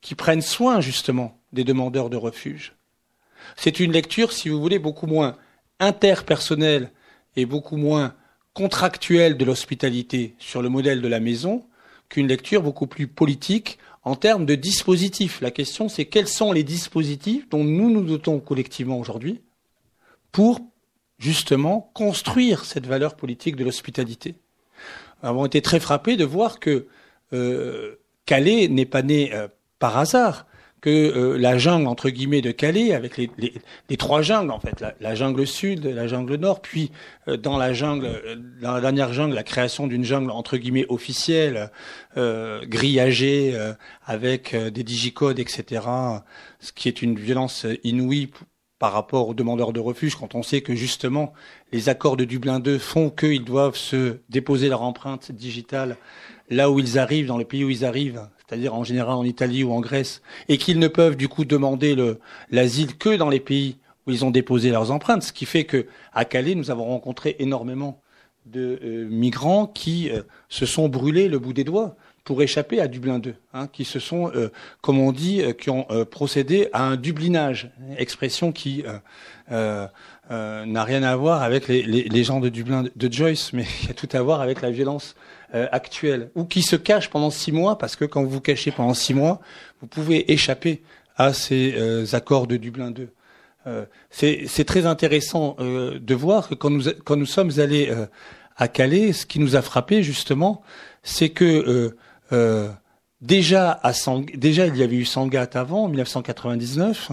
qui 0.00 0.14
prenne 0.14 0.42
soin 0.42 0.80
justement 0.80 1.38
des 1.52 1.64
demandeurs 1.64 2.10
de 2.10 2.16
refuge. 2.16 2.74
C'est 3.56 3.80
une 3.80 3.92
lecture, 3.92 4.32
si 4.32 4.48
vous 4.48 4.60
voulez, 4.60 4.78
beaucoup 4.78 5.06
moins 5.06 5.36
interpersonnelle 5.80 6.90
et 7.36 7.46
beaucoup 7.46 7.76
moins 7.76 8.14
contractuelle 8.54 9.36
de 9.36 9.44
l'hospitalité 9.44 10.34
sur 10.38 10.62
le 10.62 10.68
modèle 10.68 11.02
de 11.02 11.08
la 11.08 11.20
maison 11.20 11.64
qu'une 12.08 12.28
lecture 12.28 12.62
beaucoup 12.62 12.86
plus 12.86 13.06
politique 13.06 13.78
en 14.04 14.14
termes 14.14 14.46
de 14.46 14.54
dispositifs. 14.54 15.40
La 15.40 15.50
question, 15.50 15.88
c'est 15.88 16.06
quels 16.06 16.28
sont 16.28 16.52
les 16.52 16.62
dispositifs 16.62 17.48
dont 17.48 17.64
nous 17.64 17.90
nous 17.90 18.04
dotons 18.04 18.38
collectivement 18.38 18.98
aujourd'hui 18.98 19.40
pour 20.32 20.60
justement 21.18 21.90
construire 21.94 22.64
cette 22.64 22.86
valeur 22.86 23.16
politique 23.16 23.56
de 23.56 23.64
l'hospitalité. 23.64 24.34
Nous 25.22 25.28
avons 25.28 25.46
été 25.46 25.62
très 25.62 25.80
frappés 25.80 26.16
de 26.16 26.24
voir 26.24 26.60
que 26.60 26.86
euh, 27.32 27.96
Calais 28.26 28.68
n'est 28.68 28.86
pas 28.86 29.02
né 29.02 29.34
euh, 29.34 29.48
par 29.78 29.96
hasard, 29.96 30.46
que 30.82 30.90
euh, 30.90 31.38
la 31.38 31.56
jungle 31.56 31.86
entre 31.86 32.10
guillemets 32.10 32.42
de 32.42 32.52
Calais, 32.52 32.92
avec 32.92 33.16
les, 33.16 33.30
les, 33.38 33.54
les 33.88 33.96
trois 33.96 34.20
jungles 34.20 34.50
en 34.50 34.60
fait, 34.60 34.78
la, 34.80 34.94
la, 35.00 35.14
jungle 35.14 35.46
sud, 35.46 35.86
la 35.86 36.06
jungle 36.06 36.36
nord, 36.36 36.60
puis 36.60 36.92
dans 37.26 37.56
la 37.56 37.72
jungle, 37.72 38.10
dans 38.60 38.74
la 38.74 38.80
dernière 38.80 39.12
jungle, 39.12 39.34
la 39.34 39.42
création 39.42 39.86
d'une 39.86 40.04
jungle 40.04 40.30
entre 40.30 40.58
guillemets 40.58 40.86
officielle, 40.90 41.70
grillagée, 42.14 43.58
avec 44.04 44.54
des 44.54 44.84
digicodes, 44.84 45.38
etc. 45.38 45.82
Ce 46.60 46.72
qui 46.72 46.88
est 46.88 47.02
une 47.02 47.18
violence 47.18 47.66
inouïe 47.82 48.30
par 48.78 48.92
rapport 48.92 49.28
aux 49.28 49.34
demandeurs 49.34 49.72
de 49.72 49.80
refuge 49.80 50.16
quand 50.16 50.34
on 50.34 50.42
sait 50.42 50.60
que 50.60 50.74
justement 50.74 51.32
les 51.72 51.88
accords 51.88 52.16
de 52.16 52.24
Dublin 52.24 52.62
II 52.64 52.78
font 52.78 53.10
qu'ils 53.10 53.44
doivent 53.44 53.76
se 53.76 54.18
déposer 54.28 54.68
leur 54.68 54.82
empreinte 54.82 55.32
digitale 55.32 55.96
là 56.50 56.70
où 56.70 56.78
ils 56.78 56.98
arrivent, 56.98 57.26
dans 57.26 57.38
le 57.38 57.44
pays 57.44 57.64
où 57.64 57.70
ils 57.70 57.84
arrivent, 57.84 58.28
c'est-à-dire 58.38 58.74
en 58.74 58.84
général 58.84 59.16
en 59.16 59.24
Italie 59.24 59.64
ou 59.64 59.72
en 59.72 59.80
Grèce, 59.80 60.22
et 60.48 60.58
qu'ils 60.58 60.78
ne 60.78 60.88
peuvent 60.88 61.16
du 61.16 61.28
coup 61.28 61.44
demander 61.44 61.96
l'asile 62.50 62.96
que 62.96 63.16
dans 63.16 63.30
les 63.30 63.40
pays 63.40 63.78
où 64.06 64.12
ils 64.12 64.24
ont 64.24 64.30
déposé 64.30 64.70
leurs 64.70 64.90
empreintes, 64.90 65.22
ce 65.22 65.32
qui 65.32 65.46
fait 65.46 65.64
que 65.64 65.86
à 66.12 66.24
Calais 66.24 66.54
nous 66.54 66.70
avons 66.70 66.84
rencontré 66.84 67.36
énormément 67.40 68.00
de 68.44 68.78
euh, 68.84 69.08
migrants 69.08 69.66
qui 69.66 70.08
euh, 70.10 70.22
se 70.48 70.66
sont 70.66 70.88
brûlés 70.88 71.28
le 71.28 71.40
bout 71.40 71.52
des 71.52 71.64
doigts 71.64 71.96
pour 72.26 72.42
échapper 72.42 72.80
à 72.80 72.88
Dublin 72.88 73.20
2, 73.20 73.36
hein, 73.54 73.68
qui 73.68 73.84
se 73.84 74.00
sont, 74.00 74.32
euh, 74.34 74.50
comme 74.80 74.98
on 74.98 75.12
dit, 75.12 75.42
euh, 75.42 75.52
qui 75.52 75.70
ont 75.70 75.86
euh, 75.90 76.04
procédé 76.04 76.68
à 76.72 76.82
un 76.82 76.96
dublinage, 76.96 77.70
expression 77.96 78.50
qui 78.50 78.84
n'a 79.48 79.92
rien 80.28 81.04
à 81.04 81.14
voir 81.14 81.44
avec 81.44 81.68
les, 81.68 81.84
les, 81.84 82.02
les, 82.02 82.24
gens 82.24 82.40
de 82.40 82.48
Dublin 82.48 82.84
de 82.94 83.12
Joyce, 83.12 83.52
mais 83.52 83.64
qui 83.80 83.88
a 83.90 83.94
tout 83.94 84.08
à 84.12 84.20
voir 84.20 84.40
avec 84.40 84.60
la 84.60 84.70
violence 84.70 85.14
actuelle, 85.52 86.30
ou 86.34 86.44
qui 86.44 86.62
se 86.62 86.74
cachent 86.74 87.08
pendant 87.08 87.30
six 87.30 87.52
mois, 87.52 87.78
parce 87.78 87.94
que 87.94 88.04
quand 88.04 88.22
vous 88.24 88.28
vous 88.28 88.40
cachez 88.40 88.72
pendant 88.72 88.92
six 88.92 89.14
mois, 89.14 89.40
vous 89.80 89.86
pouvez 89.86 90.32
échapper 90.32 90.82
à 91.16 91.32
ces 91.32 92.12
accords 92.14 92.48
de 92.48 92.56
Dublin 92.56 92.90
2. 92.90 93.08
C'est 94.10 94.64
très 94.66 94.84
intéressant 94.84 95.56
de 95.60 96.14
voir 96.14 96.48
que 96.48 96.56
quand 96.56 96.70
nous, 96.70 96.90
quand 97.04 97.16
nous 97.16 97.26
sommes 97.26 97.52
allés 97.58 97.94
à 98.56 98.68
Calais, 98.68 99.12
ce 99.12 99.24
qui 99.26 99.38
nous 99.38 99.54
a 99.54 99.62
frappé 99.62 100.02
justement, 100.02 100.62
c'est 101.06 101.28
que 101.28 101.44
euh, 101.44 101.96
déjà, 103.20 103.70
à 103.82 103.92
déjà, 104.34 104.66
il 104.66 104.76
y 104.76 104.82
avait 104.82 104.96
eu 104.96 105.04
Sangat 105.04 105.50
avant, 105.54 105.84
en 105.84 105.88
1999, 105.88 107.12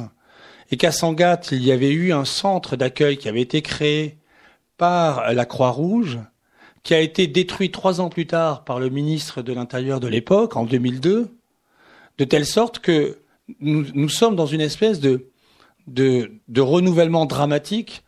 et 0.72 0.78
qu'à 0.78 0.92
Sangat, 0.92 1.42
il 1.52 1.64
y 1.64 1.72
avait 1.72 1.92
eu 1.92 2.14
un 2.14 2.26
centre 2.26 2.76
d'accueil 2.76 3.18
qui 3.18 3.30
avait 3.30 3.42
été 3.42 3.62
créé 3.62 4.18
par 4.78 5.34
la 5.34 5.46
Croix-Rouge, 5.46 6.20
qui 6.84 6.94
a 6.94 7.00
été 7.00 7.28
détruit 7.28 7.72
trois 7.72 8.02
ans 8.02 8.10
plus 8.10 8.28
tard 8.28 8.64
par 8.64 8.80
le 8.80 8.90
ministre 8.90 9.42
de 9.42 9.54
l'Intérieur 9.54 10.00
de 10.00 10.08
l'époque, 10.08 10.56
en 10.58 10.66
2002, 10.66 11.30
de 12.18 12.26
telle 12.26 12.46
sorte 12.46 12.80
que 12.80 13.18
nous, 13.60 14.10
sommes 14.10 14.36
dans 14.36 14.46
une 14.46 14.62
espèce 14.62 15.00
de, 15.00 15.30
de, 15.88 16.32
de, 16.48 16.62
renouvellement 16.62 17.26
dramatique 17.26 18.04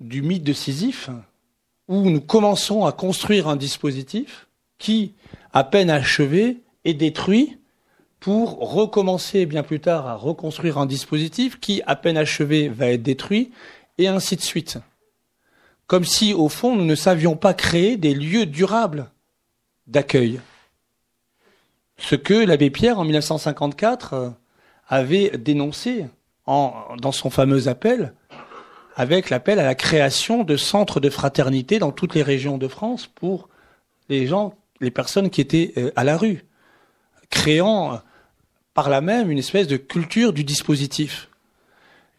du 0.00 0.22
mythe 0.22 0.44
de 0.44 0.52
Sisyphe, 0.52 1.10
où 1.88 2.08
nous 2.10 2.20
commençons 2.20 2.84
à 2.84 2.92
construire 2.92 3.48
un 3.48 3.56
dispositif 3.56 4.48
qui, 4.78 5.14
à 5.56 5.64
peine 5.64 5.88
achevé, 5.88 6.58
est 6.84 6.94
détruit 6.94 7.58
pour 8.20 8.58
recommencer 8.74 9.46
bien 9.46 9.62
plus 9.62 9.80
tard 9.80 10.06
à 10.06 10.14
reconstruire 10.14 10.76
un 10.76 10.84
dispositif 10.84 11.58
qui, 11.60 11.80
à 11.86 11.96
peine 11.96 12.18
achevé, 12.18 12.68
va 12.68 12.88
être 12.88 13.02
détruit, 13.02 13.52
et 13.96 14.06
ainsi 14.06 14.36
de 14.36 14.42
suite 14.42 14.78
comme 15.86 16.04
si, 16.04 16.34
au 16.34 16.48
fond, 16.48 16.74
nous 16.74 16.84
ne 16.84 16.94
savions 16.94 17.36
pas 17.36 17.54
créer 17.54 17.96
des 17.96 18.14
lieux 18.14 18.46
durables 18.46 19.10
d'accueil. 19.86 20.40
Ce 21.96 22.16
que 22.16 22.34
l'abbé 22.34 22.70
Pierre, 22.70 22.98
en 22.98 23.04
1954, 23.04 24.12
euh, 24.14 24.30
avait 24.88 25.30
dénoncé 25.38 26.06
dans 26.46 27.12
son 27.12 27.30
fameux 27.30 27.68
appel, 27.68 28.14
avec 28.94 29.30
l'appel 29.30 29.58
à 29.58 29.64
la 29.64 29.74
création 29.74 30.44
de 30.44 30.56
centres 30.56 31.00
de 31.00 31.10
fraternité 31.10 31.78
dans 31.78 31.92
toutes 31.92 32.14
les 32.14 32.22
régions 32.22 32.58
de 32.58 32.68
France 32.68 33.08
pour 33.08 33.48
les 34.08 34.26
gens, 34.28 34.54
les 34.80 34.90
personnes 34.90 35.30
qui 35.30 35.40
étaient 35.40 35.72
euh, 35.76 35.90
à 35.96 36.04
la 36.04 36.16
rue, 36.16 36.44
créant 37.30 38.00
par 38.74 38.90
là 38.90 39.00
même 39.00 39.30
une 39.30 39.38
espèce 39.38 39.66
de 39.66 39.76
culture 39.76 40.32
du 40.32 40.44
dispositif. 40.44 41.28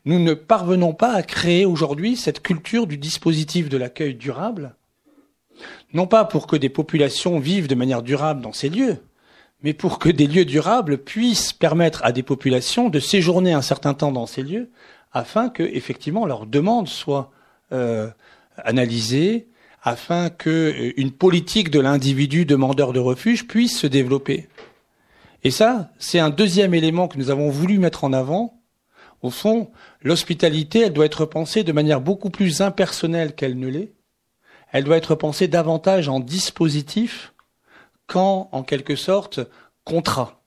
Nous 0.06 0.20
ne 0.20 0.34
parvenons 0.34 0.94
pas 0.94 1.12
à 1.12 1.22
créer 1.22 1.66
aujourd'hui 1.66 2.16
cette 2.16 2.42
culture 2.42 2.88
du 2.88 2.98
dispositif 2.98 3.70
de 3.70 3.78
l'accueil 3.78 4.16
durable, 4.16 4.76
non 5.94 6.08
pas 6.08 6.26
pour 6.26 6.48
que 6.48 6.56
des 6.56 6.70
populations 6.70 7.40
vivent 7.40 7.68
de 7.68 7.76
manière 7.76 8.02
durable 8.02 8.42
dans 8.42 8.54
ces 8.54 8.70
lieux, 8.70 8.98
mais 9.64 9.74
pour 9.74 10.00
que 10.00 10.10
des 10.10 10.28
lieux 10.28 10.46
durables 10.46 10.98
puissent 10.98 11.54
permettre 11.54 12.04
à 12.06 12.12
des 12.12 12.24
populations 12.24 12.90
de 12.90 13.00
séjourner 13.00 13.54
un 13.54 13.62
certain 13.62 13.94
temps 13.94 14.12
dans 14.12 14.28
ces 14.28 14.44
lieux, 14.44 14.70
afin 15.12 15.50
que 15.50 15.64
effectivement 15.64 16.26
leurs 16.26 16.46
demandes 16.46 16.88
soient 16.88 17.32
euh, 17.72 18.10
analysées, 18.58 19.48
afin 19.84 20.30
que 20.30 20.50
euh, 20.50 20.94
une 20.98 21.12
politique 21.12 21.70
de 21.70 21.80
l'individu 21.80 22.46
demandeur 22.46 22.94
de 22.94 23.00
refuge 23.00 23.48
puisse 23.48 23.78
se 23.78 23.88
développer. 23.88 24.48
Et 25.44 25.52
ça, 25.52 25.92
c'est 26.00 26.20
un 26.20 26.30
deuxième 26.30 26.74
élément 26.74 27.08
que 27.08 27.18
nous 27.18 27.30
avons 27.30 27.50
voulu 27.50 27.78
mettre 27.78 28.04
en 28.04 28.14
avant 28.14 28.58
au 29.22 29.32
fond, 29.32 29.72
l'hospitalité, 30.04 30.82
elle 30.82 30.94
doit 30.94 31.06
être 31.06 31.26
pensée 31.26 31.64
de 31.64 31.72
manière 31.72 32.02
beaucoup 32.02 32.30
plus 32.30 32.62
impersonnelle 32.62 33.34
qu'elle 33.34 33.58
ne 33.58 33.68
l'est. 33.68 33.94
Elle 34.72 34.84
doit 34.84 34.98
être 34.98 35.16
pensée 35.16 35.48
davantage 35.48 36.08
en 36.08 36.20
dispositif 36.20 37.34
qu'en, 38.06 38.48
en 38.52 38.64
quelque 38.64 38.96
sorte, 38.96 39.40
contrat. 39.84 40.44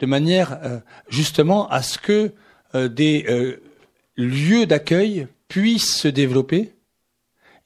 De 0.00 0.06
manière, 0.06 0.58
euh, 0.64 0.80
justement, 1.08 1.68
à 1.70 1.80
ce 1.80 1.98
que 1.98 2.32
euh, 2.74 2.88
des 2.88 3.24
lieux 4.16 4.66
d'accueil 4.66 5.28
puissent 5.48 5.96
se 5.96 6.08
développer 6.08 6.73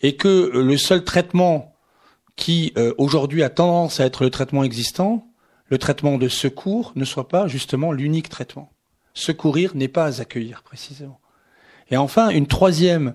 et 0.01 0.17
que 0.17 0.51
le 0.55 0.77
seul 0.77 1.05
traitement 1.05 1.75
qui, 2.37 2.73
aujourd'hui, 2.99 3.43
a 3.43 3.51
tendance 3.51 3.99
à 3.99 4.05
être 4.05 4.23
le 4.23 4.31
traitement 4.31 4.63
existant, 4.63 5.27
le 5.67 5.79
traitement 5.79 6.19
de 6.19 6.29
secours, 6.29 6.93
ne 6.95 7.05
soit 7.05 7.29
pas 7.29 7.49
justement 7.49 7.91
l'unique 7.91 8.29
traitement. 8.29 8.71
Secourir 9.13 9.75
n'est 9.75 9.89
pas 9.89 10.21
accueillir, 10.21 10.63
précisément. 10.63 11.19
Et 11.91 11.97
enfin, 11.97 12.29
une 12.29 12.47
troisième 12.47 13.15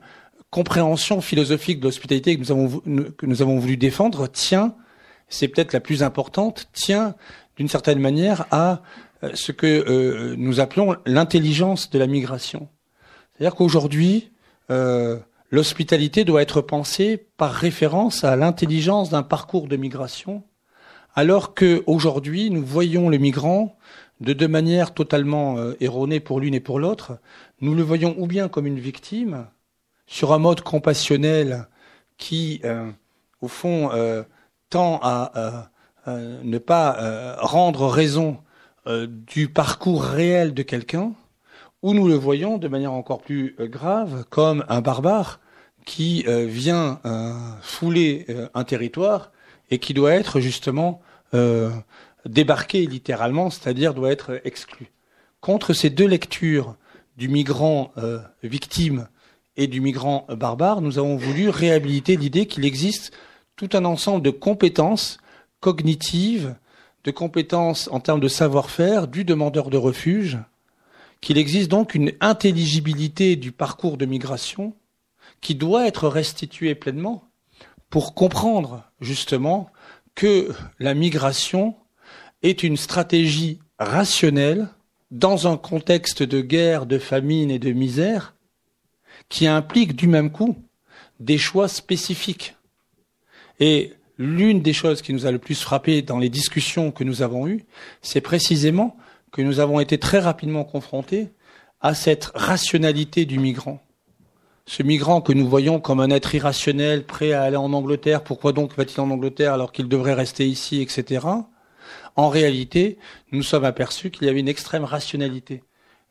compréhension 0.50 1.22
philosophique 1.22 1.80
de 1.80 1.86
l'hospitalité 1.86 2.36
que 2.36 2.42
nous 2.42 2.52
avons, 2.52 2.80
que 3.18 3.26
nous 3.26 3.42
avons 3.42 3.58
voulu 3.60 3.78
défendre 3.78 4.28
tient, 4.28 4.76
c'est 5.28 5.48
peut-être 5.48 5.74
la 5.74 5.80
plus 5.80 6.04
importante, 6.04 6.70
tient 6.74 7.16
d'une 7.58 7.68
certaine 7.68 8.00
manière 8.00 8.46
à 8.52 8.84
euh, 9.24 9.32
ce 9.34 9.52
que 9.52 9.66
euh, 9.66 10.36
nous 10.38 10.60
appelons 10.60 10.96
l'intelligence 11.06 11.90
de 11.90 11.98
la 11.98 12.08
migration. 12.08 12.70
C'est-à-dire 13.32 13.56
qu'aujourd'hui, 13.56 14.32
euh, 14.70 15.18
l'hospitalité 15.54 16.26
doit 16.26 16.42
être 16.42 16.62
pensée 16.62 17.28
par 17.38 17.52
référence 17.52 18.24
à 18.24 18.36
l'intelligence 18.36 19.12
d'un 19.12 19.22
parcours 19.22 19.68
de 19.68 19.78
migration, 19.78 20.42
alors 21.14 21.54
qu'aujourd'hui, 21.54 22.50
nous 22.50 22.66
voyons 22.66 23.08
le 23.08 23.20
migrant 23.20 23.78
de 24.20 24.34
deux 24.34 24.48
manières 24.48 24.96
totalement 24.96 25.60
euh, 25.60 25.76
erronées 25.80 26.20
pour 26.20 26.40
l'une 26.40 26.56
et 26.56 26.60
pour 26.60 26.80
l'autre. 26.80 27.20
Nous 27.62 27.76
le 27.76 27.84
voyons 27.84 28.16
ou 28.18 28.26
bien 28.26 28.48
comme 28.48 28.66
une 28.66 28.80
victime, 28.80 29.46
sur 30.08 30.34
un 30.34 30.40
mode 30.40 30.62
compassionnel 30.62 31.68
qui, 32.18 32.60
euh, 32.66 32.90
au 33.42 33.48
fond, 33.48 33.92
euh, 33.94 34.24
tend 34.72 35.00
à 35.04 35.70
ne 36.08 36.58
pas 36.58 37.38
rendre 37.40 37.88
raison 37.88 38.40
du 38.88 39.50
parcours 39.50 40.04
réel 40.04 40.56
de 40.56 40.64
quelqu'un, 40.64 41.14
ou 41.84 41.94
nous 41.94 42.08
le 42.08 42.16
voyons 42.16 42.58
de 42.58 42.68
manière 42.68 42.92
encore 42.92 43.22
plus 43.22 43.56
grave 43.60 44.26
comme 44.32 44.66
un 44.68 44.82
barbare 44.82 45.40
qui 45.86 46.26
vient 46.28 47.00
fouler 47.62 48.26
un 48.54 48.64
territoire 48.64 49.32
et 49.70 49.80
qui 49.80 49.94
doit 49.94 50.14
être 50.14 50.40
justement 50.40 51.02
débarquer 52.26 52.86
littéralement, 52.86 53.50
c'est-à-dire 53.50 53.94
doit 53.94 54.12
être 54.12 54.42
exclu. 54.46 54.92
Contre 55.42 55.74
ces 55.74 55.90
deux 55.90 56.08
lectures 56.08 56.76
du 57.18 57.28
migrant 57.28 57.92
euh, 57.98 58.20
victime 58.44 59.08
et 59.58 59.68
du 59.68 59.82
migrant 59.82 60.26
barbare, 60.30 60.82
nous 60.82 60.98
avons 60.98 61.16
voulu 61.16 61.50
réhabiliter 61.50 62.16
l'idée 62.16 62.48
qu'il 62.48 62.66
existe 62.66 63.12
tout 63.56 63.70
un 63.74 63.86
ensemble 63.86 64.24
de 64.24 64.32
compétences 64.32 65.20
cognitives, 65.60 66.56
de 67.04 67.12
compétences 67.12 67.88
en 67.92 68.00
termes 68.00 68.20
de 68.20 68.28
savoir-faire 68.28 69.08
du 69.08 69.26
demandeur 69.26 69.70
de 69.70 69.78
refuge, 69.78 70.40
qu'il 71.22 71.38
existe 71.38 71.70
donc 71.70 71.94
une 71.94 72.14
intelligibilité 72.20 73.36
du 73.36 73.52
parcours 73.52 73.98
de 73.98 74.06
migration 74.06 74.74
qui 75.44 75.54
doit 75.54 75.86
être 75.86 76.08
restituée 76.08 76.74
pleinement 76.74 77.30
pour 77.90 78.16
comprendre 78.16 78.90
justement 79.02 79.70
que 80.16 80.52
la 80.80 80.96
migration 80.96 81.76
est 82.42 82.64
une 82.64 82.78
stratégie 82.78 83.60
rationnelle 83.78 84.70
dans 85.12 85.48
un 85.48 85.58
contexte 85.58 86.24
de 86.24 86.42
guerre, 86.42 86.86
de 86.86 86.98
famine 86.98 87.52
et 87.52 87.60
de 87.60 87.72
misère 87.72 88.36
qui 89.30 89.46
implique 89.46 89.96
du 89.96 90.08
même 90.08 90.32
coup 90.32 90.56
des 91.20 91.38
choix 91.38 91.68
spécifiques. 91.68 92.56
Et 93.60 93.94
l'une 94.18 94.62
des 94.62 94.74
choses 94.74 95.02
qui 95.02 95.14
nous 95.14 95.26
a 95.26 95.32
le 95.32 95.40
plus 95.40 95.62
frappé 95.62 96.02
dans 96.02 96.20
les 96.20 96.30
discussions 96.30 96.92
que 96.92 97.04
nous 97.04 97.22
avons 97.22 97.48
eues, 97.48 97.66
c'est 98.02 98.22
précisément 98.22 98.98
que 99.32 99.42
nous 99.42 99.60
avons 99.60 99.80
été 99.80 99.98
très 99.98 100.20
rapidement 100.20 100.64
confrontés 100.64 101.30
à 101.82 101.94
cette 101.94 102.32
rationalité 102.34 103.26
du 103.26 103.40
migrant. 103.40 103.82
Ce 104.66 104.82
migrant 104.82 105.22
que 105.22 105.34
nous 105.34 105.48
voyons 105.48 105.80
comme 105.80 106.00
un 106.00 106.10
être 106.10 106.36
irrationnel, 106.36 107.06
prêt 107.06 107.34
à 107.34 107.44
aller 107.44 107.58
en 107.58 107.74
Angleterre, 107.74 108.24
pourquoi 108.24 108.54
donc 108.54 108.76
va-t-il 108.78 109.02
en 109.02 109.10
Angleterre 109.10 109.54
alors 109.54 109.72
qu'il 109.72 109.90
devrait 109.90 110.14
rester 110.14 110.48
ici, 110.48 110.82
etc. 110.82 111.28
En 112.16 112.30
réalité, 112.30 112.98
nous 113.32 113.44
sommes 113.44 113.66
aperçus 113.66 114.10
qu'il 114.10 114.28
y 114.28 114.30
avait 114.30 114.40
une 114.40 114.48
extrême 114.48 114.86
rationalité 114.86 115.64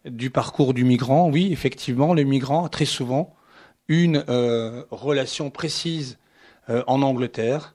du 0.04 0.30
parcours 0.30 0.74
du 0.74 0.84
migrant. 0.84 1.30
Oui, 1.30 1.50
effectivement, 1.52 2.12
le 2.12 2.24
migrant 2.24 2.64
a 2.64 2.68
très 2.68 2.84
souvent 2.84 3.34
une 3.88 4.24
euh, 4.28 4.84
relation 4.90 5.50
précise 5.50 6.18
euh, 6.70 6.82
en 6.86 7.02
Angleterre, 7.02 7.74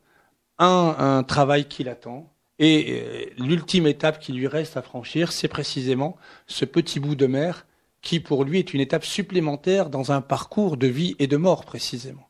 un, 0.60 1.24
travail 1.24 1.66
qui 1.66 1.84
l'attend, 1.84 2.34
et 2.58 2.88
euh, 2.90 3.26
l'ultime 3.38 3.86
étape 3.86 4.20
qui 4.20 4.34
lui 4.34 4.48
reste 4.48 4.78
à 4.78 4.82
franchir, 4.82 5.32
c'est 5.32 5.48
précisément 5.48 6.18
ce 6.48 6.66
petit 6.66 7.00
bout 7.00 7.16
de 7.16 7.28
mer 7.28 7.67
qui, 8.08 8.22
pour 8.22 8.46
lui, 8.46 8.60
est 8.60 8.74
une 8.74 8.80
étape 8.80 9.04
supplémentaire 9.04 9.90
dans 9.90 10.14
un 10.14 10.22
parcours 10.22 10.78
de 10.78 10.88
vie 10.88 11.18
et 11.20 11.28
de 11.28 11.36
mort, 11.36 11.66
précisément. 11.66 12.30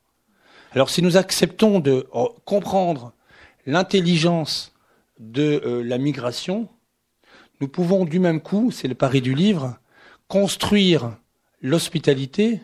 Alors, 0.72 0.90
si 0.90 1.04
nous 1.04 1.18
acceptons 1.18 1.80
de 1.80 2.08
comprendre 2.46 3.14
l'intelligence 3.68 4.74
de 5.20 5.62
euh, 5.64 5.84
la 5.84 6.00
migration, 6.00 6.68
nous 7.62 7.68
pouvons 7.68 8.06
du 8.06 8.18
même 8.18 8.42
coup, 8.42 8.72
c'est 8.72 8.88
le 8.88 8.96
pari 8.96 9.22
du 9.22 9.36
livre, 9.36 9.78
construire 10.28 11.16
l'hospitalité 11.62 12.60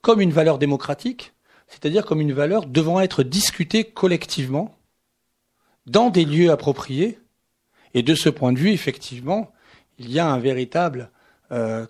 comme 0.00 0.20
une 0.20 0.32
valeur 0.32 0.58
démocratique, 0.58 1.34
c'est-à-dire 1.68 2.04
comme 2.04 2.20
une 2.20 2.32
valeur 2.32 2.66
devant 2.66 2.98
être 2.98 3.22
discutée 3.22 3.84
collectivement 3.84 4.74
dans 5.86 6.10
des 6.10 6.24
lieux 6.24 6.50
appropriés. 6.50 7.20
Et 7.94 8.02
de 8.02 8.16
ce 8.16 8.28
point 8.28 8.52
de 8.52 8.58
vue, 8.58 8.72
effectivement, 8.72 9.52
il 9.98 10.10
y 10.10 10.18
a 10.18 10.26
un 10.26 10.40
véritable, 10.40 11.12
euh, 11.12 11.17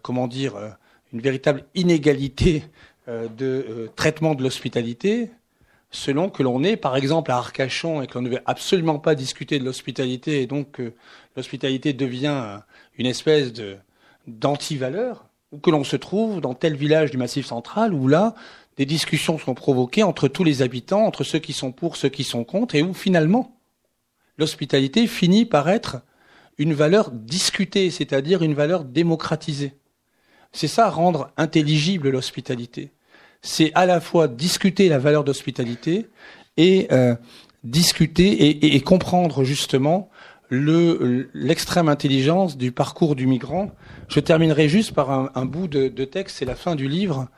comment 0.03 0.29
dire, 0.29 0.57
euh, 0.57 0.69
une 1.13 1.21
véritable 1.21 1.65
inégalité 1.75 2.65
de 3.09 3.91
traitement 3.97 4.35
de 4.35 4.43
l'hospitalité 4.43 5.31
selon 5.91 6.29
que 6.29 6.43
l'on 6.43 6.63
est, 6.63 6.77
par 6.77 6.97
exemple, 6.97 7.31
à 7.31 7.37
Arcachon 7.37 8.03
et 8.03 8.07
qu'on 8.07 8.21
ne 8.21 8.29
veut 8.29 8.43
absolument 8.45 8.99
pas 8.99 9.15
discuter 9.15 9.59
de 9.59 9.65
l'hospitalité 9.65 10.43
et 10.43 10.47
donc 10.47 10.73
que 10.73 10.93
l'hospitalité 11.37 11.95
devient 11.95 12.61
une 12.99 13.07
espèce 13.07 13.53
de 13.53 13.79
d'anti-valeur, 14.27 15.25
ou 15.53 15.59
que 15.59 15.71
l'on 15.71 15.85
se 15.85 15.97
trouve 15.97 16.41
dans 16.41 16.55
tel 16.55 16.77
village 16.77 17.11
du 17.11 17.17
Massif 17.17 17.47
central 17.47 17.95
où 17.95 18.09
là, 18.09 18.35
des 18.77 18.85
discussions 18.87 19.39
sont 19.39 19.55
provoquées 19.55 20.03
entre 20.03 20.29
tous 20.29 20.45
les 20.45 20.61
habitants, 20.63 21.07
entre 21.07 21.25
ceux 21.25 21.39
qui 21.39 21.55
sont 21.55 21.73
pour, 21.73 21.97
ceux 21.97 22.11
qui 22.11 22.25
sont 22.25 22.45
contre, 22.45 22.75
et 22.75 22.83
où 22.83 22.93
finalement 22.93 23.57
l'hospitalité 24.37 25.07
finit 25.07 25.47
par 25.47 25.69
être 25.69 26.03
une 26.59 26.75
valeur 26.75 27.11
discutée, 27.13 27.91
c'est-à-dire 27.91 28.43
une 28.43 28.55
valeur 28.55 28.85
démocratisée. 28.85 29.75
C'est 30.53 30.69
ça 30.69 30.91
rendre 30.91 31.31
intelligible 31.37 32.11
l'hospitalité. 32.11 32.93
C'est 33.43 33.71
à 33.75 33.87
la 33.87 34.01
fois 34.01 34.27
discuter 34.27 34.89
la 34.89 34.99
valeur 34.99 35.25
d'hospitalité 35.25 36.09
et 36.57 36.89
euh, 36.91 37.15
discuter 37.63 38.75
et, 38.75 38.81
comprendre 38.81 39.45
justement 39.45 40.11
le 40.49 41.31
l'extrême 41.35 41.89
intelligence 41.89 42.57
du 42.57 42.73
parcours 42.73 43.15
du 43.15 43.27
migrant. 43.27 43.71
Je 44.09 44.19
terminerai 44.19 44.69
juste 44.69 44.93
par 44.95 45.11
un, 45.37 45.45
bout 45.45 45.69
de, 45.69 46.05
texte, 46.05 46.39
c'est 46.39 46.45
la 46.45 46.57
fin 46.57 46.75
du 46.75 46.89
livre, 46.89 47.29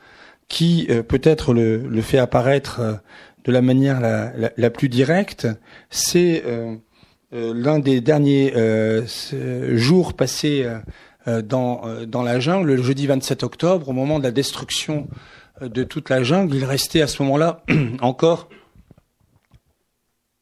qui 0.49 0.87
euh, 0.89 1.03
peut-être 1.03 1.53
le, 1.53 2.01
fait 2.01 2.19
apparaître 2.19 2.81
euh, 2.81 2.95
de 3.45 3.53
la 3.53 3.61
manière 3.61 4.01
la, 4.01 4.71
plus 4.71 4.89
directe. 4.89 5.49
C'est 5.91 6.45
l'un 7.33 7.79
des 7.79 8.01
derniers 8.01 8.53
jours 9.77 10.15
passés 10.15 10.67
dans, 11.27 11.83
dans 12.07 12.23
la 12.23 12.41
jungle, 12.41 12.75
le 12.75 12.83
jeudi 12.83 13.07
27 13.07 13.43
octobre, 13.43 13.89
au 13.89 13.93
moment 13.93 14.19
de 14.19 14.25
la 14.25 14.33
destruction 14.33 15.09
de 15.61 15.85
toute 15.85 16.09
la 16.09 16.23
jungle. 16.23 16.57
Il 16.57 16.65
restait 16.65 17.03
à 17.03 17.07
ce 17.07 17.23
moment-là 17.23 17.65
encore 18.01 18.49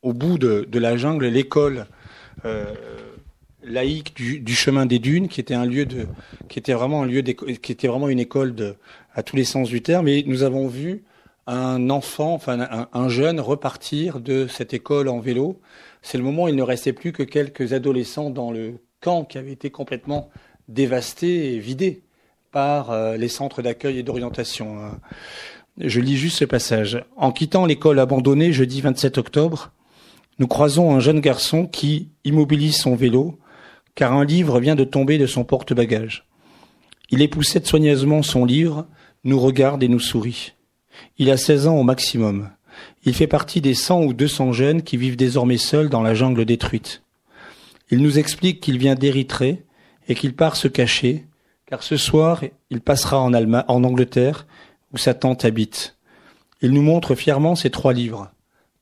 au 0.02 0.12
bout 0.12 0.38
de, 0.38 0.78
la 0.78 0.96
jungle 0.96 1.26
l'école 1.26 1.86
euh, 2.44 2.74
laïque 3.62 4.14
du, 4.16 4.54
chemin 4.54 4.86
des 4.86 4.98
dunes, 4.98 5.28
qui 5.28 5.40
était 5.40 5.54
un 5.54 5.66
lieu 5.66 5.86
de, 5.86 6.06
qui 6.48 6.58
était 6.58 6.72
vraiment 6.72 7.02
un 7.02 7.06
lieu 7.06 7.22
qui 7.22 7.72
était 7.72 7.88
vraiment 7.88 8.08
une 8.08 8.20
école 8.20 8.54
de, 8.54 8.76
à 9.14 9.22
tous 9.22 9.36
les 9.36 9.44
sens 9.44 9.68
du 9.68 9.82
terme. 9.82 10.08
Et 10.08 10.22
nous 10.26 10.42
avons 10.42 10.68
vu 10.68 11.04
un 11.46 11.90
enfant, 11.90 12.34
enfin 12.34 12.88
un, 12.92 13.08
jeune 13.08 13.40
repartir 13.40 14.20
de 14.20 14.46
cette 14.46 14.74
école 14.74 15.08
en 15.08 15.18
vélo. 15.18 15.60
C'est 16.02 16.18
le 16.18 16.24
moment 16.24 16.44
où 16.44 16.48
il 16.48 16.56
ne 16.56 16.62
restait 16.62 16.92
plus 16.92 17.12
que 17.12 17.22
quelques 17.22 17.72
adolescents 17.72 18.30
dans 18.30 18.50
le 18.50 18.78
camp 19.00 19.24
qui 19.24 19.38
avait 19.38 19.52
été 19.52 19.70
complètement 19.70 20.30
dévasté 20.68 21.54
et 21.54 21.58
vidé 21.58 22.02
par 22.52 22.90
euh, 22.90 23.16
les 23.16 23.28
centres 23.28 23.62
d'accueil 23.62 23.98
et 23.98 24.02
d'orientation. 24.02 24.78
Hein. 24.78 24.98
Je 25.78 26.00
lis 26.00 26.16
juste 26.16 26.38
ce 26.38 26.44
passage. 26.44 27.04
En 27.16 27.30
quittant 27.30 27.66
l'école 27.66 27.98
abandonnée 27.98 28.52
jeudi 28.52 28.80
27 28.80 29.18
octobre, 29.18 29.72
nous 30.38 30.46
croisons 30.46 30.94
un 30.94 31.00
jeune 31.00 31.20
garçon 31.20 31.66
qui 31.66 32.08
immobilise 32.24 32.76
son 32.76 32.94
vélo 32.94 33.38
car 33.94 34.12
un 34.12 34.24
livre 34.24 34.60
vient 34.60 34.76
de 34.76 34.84
tomber 34.84 35.18
de 35.18 35.26
son 35.26 35.42
porte-bagages. 35.42 36.24
Il 37.10 37.20
époussette 37.20 37.66
soigneusement 37.66 38.22
son 38.22 38.44
livre, 38.44 38.86
nous 39.24 39.40
regarde 39.40 39.82
et 39.82 39.88
nous 39.88 39.98
sourit. 39.98 40.52
Il 41.16 41.30
a 41.30 41.36
16 41.36 41.66
ans 41.66 41.76
au 41.76 41.82
maximum. 41.82 42.50
Il 43.04 43.14
fait 43.14 43.26
partie 43.26 43.60
des 43.60 43.74
100 43.74 44.02
ou 44.02 44.12
200 44.12 44.52
jeunes 44.52 44.82
qui 44.82 44.96
vivent 44.96 45.16
désormais 45.16 45.58
seuls 45.58 45.88
dans 45.88 46.02
la 46.02 46.14
jungle 46.14 46.44
détruite. 46.44 47.02
Il 47.90 48.02
nous 48.02 48.18
explique 48.18 48.60
qu'il 48.60 48.78
vient 48.78 48.94
d'Érythrée 48.94 49.64
et 50.08 50.14
qu'il 50.14 50.34
part 50.34 50.56
se 50.56 50.68
cacher, 50.68 51.26
car 51.66 51.82
ce 51.82 51.96
soir 51.96 52.42
il 52.70 52.80
passera 52.80 53.20
en, 53.20 53.32
Allemagne, 53.32 53.64
en 53.68 53.84
Angleterre, 53.84 54.46
où 54.92 54.98
sa 54.98 55.14
tante 55.14 55.44
habite. 55.44 55.96
Il 56.60 56.72
nous 56.72 56.82
montre 56.82 57.14
fièrement 57.14 57.54
ses 57.54 57.70
trois 57.70 57.92
livres, 57.92 58.30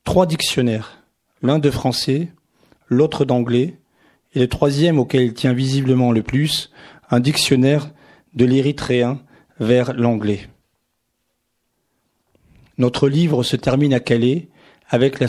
trois 0.05 0.27
dictionnaires, 0.27 1.03
l'un 1.43 1.59
de 1.59 1.71
français, 1.71 2.29
l'autre 2.89 3.25
d'anglais, 3.25 3.79
et 4.35 4.41
le 4.41 4.49
troisième 4.49 4.99
auquel 4.99 5.23
il 5.23 5.35
tient 5.35 5.53
visiblement 5.53 6.13
le 6.13 6.23
plus, 6.23 6.71
un 7.11 7.21
dictionnaire 7.21 7.91
de 8.35 8.45
l'érythréen 8.45 9.21
vers 9.61 9.95
l'anglais. 9.95 10.49
Notre 12.79 13.09
livre 13.09 13.43
se 13.43 13.57
termine 13.57 13.95
à 13.95 14.01
Calais 14.01 14.49
avec, 14.89 15.19
le 15.19 15.27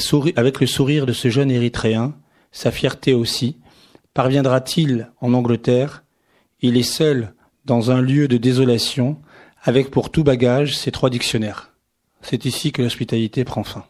sourire 0.68 1.06
de 1.06 1.14
ce 1.14 1.30
jeune 1.30 1.50
érythréen, 1.50 2.14
sa 2.52 2.72
fierté 2.72 3.14
aussi. 3.14 3.58
Parviendra-t-il 4.14 5.12
en 5.22 5.34
Angleterre? 5.34 6.04
Il 6.60 6.76
est 6.76 6.84
seul 6.84 7.34
dans 7.64 7.90
un 7.90 8.02
lieu 8.02 8.28
de 8.28 8.38
désolation, 8.38 9.18
avec 9.64 9.92
pour 9.92 10.12
tout 10.12 10.24
bagage 10.24 10.78
ses 10.78 10.92
trois 10.92 11.10
dictionnaires. 11.10 11.74
C'est 12.22 12.46
ici 12.46 12.72
que 12.72 12.82
l'hospitalité 12.82 13.46
prend 13.46 13.64
fin. 13.64 13.86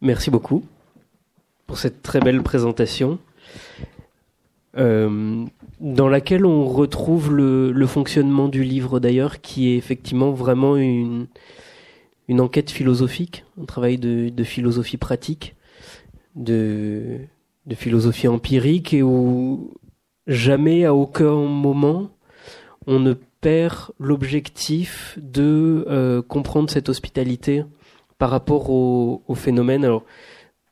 Merci 0.00 0.30
beaucoup 0.30 0.64
pour 1.72 1.78
cette 1.78 2.02
très 2.02 2.20
belle 2.20 2.42
présentation, 2.42 3.18
euh, 4.76 5.42
dans 5.80 6.08
laquelle 6.10 6.44
on 6.44 6.66
retrouve 6.66 7.34
le, 7.34 7.86
fonctionnement 7.86 8.48
du 8.48 8.62
livre 8.62 9.00
d'ailleurs, 9.00 9.40
qui 9.40 9.70
est 9.70 9.78
effectivement 9.78 10.32
vraiment 10.32 10.76
une, 10.76 11.28
une 12.28 12.42
enquête 12.42 12.70
philosophique, 12.70 13.46
un 13.58 13.64
travail 13.64 13.96
de, 13.96 14.44
philosophie 14.44 14.98
pratique, 14.98 15.56
de, 16.36 17.20
philosophie 17.74 18.28
empirique, 18.28 18.92
et 18.92 19.02
où 19.02 19.72
jamais 20.26 20.84
à 20.84 20.92
aucun 20.92 21.36
moment 21.36 22.10
on 22.86 23.00
ne 23.00 23.14
perd 23.14 23.92
l'objectif 23.98 25.18
de 25.22 25.86
euh, 25.88 26.20
comprendre 26.20 26.68
cette 26.68 26.90
hospitalité 26.90 27.64
par 28.18 28.28
rapport 28.28 28.68
au, 28.68 29.22
phénomène 29.34 29.86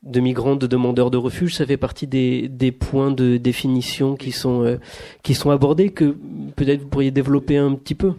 de 0.03 0.21
migrants, 0.21 0.57
de 0.57 0.67
demandeurs 0.67 1.11
de 1.11 1.19
refuge, 1.19 1.57
ça 1.57 1.67
fait 1.67 1.77
partie 1.77 2.07
des, 2.07 2.49
des 2.49 2.73
points 2.73 3.11
de 3.11 3.37
définition 3.37 4.17
qui 4.17 4.33
sont, 4.33 4.65
euh, 4.65 4.79
qui 5.23 5.35
sont 5.35 5.51
abordés, 5.51 5.91
que 5.91 6.17
peut-être 6.57 6.83
vous 6.83 6.89
pourriez 6.89 7.11
développer 7.11 7.59
un 7.59 7.75
petit 7.75 7.95
peu. 7.95 8.15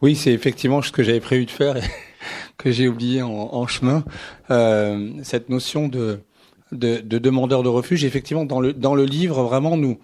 Oui, 0.00 0.14
c'est 0.14 0.32
effectivement 0.32 0.82
ce 0.82 0.92
que 0.92 1.02
j'avais 1.02 1.20
prévu 1.20 1.46
de 1.46 1.50
faire 1.50 1.76
et 1.76 1.82
que 2.56 2.70
j'ai 2.70 2.88
oublié 2.88 3.22
en, 3.22 3.30
en 3.30 3.66
chemin. 3.66 4.04
Euh, 4.50 5.10
cette 5.22 5.48
notion 5.48 5.88
de, 5.88 6.20
de, 6.70 6.98
de 6.98 7.18
demandeur 7.18 7.62
de 7.62 7.68
refuge, 7.68 8.04
effectivement, 8.04 8.44
dans 8.44 8.60
le, 8.60 8.72
dans 8.72 8.94
le 8.94 9.04
livre, 9.04 9.42
vraiment, 9.42 9.76
nous, 9.76 9.98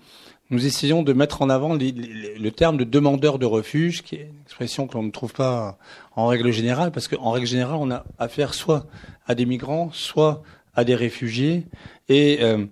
nous 0.51 0.67
essayons 0.67 1.03
de 1.03 1.13
mettre 1.13 1.43
en 1.43 1.51
avant 1.51 1.75
le 1.75 2.49
terme 2.51 2.77
de 2.77 2.85
demandeur 2.85 3.39
de 3.39 3.47
refuge, 3.47 4.03
qui 4.03 4.17
est 4.17 4.31
une 4.31 4.41
expression 4.43 4.87
que 4.87 4.95
l'on 4.95 5.03
ne 5.03 5.11
trouve 5.11 5.33
pas 5.33 5.79
en 6.17 6.27
règle 6.27 6.51
générale, 6.51 6.91
parce 6.91 7.07
qu'en 7.07 7.31
règle 7.33 7.47
générale, 7.47 7.77
on 7.79 7.91
a 7.91 8.05
affaire 8.19 8.55
soit 8.55 8.87
à 9.27 9.35
des 9.35 9.47
migrants, 9.47 9.91
soit 9.93 10.43
à 10.79 10.85
des 10.85 10.95
réfugiés. 10.95 11.67
Et 12.09 12.39
euh, 12.41 12.65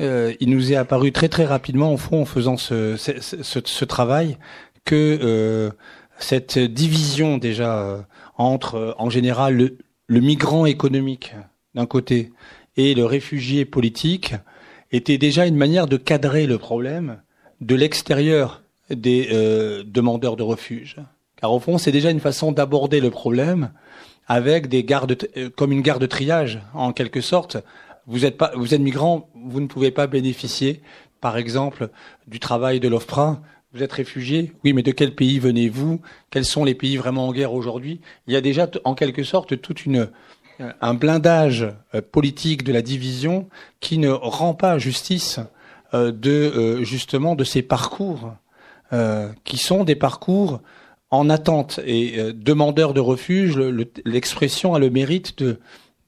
euh, 0.00 0.32
il 0.40 0.48
nous 0.48 0.72
est 0.72 0.76
apparu 0.76 1.12
très 1.12 1.28
très 1.28 1.44
rapidement, 1.44 1.92
au 1.92 1.98
fond, 1.98 2.22
en 2.22 2.24
faisant 2.24 2.56
ce, 2.56 2.96
ce, 2.96 3.84
travail, 3.84 4.38
que 4.86 5.18
euh, 5.22 5.70
cette 6.18 6.58
division 6.58 7.36
déjà 7.36 8.06
entre, 8.38 8.94
en 8.98 9.10
général, 9.10 9.54
le, 9.54 9.76
le 10.06 10.20
migrant 10.20 10.64
économique 10.64 11.34
d'un 11.74 11.84
côté 11.84 12.32
et 12.78 12.94
le 12.94 13.04
réfugié 13.04 13.66
politique 13.66 14.34
était 14.90 15.18
déjà 15.18 15.46
une 15.46 15.56
manière 15.56 15.86
de 15.86 15.98
cadrer 15.98 16.46
le 16.46 16.56
problème 16.56 17.20
de 17.60 17.74
l'extérieur 17.74 18.62
des 18.88 19.28
demandeurs 19.84 20.36
de 20.36 20.42
refuge. 20.42 20.96
Car 21.36 21.52
au 21.52 21.60
fond, 21.60 21.76
c'est 21.76 21.92
déjà 21.92 22.10
une 22.10 22.20
façon 22.20 22.50
d'aborder 22.50 23.00
le 23.00 23.10
problème 23.10 23.72
avec 24.32 24.68
des 24.68 24.82
gardes, 24.82 25.28
euh, 25.36 25.50
comme 25.54 25.72
une 25.72 25.82
garde 25.82 26.00
de 26.00 26.06
triage, 26.06 26.58
en 26.72 26.94
quelque 26.94 27.20
sorte. 27.20 27.58
Vous 28.06 28.24
êtes 28.24 28.38
pas, 28.38 28.50
vous 28.56 28.72
êtes 28.72 28.80
migrant, 28.80 29.28
vous 29.34 29.60
ne 29.60 29.66
pouvez 29.66 29.90
pas 29.90 30.06
bénéficier, 30.06 30.80
par 31.20 31.36
exemple, 31.36 31.90
du 32.26 32.40
travail 32.40 32.80
de 32.80 32.88
l'OFPRA. 32.88 33.42
Vous 33.74 33.82
êtes 33.82 33.92
réfugié, 33.92 34.54
oui, 34.64 34.72
mais 34.72 34.82
de 34.82 34.90
quel 34.90 35.14
pays 35.14 35.38
venez-vous? 35.38 36.00
Quels 36.30 36.46
sont 36.46 36.64
les 36.64 36.74
pays 36.74 36.96
vraiment 36.96 37.28
en 37.28 37.32
guerre 37.32 37.52
aujourd'hui? 37.52 38.00
Il 38.26 38.32
y 38.32 38.36
a 38.36 38.40
déjà, 38.40 38.70
en 38.84 38.94
quelque 38.94 39.22
sorte, 39.22 39.60
toute 39.60 39.84
une 39.84 40.08
euh, 40.60 40.72
un 40.80 40.94
blindage 40.94 41.66
euh, 41.94 42.00
politique 42.00 42.64
de 42.64 42.72
la 42.72 42.80
division 42.80 43.50
qui 43.80 43.98
ne 43.98 44.08
rend 44.08 44.54
pas 44.54 44.78
justice 44.78 45.40
de 45.92 46.82
justement 46.84 47.34
de 47.34 47.44
ces 47.44 47.60
parcours 47.60 48.32
qui 49.44 49.58
sont 49.58 49.84
des 49.84 49.94
parcours 49.94 50.62
en 51.12 51.30
attente 51.30 51.78
et 51.86 52.32
demandeurs 52.34 52.94
de 52.94 53.00
refuge. 53.00 53.56
L'expression 54.04 54.74
a 54.74 54.80
le 54.80 54.90
mérite 54.90 55.38
de, 55.38 55.60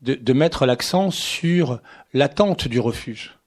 de, 0.03 0.33
mettre 0.33 0.67
l'accent 0.67 1.13
sur 1.13 1.81
l'attente 2.13 2.67
du 2.67 2.81
refuge. 2.81 3.39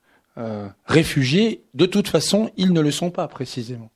réfugiés, 0.86 1.64
de 1.74 1.86
toute 1.86 2.08
façon, 2.08 2.52
ils 2.56 2.72
ne 2.72 2.80
le 2.80 2.92
sont 2.92 3.12
pas 3.12 3.28
précisément, 3.28 3.90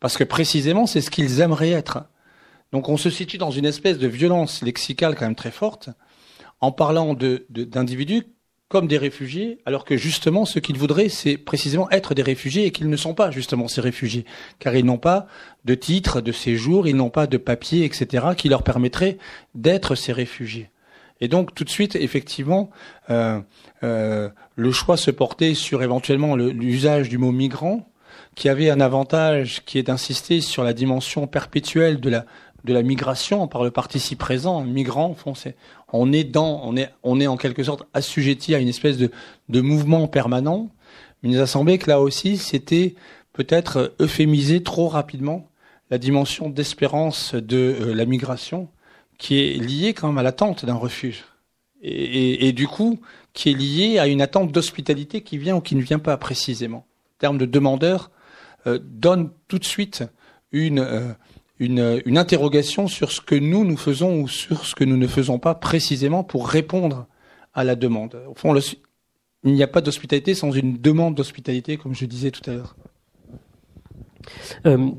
parce 0.00 0.18
que 0.18 0.24
précisément 0.24 0.86
c'est 0.86 1.00
ce 1.00 1.10
qu'ils 1.10 1.40
aimeraient 1.40 1.70
être. 1.70 2.04
Donc 2.72 2.88
on 2.88 2.96
se 2.96 3.08
situe 3.08 3.38
dans 3.38 3.52
une 3.52 3.66
espèce 3.66 3.98
de 3.98 4.08
violence 4.08 4.60
lexicale 4.62 5.14
quand 5.14 5.24
même 5.24 5.36
très 5.36 5.52
forte 5.52 5.90
en 6.60 6.72
parlant 6.72 7.14
d'individus 7.14 8.22
de, 8.22 8.26
comme 8.68 8.86
des 8.88 8.98
réfugiés, 8.98 9.58
alors 9.66 9.84
que 9.84 9.96
justement 9.96 10.44
ce 10.44 10.58
qu'ils 10.58 10.78
voudraient, 10.78 11.08
c'est 11.08 11.36
précisément 11.36 11.90
être 11.90 12.14
des 12.14 12.22
réfugiés 12.22 12.66
et 12.66 12.70
qu'ils 12.72 12.88
ne 12.88 12.96
sont 12.96 13.14
pas 13.14 13.30
justement 13.30 13.68
ces 13.68 13.80
réfugiés, 13.80 14.24
car 14.58 14.74
ils 14.74 14.84
n'ont 14.84 14.98
pas 14.98 15.26
de 15.64 15.74
titre 15.74 16.20
de 16.20 16.32
séjour, 16.32 16.88
ils 16.88 16.96
n'ont 16.96 17.10
pas 17.10 17.26
de 17.26 17.36
papier, 17.36 17.84
etc., 17.84 18.26
qui 18.36 18.48
leur 18.48 18.62
permettrait 18.62 19.18
d'être 19.54 19.94
ces 19.94 20.12
réfugiés. 20.12 20.70
Et 21.20 21.28
donc 21.28 21.54
tout 21.54 21.64
de 21.64 21.70
suite, 21.70 21.94
effectivement, 21.96 22.70
euh, 23.10 23.40
euh, 23.82 24.28
le 24.56 24.72
choix 24.72 24.96
se 24.96 25.10
portait 25.10 25.54
sur 25.54 25.82
éventuellement 25.82 26.34
l'usage 26.34 27.08
du 27.08 27.18
mot 27.18 27.32
migrant, 27.32 27.88
qui 28.34 28.48
avait 28.48 28.70
un 28.70 28.80
avantage 28.80 29.64
qui 29.64 29.78
est 29.78 29.84
d'insister 29.84 30.40
sur 30.40 30.64
la 30.64 30.72
dimension 30.72 31.26
perpétuelle 31.26 32.00
de 32.00 32.10
la 32.10 32.26
de 32.64 32.72
la 32.72 32.82
migration 32.82 33.46
par 33.46 33.62
le 33.62 33.70
participe 33.70 34.18
présent, 34.18 34.62
migrant, 34.62 35.14
c'est 35.34 35.56
on 35.92 36.12
est 36.12 36.24
dans, 36.24 36.62
on 36.64 36.76
est, 36.76 36.90
on 37.02 37.20
est 37.20 37.26
en 37.26 37.36
quelque 37.36 37.62
sorte 37.62 37.86
assujetti 37.92 38.54
à 38.54 38.58
une 38.58 38.68
espèce 38.68 38.96
de, 38.96 39.10
de 39.48 39.60
mouvement 39.60 40.08
permanent. 40.08 40.70
Mais 41.22 41.28
il 41.28 41.36
nous 41.36 41.42
a 41.42 41.46
semblé 41.46 41.78
que 41.78 41.88
là 41.88 42.00
aussi, 42.00 42.36
c'était 42.36 42.94
peut-être 43.32 43.94
euphémiser 44.00 44.62
trop 44.62 44.88
rapidement 44.88 45.48
la 45.90 45.98
dimension 45.98 46.48
d'espérance 46.48 47.34
de 47.34 47.76
euh, 47.80 47.94
la 47.94 48.06
migration, 48.06 48.68
qui 49.18 49.38
est 49.38 49.54
liée 49.54 49.94
quand 49.94 50.08
même 50.08 50.18
à 50.18 50.22
l'attente 50.22 50.64
d'un 50.64 50.74
refuge. 50.74 51.24
Et, 51.86 52.52
du 52.52 52.66
coup, 52.66 52.98
qui 53.34 53.50
est 53.50 53.54
liée 53.54 53.98
à 53.98 54.06
une 54.06 54.22
attente 54.22 54.50
d'hospitalité 54.50 55.20
qui 55.20 55.36
vient 55.36 55.56
ou 55.56 55.60
qui 55.60 55.76
ne 55.76 55.82
vient 55.82 55.98
pas 55.98 56.16
précisément. 56.16 56.78
En 56.78 57.18
termes 57.18 57.36
de 57.36 57.44
demandeur, 57.44 58.10
euh, 58.66 58.78
donne 58.82 59.30
tout 59.48 59.58
de 59.58 59.66
suite 59.66 60.02
une, 60.50 60.78
euh, 60.78 61.12
une, 61.58 62.02
interrogation 62.16 62.88
sur 62.88 63.12
ce 63.12 63.20
que 63.20 63.34
nous, 63.34 63.64
nous 63.64 63.76
faisons 63.76 64.22
ou 64.22 64.28
sur 64.28 64.64
ce 64.66 64.74
que 64.74 64.84
nous 64.84 64.96
ne 64.96 65.06
faisons 65.06 65.38
pas 65.38 65.54
précisément 65.54 66.24
pour 66.24 66.48
répondre 66.48 67.06
à 67.52 67.64
la 67.64 67.76
demande. 67.76 68.20
Au 68.28 68.34
fond, 68.34 68.54
il 69.44 69.52
n'y 69.52 69.62
a 69.62 69.68
pas 69.68 69.80
d'hospitalité 69.80 70.34
sans 70.34 70.50
une 70.50 70.78
demande 70.78 71.14
d'hospitalité, 71.14 71.76
comme 71.76 71.94
je 71.94 72.06
disais 72.06 72.30
tout 72.30 72.48
à 72.50 72.54
l'heure. 72.54 72.76
Euh, 74.66 74.90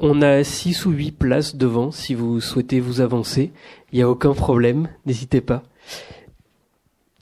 on 0.00 0.22
a 0.22 0.42
six 0.42 0.86
ou 0.86 0.90
huit 0.90 1.12
places 1.12 1.54
devant 1.54 1.90
si 1.90 2.14
vous 2.14 2.40
souhaitez 2.40 2.80
vous 2.80 3.00
avancer. 3.00 3.52
Il 3.92 3.96
n'y 3.96 4.02
a 4.02 4.08
aucun 4.08 4.32
problème, 4.32 4.88
n'hésitez 5.04 5.40
pas. 5.40 5.62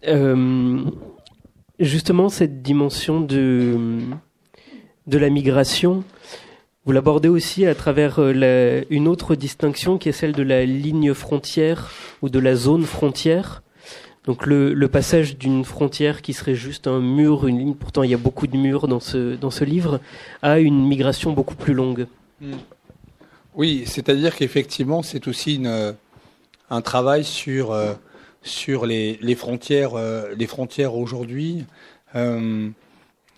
Euh, 0.06 0.84
justement, 1.78 2.28
cette 2.28 2.62
dimension 2.62 3.20
de, 3.20 3.98
de 5.06 5.18
la 5.18 5.30
migration, 5.30 6.04
vous 6.90 6.94
l'abordez 6.94 7.28
aussi 7.28 7.66
à 7.66 7.76
travers 7.76 8.16
euh, 8.18 8.82
une 8.90 9.06
autre 9.06 9.36
distinction 9.36 9.96
qui 9.96 10.08
est 10.08 10.12
celle 10.12 10.32
de 10.32 10.42
la 10.42 10.64
ligne 10.64 11.14
frontière 11.14 11.92
ou 12.20 12.28
de 12.28 12.40
la 12.40 12.56
zone 12.56 12.82
frontière. 12.82 13.62
Donc 14.24 14.44
le, 14.44 14.74
passage 14.88 15.38
d'une 15.38 15.64
frontière 15.64 16.20
qui 16.20 16.32
serait 16.32 16.56
juste 16.56 16.88
un 16.88 16.98
mur, 16.98 17.46
une 17.46 17.60
ligne, 17.60 17.74
pourtant 17.74 18.02
il 18.02 18.10
y 18.10 18.14
a 18.14 18.16
beaucoup 18.16 18.48
de 18.48 18.56
murs 18.56 18.88
dans 18.88 18.98
ce, 18.98 19.36
dans 19.36 19.52
ce 19.52 19.62
livre, 19.62 20.00
à 20.42 20.58
une 20.58 20.84
migration 20.84 21.30
beaucoup 21.32 21.54
plus 21.54 21.74
longue. 21.74 22.08
Hmm. 22.40 22.54
Oui, 23.54 23.84
c'est-à-dire 23.86 24.34
qu'effectivement 24.34 25.04
c'est 25.04 25.28
aussi 25.28 25.54
une, 25.54 25.94
un 26.70 26.80
travail 26.80 27.22
sur, 27.22 27.70
euh, 27.70 27.94
sur 28.42 28.84
les, 28.84 29.36
frontières, 29.36 29.94
euh, 29.94 30.34
frontières 30.48 30.96
aujourd'hui, 30.96 31.66
euh, 32.16 32.68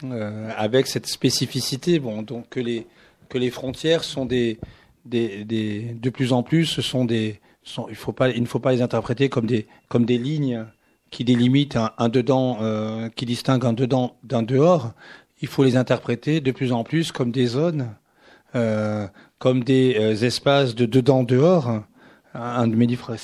euh, 0.04 0.50
avec 0.56 0.86
cette 0.86 1.06
spécificité, 1.06 1.98
bon, 1.98 2.22
donc 2.22 2.48
que 2.48 2.60
les, 2.60 2.86
que 3.32 3.38
les 3.38 3.50
frontières 3.50 4.04
sont 4.04 4.26
des, 4.26 4.58
des, 5.06 5.44
des 5.44 5.96
de 5.98 6.10
plus 6.10 6.34
en 6.34 6.42
plus, 6.42 6.66
ce 6.66 6.82
sont 6.82 7.06
des 7.06 7.40
il, 7.88 8.40
ne 8.42 8.46
faut 8.46 8.58
pas 8.58 8.72
les 8.72 8.82
interpréter 8.82 9.28
comme 9.28 9.46
des, 9.46 9.66
comme 9.88 10.04
des 10.04 10.18
lignes 10.18 10.66
qui 11.10 11.24
délimitent 11.24 11.78
un, 11.96 12.08
dedans, 12.08 12.58
euh, 12.60 13.08
qui 13.10 13.24
distinguent 13.24 13.66
un 13.66 13.72
dedans 13.72 14.16
d'un 14.24 14.42
dehors. 14.42 14.92
Il 15.40 15.48
faut 15.48 15.64
les 15.64 15.76
interpréter 15.76 16.40
de 16.40 16.50
plus 16.52 16.72
en 16.72 16.84
plus 16.84 17.10
comme 17.12 17.30
des 17.30 17.46
zones, 17.46 17.88
euh, 18.54 19.06
comme 19.38 19.64
des 19.64 19.96
euh, 19.98 20.14
espaces 20.14 20.74
de 20.74 20.84
dedans-dehors. 20.84 21.84
Un 22.34 22.66
de 22.66 22.74
mes 22.74 22.86
livres 22.86 23.14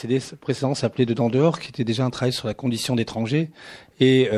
précédents 0.40 0.74
s'appelait 0.74 1.06
Dedans 1.06 1.30
dehors, 1.30 1.58
qui 1.58 1.68
était 1.68 1.84
déjà 1.84 2.04
un 2.04 2.10
travail 2.10 2.32
sur 2.32 2.46
la 2.46 2.54
condition 2.54 2.94
d'étranger. 2.94 3.50
Et 4.00 4.28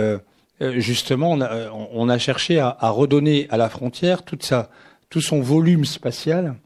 justement, 0.60 1.32
on 1.32 1.40
a, 1.40 1.70
on 1.72 2.08
a 2.08 2.18
cherché 2.18 2.60
à, 2.60 2.76
à, 2.78 2.90
redonner 2.90 3.48
à 3.50 3.56
la 3.56 3.68
frontière 3.68 4.22
toute 4.22 4.44
sa, 4.44 4.70
tout 5.11 5.20
son 5.20 5.40
volume 5.40 5.84
spatial 5.84 6.56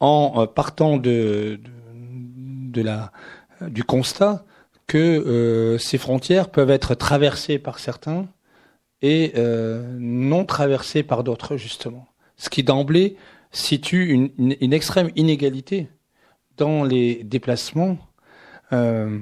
en 0.00 0.46
partant 0.46 0.96
de, 0.96 1.60
de 1.94 2.82
la, 2.82 3.12
du 3.60 3.84
constat 3.84 4.44
que 4.86 4.98
euh, 4.98 5.78
ces 5.78 5.98
frontières 5.98 6.50
peuvent 6.50 6.70
être 6.70 6.94
traversées 6.94 7.58
par 7.58 7.78
certains 7.78 8.26
et 9.02 9.32
euh, 9.36 9.96
non 9.98 10.44
traversées 10.44 11.02
par 11.02 11.22
d'autres, 11.22 11.56
justement. 11.56 12.08
Ce 12.36 12.50
qui 12.50 12.62
d'emblée 12.62 13.16
situe 13.52 14.06
une, 14.06 14.30
une, 14.38 14.72
extrême 14.72 15.10
inégalité 15.16 15.88
dans 16.56 16.84
les 16.84 17.22
déplacements 17.24 17.98
euh, 18.72 19.18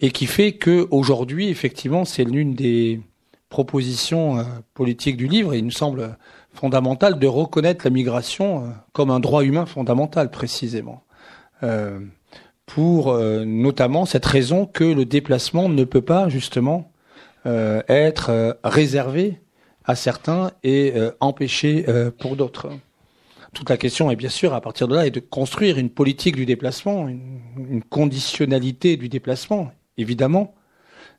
et 0.00 0.10
qui 0.10 0.26
fait 0.26 0.52
que 0.52 0.88
aujourd'hui, 0.90 1.48
effectivement, 1.48 2.04
c'est 2.04 2.24
l'une 2.24 2.54
des 2.54 3.00
propositions 3.48 4.38
euh, 4.38 4.44
politiques 4.74 5.16
du 5.16 5.28
livre. 5.28 5.54
Et 5.54 5.58
il 5.58 5.64
nous 5.64 5.70
semble 5.70 6.16
fondamental 6.52 7.18
de 7.18 7.26
reconnaître 7.26 7.84
la 7.84 7.90
migration 7.90 8.64
euh, 8.64 8.68
comme 8.92 9.10
un 9.10 9.20
droit 9.20 9.44
humain 9.44 9.66
fondamental, 9.66 10.30
précisément. 10.30 11.04
Euh, 11.62 12.00
pour 12.74 13.10
euh, 13.10 13.44
notamment 13.44 14.06
cette 14.06 14.26
raison 14.26 14.64
que 14.64 14.84
le 14.84 15.04
déplacement 15.04 15.68
ne 15.68 15.82
peut 15.82 16.02
pas 16.02 16.28
justement 16.28 16.92
euh, 17.46 17.82
être 17.88 18.30
euh, 18.30 18.52
réservé 18.62 19.40
à 19.84 19.96
certains 19.96 20.52
et 20.62 20.92
empêché 21.18 21.84
pour 22.20 22.36
d'autres. 22.36 22.68
Toute 23.54 23.70
la 23.70 23.76
question 23.76 24.10
est 24.10 24.14
bien 24.14 24.28
sûr 24.28 24.54
à 24.54 24.60
partir 24.60 24.86
de 24.86 24.94
là 24.94 25.06
est 25.06 25.10
de 25.10 25.18
construire 25.18 25.78
une 25.78 25.90
politique 25.90 26.36
du 26.36 26.46
déplacement, 26.46 27.08
une, 27.08 27.40
une 27.56 27.82
conditionnalité 27.82 28.96
du 28.96 29.08
déplacement, 29.08 29.72
évidemment, 29.96 30.54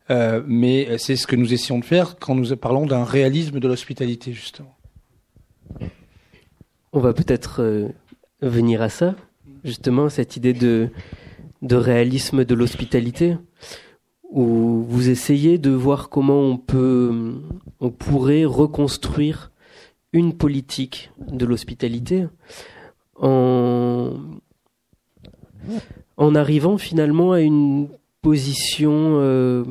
mais 0.10 0.98
c'est 1.00 1.18
ce 1.18 1.28
que 1.28 1.36
nous 1.36 1.54
essayons 1.54 1.80
de 1.80 1.86
faire 1.86 2.16
quand 2.18 2.36
nous 2.36 2.56
parlons 2.56 2.86
d'un 2.86 3.04
réalisme 3.04 3.60
de 3.60 3.68
l'hospitalité 3.68 4.32
justement. 4.32 4.78
On 6.94 7.00
va 7.00 7.14
peut-être 7.14 7.92
venir 8.42 8.82
à 8.82 8.90
ça, 8.90 9.16
justement, 9.64 10.10
cette 10.10 10.36
idée 10.36 10.54
de 10.54 10.90
réalisme 11.76 12.44
de 12.44 12.56
l'hospitalité 12.56 13.38
où 14.32 14.86
vous 14.88 15.10
essayez 15.10 15.58
de 15.58 15.72
voir 15.72 16.10
comment 16.10 16.40
on 16.40 16.58
peut, 16.58 17.34
on 17.80 17.92
pourrait 17.92 18.46
reconstruire 18.46 19.52
une 20.14 20.36
politique 20.36 21.12
de 21.28 21.46
l'hospitalité 21.46 22.28
en, 23.20 24.14
en 26.18 26.36
arrivant 26.36 26.78
finalement 26.78 27.34
à 27.34 27.42
une 27.42 27.90
position 28.22 29.18
euh, 29.20 29.64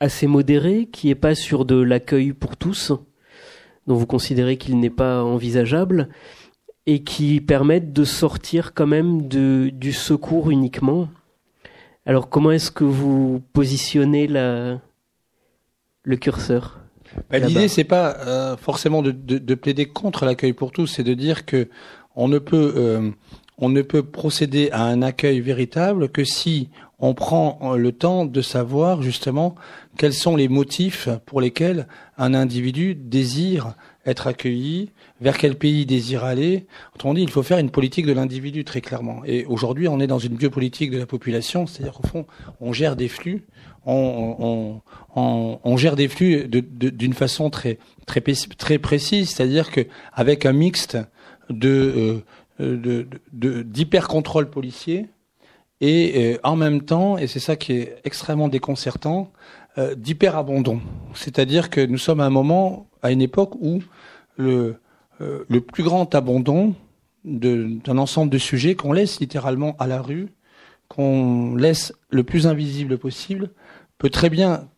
assez 0.00 0.26
modérée 0.26 0.88
qui 0.90 1.10
est 1.10 1.14
pas 1.14 1.34
sur 1.34 1.64
de 1.66 1.76
l'accueil 1.76 2.32
pour 2.32 2.56
tous, 2.56 2.92
dont 3.86 3.96
vous 3.96 4.06
considérez 4.06 4.56
qu'il 4.56 4.78
n'est 4.78 4.90
pas 4.90 5.22
envisageable, 5.22 6.08
et 6.86 7.02
qui 7.02 7.40
permettent 7.40 7.92
de 7.92 8.04
sortir 8.04 8.74
quand 8.74 8.86
même 8.86 9.28
de, 9.28 9.70
du 9.72 9.92
secours 9.92 10.50
uniquement. 10.50 11.08
Alors 12.06 12.28
comment 12.28 12.50
est-ce 12.50 12.70
que 12.70 12.84
vous 12.84 13.40
positionnez 13.52 14.26
la, 14.26 14.80
le 16.02 16.16
curseur 16.16 16.80
bah, 17.30 17.38
L'idée 17.38 17.68
c'est 17.68 17.84
pas 17.84 18.16
euh, 18.26 18.56
forcément 18.56 19.02
de, 19.02 19.12
de, 19.12 19.38
de, 19.38 19.54
plaider 19.54 19.86
contre 19.86 20.24
l'accueil 20.24 20.52
pour 20.52 20.72
tous, 20.72 20.88
c'est 20.88 21.04
de 21.04 21.14
dire 21.14 21.46
que 21.46 21.68
on 22.16 22.26
ne 22.26 22.38
peut 22.38 22.74
euh, 22.76 23.10
on 23.58 23.68
ne 23.68 23.82
peut 23.82 24.02
procéder 24.02 24.70
à 24.72 24.82
un 24.82 25.02
accueil 25.02 25.40
véritable 25.40 26.08
que 26.08 26.24
si 26.24 26.68
on 27.02 27.14
prend 27.14 27.74
le 27.74 27.92
temps 27.92 28.24
de 28.24 28.40
savoir 28.40 29.02
justement 29.02 29.56
quels 29.98 30.14
sont 30.14 30.36
les 30.36 30.48
motifs 30.48 31.08
pour 31.26 31.40
lesquels 31.40 31.88
un 32.16 32.32
individu 32.32 32.94
désire 32.94 33.74
être 34.06 34.28
accueilli, 34.28 34.90
vers 35.20 35.36
quel 35.36 35.56
pays 35.56 35.82
il 35.82 35.86
désire 35.86 36.24
aller. 36.24 36.66
Autrement 36.94 37.14
dit, 37.14 37.22
il 37.22 37.30
faut 37.30 37.42
faire 37.42 37.58
une 37.58 37.70
politique 37.70 38.06
de 38.06 38.12
l'individu 38.12 38.64
très 38.64 38.80
clairement. 38.80 39.22
Et 39.24 39.44
aujourd'hui, 39.46 39.88
on 39.88 40.00
est 40.00 40.06
dans 40.06 40.20
une 40.20 40.36
biopolitique 40.36 40.90
de 40.92 40.98
la 40.98 41.06
population, 41.06 41.66
c'est-à-dire 41.66 41.94
qu'au 41.94 42.06
fond, 42.06 42.26
on 42.60 42.72
gère 42.72 42.94
des 42.94 43.08
flux, 43.08 43.46
on, 43.84 44.80
gère 45.76 45.96
des 45.96 46.08
flux 46.08 46.48
d'une 46.48 47.14
façon 47.14 47.50
très 47.50 47.78
très 48.06 48.78
précise, 48.78 49.30
c'est-à-dire 49.30 49.72
que 49.72 49.86
avec 50.12 50.46
un 50.46 50.52
mixte 50.52 50.98
de 51.50 52.22
euh, 52.60 53.14
d'hyper 53.32 54.06
contrôle 54.06 54.48
policier 54.50 55.08
et 55.82 56.34
euh, 56.34 56.38
en 56.44 56.54
même 56.54 56.82
temps, 56.82 57.18
et 57.18 57.26
c'est 57.26 57.40
ça 57.40 57.56
qui 57.56 57.72
est 57.72 57.96
extrêmement 58.04 58.48
déconcertant, 58.48 59.32
euh, 59.78 59.96
d'hyper 59.96 60.36
abandon. 60.36 60.80
C'est-à-dire 61.12 61.70
que 61.70 61.84
nous 61.84 61.98
sommes 61.98 62.20
à 62.20 62.24
un 62.24 62.30
moment, 62.30 62.86
à 63.02 63.10
une 63.10 63.20
époque 63.20 63.56
où 63.60 63.82
le, 64.36 64.76
euh, 65.20 65.44
le 65.48 65.60
plus 65.60 65.82
grand 65.82 66.14
abandon 66.14 66.74
d'un 67.24 67.98
ensemble 67.98 68.30
de 68.30 68.38
sujets 68.38 68.76
qu'on 68.76 68.92
laisse 68.92 69.18
littéralement 69.18 69.76
à 69.80 69.88
la 69.88 70.00
rue, 70.00 70.28
qu'on 70.88 71.56
laisse 71.56 71.92
le 72.10 72.22
plus 72.22 72.46
invisible 72.46 72.96
possible, 72.96 73.50
peut 73.98 74.10
très 74.10 74.30
bien 74.30 74.68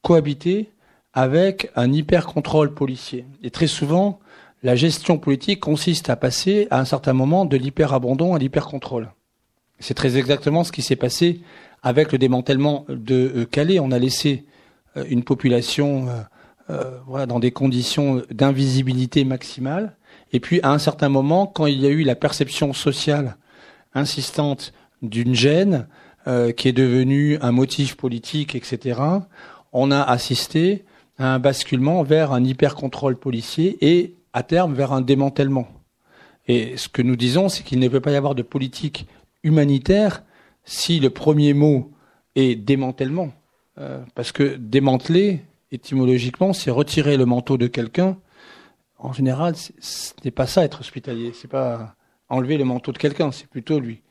cohabiter 0.00 0.70
avec 1.12 1.70
un 1.76 1.92
hyper 1.92 2.26
contrôle 2.26 2.72
policier. 2.72 3.26
Et 3.42 3.50
très 3.50 3.66
souvent, 3.66 4.18
la 4.62 4.76
gestion 4.76 5.18
politique 5.18 5.60
consiste 5.60 6.08
à 6.08 6.16
passer 6.16 6.68
à 6.70 6.80
un 6.80 6.86
certain 6.86 7.12
moment 7.12 7.44
de 7.44 7.58
l'hyper 7.58 7.92
abandon 7.92 8.34
à 8.34 8.38
l'hyper 8.38 8.66
contrôle. 8.66 9.10
C'est 9.82 9.94
très 9.94 10.16
exactement 10.16 10.62
ce 10.62 10.70
qui 10.70 10.80
s'est 10.80 10.96
passé 10.96 11.40
avec 11.82 12.12
le 12.12 12.18
démantèlement 12.18 12.86
de 12.88 13.44
Calais, 13.50 13.80
on 13.80 13.90
a 13.90 13.98
laissé 13.98 14.46
une 15.08 15.24
population 15.24 16.06
voilà, 17.06 17.26
dans 17.26 17.40
des 17.40 17.50
conditions 17.50 18.22
d'invisibilité 18.30 19.24
maximale. 19.24 19.96
Et 20.32 20.38
puis, 20.38 20.60
à 20.62 20.70
un 20.70 20.78
certain 20.78 21.08
moment, 21.08 21.48
quand 21.48 21.66
il 21.66 21.80
y 21.80 21.86
a 21.86 21.90
eu 21.90 22.04
la 22.04 22.14
perception 22.14 22.72
sociale 22.72 23.36
insistante 23.92 24.72
d'une 25.02 25.34
gêne 25.34 25.88
qui 26.56 26.68
est 26.68 26.72
devenue 26.72 27.38
un 27.42 27.50
motif 27.50 27.96
politique, 27.96 28.54
etc., 28.54 29.00
on 29.72 29.90
a 29.90 30.00
assisté 30.00 30.84
à 31.18 31.34
un 31.34 31.38
basculement 31.40 32.04
vers 32.04 32.32
un 32.32 32.44
hyper-contrôle 32.44 33.18
policier 33.18 33.76
et, 33.80 34.14
à 34.32 34.44
terme, 34.44 34.74
vers 34.74 34.92
un 34.92 35.00
démantèlement. 35.00 35.66
Et 36.46 36.76
ce 36.76 36.88
que 36.88 37.02
nous 37.02 37.16
disons, 37.16 37.48
c'est 37.48 37.64
qu'il 37.64 37.80
ne 37.80 37.88
peut 37.88 38.00
pas 38.00 38.12
y 38.12 38.16
avoir 38.16 38.36
de 38.36 38.42
politique 38.42 39.08
humanitaire 39.42 40.22
si 40.64 41.00
le 41.00 41.10
premier 41.10 41.54
mot 41.54 41.90
est 42.34 42.54
démantèlement. 42.54 43.32
Euh, 43.78 44.02
parce 44.14 44.32
que 44.32 44.56
démanteler, 44.56 45.40
étymologiquement, 45.70 46.52
c'est 46.52 46.70
retirer 46.70 47.16
le 47.16 47.26
manteau 47.26 47.56
de 47.56 47.66
quelqu'un. 47.66 48.18
En 48.98 49.12
général, 49.12 49.54
ce 49.56 50.12
n'est 50.24 50.30
pas 50.30 50.46
ça 50.46 50.64
être 50.64 50.80
hospitalier. 50.80 51.32
C'est 51.34 51.48
pas 51.48 51.96
enlever 52.28 52.56
le 52.56 52.64
manteau 52.64 52.92
de 52.92 52.98
quelqu'un, 52.98 53.32
c'est 53.32 53.48
plutôt 53.48 53.80
lui 53.80 54.02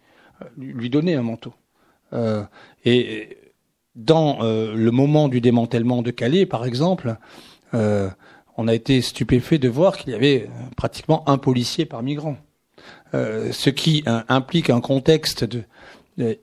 euh, 0.41 0.89
donner 0.89 1.15
un 1.15 1.23
manteau. 1.23 1.53
Euh, 2.13 2.43
et 2.85 3.37
dans 3.95 4.39
le 4.41 4.89
moment 4.89 5.27
du 5.27 5.41
démantèlement 5.41 6.01
de 6.01 6.11
Calais, 6.11 6.45
par 6.45 6.65
exemple, 6.65 7.17
on 7.73 8.67
a 8.69 8.73
été 8.73 9.01
stupéfait 9.01 9.57
de 9.57 9.67
voir 9.67 9.97
qu'il 9.97 10.13
y 10.13 10.15
avait 10.15 10.49
pratiquement 10.77 11.27
un 11.27 11.37
policier 11.37 11.85
par 11.85 12.01
migrant. 12.01 12.37
Ce 13.13 13.69
qui 13.69 14.03
implique 14.05 14.69
un 14.69 14.81
contexte 14.81 15.45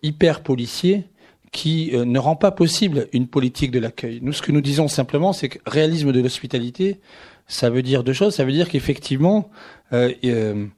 hyper 0.03 0.43
policier 0.43 1.05
qui 1.51 1.93
ne 1.95 2.19
rend 2.19 2.37
pas 2.37 2.51
possible 2.51 3.09
une 3.13 3.27
politique 3.27 3.71
de 3.71 3.79
l'accueil. 3.79 4.21
Nous, 4.23 4.33
ce 4.33 4.43
que 4.43 4.53
nous 4.53 4.61
disons 4.61 4.89
simplement, 4.89 5.33
c'est 5.33 5.49
que 5.49 5.59
réalisme 5.67 6.13
de 6.13 6.21
l'hospitalité, 6.21 7.01
ça 7.47 7.71
veut 7.71 7.83
dire 7.83 8.05
deux 8.05 8.13
choses. 8.13 8.35
Ça 8.35 8.45
veut 8.45 8.53
dire 8.53 8.69
qu'effectivement, 8.69 9.51
il 9.93 10.71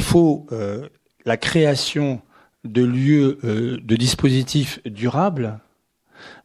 faut 0.00 0.46
la 1.24 1.36
création 1.36 2.20
de 2.64 2.82
lieux, 2.82 3.38
euh, 3.44 3.78
de 3.82 3.96
dispositifs 3.96 4.80
durables 4.84 5.60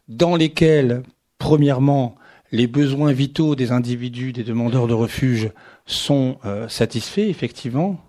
dans 0.07 0.35
lesquels, 0.35 1.03
premièrement, 1.37 2.15
les 2.51 2.67
besoins 2.67 3.13
vitaux 3.13 3.55
des 3.55 3.71
individus, 3.71 4.31
des 4.31 4.43
demandeurs 4.43 4.87
de 4.87 4.93
refuge 4.93 5.51
sont 5.85 6.37
euh, 6.45 6.67
satisfaits, 6.67 7.29
effectivement, 7.29 7.99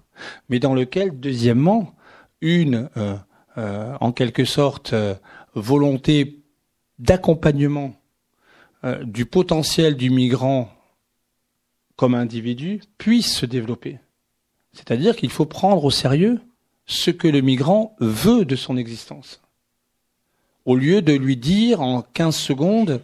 mais 0.49 0.59
dans 0.59 0.75
lequel, 0.75 1.19
deuxièmement, 1.19 1.95
une, 2.41 2.89
euh, 2.97 3.17
en 4.01 4.13
quelque 4.13 4.45
sorte, 4.45 4.95
volonté 5.55 6.43
d'accompagnement 6.99 7.95
du 9.03 9.25
potentiel 9.25 9.97
du 9.97 10.11
migrant 10.11 10.69
comme 11.97 12.15
individu 12.15 12.83
puisse 12.99 13.35
se 13.35 13.47
développer. 13.47 13.99
C'est-à-dire 14.73 15.17
qu'il 15.17 15.31
faut 15.31 15.47
prendre 15.47 15.85
au 15.85 15.91
sérieux 15.91 16.41
ce 16.87 17.11
que 17.11 17.29
le 17.29 17.41
migrant 17.41 17.97
veut 18.01 18.45
de 18.45 18.57
son 18.57 18.77
existence. 18.77 19.41
Au 20.65 20.77
lieu 20.77 21.03
de 21.03 21.13
lui 21.13 21.37
dire 21.37 21.81
en 21.81 22.03
15 22.03 22.35
secondes 22.35 23.01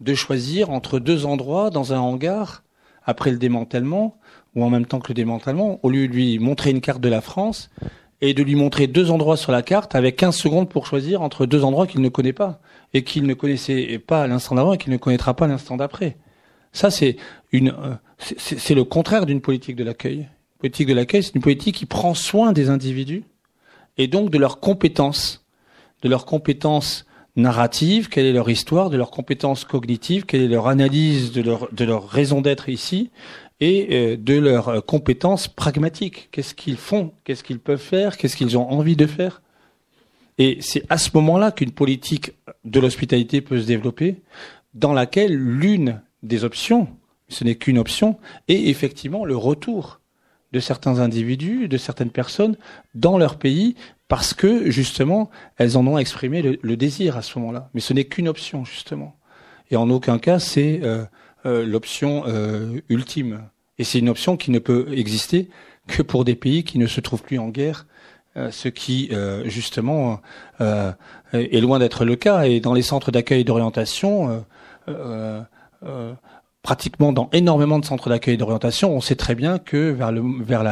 de 0.00 0.14
choisir 0.14 0.70
entre 0.70 0.98
deux 0.98 1.26
endroits 1.26 1.70
dans 1.70 1.92
un 1.92 1.98
hangar 1.98 2.62
après 3.04 3.30
le 3.30 3.38
démantèlement 3.38 4.18
ou 4.54 4.64
en 4.64 4.70
même 4.70 4.86
temps 4.86 5.00
que 5.00 5.08
le 5.08 5.14
démantèlement, 5.14 5.80
au 5.82 5.90
lieu 5.90 6.08
de 6.08 6.12
lui 6.12 6.38
montrer 6.38 6.70
une 6.70 6.80
carte 6.80 7.00
de 7.00 7.08
la 7.08 7.20
France 7.20 7.70
et 8.20 8.34
de 8.34 8.42
lui 8.42 8.54
montrer 8.54 8.86
deux 8.86 9.10
endroits 9.10 9.36
sur 9.36 9.52
la 9.52 9.62
carte 9.62 9.94
avec 9.94 10.16
15 10.16 10.36
secondes 10.36 10.68
pour 10.68 10.86
choisir 10.86 11.22
entre 11.22 11.46
deux 11.46 11.64
endroits 11.64 11.86
qu'il 11.86 12.00
ne 12.00 12.08
connaît 12.08 12.32
pas 12.32 12.60
et 12.92 13.04
qu'il 13.04 13.26
ne 13.26 13.34
connaissait 13.34 13.98
pas 13.98 14.22
à 14.22 14.26
l'instant 14.26 14.56
d'avant 14.56 14.74
et 14.74 14.78
qu'il 14.78 14.92
ne 14.92 14.98
connaîtra 14.98 15.34
pas 15.34 15.46
l'instant 15.46 15.76
d'après. 15.76 16.16
Ça, 16.72 16.90
c'est 16.90 17.16
une, 17.52 17.70
euh, 17.70 17.94
c'est 18.18 18.74
le 18.74 18.84
contraire 18.84 19.26
d'une 19.26 19.40
politique 19.40 19.76
de 19.76 19.84
l'accueil 19.84 20.28
politique 20.60 20.88
de 20.88 20.94
l'accueil, 20.94 21.22
c'est 21.22 21.34
une 21.34 21.40
politique 21.40 21.76
qui 21.76 21.86
prend 21.86 22.14
soin 22.14 22.52
des 22.52 22.68
individus 22.68 23.24
et 23.98 24.06
donc 24.06 24.30
de 24.30 24.38
leurs 24.38 24.60
compétences, 24.60 25.44
de 26.02 26.08
leurs 26.08 26.26
compétences 26.26 27.06
narratives, 27.34 28.08
quelle 28.08 28.26
est 28.26 28.32
leur 28.32 28.50
histoire, 28.50 28.90
de 28.90 28.96
leurs 28.96 29.10
compétences 29.10 29.64
cognitives, 29.64 30.26
quelle 30.26 30.42
est 30.42 30.48
leur 30.48 30.68
analyse 30.68 31.32
de 31.32 31.40
leur, 31.42 31.72
de 31.72 31.84
leur 31.84 32.08
raison 32.08 32.40
d'être 32.40 32.68
ici, 32.68 33.10
et 33.60 33.88
euh, 33.90 34.16
de 34.16 34.34
leurs 34.34 34.84
compétences 34.86 35.48
pragmatiques. 35.48 36.28
Qu'est-ce 36.32 36.54
qu'ils 36.54 36.76
font? 36.76 37.12
Qu'est-ce 37.24 37.44
qu'ils 37.44 37.60
peuvent 37.60 37.78
faire? 37.78 38.16
Qu'est-ce 38.16 38.36
qu'ils 38.36 38.56
ont 38.56 38.70
envie 38.70 38.96
de 38.96 39.06
faire? 39.06 39.42
Et 40.38 40.58
c'est 40.60 40.84
à 40.88 40.96
ce 40.96 41.10
moment-là 41.14 41.52
qu'une 41.52 41.72
politique 41.72 42.32
de 42.64 42.80
l'hospitalité 42.80 43.42
peut 43.42 43.60
se 43.60 43.66
développer, 43.66 44.16
dans 44.72 44.94
laquelle 44.94 45.34
l'une 45.36 46.00
des 46.22 46.44
options, 46.44 46.88
ce 47.28 47.44
n'est 47.44 47.56
qu'une 47.56 47.78
option, 47.78 48.18
est 48.48 48.68
effectivement 48.68 49.24
le 49.24 49.36
retour 49.36 50.00
de 50.52 50.60
certains 50.60 50.98
individus, 50.98 51.68
de 51.68 51.76
certaines 51.76 52.10
personnes 52.10 52.56
dans 52.94 53.18
leur 53.18 53.36
pays 53.36 53.76
parce 54.08 54.34
que 54.34 54.70
justement 54.70 55.30
elles 55.56 55.76
en 55.76 55.86
ont 55.86 55.98
exprimé 55.98 56.58
le, 56.60 56.76
désir 56.76 57.16
à 57.16 57.22
ce 57.22 57.38
moment-là. 57.38 57.70
Mais 57.74 57.80
ce 57.80 57.92
n'est 57.92 58.04
qu'une 58.04 58.26
option 58.26 58.64
justement. 58.64 59.16
Et 59.70 59.76
en 59.76 59.90
aucun 59.90 60.18
cas 60.18 60.38
c'est 60.38 60.80
euh, 60.82 61.04
euh, 61.04 61.04
l'option 61.44 62.24
euh, 62.26 62.80
ultime. 62.88 63.42
Et 63.78 63.84
c'est 63.84 63.98
une 63.98 64.08
option 64.08 64.36
qui 64.36 64.50
ne 64.50 64.58
peut 64.58 64.86
exister 64.92 65.48
que 65.86 66.02
pour 66.02 66.24
des 66.24 66.34
pays 66.34 66.64
qui 66.64 66.78
ne 66.78 66.86
se 66.86 67.00
trouvent 67.00 67.22
plus 67.22 67.38
en 67.38 67.48
guerre, 67.48 67.86
ce 68.50 68.68
qui 68.68 69.10
justement 69.46 70.20
est 70.60 71.60
loin 71.60 71.78
d'être 71.78 72.04
le 72.04 72.14
cas. 72.14 72.42
Et 72.42 72.60
dans 72.60 72.74
les 72.74 72.82
centres 72.82 73.10
d'accueil 73.10 73.40
et 73.40 73.44
d'orientation, 73.44 74.44
pratiquement 76.62 77.12
dans 77.12 77.28
énormément 77.32 77.78
de 77.78 77.84
centres 77.84 78.08
d'accueil 78.08 78.34
et 78.34 78.36
d'orientation, 78.36 78.94
on 78.94 79.00
sait 79.00 79.16
très 79.16 79.34
bien 79.34 79.58
que 79.58 79.90
vers, 79.90 80.62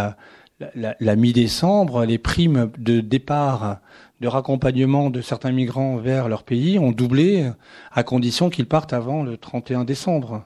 la 0.60 1.16
mi-décembre, 1.16 2.04
les 2.04 2.18
primes 2.18 2.70
de 2.78 3.00
départ, 3.00 3.78
de 4.20 4.28
raccompagnement 4.28 5.10
de 5.10 5.20
certains 5.20 5.52
migrants 5.52 5.96
vers 5.96 6.28
leur 6.28 6.42
pays 6.42 6.78
ont 6.78 6.90
doublé 6.90 7.50
à 7.92 8.02
condition 8.02 8.50
qu'ils 8.50 8.66
partent 8.66 8.92
avant 8.92 9.22
le 9.22 9.36
31 9.36 9.84
décembre. 9.84 10.44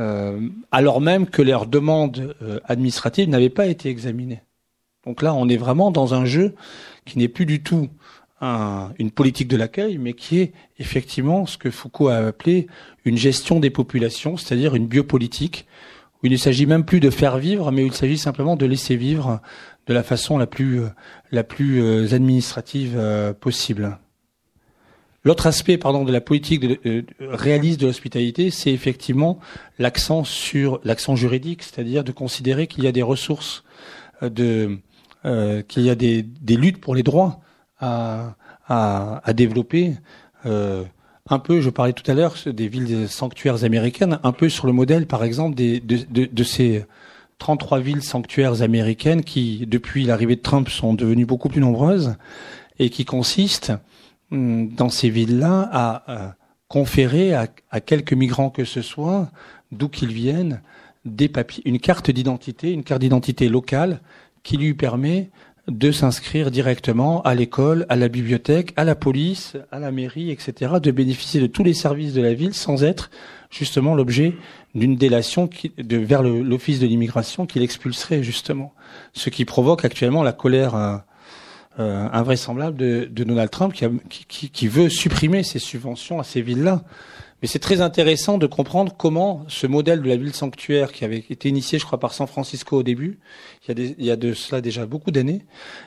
Euh, 0.00 0.48
alors 0.72 1.00
même 1.02 1.26
que 1.26 1.42
leurs 1.42 1.66
demandes 1.66 2.34
euh, 2.42 2.58
administratives 2.64 3.28
n'avaient 3.28 3.50
pas 3.50 3.66
été 3.66 3.90
examinées. 3.90 4.40
Donc 5.04 5.20
là, 5.20 5.34
on 5.34 5.48
est 5.48 5.58
vraiment 5.58 5.90
dans 5.90 6.14
un 6.14 6.24
jeu 6.24 6.54
qui 7.04 7.18
n'est 7.18 7.28
plus 7.28 7.46
du 7.46 7.62
tout 7.62 7.88
une 8.98 9.10
politique 9.10 9.48
de 9.48 9.56
l'accueil, 9.58 9.98
mais 9.98 10.14
qui 10.14 10.38
est 10.38 10.54
effectivement 10.78 11.44
ce 11.44 11.58
que 11.58 11.70
Foucault 11.70 12.08
a 12.08 12.28
appelé 12.28 12.68
une 13.04 13.18
gestion 13.18 13.60
des 13.60 13.68
populations, 13.68 14.38
c'est-à-dire 14.38 14.74
une 14.74 14.86
biopolitique, 14.86 15.66
où 16.14 16.26
il 16.26 16.32
ne 16.32 16.38
s'agit 16.38 16.64
même 16.64 16.86
plus 16.86 17.00
de 17.00 17.10
faire 17.10 17.36
vivre, 17.36 17.70
mais 17.70 17.82
où 17.82 17.86
il 17.88 17.92
s'agit 17.92 18.16
simplement 18.16 18.56
de 18.56 18.64
laisser 18.64 18.96
vivre 18.96 19.42
de 19.86 19.92
la 19.92 20.02
façon 20.02 20.38
la 20.38 20.46
plus, 20.46 20.80
euh, 20.80 22.14
administrative 22.14 22.98
possible. 23.40 23.98
L'autre 25.22 25.46
aspect, 25.46 25.76
pardon, 25.76 26.04
de 26.04 26.12
la 26.12 26.20
politique 26.20 26.64
euh, 26.64 27.02
réaliste 27.20 27.80
de 27.80 27.86
l'hospitalité, 27.86 28.50
c'est 28.50 28.72
effectivement 28.72 29.38
l'accent 29.78 30.24
sur 30.24 30.80
l'accent 30.84 31.16
juridique, 31.16 31.62
c'est-à-dire 31.62 32.04
de 32.04 32.12
considérer 32.12 32.66
qu'il 32.66 32.84
y 32.84 32.86
a 32.86 32.92
des 32.92 33.02
ressources, 33.02 33.64
de, 34.22 34.78
qu'il 35.68 35.82
y 35.82 35.90
a 35.90 35.94
des, 35.94 36.24
luttes 36.48 36.80
pour 36.80 36.94
les 36.94 37.02
droits 37.02 37.40
à, 37.78 38.36
à, 38.66 39.20
à 39.22 39.32
développer. 39.32 39.94
Euh, 40.46 40.84
un 41.28 41.38
peu, 41.38 41.60
je 41.60 41.70
parlais 41.70 41.92
tout 41.92 42.08
à 42.10 42.14
l'heure 42.14 42.34
des 42.46 42.68
villes 42.68 43.08
sanctuaires 43.08 43.64
américaines, 43.64 44.18
un 44.22 44.32
peu 44.32 44.48
sur 44.48 44.66
le 44.66 44.72
modèle, 44.72 45.06
par 45.06 45.22
exemple, 45.22 45.54
de, 45.54 45.78
de, 45.78 46.26
de 46.26 46.44
ces 46.44 46.84
33 47.38 47.80
villes 47.80 48.02
sanctuaires 48.02 48.62
américaines 48.62 49.22
qui, 49.22 49.66
depuis 49.66 50.04
l'arrivée 50.04 50.36
de 50.36 50.40
Trump, 50.40 50.68
sont 50.68 50.94
devenues 50.94 51.26
beaucoup 51.26 51.48
plus 51.48 51.60
nombreuses 51.60 52.16
et 52.78 52.90
qui 52.90 53.04
consistent 53.04 53.72
dans 54.30 54.88
ces 54.88 55.10
villes-là 55.10 55.68
à, 55.72 56.34
conférer 56.68 57.34
à, 57.34 57.48
à, 57.70 57.80
quelques 57.80 58.12
migrants 58.12 58.50
que 58.50 58.64
ce 58.64 58.80
soit, 58.80 59.30
d'où 59.72 59.88
qu'ils 59.88 60.12
viennent, 60.12 60.62
des 61.04 61.28
papiers, 61.28 61.62
une 61.66 61.80
carte 61.80 62.10
d'identité, 62.10 62.72
une 62.72 62.84
carte 62.84 63.00
d'identité 63.00 63.48
locale 63.48 64.00
qui 64.42 64.56
lui 64.56 64.74
permet 64.74 65.30
de 65.68 65.92
s'inscrire 65.92 66.50
directement 66.50 67.22
à 67.22 67.34
l'école, 67.34 67.86
à 67.88 67.96
la 67.96 68.08
bibliothèque, 68.08 68.72
à 68.76 68.84
la 68.84 68.94
police, 68.94 69.56
à 69.70 69.78
la 69.78 69.90
mairie, 69.90 70.30
etc., 70.30 70.74
de 70.82 70.90
bénéficier 70.90 71.40
de 71.40 71.46
tous 71.46 71.62
les 71.62 71.74
services 71.74 72.12
de 72.12 72.22
la 72.22 72.34
ville 72.34 72.54
sans 72.54 72.82
être 72.82 73.10
justement 73.50 73.94
l'objet 73.94 74.34
d'une 74.74 74.96
délation 74.96 75.48
vers 75.78 76.22
l'office 76.22 76.80
de 76.80 76.86
l'immigration 76.86 77.46
qui 77.46 77.58
l'expulserait 77.58 78.22
justement. 78.22 78.74
Ce 79.12 79.30
qui 79.30 79.44
provoque 79.44 79.84
actuellement 79.84 80.22
la 80.22 80.32
colère 80.32 81.02
euh, 81.78 82.08
invraisemblable 82.12 82.76
de, 82.76 83.08
de, 83.10 83.24
Donald 83.24 83.50
Trump 83.50 83.72
qui, 83.72 83.86
qui, 84.26 84.50
qui, 84.50 84.68
veut 84.68 84.88
supprimer 84.88 85.42
ces 85.42 85.58
subventions 85.58 86.18
à 86.18 86.24
ces 86.24 86.42
villes-là. 86.42 86.82
Mais 87.40 87.48
c'est 87.48 87.58
très 87.58 87.80
intéressant 87.80 88.38
de 88.38 88.46
comprendre 88.46 88.94
comment 88.98 89.44
ce 89.48 89.66
modèle 89.66 90.02
de 90.02 90.08
la 90.08 90.16
ville 90.16 90.34
sanctuaire, 90.34 90.92
qui 90.92 91.04
avait 91.04 91.24
été 91.30 91.48
initié, 91.48 91.78
je 91.78 91.86
crois, 91.86 91.98
par 91.98 92.12
San 92.12 92.26
Francisco 92.26 92.78
au 92.78 92.82
début, 92.82 93.18
il 93.62 93.68
y 93.68 93.70
a, 93.70 93.74
des, 93.74 93.94
il 93.98 94.04
y 94.04 94.10
a 94.10 94.16
de 94.16 94.34
cela 94.34 94.60
déjà 94.60 94.84
beaucoup 94.84 95.10
d'années, 95.10 95.46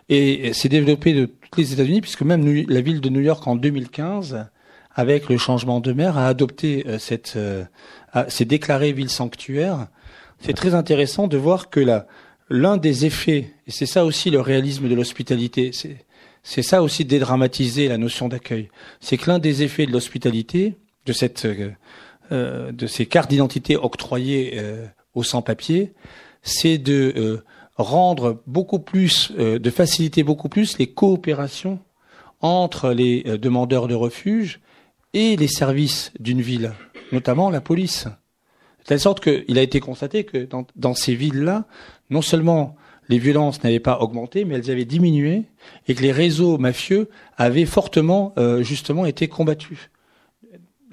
et 0.10 0.54
s'est 0.54 0.70
développé 0.70 1.14
de 1.14 1.26
tous 1.52 1.60
les 1.60 1.74
États-Unis, 1.74 2.02
puisque 2.02 2.24
même 2.24 2.44
la 2.68 2.82
ville 2.82 3.02
de 3.02 3.10
New 3.10 3.22
York 3.22 3.46
en 3.46 3.56
2015, 3.56 4.48
avec 4.96 5.30
le 5.30 5.38
changement 5.38 5.80
de 5.80 5.94
maire, 5.94 6.18
a 6.18 6.28
adopté 6.28 6.86
euh, 6.88 6.98
cette, 6.98 7.34
euh, 7.36 7.66
s'est 8.30 8.46
déclaré 8.46 8.92
ville 8.94 9.10
sanctuaire. 9.10 9.88
C'est 10.40 10.54
très 10.54 10.76
intéressant 10.76 11.28
de 11.28 11.38
voir 11.38 11.70
que 11.70 11.80
là, 11.80 12.08
l'un 12.50 12.78
des 12.78 13.06
effets, 13.06 13.54
et 13.68 13.72
c'est 13.72 13.86
ça 13.86 14.06
aussi 14.06 14.30
le 14.30 14.42
réalisme 14.42 14.88
de 14.88 14.96
l'hospitalité, 14.96 15.72
c'est 16.44 16.62
ça 16.62 16.84
aussi 16.84 17.06
dédramatiser 17.06 17.88
la 17.88 17.98
notion 17.98 18.28
d'accueil, 18.28 18.70
c'est 19.00 19.18
que 19.18 19.30
l'un 19.30 19.40
des 19.40 19.64
effets 19.64 19.86
de 19.86 19.92
l'hospitalité, 19.92 20.76
de 21.06 21.14
cette 21.14 21.46
euh, 21.46 21.72
euh, 22.32 22.72
de 22.72 22.88
ces 22.88 23.06
cartes 23.06 23.30
d'identité 23.30 23.76
octroyées 23.76 24.54
euh, 24.56 24.86
aux 25.14 25.24
sans-papiers, 25.24 25.94
c'est 26.42 26.78
de 26.78 27.44
rendre 27.78 28.42
beaucoup 28.48 28.80
plus, 28.80 29.32
de 29.32 29.70
faciliter 29.70 30.24
beaucoup 30.24 30.50
plus 30.50 30.78
les 30.78 30.88
coopérations 30.88 31.80
entre 32.42 32.90
les 32.90 33.24
demandeurs 33.38 33.88
de 33.88 33.96
refuge 33.96 34.60
et 35.14 35.38
les 35.38 35.48
services 35.48 36.12
d'une 36.20 36.42
ville, 36.42 36.74
notamment 37.14 37.50
la 37.50 37.62
police. 37.62 38.08
De 38.84 38.88
telle 38.88 39.00
sorte 39.00 39.22
qu'il 39.22 39.58
a 39.58 39.62
été 39.62 39.80
constaté 39.80 40.24
que 40.24 40.48
dans, 40.76 40.94
ces 40.94 41.16
villes-là, 41.16 41.66
non 42.10 42.22
seulement 42.22 42.76
les 43.10 43.18
violences 43.18 43.64
n'avaient 43.64 43.80
pas 43.80 44.00
augmenté, 44.00 44.46
mais 44.46 44.56
elles 44.56 44.72
avaient 44.72 44.86
diminué, 44.86 45.44
et 45.88 45.96
que 45.96 46.02
les 46.02 46.12
réseaux 46.12 46.58
mafieux 46.58 47.10
avaient 47.38 47.66
fortement, 47.66 48.34
justement, 48.62 49.06
été 49.06 49.28
combattus 49.28 49.90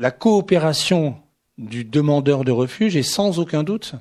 la 0.01 0.11
coopération 0.11 1.17
du 1.59 1.85
demandeur 1.85 2.43
de 2.43 2.51
refuge 2.51 2.97
est 2.97 3.03
sans 3.03 3.39
aucun 3.39 3.63
doute 3.63 3.95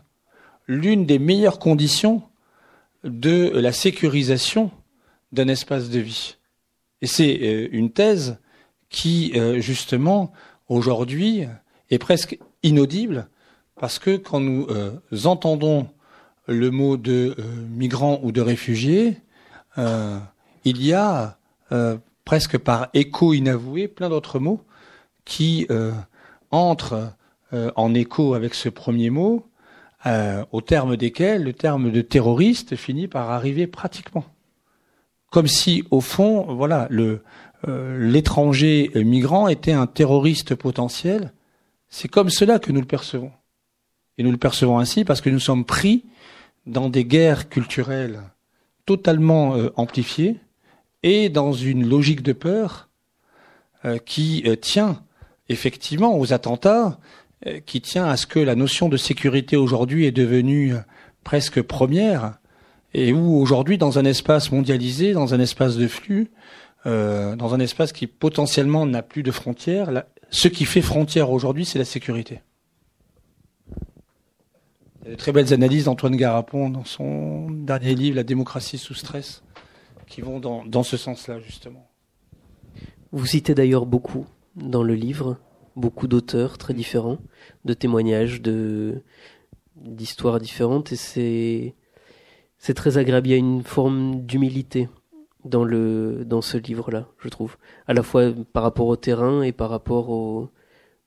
l'une 0.65 1.05
des 1.05 1.19
meilleures 1.19 1.59
conditions 1.59 2.23
de 3.03 3.51
la 3.53 3.73
sécurisation 3.73 4.71
d'un 5.33 5.49
espace 5.49 5.89
de 5.89 5.99
vie. 5.99 6.37
Et 7.01 7.07
c'est 7.07 7.39
euh, 7.41 7.67
une 7.71 7.91
thèse 7.91 8.37
qui, 8.89 9.33
euh, 9.35 9.59
justement, 9.59 10.31
aujourd'hui, 10.69 11.43
est 11.89 11.97
presque 11.97 12.39
inaudible, 12.63 13.27
parce 13.79 13.97
que 13.99 14.17
quand 14.17 14.39
nous 14.39 14.67
euh, 14.69 14.91
entendons 15.25 15.87
le 16.47 16.71
mot 16.71 16.97
de 16.97 17.35
migrants 17.69 18.19
ou 18.23 18.31
de 18.31 18.41
réfugiés, 18.41 19.17
il 19.77 20.83
y 20.83 20.93
a 20.93 21.37
presque 22.25 22.59
par 22.59 22.89
écho 22.93 23.33
inavoué 23.33 23.87
plein 23.87 24.09
d'autres 24.09 24.39
mots 24.39 24.61
qui 25.25 25.65
euh, 25.69 25.91
entre 26.51 27.13
euh, 27.53 27.71
en 27.75 27.93
écho 27.93 28.33
avec 28.33 28.53
ce 28.53 28.69
premier 28.69 29.09
mot, 29.09 29.47
euh, 30.05 30.45
au 30.51 30.61
terme 30.61 30.95
desquels 30.97 31.43
le 31.43 31.53
terme 31.53 31.91
de 31.91 32.01
terroriste 32.01 32.75
finit 32.75 33.07
par 33.07 33.31
arriver 33.31 33.67
pratiquement. 33.67 34.25
Comme 35.31 35.47
si, 35.47 35.83
au 35.91 36.01
fond, 36.01 36.53
voilà, 36.55 36.87
l'étranger 37.67 38.91
migrant 38.95 39.47
était 39.47 39.73
un 39.73 39.85
terroriste 39.85 40.55
potentiel. 40.55 41.33
C'est 41.87 42.07
comme 42.07 42.29
cela 42.29 42.57
que 42.57 42.71
nous 42.71 42.81
le 42.81 42.87
percevons. 42.87 43.31
Et 44.19 44.23
nous 44.23 44.31
le 44.31 44.37
percevons 44.37 44.77
ainsi 44.77 45.03
parce 45.03 45.21
que 45.21 45.31
nous 45.31 45.39
sommes 45.39 45.65
pris 45.65 46.05
dans 46.67 46.89
des 46.89 47.05
guerres 47.05 47.49
culturelles 47.49 48.21
totalement 48.85 49.55
amplifiées 49.75 50.37
et 51.01 51.29
dans 51.29 51.53
une 51.53 51.87
logique 51.87 52.21
de 52.21 52.33
peur 52.33 52.89
qui 54.05 54.43
tient 54.61 55.01
effectivement 55.49 56.17
aux 56.17 56.31
attentats, 56.31 56.99
euh, 57.47 57.59
qui 57.65 57.81
tient 57.81 58.05
à 58.05 58.15
ce 58.15 58.27
que 58.27 58.39
la 58.39 58.55
notion 58.55 58.87
de 58.87 58.97
sécurité 58.97 59.57
aujourd'hui 59.57 60.05
est 60.05 60.11
devenue 60.11 60.75
euh, 60.75 60.79
presque 61.23 61.61
première, 61.61 62.39
et 62.93 63.13
où 63.13 63.39
aujourd'hui, 63.39 63.77
dans 63.77 63.99
un 63.99 64.05
espace 64.05 64.51
mondialisé, 64.51 65.13
dans 65.13 65.33
un 65.33 65.39
espace 65.39 65.75
de 65.75 65.87
flux, 65.87 66.31
euh, 66.85 67.35
dans 67.35 67.53
un 67.53 67.59
espace 67.59 67.91
qui 67.91 68.07
potentiellement 68.07 68.85
n'a 68.85 69.03
plus 69.03 69.21
de 69.21 69.31
frontières, 69.31 70.03
ce 70.31 70.47
qui 70.47 70.65
fait 70.65 70.81
frontière 70.81 71.31
aujourd'hui, 71.31 71.65
c'est 71.65 71.79
la 71.79 71.85
sécurité. 71.85 72.41
Il 75.05 75.11
de 75.11 75.15
très 75.15 75.31
belles 75.31 75.53
analyses 75.53 75.85
d'Antoine 75.85 76.15
Garapon 76.15 76.69
dans 76.69 76.83
son 76.83 77.49
dernier 77.49 77.95
livre, 77.95 78.17
La 78.17 78.23
démocratie 78.23 78.77
sous 78.77 78.93
stress, 78.93 79.43
qui 80.07 80.21
vont 80.21 80.39
dans, 80.39 80.83
ce 80.83 80.97
sens-là, 80.97 81.39
justement. 81.39 81.89
Vous 83.11 83.25
citez 83.25 83.55
d'ailleurs 83.55 83.85
beaucoup 83.85 84.25
dans 84.55 84.83
le 84.83 84.95
livre, 84.95 85.37
beaucoup 85.75 86.07
d'auteurs 86.07 86.57
très 86.57 86.73
différents, 86.73 87.17
de 87.63 87.73
témoignages, 87.73 88.41
d'histoires 89.77 90.39
différentes, 90.39 90.91
et 90.91 91.75
c'est 92.57 92.73
très 92.73 92.97
agréable. 92.97 93.27
Il 93.27 93.31
y 93.31 93.35
a 93.35 93.37
une 93.37 93.63
forme 93.63 94.25
d'humilité 94.25 94.89
dans 95.45 96.41
ce 96.41 96.57
livre-là, 96.57 97.07
je 97.19 97.29
trouve, 97.29 97.55
à 97.87 97.93
la 97.93 98.03
fois 98.03 98.33
par 98.51 98.63
rapport 98.63 98.87
au 98.87 98.97
terrain 98.97 99.43
et 99.43 99.53
par 99.53 99.69
rapport 99.69 100.09
aux, 100.09 100.49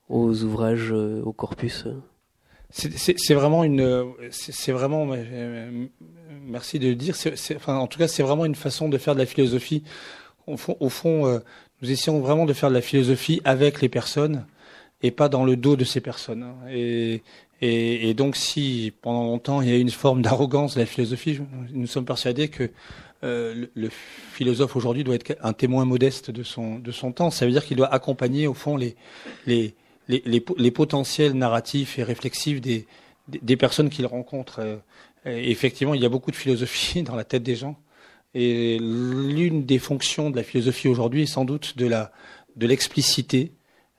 aux 0.09 0.43
ouvrages, 0.45 0.93
euh, 0.93 1.23
au 1.23 1.35
corpus. 1.35 1.87
C'est 2.73 3.35
vraiment 3.35 3.65
une, 3.65 4.15
c'est 4.31 4.73
vraiment, 4.73 5.07
merci 6.47 6.79
de 6.79 6.89
le 6.89 6.95
dire. 6.95 7.15
enfin, 7.57 7.77
en 7.77 7.87
tout 7.87 7.99
cas, 7.99 8.09
c'est 8.09 8.23
vraiment 8.23 8.47
une 8.47 8.55
façon 8.55 8.89
de 8.89 8.97
faire 8.97 9.15
de 9.15 9.21
la 9.21 9.27
philosophie. 9.27 9.83
Au 10.47 10.57
fond, 10.57 10.77
au 10.81 10.89
fond 10.89 11.27
euh, 11.27 11.39
nous 11.83 11.91
essayons 11.91 12.19
vraiment 12.21 12.47
de 12.47 12.53
faire 12.53 12.69
de 12.69 12.75
la 12.75 12.81
philosophie 12.81 13.41
avec 13.45 13.81
les 13.81 13.89
personnes 13.89 14.45
et 15.03 15.11
pas 15.11 15.29
dans 15.29 15.45
le 15.45 15.57
dos 15.57 15.77
de 15.77 15.85
ces 15.85 16.01
personnes. 16.01 16.43
Hein. 16.43 16.57
Et, 16.69 17.23
et, 17.61 18.09
et 18.09 18.15
donc, 18.15 18.37
si 18.37 18.93
pendant 19.03 19.25
longtemps 19.25 19.63
il 19.63 19.69
y 19.69 19.73
a 19.73 19.77
une 19.77 19.91
forme 19.91 20.23
d'arrogance 20.23 20.75
de 20.75 20.81
la 20.81 20.87
philosophie, 20.87 21.41
nous 21.73 21.87
sommes 21.87 22.07
persuadés 22.07 22.49
que 22.49 22.71
euh, 23.25 23.67
le, 23.75 23.89
philosophe 24.33 24.75
aujourd'hui 24.75 25.05
doit 25.05 25.15
être 25.15 25.37
un 25.43 25.53
témoin 25.53 25.85
modeste 25.85 26.31
de 26.31 26.43
son 26.43 26.79
de 26.79 26.91
son 26.91 27.13
temps. 27.13 27.31
Ça 27.31 27.47
veut 27.47 27.53
dire 27.53 27.65
qu'il 27.65 27.77
doit 27.77 27.93
accompagner 27.93 28.47
au 28.49 28.55
fond 28.55 28.77
les 28.77 28.97
les 29.47 29.75
les, 30.09 30.71
potentiels 30.71 31.35
narratifs 31.35 31.99
et 31.99 32.03
réflexifs 32.03 32.61
des 32.61 33.57
personnes 33.57 33.91
qu'il 33.91 34.07
rencontre. 34.07 34.61
Euh, 34.61 34.77
effectivement, 35.25 35.95
il 35.95 36.03
y 36.03 36.07
a 36.07 36.09
beaucoup 36.09 36.31
de 36.31 36.37
philosophie 36.37 37.03
dans 37.05 37.17
la 37.17 37.25
tête 37.25 37.43
des 37.43 37.57
gens. 37.57 37.77
Et 38.35 38.79
l'une 38.79 39.67
des 39.67 39.79
fonctions 39.79 40.31
de 40.31 40.37
la 40.37 40.43
philosophie 40.43 40.89
aujourd'hui 40.89 41.23
est 41.23 41.27
sans 41.27 41.45
doute 41.45 41.77
de 41.77 41.87
la 41.87 42.13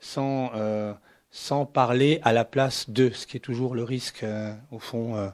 sans 0.00 0.50
euh, 0.54 0.92
sans 1.34 1.66
parler 1.66 2.20
à 2.22 2.32
la 2.32 2.44
place 2.44 2.88
de, 2.88 3.10
ce 3.10 3.26
qui 3.26 3.38
est 3.38 3.40
toujours 3.40 3.74
le 3.74 3.82
risque 3.82 4.22
euh, 4.22 4.54
au 4.70 4.78
fond. 4.78 5.16
Euh, 5.16 5.28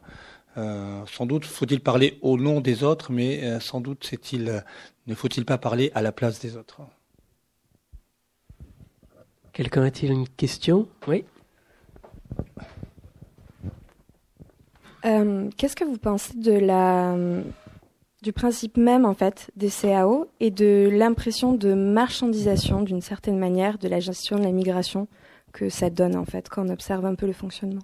euh 0.57 1.05
sans 1.07 1.27
doute 1.27 1.45
faut-il 1.45 1.81
parler 1.81 2.19
au 2.23 2.39
nom 2.39 2.63
des 2.63 2.83
autres, 2.83 3.13
mais 3.13 3.45
euh, 3.45 3.61
sans 3.61 3.83
doute 3.83 4.05
c'est-il 4.09 4.65
ne 5.07 5.15
faut-il 5.15 5.45
pas 5.45 5.59
parler 5.59 5.93
à 5.95 6.01
la 6.01 6.11
place 6.11 6.41
des 6.41 6.57
autres. 6.57 6.81
Quelqu'un 9.53 9.83
a-t-il 9.83 10.13
une 10.13 10.29
question? 10.29 10.89
Oui. 11.07 11.25
Qu'est-ce 15.57 15.77
que 15.77 15.85
vous 15.85 15.99
pensez 15.99 16.35
de 16.37 16.53
la 16.53 17.17
du 18.23 18.33
principe 18.33 18.77
même 18.77 19.07
en 19.07 19.15
fait 19.15 19.51
des 19.57 19.71
CAO 19.71 20.29
et 20.41 20.51
de 20.51 20.91
l'impression 20.93 21.55
de 21.55 21.73
marchandisation 21.73 22.83
d'une 22.83 23.01
certaine 23.01 23.39
manière 23.39 23.79
de 23.79 23.89
la 23.89 24.01
gestion 24.01 24.37
de 24.39 24.43
la 24.43 24.53
migration 24.53 25.09
que 25.53 25.69
ça 25.69 25.91
donne 25.91 26.17
en 26.17 26.25
fait 26.25 26.49
quand 26.49 26.67
on 26.67 26.69
observe 26.71 27.07
un 27.07 27.15
peu 27.15 27.27
le 27.27 27.33
fonctionnement? 27.33 27.83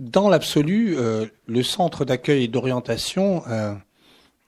Dans 0.00 0.28
l'absolu, 0.28 0.96
euh, 0.96 1.26
le 1.46 1.62
centre 1.62 2.04
d'accueil 2.04 2.44
et 2.44 2.48
d'orientation 2.48 3.46
euh, 3.46 3.74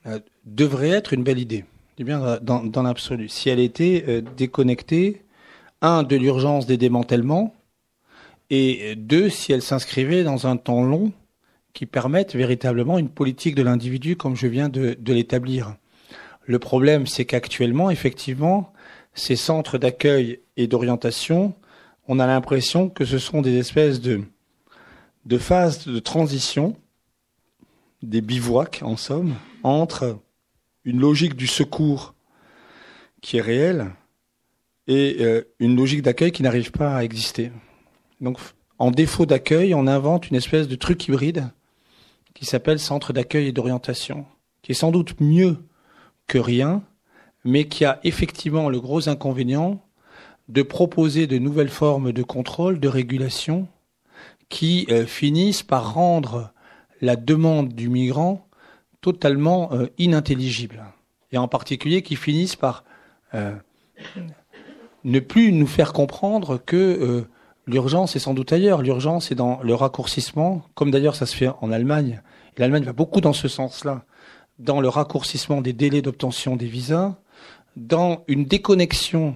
euh, 0.05 0.19
devrait 0.45 0.89
être 0.89 1.13
une 1.13 1.23
belle 1.23 1.39
idée. 1.39 1.63
Bien 2.03 2.39
dans, 2.41 2.63
dans 2.63 2.83
l'absolu. 2.83 3.29
Si 3.29 3.49
elle 3.49 3.59
était 3.59 4.23
déconnectée, 4.35 5.23
un, 5.81 6.03
de 6.03 6.15
l'urgence 6.15 6.65
des 6.65 6.77
démantèlements, 6.77 7.53
et 8.49 8.95
deux, 8.95 9.29
si 9.29 9.51
elle 9.51 9.61
s'inscrivait 9.61 10.23
dans 10.23 10.47
un 10.47 10.57
temps 10.57 10.83
long 10.83 11.11
qui 11.73 11.85
permettent 11.85 12.35
véritablement 12.35 12.97
une 12.97 13.09
politique 13.09 13.55
de 13.55 13.61
l'individu 13.61 14.15
comme 14.15 14.35
je 14.35 14.47
viens 14.47 14.69
de, 14.69 14.97
l'établir. 15.05 15.75
Le 16.45 16.59
problème, 16.59 17.05
c'est 17.05 17.25
qu'actuellement, 17.25 17.91
effectivement, 17.91 18.73
ces 19.13 19.35
centres 19.35 19.77
d'accueil 19.77 20.39
et 20.55 20.67
d'orientation, 20.67 21.53
on 22.07 22.19
a 22.19 22.25
l'impression 22.25 22.89
que 22.89 23.05
ce 23.05 23.19
sont 23.19 23.41
des 23.41 23.57
espèces 23.57 23.99
de, 23.99 24.21
de 25.25 25.37
phases 25.37 25.85
de 25.85 25.99
transition, 25.99 26.75
des 28.01 28.21
bivouacs 28.21 28.79
en 28.81 28.95
somme, 28.95 29.35
entre 29.63 30.19
une 30.87 31.01
logique 31.01 31.35
du 31.35 31.47
secours 31.47 32.15
qui 33.21 33.37
est 33.37 33.41
réelle 33.41 33.91
et 34.87 35.17
euh, 35.19 35.41
une 35.59 35.75
logique 35.75 36.01
d'accueil 36.01 36.31
qui 36.31 36.43
n'arrive 36.43 36.71
pas 36.71 36.95
à 36.95 37.03
exister. 37.03 37.51
Donc, 38.21 38.39
en 38.79 38.89
défaut 38.89 39.25
d'accueil, 39.25 39.75
on 39.75 39.85
invente 39.85 40.29
une 40.29 40.37
espèce 40.37 40.69
de 40.69 40.75
truc 40.75 41.05
hybride 41.05 41.49
qui 42.33 42.45
s'appelle 42.45 42.79
Centre 42.79 43.11
d'accueil 43.11 43.47
et 43.47 43.51
d'orientation, 43.51 44.25
qui 44.61 44.71
est 44.71 44.75
sans 44.75 44.91
doute 44.91 45.19
mieux 45.19 45.57
que 46.25 46.37
rien, 46.37 46.81
mais 47.43 47.67
qui 47.67 47.83
a 47.83 47.99
effectivement 48.05 48.69
le 48.69 48.79
gros 48.79 49.09
inconvénient 49.09 49.83
de 50.47 50.61
proposer 50.61 51.27
de 51.27 51.37
nouvelles 51.37 51.67
formes 51.67 52.13
de 52.13 52.23
contrôle, 52.23 52.79
de 52.79 52.87
régulation, 52.87 53.67
qui 54.47 54.87
euh, 54.89 55.05
finissent 55.05 55.63
par 55.63 55.93
rendre 55.93 56.53
la 57.01 57.17
demande 57.17 57.73
du 57.73 57.89
migrant 57.89 58.46
totalement 59.01 59.71
euh, 59.73 59.87
inintelligible, 59.97 60.83
et 61.31 61.37
en 61.37 61.47
particulier 61.47 62.01
qui 62.01 62.15
finissent 62.15 62.55
par 62.55 62.83
euh, 63.33 63.53
ne 65.03 65.19
plus 65.19 65.51
nous 65.51 65.67
faire 65.67 65.93
comprendre 65.93 66.57
que 66.57 67.25
l'urgence 67.65 68.15
est 68.15 68.19
sans 68.19 68.33
doute 68.33 68.51
ailleurs. 68.53 68.81
L'urgence 68.81 69.31
est 69.31 69.35
dans 69.35 69.59
le 69.61 69.73
raccourcissement, 69.73 70.63
comme 70.73 70.91
d'ailleurs 70.91 71.15
ça 71.15 71.25
se 71.25 71.35
fait 71.35 71.49
en 71.61 71.71
Allemagne. 71.71 72.21
L'Allemagne 72.57 72.83
va 72.83 72.93
beaucoup 72.93 73.21
dans 73.21 73.33
ce 73.33 73.47
sens-là, 73.47 74.05
dans 74.59 74.81
le 74.81 74.89
raccourcissement 74.89 75.61
des 75.61 75.73
délais 75.73 76.01
d'obtention 76.01 76.55
des 76.55 76.67
visas, 76.67 77.15
dans 77.75 78.23
une 78.27 78.45
déconnexion 78.45 79.35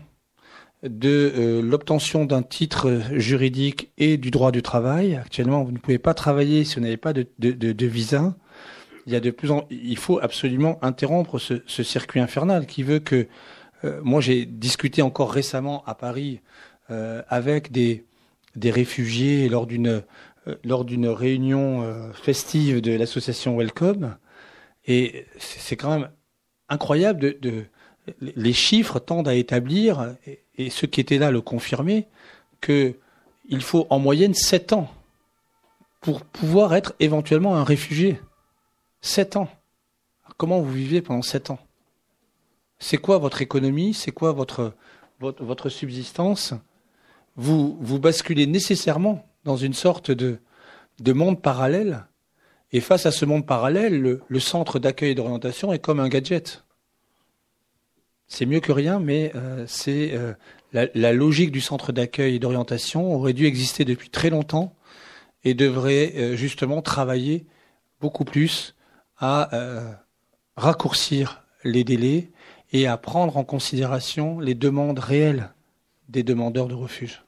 de 0.83 1.31
euh, 1.35 1.61
l'obtention 1.61 2.25
d'un 2.25 2.41
titre 2.41 3.01
juridique 3.11 3.91
et 3.97 4.17
du 4.17 4.31
droit 4.31 4.51
du 4.51 4.61
travail. 4.61 5.15
Actuellement, 5.15 5.63
vous 5.63 5.71
ne 5.71 5.77
pouvez 5.77 5.99
pas 5.99 6.13
travailler 6.13 6.63
si 6.63 6.75
vous 6.75 6.81
n'avez 6.81 6.97
pas 6.97 7.13
de, 7.13 7.27
de, 7.37 7.51
de, 7.51 7.85
visa. 7.85 8.35
Il 9.05 9.13
y 9.13 9.15
a 9.15 9.19
de 9.19 9.31
plus 9.31 9.51
en, 9.51 9.65
il 9.69 9.97
faut 9.97 10.19
absolument 10.19 10.77
interrompre 10.81 11.39
ce, 11.39 11.83
circuit 11.83 12.19
infernal 12.19 12.65
qui 12.65 12.83
veut 12.83 12.99
que, 12.99 13.27
euh, 13.83 13.99
moi 14.03 14.21
j'ai 14.21 14.45
discuté 14.45 15.01
encore 15.01 15.31
récemment 15.31 15.83
à 15.85 15.95
Paris 15.95 16.41
euh, 16.89 17.21
avec 17.29 17.71
des, 17.71 18.05
réfugiés 18.63 19.49
lors 19.49 19.65
d'une 19.65 20.03
lors 20.63 20.85
d'une 20.85 21.07
réunion 21.07 22.11
festive 22.13 22.81
de 22.81 22.91
l'association 22.93 23.57
Welcome, 23.57 24.17
et 24.87 25.27
c'est 25.37 25.75
quand 25.75 25.99
même 25.99 26.09
incroyable 26.67 27.39
de, 27.39 27.65
les 28.19 28.53
chiffres 28.53 28.99
tendent 28.99 29.27
à 29.27 29.35
établir, 29.35 30.15
et 30.57 30.69
ceux 30.69 30.87
qui 30.87 30.99
étaient 30.99 31.17
là 31.17 31.31
le 31.31 31.41
confirmaient, 31.41 32.07
qu'il 32.61 33.61
faut 33.61 33.87
en 33.89 33.99
moyenne 33.99 34.33
7 34.33 34.73
ans 34.73 34.91
pour 35.99 36.21
pouvoir 36.21 36.73
être 36.73 36.93
éventuellement 36.99 37.55
un 37.55 37.63
réfugié. 37.63 38.19
7 39.01 39.37
ans. 39.37 39.49
comment 40.37 40.61
vous 40.61 40.71
vivez 40.71 41.01
pendant 41.01 41.21
7 41.21 41.51
ans? 41.51 41.59
C'est 42.79 42.97
quoi 42.97 43.17
votre 43.17 43.41
économie? 43.41 43.93
C'est 43.93 44.11
quoi 44.11 44.31
votre, 44.31 44.73
subsistance? 45.69 46.53
Vous, 47.35 47.77
vous 47.79 47.99
basculez 47.99 48.47
nécessairement 48.47 49.27
dans 49.43 49.57
une 49.57 49.73
sorte 49.73 50.11
de, 50.11 50.39
de 50.99 51.13
monde 51.13 51.41
parallèle. 51.41 52.05
Et 52.71 52.79
face 52.79 53.05
à 53.05 53.11
ce 53.11 53.25
monde 53.25 53.45
parallèle, 53.45 54.19
le 54.25 54.39
centre 54.39 54.79
d'accueil 54.79 55.11
et 55.11 55.15
d'orientation 55.15 55.73
est 55.73 55.79
comme 55.79 55.99
un 55.99 56.09
gadget 56.09 56.63
c'est 58.31 58.45
mieux 58.45 58.61
que 58.61 58.71
rien, 58.71 58.99
mais 58.99 59.33
euh, 59.35 59.65
c'est 59.67 60.11
euh, 60.13 60.33
la, 60.71 61.11
logique 61.11 61.51
du 61.51 61.59
centre 61.59 61.91
d'accueil 61.91 62.35
et 62.35 62.39
d'orientation 62.39 63.13
aurait 63.13 63.33
dû 63.33 63.45
exister 63.45 63.83
depuis 63.83 64.09
très 64.09 64.29
longtemps 64.29 64.73
et 65.43 65.53
devrait 65.53 66.13
euh, 66.15 66.35
justement 66.37 66.81
travailler 66.81 67.45
beaucoup 67.99 68.23
plus 68.23 68.73
à 69.21 69.49
raccourcir 70.57 71.43
les 71.63 71.83
délais 71.83 72.31
et 72.71 72.87
à 72.87 72.97
prendre 72.97 73.37
en 73.37 73.43
considération 73.43 74.39
les 74.39 74.55
demandes 74.55 74.99
réelles 74.99 75.53
des 76.09 76.23
demandeurs 76.23 76.67
de 76.67 76.73
refuge. 76.73 77.23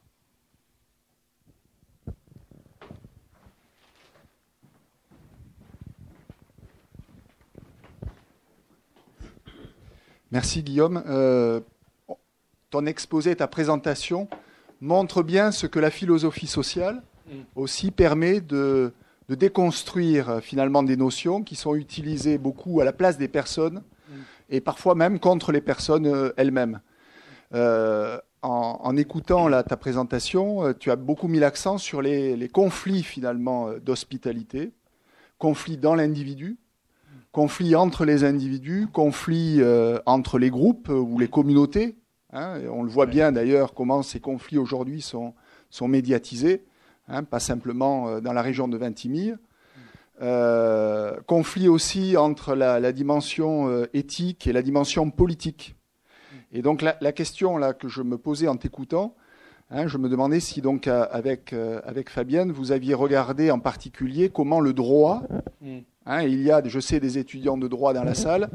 Merci 10.32 10.64
Guillaume. 10.64 11.04
Euh, 11.06 11.62
ton 12.72 12.88
exposé, 12.88 13.36
ta 13.36 13.48
présentation 13.48 14.28
montre 14.82 15.22
bien 15.22 15.52
ce 15.52 15.68
que 15.68 15.78
la 15.78 15.92
philosophie 15.92 16.48
sociale 16.48 17.04
mm. 17.28 17.32
aussi 17.56 17.92
permet 17.92 18.42
de, 18.42 18.92
déconstruire 19.30 20.30
euh, 20.30 20.40
finalement 20.40 20.84
des 20.84 20.98
notions 20.98 21.44
qui 21.44 21.56
sont 21.56 21.76
utilisées 21.76 22.38
beaucoup 22.38 22.82
à 22.82 22.86
la 22.86 22.94
place 22.94 23.18
des 23.18 23.28
personnes 23.28 23.84
mm. 24.10 24.14
et 24.50 24.62
parfois 24.62 24.96
même 24.96 25.20
contre 25.20 25.52
les 25.52 25.62
personnes 25.62 26.08
euh, 26.08 26.32
elles-mêmes. 26.38 26.82
en, 28.42 28.98
écoutant 28.98 29.50
ta 29.64 29.78
présentation, 29.78 30.74
tu 30.74 30.92
as 30.92 30.96
beaucoup 30.96 31.28
mis 31.28 31.40
l'accent 31.40 31.78
sur 31.78 32.02
les 32.02 32.50
conflits 32.50 33.04
finalement 33.04 33.70
d'hospitalité, 33.80 34.74
conflits 35.38 35.78
dans 35.78 35.96
l'individu, 35.96 36.58
conflits 37.34 37.76
entre 37.76 38.06
les 38.06 38.24
individus, 38.24 38.88
conflits 38.94 39.58
euh, 39.60 40.00
entre 40.06 40.38
les 40.38 40.50
groupes 40.50 40.88
ou 40.90 41.20
les 41.20 41.28
communautés. 41.28 41.98
Hein, 42.32 42.62
on 42.72 42.84
le 42.84 42.90
voit 42.90 43.08
bien 43.08 43.32
d'ailleurs 43.32 43.74
comment 43.74 44.04
ces 44.04 44.20
conflits 44.20 44.58
aujourd'hui 44.58 45.02
sont, 45.02 45.34
sont 45.70 45.88
médiatisés, 45.88 46.64
hein, 47.08 47.24
pas 47.24 47.40
simplement 47.40 48.08
euh, 48.08 48.22
dans 48.22 48.34
la 48.34 48.42
région 48.42 48.68
de 48.68 48.78
Vintimille. 48.78 49.38
Euh, 50.22 51.20
conflits 51.26 51.68
aussi 51.68 52.18
entre 52.18 52.56
la, 52.56 52.92
dimension 52.92 53.68
euh, 53.68 53.90
éthique 53.94 54.48
et 54.48 54.54
la 54.54 54.62
dimension 54.62 55.10
politique. 55.10 55.76
Et 56.52 56.62
donc 56.62 56.84
la, 56.84 57.12
question 57.12 57.58
là 57.58 57.74
que 57.74 57.88
je 57.88 58.04
me 58.04 58.18
posais 58.18 58.48
en 58.48 58.58
t'écoutant, 58.58 59.16
hein, 59.72 59.88
je 59.88 59.98
me 59.98 60.08
demandais 60.08 60.40
si 60.40 60.62
donc 60.62 60.86
avec, 60.86 61.52
avec 61.52 62.12
Fabienne, 62.12 62.52
vous 62.52 62.72
aviez 62.72 62.94
regardé 62.94 63.50
en 63.50 63.60
particulier 63.60 64.30
comment 64.30 64.60
le 64.60 64.72
droit. 64.72 65.24
Hein, 66.06 66.22
il 66.22 66.44
y 66.44 66.52
a, 66.52 66.62
je 66.64 66.80
sais, 66.80 67.00
des 67.00 67.18
étudiants 67.18 67.58
de 67.58 67.68
droit 67.68 67.94
dans 67.94 68.04
la 68.04 68.14
salle. 68.14 68.50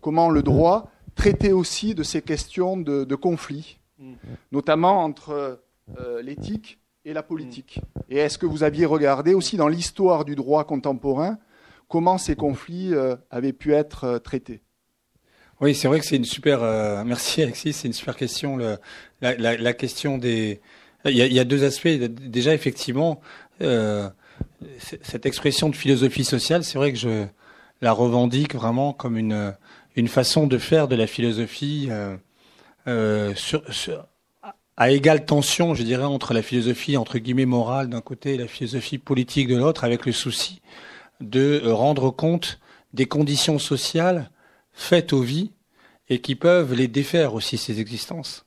Comment 0.00 0.28
le 0.28 0.42
droit 0.42 0.90
traitait 1.14 1.52
aussi 1.52 1.94
de 1.94 2.02
ces 2.02 2.20
questions 2.20 2.76
de, 2.76 3.14
conflit, 3.14 3.78
notamment 4.50 5.04
entre 5.04 5.60
l'éthique 6.20 6.79
et 7.04 7.12
la 7.12 7.22
politique. 7.22 7.80
Et 8.08 8.18
est-ce 8.18 8.38
que 8.38 8.46
vous 8.46 8.62
aviez 8.62 8.86
regardé 8.86 9.34
aussi 9.34 9.56
dans 9.56 9.68
l'histoire 9.68 10.24
du 10.24 10.34
droit 10.34 10.64
contemporain 10.64 11.38
comment 11.88 12.18
ces 12.18 12.36
conflits 12.36 12.94
euh, 12.94 13.16
avaient 13.30 13.52
pu 13.52 13.72
être 13.74 14.04
euh, 14.04 14.18
traités? 14.18 14.60
Oui, 15.60 15.74
c'est 15.74 15.88
vrai 15.88 16.00
que 16.00 16.06
c'est 16.06 16.16
une 16.16 16.24
super. 16.24 16.60
merci 17.04 17.42
Alexis, 17.42 17.72
c'est 17.72 17.88
une 17.88 17.94
super 17.94 18.16
question. 18.16 18.58
la, 19.20 19.72
question 19.74 20.18
des. 20.18 20.60
Il 21.04 21.16
y, 21.16 21.40
a, 21.40 21.44
deux 21.44 21.64
aspects. 21.64 21.88
Déjà, 21.88 22.54
effectivement, 22.54 23.20
cette 24.68 25.26
expression 25.26 25.68
de 25.68 25.76
philosophie 25.76 26.24
sociale, 26.24 26.64
c'est 26.64 26.78
vrai 26.78 26.92
que 26.92 26.98
je 26.98 27.26
la 27.82 27.92
revendique 27.92 28.54
vraiment 28.54 28.92
comme 28.92 29.16
une, 29.16 29.54
une 29.96 30.08
façon 30.08 30.46
de 30.46 30.58
faire 30.58 30.88
de 30.88 30.96
la 30.96 31.06
philosophie 31.06 31.88
euh, 31.90 32.16
euh, 32.86 33.34
sur, 33.34 33.62
à 34.80 34.90
égale 34.90 35.26
tension, 35.26 35.74
je 35.74 35.82
dirais, 35.82 36.04
entre 36.04 36.32
la 36.32 36.40
philosophie 36.40 36.96
entre 36.96 37.18
guillemets 37.18 37.44
morale 37.44 37.90
d'un 37.90 38.00
côté 38.00 38.34
et 38.34 38.38
la 38.38 38.48
philosophie 38.48 38.96
politique 38.96 39.46
de 39.46 39.56
l'autre, 39.56 39.84
avec 39.84 40.06
le 40.06 40.12
souci 40.12 40.62
de 41.20 41.60
rendre 41.66 42.08
compte 42.08 42.58
des 42.94 43.04
conditions 43.04 43.58
sociales 43.58 44.30
faites 44.72 45.12
aux 45.12 45.20
vies 45.20 45.52
et 46.08 46.22
qui 46.22 46.34
peuvent 46.34 46.72
les 46.72 46.88
défaire 46.88 47.34
aussi 47.34 47.58
ces 47.58 47.78
existences. 47.78 48.46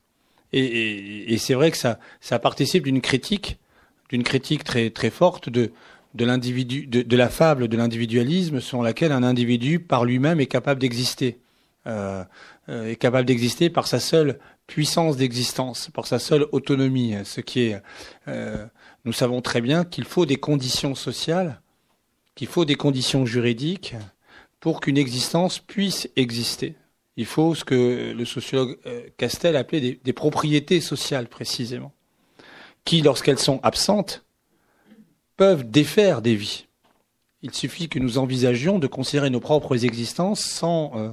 Et, 0.52 1.36
c'est 1.38 1.54
vrai 1.54 1.70
que 1.70 1.76
ça, 1.76 2.00
ça 2.20 2.40
participe 2.40 2.82
d'une 2.82 3.00
critique, 3.00 3.60
d'une 4.08 4.24
critique 4.24 4.64
très 4.64 4.90
très 4.90 5.10
forte 5.10 5.48
de 5.48 5.70
de 6.14 6.24
l'individu, 6.24 6.86
de, 6.86 7.16
la 7.16 7.28
fable 7.28 7.66
de 7.66 7.76
l'individualisme 7.76 8.60
selon 8.60 8.82
laquelle 8.82 9.10
un 9.10 9.24
individu 9.24 9.80
par 9.80 10.04
lui-même 10.04 10.40
est 10.40 10.46
capable 10.46 10.80
d'exister, 10.80 11.38
euh, 11.86 12.22
euh, 12.22 12.24
est 12.68 12.96
capable 12.96 13.26
d'exister 13.26 13.70
par 13.70 13.86
sa 13.86 14.00
seule 14.00 14.38
puissance 14.66 15.16
d'existence, 15.16 15.90
par 15.92 16.06
sa 16.06 16.18
seule 16.18 16.46
autonomie. 16.52 17.14
Ce 17.24 17.40
qui 17.40 17.60
est, 17.60 17.82
euh, 18.28 18.66
nous 19.04 19.12
savons 19.12 19.42
très 19.42 19.60
bien 19.60 19.84
qu'il 19.84 20.04
faut 20.04 20.26
des 20.26 20.36
conditions 20.36 20.94
sociales, 20.94 21.60
qu'il 22.34 22.48
faut 22.48 22.64
des 22.64 22.74
conditions 22.74 23.26
juridiques 23.26 23.94
pour 24.60 24.80
qu'une 24.80 24.98
existence 24.98 25.58
puisse 25.58 26.08
exister. 26.16 26.76
Il 27.16 27.26
faut 27.26 27.54
ce 27.54 27.64
que 27.64 28.12
le 28.16 28.24
sociologue 28.24 28.78
Castel 29.18 29.56
appelait 29.56 29.80
des, 29.80 30.00
des 30.02 30.12
propriétés 30.12 30.80
sociales 30.80 31.28
précisément, 31.28 31.92
qui, 32.84 33.02
lorsqu'elles 33.02 33.38
sont 33.38 33.60
absentes, 33.62 34.24
peuvent 35.36 35.68
défaire 35.68 36.22
des 36.22 36.34
vies. 36.34 36.66
Il 37.42 37.52
suffit 37.54 37.90
que 37.90 37.98
nous 37.98 38.16
envisagions 38.16 38.78
de 38.78 38.86
considérer 38.86 39.28
nos 39.28 39.40
propres 39.40 39.84
existences 39.84 40.40
sans 40.40 40.92
euh, 40.96 41.10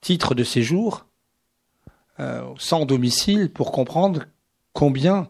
titre 0.00 0.34
de 0.34 0.44
séjour, 0.44 1.06
euh, 2.18 2.42
sans 2.58 2.84
domicile, 2.84 3.50
pour 3.50 3.72
comprendre 3.72 4.26
combien 4.72 5.28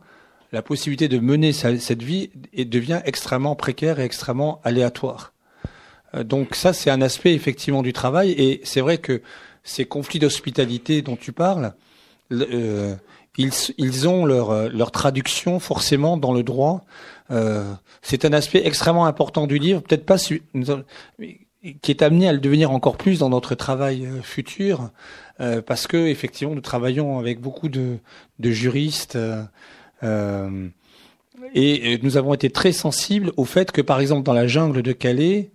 la 0.52 0.62
possibilité 0.62 1.08
de 1.08 1.18
mener 1.18 1.52
cette 1.52 2.02
vie 2.02 2.30
devient 2.52 3.00
extrêmement 3.04 3.54
précaire 3.54 4.00
et 4.00 4.04
extrêmement 4.04 4.60
aléatoire. 4.64 5.32
Euh, 6.14 6.24
donc 6.24 6.54
ça, 6.54 6.72
c'est 6.72 6.90
un 6.90 7.02
aspect 7.02 7.34
effectivement 7.34 7.82
du 7.82 7.92
travail, 7.92 8.32
et 8.32 8.60
c'est 8.64 8.80
vrai 8.80 8.98
que 8.98 9.22
ces 9.62 9.84
conflits 9.84 10.18
d'hospitalité 10.18 11.02
dont 11.02 11.16
tu 11.16 11.32
parles, 11.32 11.74
ils, 12.30 13.50
ils, 13.78 14.08
ont 14.08 14.24
leur, 14.24 14.68
leur 14.70 14.90
traduction 14.90 15.58
forcément 15.58 16.16
dans 16.16 16.32
le 16.32 16.42
droit 16.42 16.84
euh, 17.30 17.72
c'est 18.02 18.24
un 18.24 18.32
aspect 18.32 18.62
extrêmement 18.64 19.06
important 19.06 19.46
du 19.46 19.58
livre. 19.58 19.80
Peut-être 19.82 20.06
pas. 20.06 20.16
Qui 21.82 21.90
est 21.90 22.02
amené 22.02 22.28
à 22.28 22.32
le 22.32 22.38
devenir 22.38 22.70
encore 22.70 22.96
plus 22.96 23.18
dans 23.18 23.28
notre 23.28 23.54
travail 23.54 24.08
futur, 24.22 24.90
parce 25.66 25.86
que 25.86 25.96
effectivement 26.06 26.54
nous 26.54 26.60
travaillons 26.60 27.18
avec 27.18 27.40
beaucoup 27.40 27.68
de, 27.68 27.98
de 28.38 28.50
juristes. 28.50 29.18
et 31.54 32.00
nous 32.02 32.16
avons 32.16 32.34
été 32.34 32.50
très 32.50 32.72
sensibles 32.72 33.32
au 33.36 33.44
fait 33.44 33.72
que, 33.72 33.82
par 33.82 34.00
exemple, 34.00 34.22
dans 34.22 34.32
la 34.32 34.46
jungle 34.46 34.82
de 34.82 34.92
Calais, 34.92 35.50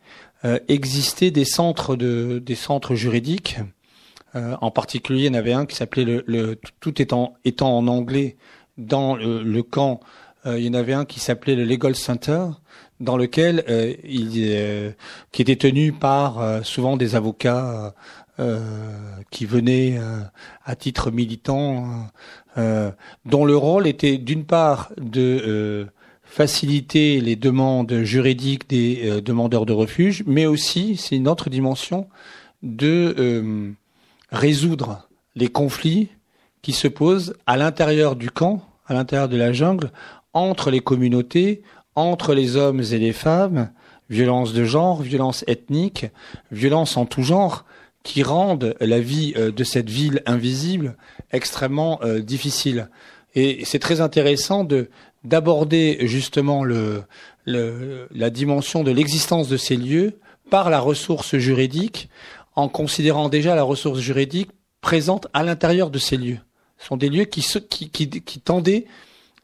existaient 0.67 1.31
des 1.31 1.45
centres 1.45 1.95
de, 1.95 2.37
des 2.37 2.55
centres 2.55 2.93
juridiques 2.93 3.57
euh, 4.35 4.55
en 4.61 4.71
particulier, 4.71 5.23
il 5.23 5.25
y 5.27 5.29
en 5.29 5.33
avait 5.33 5.53
un 5.53 5.65
qui 5.65 5.75
s'appelait 5.75 6.03
le, 6.03 6.23
le, 6.27 6.59
tout 6.79 7.01
étant, 7.01 7.35
étant 7.45 7.77
en 7.77 7.87
anglais 7.87 8.35
dans 8.77 9.15
le, 9.15 9.41
le 9.43 9.63
camp. 9.63 10.01
Euh, 10.45 10.59
il 10.59 10.65
y 10.65 10.69
en 10.69 10.73
avait 10.73 10.93
un 10.93 11.05
qui 11.05 11.19
s'appelait 11.19 11.55
le 11.55 11.63
Legal 11.63 11.95
Center, 11.95 12.47
dans 12.99 13.17
lequel 13.17 13.63
euh, 13.69 13.93
il, 14.03 14.95
qui 15.31 15.41
était 15.41 15.55
tenu 15.55 15.91
par 15.91 16.65
souvent 16.65 16.97
des 16.97 17.15
avocats 17.15 17.93
qui 19.31 19.45
venaient 19.45 19.97
à 20.65 20.75
titre 20.75 21.09
militant, 21.09 22.09
dont 22.57 23.45
le 23.45 23.55
rôle 23.55 23.87
était 23.87 24.17
d'une 24.17 24.43
part 24.43 24.91
de 24.97 25.87
faciliter 26.23 27.21
les 27.21 27.37
demandes 27.37 28.01
juridiques 28.03 28.69
des 28.69 29.21
demandeurs 29.21 29.65
de 29.65 29.71
refuge, 29.71 30.23
mais 30.27 30.45
aussi, 30.45 30.97
c'est 30.97 31.15
une 31.15 31.29
autre 31.29 31.49
dimension, 31.49 32.09
de 32.61 33.73
résoudre 34.31 35.07
les 35.35 35.47
conflits 35.47 36.09
qui 36.61 36.73
se 36.73 36.87
posent 36.87 37.35
à 37.45 37.57
l'intérieur 37.57 38.15
du 38.15 38.31
camp, 38.31 38.61
à 38.87 38.93
l'intérieur 38.93 39.29
de 39.29 39.37
la 39.37 39.53
jungle, 39.53 39.91
entre 40.33 40.71
les 40.71 40.79
communautés, 40.81 41.61
entre 41.95 42.33
les 42.33 42.55
hommes 42.55 42.81
et 42.81 42.99
les 42.99 43.13
femmes, 43.13 43.71
violence 44.09 44.53
de 44.53 44.63
genre, 44.63 45.01
violence 45.01 45.43
ethnique, 45.47 46.07
violence 46.51 46.97
en 46.97 47.05
tout 47.05 47.23
genre, 47.23 47.65
qui 48.03 48.21
rendent 48.21 48.75
la 48.79 48.99
vie 48.99 49.33
euh, 49.35 49.51
de 49.51 49.63
cette 49.63 49.89
ville 49.89 50.21
invisible 50.25 50.95
extrêmement 51.31 51.99
euh, 52.03 52.19
difficile. 52.19 52.89
Et 53.33 53.65
c'est 53.65 53.79
très 53.79 54.01
intéressant 54.01 54.63
de 54.63 54.89
d'aborder 55.23 55.97
justement 56.01 56.63
le, 56.63 57.01
le, 57.45 58.07
la 58.11 58.29
dimension 58.29 58.83
de 58.83 58.91
l'existence 58.91 59.47
de 59.47 59.57
ces 59.57 59.75
lieux 59.75 60.19
par 60.51 60.69
la 60.69 60.79
ressource 60.79 61.35
juridique 61.37 62.09
en 62.55 62.69
considérant 62.69 63.27
déjà 63.27 63.55
la 63.55 63.63
ressource 63.63 63.99
juridique 63.99 64.51
présente 64.81 65.27
à 65.33 65.43
l'intérieur 65.43 65.89
de 65.89 65.97
ces 65.97 66.17
lieux. 66.17 66.37
Ce 66.77 66.87
sont 66.87 66.97
des 66.97 67.09
lieux 67.09 67.25
qui, 67.25 67.41
qui, 67.69 67.89
qui, 67.89 68.39
tendaient 68.39 68.85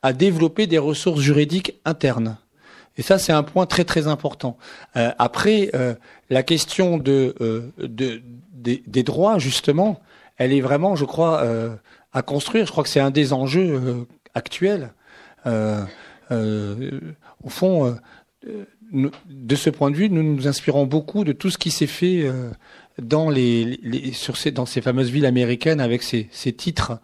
à 0.02 0.14
développer 0.14 0.68
des 0.68 0.78
ressources 0.78 1.22
juridiques 1.22 1.80
internes. 1.86 2.38
Et 2.98 3.02
ça, 3.02 3.18
c'est 3.18 3.32
un 3.32 3.44
point 3.44 3.66
très 3.66 3.86
très 3.86 4.08
important. 4.08 4.58
Euh, 4.96 5.12
après, 5.18 5.70
euh, 5.74 5.96
la 6.30 6.44
question 6.44 6.98
de, 6.98 7.36
euh, 7.42 7.72
de 7.78 8.22
des, 8.54 9.04
droits, 9.04 9.40
justement, 9.40 10.02
elle 10.38 10.54
est 10.54 10.62
vraiment, 10.62 10.96
je 10.96 11.06
crois, 11.06 11.44
à 12.14 12.22
construire. 12.22 12.68
Je 12.68 12.72
crois 12.72 12.84
que 12.84 12.90
c'est 12.90 13.00
un 13.00 13.10
des 13.10 13.34
enjeux 13.34 14.06
actuels. 14.36 14.94
au 15.48 17.50
fond, 17.50 17.98
de 18.44 19.56
ce 19.56 19.70
point 19.72 19.90
de 19.90 19.96
vue, 19.96 20.12
nous 20.12 20.22
nous 20.22 20.48
inspirons 20.48 20.86
beaucoup 20.86 21.24
de 21.24 21.32
tout 21.32 21.50
ce 21.50 21.58
qui 21.58 21.72
s'est 21.72 21.88
fait 21.88 22.32
dans 23.02 23.32
les, 23.32 24.12
sur 24.14 24.38
ces, 24.38 24.52
dans 24.52 24.68
ces 24.68 24.82
fameuses 24.82 25.10
villes 25.10 25.26
américaines 25.26 25.82
avec 25.82 26.04
ces, 26.04 26.30
ces 26.32 26.54
titres 26.54 27.00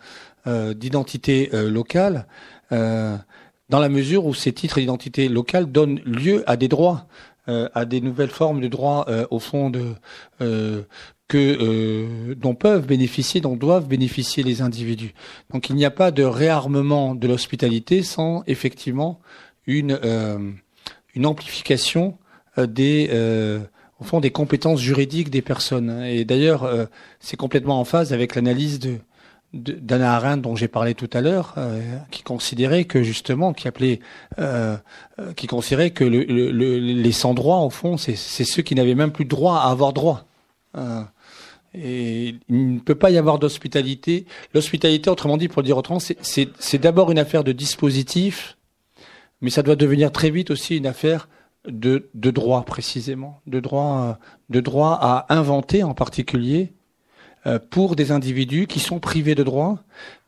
euh, 0.47 0.73
d'identité 0.73 1.49
euh, 1.53 1.69
locale, 1.69 2.25
euh, 2.71 3.17
dans 3.69 3.79
la 3.79 3.89
mesure 3.89 4.25
où 4.25 4.33
ces 4.33 4.53
titres 4.53 4.79
d'identité 4.79 5.29
locale 5.29 5.71
donnent 5.71 5.99
lieu 6.05 6.43
à 6.49 6.57
des 6.57 6.67
droits, 6.67 7.07
euh, 7.49 7.69
à 7.73 7.85
des 7.85 8.01
nouvelles 8.01 8.29
formes 8.29 8.61
de 8.61 8.67
droits 8.67 9.05
au 9.31 9.39
fond 9.39 9.69
de 9.69 9.93
que 11.27 12.33
dont 12.35 12.55
peuvent 12.55 12.87
bénéficier, 12.87 13.41
dont 13.41 13.57
doivent 13.57 13.87
bénéficier 13.87 14.43
les 14.43 14.61
individus. 14.61 15.13
Donc 15.51 15.69
il 15.69 15.75
n'y 15.75 15.83
a 15.83 15.91
pas 15.91 16.11
de 16.11 16.23
réarmement 16.23 17.15
de 17.15 17.27
l'hospitalité 17.27 18.01
sans 18.03 18.43
effectivement 18.47 19.19
une 19.65 19.99
une 21.15 21.25
amplification 21.25 22.17
des 22.57 23.09
au 23.99 24.03
fond 24.03 24.19
des 24.19 24.31
compétences 24.31 24.79
juridiques 24.79 25.29
des 25.29 25.41
personnes. 25.41 26.03
Et 26.03 26.25
d'ailleurs, 26.25 26.63
euh, 26.63 26.85
c'est 27.19 27.37
complètement 27.37 27.79
en 27.79 27.85
phase 27.85 28.13
avec 28.13 28.35
l'analyse 28.35 28.79
de 28.79 28.97
d'Anna 29.53 30.15
Arendt 30.15 30.41
dont 30.41 30.55
j'ai 30.55 30.67
parlé 30.67 30.93
tout 30.93 31.09
à 31.13 31.21
l'heure, 31.21 31.53
euh, 31.57 31.97
qui 32.11 32.21
considérait 32.23 32.85
que 32.85 33.01
justement, 33.03 33.53
qui 33.53 33.67
appelait, 33.67 33.99
euh, 34.39 34.77
qui 35.35 35.47
considérait 35.47 35.91
que 35.91 36.03
le, 36.03 36.23
le, 36.23 36.77
les 36.79 37.11
sans 37.11 37.33
droit, 37.33 37.57
au 37.59 37.69
fond, 37.69 37.97
c'est 37.97 38.15
ceux 38.15 38.61
qui 38.61 38.75
n'avaient 38.75 38.95
même 38.95 39.11
plus 39.11 39.25
droit 39.25 39.59
à 39.59 39.69
avoir 39.69 39.93
droit. 39.93 40.25
et 41.73 42.35
il 42.49 42.73
ne 42.75 42.79
peut 42.79 42.95
pas 42.95 43.09
y 43.09 43.17
avoir 43.17 43.39
d'hospitalité. 43.39 44.25
L'hospitalité, 44.53 45.09
autrement 45.09 45.37
dit, 45.37 45.47
pour 45.47 45.61
le 45.61 45.65
dire 45.65 45.77
autrement, 45.77 45.99
c'est 45.99 46.81
d'abord 46.81 47.11
une 47.11 47.19
affaire 47.19 47.43
de 47.43 47.51
dispositif, 47.51 48.57
mais 49.41 49.49
ça 49.49 49.63
doit 49.63 49.75
devenir 49.75 50.11
très 50.11 50.29
vite 50.29 50.51
aussi 50.51 50.77
une 50.77 50.87
affaire 50.87 51.29
de, 51.67 52.09
de 52.13 52.31
droit 52.31 52.63
précisément, 52.63 53.41
de 53.45 53.59
droit, 53.59 54.19
de 54.49 54.59
droit 54.59 54.97
à 55.01 55.33
inventer 55.33 55.83
en 55.83 55.93
particulier 55.93 56.71
euh, 56.71 56.76
pour 57.69 57.95
des 57.95 58.11
individus 58.11 58.67
qui 58.67 58.79
sont 58.79 58.99
privés 58.99 59.35
de 59.35 59.43
droit 59.43 59.79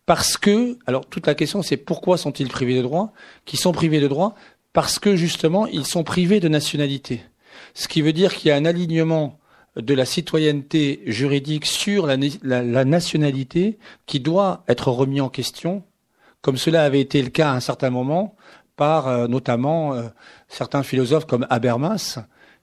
parce 0.06 0.38
que, 0.38 0.78
alors 0.88 1.06
toute 1.06 1.28
la 1.28 1.36
question 1.36 1.62
c'est 1.62 1.78
pourquoi 1.78 2.18
sont-ils 2.18 2.48
privés 2.48 2.76
de 2.76 2.82
droit 2.82 3.14
Qui 3.46 3.58
sont 3.58 3.72
privés 3.72 4.00
de 4.00 4.08
droit 4.08 4.36
parce 4.74 5.00
que 5.00 5.16
justement 5.16 5.68
ils 5.68 5.86
sont 5.86 6.04
privés 6.04 6.40
de 6.40 6.48
nationalité. 6.48 7.22
Ce 7.74 7.88
qui 7.88 8.02
veut 8.02 8.14
dire 8.14 8.36
qu'il 8.36 8.50
y 8.50 8.52
a 8.52 8.56
un 8.56 8.66
alignement 8.66 9.40
de 9.76 9.94
la 9.94 10.06
citoyenneté 10.06 11.02
juridique 11.06 11.66
sur 11.66 12.08
la, 12.08 12.86
nationalité 12.86 13.78
qui 14.06 14.20
doit 14.20 14.64
être 14.68 14.92
remis 14.92 15.22
en 15.22 15.30
question, 15.30 15.84
comme 16.42 16.58
cela 16.58 16.84
avait 16.84 17.02
été 17.02 17.22
le 17.22 17.30
cas 17.30 17.52
à 17.52 17.56
un 17.56 17.60
certain 17.60 17.90
moment 17.90 18.36
par 18.76 19.08
euh, 19.08 19.28
notamment 19.28 19.94
euh, 19.94 20.04
certains 20.48 20.84
philosophes 20.84 21.26
comme 21.26 21.46
Habermas 21.50 22.20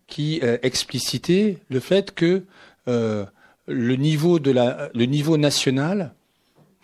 qui 0.06 0.40
euh, 0.42 0.58
explicitaient 0.62 1.58
le 1.68 1.80
fait 1.80 2.14
que 2.14 2.44
euh, 2.88 3.24
le 3.66 3.96
niveau 3.96 4.38
de 4.38 4.50
la, 4.50 4.90
le 4.94 5.04
niveau 5.06 5.36
national, 5.36 6.14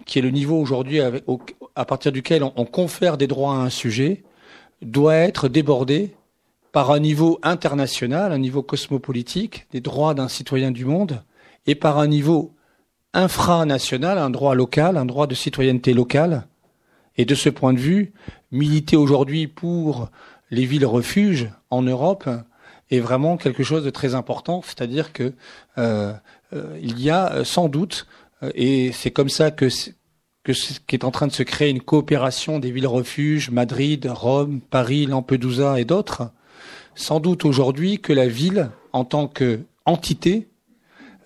qui 0.04 0.18
est 0.18 0.22
le 0.22 0.30
niveau 0.30 0.60
aujourd'hui 0.60 1.00
à 1.00 1.84
partir 1.84 2.12
duquel 2.12 2.42
on, 2.42 2.64
confère 2.64 3.16
des 3.16 3.26
droits 3.26 3.54
à 3.54 3.58
un 3.58 3.70
sujet, 3.70 4.22
doit 4.80 5.14
être 5.14 5.48
débordé 5.48 6.14
par 6.72 6.90
un 6.90 6.98
niveau 6.98 7.38
international, 7.42 8.32
un 8.32 8.38
niveau 8.38 8.62
cosmopolitique, 8.62 9.66
des 9.70 9.80
droits 9.80 10.14
d'un 10.14 10.28
citoyen 10.28 10.70
du 10.70 10.84
monde, 10.84 11.22
et 11.66 11.74
par 11.74 11.98
un 11.98 12.08
niveau 12.08 12.52
infranational, 13.14 14.18
un 14.18 14.30
droit 14.30 14.54
local, 14.54 14.96
un 14.96 15.04
droit 15.04 15.26
de 15.26 15.34
citoyenneté 15.34 15.92
locale. 15.92 16.46
Et 17.16 17.24
de 17.26 17.34
ce 17.34 17.50
point 17.50 17.74
de 17.74 17.78
vue, 17.78 18.12
militer 18.50 18.96
aujourd'hui 18.96 19.46
pour 19.46 20.08
les 20.50 20.64
villes 20.64 20.86
refuges 20.86 21.50
en 21.70 21.82
Europe 21.82 22.28
est 22.90 23.00
vraiment 23.00 23.36
quelque 23.36 23.62
chose 23.62 23.84
de 23.84 23.90
très 23.90 24.14
important, 24.14 24.62
c'est-à-dire 24.64 25.12
que 25.12 25.32
euh, 25.78 26.12
il 26.80 27.00
y 27.00 27.10
a 27.10 27.32
euh, 27.32 27.44
sans 27.44 27.68
doute, 27.68 28.06
et 28.54 28.92
c'est 28.92 29.10
comme 29.10 29.28
ça 29.28 29.50
que 29.50 29.68
que 30.42 30.52
qu'est 30.86 31.04
en 31.04 31.12
train 31.12 31.28
de 31.28 31.32
se 31.32 31.44
créer 31.44 31.70
une 31.70 31.80
coopération 31.80 32.58
des 32.58 32.72
villes 32.72 32.88
refuges, 32.88 33.50
Madrid, 33.50 34.10
Rome, 34.12 34.60
Paris, 34.60 35.06
Lampedusa 35.06 35.78
et 35.78 35.84
d'autres. 35.84 36.32
Sans 36.96 37.20
doute 37.20 37.44
aujourd'hui 37.44 38.00
que 38.00 38.12
la 38.12 38.26
ville, 38.26 38.70
en 38.92 39.04
tant 39.04 39.28
que 39.28 39.60
entité, 39.86 40.48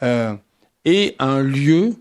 est 0.02 1.16
un 1.18 1.40
lieu 1.40 1.94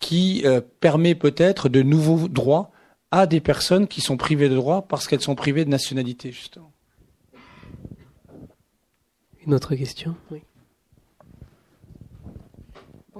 qui 0.00 0.44
permet 0.80 1.14
peut-être 1.14 1.70
de 1.70 1.80
nouveaux 1.80 2.28
droits 2.28 2.70
à 3.10 3.26
des 3.26 3.40
personnes 3.40 3.88
qui 3.88 4.02
sont 4.02 4.18
privées 4.18 4.48
de 4.48 4.54
droits 4.54 4.82
parce 4.82 5.08
qu'elles 5.08 5.22
sont 5.22 5.34
privées 5.34 5.64
de 5.64 5.70
nationalité, 5.70 6.30
justement. 6.30 6.72
Une 9.46 9.54
autre 9.54 9.74
question? 9.74 10.14
Oui. 10.30 10.42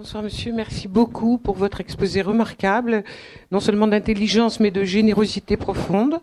Bonsoir 0.01 0.22
monsieur, 0.22 0.51
merci 0.51 0.89
beaucoup 0.89 1.36
pour 1.36 1.56
votre 1.56 1.82
exposé 1.82 2.22
remarquable, 2.22 3.05
non 3.52 3.60
seulement 3.60 3.86
d'intelligence 3.86 4.59
mais 4.59 4.70
de 4.70 4.82
générosité 4.82 5.59
profonde. 5.59 6.20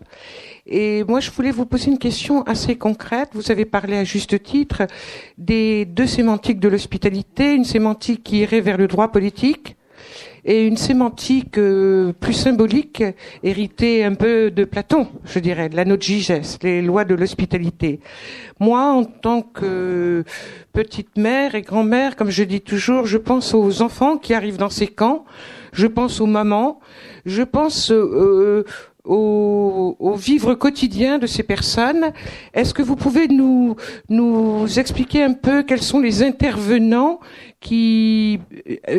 Et 0.66 1.04
moi 1.04 1.20
je 1.20 1.30
voulais 1.30 1.52
vous 1.52 1.64
poser 1.64 1.92
une 1.92 1.98
question 2.00 2.42
assez 2.42 2.74
concrète. 2.74 3.28
Vous 3.34 3.52
avez 3.52 3.64
parlé 3.64 3.96
à 3.96 4.02
juste 4.02 4.42
titre 4.42 4.82
des 5.38 5.84
deux 5.84 6.08
sémantiques 6.08 6.58
de 6.58 6.66
l'hospitalité, 6.66 7.54
une 7.54 7.64
sémantique 7.64 8.24
qui 8.24 8.40
irait 8.40 8.60
vers 8.60 8.78
le 8.78 8.88
droit 8.88 9.12
politique 9.12 9.76
et 10.48 10.66
une 10.66 10.78
sémantique 10.78 11.58
euh, 11.58 12.14
plus 12.18 12.32
symbolique, 12.32 13.04
héritée 13.42 14.02
un 14.02 14.14
peu 14.14 14.50
de 14.50 14.64
Platon, 14.64 15.06
je 15.26 15.40
dirais, 15.40 15.68
de 15.68 15.76
la 15.76 15.84
nogiges, 15.84 16.32
les 16.62 16.80
lois 16.80 17.04
de 17.04 17.14
l'hospitalité. 17.14 18.00
Moi, 18.58 18.80
en 18.80 19.04
tant 19.04 19.42
que 19.42 20.24
petite 20.72 21.18
mère 21.18 21.54
et 21.54 21.60
grand-mère, 21.60 22.16
comme 22.16 22.30
je 22.30 22.44
dis 22.44 22.62
toujours, 22.62 23.04
je 23.04 23.18
pense 23.18 23.52
aux 23.52 23.82
enfants 23.82 24.16
qui 24.16 24.32
arrivent 24.32 24.56
dans 24.56 24.70
ces 24.70 24.86
camps, 24.86 25.26
je 25.74 25.86
pense 25.86 26.18
aux 26.18 26.26
mamans, 26.26 26.80
je 27.26 27.42
pense 27.42 27.92
euh, 27.92 28.64
au, 29.08 29.96
au, 29.98 30.14
vivre 30.14 30.54
quotidien 30.54 31.18
de 31.18 31.26
ces 31.26 31.42
personnes. 31.42 32.12
Est-ce 32.54 32.72
que 32.72 32.82
vous 32.82 32.94
pouvez 32.94 33.26
nous, 33.26 33.74
nous 34.08 34.78
expliquer 34.78 35.24
un 35.24 35.32
peu 35.32 35.62
quels 35.64 35.82
sont 35.82 35.98
les 36.00 36.22
intervenants 36.22 37.18
qui 37.60 38.38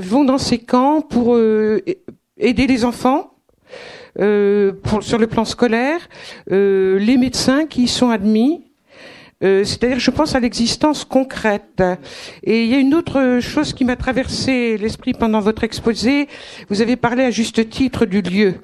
vont 0.02 0.26
dans 0.26 0.38
ces 0.38 0.58
camps 0.58 1.02
pour 1.02 1.36
euh, 1.36 1.82
aider 2.38 2.68
les 2.68 2.84
enfants 2.84 3.32
euh, 4.20 4.74
pour, 4.84 5.04
sur 5.04 5.18
le 5.18 5.28
plan 5.28 5.46
scolaire, 5.46 6.10
euh, 6.52 6.98
les 7.00 7.18
médecins 7.18 7.66
qui 7.66 7.84
y 7.84 7.88
sont 7.88 8.10
admis, 8.10 8.66
euh, 9.42 9.64
c'est-à-dire, 9.64 10.00
je 10.00 10.12
pense 10.12 10.36
à 10.36 10.40
l'existence 10.42 11.06
concrète. 11.06 11.82
Et 12.44 12.64
il 12.64 12.70
y 12.70 12.76
a 12.76 12.80
une 12.80 12.94
autre 12.94 13.40
chose 13.40 13.72
qui 13.74 13.86
m'a 13.86 13.96
traversé 13.96 14.78
l'esprit 14.78 15.14
pendant 15.14 15.40
votre 15.40 15.64
exposé. 15.64 16.28
Vous 16.70 16.82
avez 16.82 16.98
parlé 16.98 17.24
à 17.24 17.32
juste 17.32 17.70
titre 17.70 18.06
du 18.06 18.22
lieu, 18.22 18.56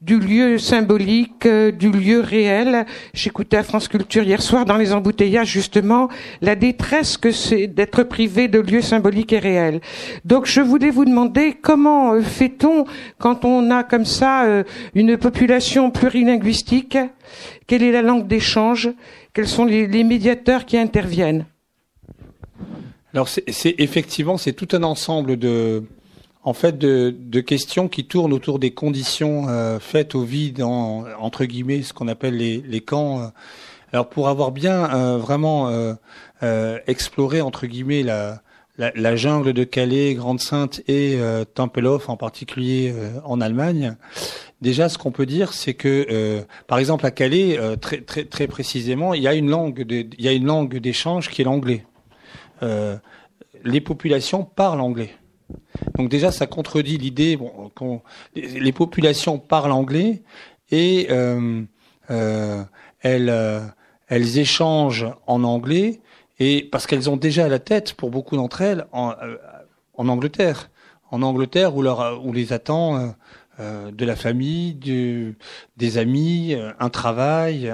du 0.00 0.18
lieu 0.18 0.58
symbolique, 0.58 1.46
euh, 1.46 1.72
du 1.72 1.90
lieu 1.90 2.20
réel. 2.20 2.86
J'écoutais 3.14 3.56
à 3.56 3.62
France 3.62 3.88
Culture 3.88 4.22
hier 4.22 4.40
soir 4.42 4.64
dans 4.64 4.76
les 4.76 4.92
embouteillages 4.92 5.48
justement 5.48 6.08
la 6.40 6.54
détresse 6.54 7.16
que 7.16 7.32
c'est 7.32 7.66
d'être 7.66 8.04
privé 8.04 8.48
de 8.48 8.60
lieux 8.60 8.82
symboliques 8.82 9.32
et 9.32 9.38
réels. 9.38 9.80
Donc, 10.24 10.46
je 10.46 10.60
voulais 10.60 10.90
vous 10.90 11.04
demander 11.04 11.54
comment 11.60 12.14
euh, 12.14 12.22
fait-on 12.22 12.84
quand 13.18 13.44
on 13.44 13.70
a 13.70 13.82
comme 13.82 14.04
ça 14.04 14.44
une 14.94 15.16
population 15.16 15.90
plurilinguistique? 15.90 16.98
Quelle 17.66 17.82
est 17.82 17.92
la 17.92 18.02
langue 18.02 18.26
d'échange? 18.26 18.90
Quels 19.32 19.48
sont 19.48 19.64
les, 19.64 20.04
médiateurs 20.04 20.64
qui 20.64 20.76
interviennent? 20.78 21.44
Alors 23.14 23.28
c'est 23.28 23.74
effectivement 23.78 24.36
c'est 24.36 24.52
tout 24.52 24.68
un 24.76 24.82
ensemble 24.82 25.38
de 25.38 25.82
en 26.44 26.52
fait 26.52 26.78
de, 26.78 27.40
questions 27.40 27.88
qui 27.88 28.06
tournent 28.06 28.32
autour 28.32 28.58
des 28.58 28.70
conditions 28.70 29.48
euh, 29.48 29.78
faites 29.78 30.14
au 30.14 30.22
vide 30.22 30.62
entre 30.62 31.44
guillemets 31.44 31.82
ce 31.82 31.92
qu'on 31.92 32.08
appelle 32.08 32.36
les, 32.36 32.80
camps. 32.80 33.32
Alors 33.92 34.08
pour 34.08 34.28
avoir 34.28 34.52
bien 34.52 34.94
euh, 34.94 35.18
vraiment 35.18 35.68
euh, 36.42 36.78
exploré 36.86 37.40
entre 37.40 37.66
guillemets 37.66 38.02
la, 38.02 38.40
la, 38.76 39.16
jungle 39.16 39.52
de 39.52 39.64
Calais, 39.64 40.14
Grande 40.14 40.40
Sainte 40.40 40.82
et 40.88 41.18
Tempelhof 41.54 42.08
en 42.08 42.16
particulier 42.16 42.94
en 43.24 43.40
Allemagne, 43.40 43.96
Déjà, 44.60 44.88
ce 44.88 44.98
qu'on 44.98 45.12
peut 45.12 45.26
dire, 45.26 45.52
c'est 45.52 45.74
que, 45.74 46.06
euh, 46.10 46.42
par 46.66 46.78
exemple, 46.78 47.06
à 47.06 47.12
Calais, 47.12 47.56
euh, 47.58 47.76
très, 47.76 48.00
très, 48.00 48.24
très 48.24 48.48
précisément, 48.48 49.14
il 49.14 49.22
y 49.22 49.28
a 49.28 49.34
une 49.34 49.48
langue, 49.48 49.86
il 49.88 50.24
y 50.24 50.26
a 50.26 50.32
une 50.32 50.46
langue 50.46 50.78
d'échange 50.78 51.28
qui 51.28 51.42
est 51.42 51.44
l'anglais. 51.44 51.84
Euh, 52.64 52.96
les 53.62 53.80
populations 53.80 54.42
parlent 54.44 54.80
anglais. 54.80 55.10
Donc 55.96 56.08
déjà, 56.08 56.30
ça 56.30 56.46
contredit 56.46 56.98
l'idée 56.98 57.36
bon, 57.36 58.02
les 58.34 58.72
populations 58.72 59.38
parlent 59.38 59.72
anglais 59.72 60.22
et 60.70 61.08
elles, 62.08 63.72
elles 64.08 64.38
échangent 64.38 65.06
en 65.26 65.44
anglais 65.44 66.00
et 66.38 66.68
parce 66.70 66.86
qu'elles 66.86 67.08
ont 67.10 67.16
déjà 67.16 67.48
la 67.48 67.58
tête 67.58 67.94
pour 67.94 68.10
beaucoup 68.10 68.36
d'entre 68.36 68.60
elles 68.60 68.86
en, 68.92 69.14
en 69.94 70.08
Angleterre, 70.08 70.70
en 71.10 71.22
Angleterre 71.22 71.74
où, 71.74 71.82
leur, 71.82 72.24
où 72.24 72.32
les 72.32 72.52
attend 72.52 73.14
euh, 73.60 73.90
de 73.90 74.04
la 74.04 74.14
famille, 74.14 74.74
des 75.76 75.98
amis, 75.98 76.54
euh, 76.54 76.70
un 76.78 76.90
travail, 76.90 77.68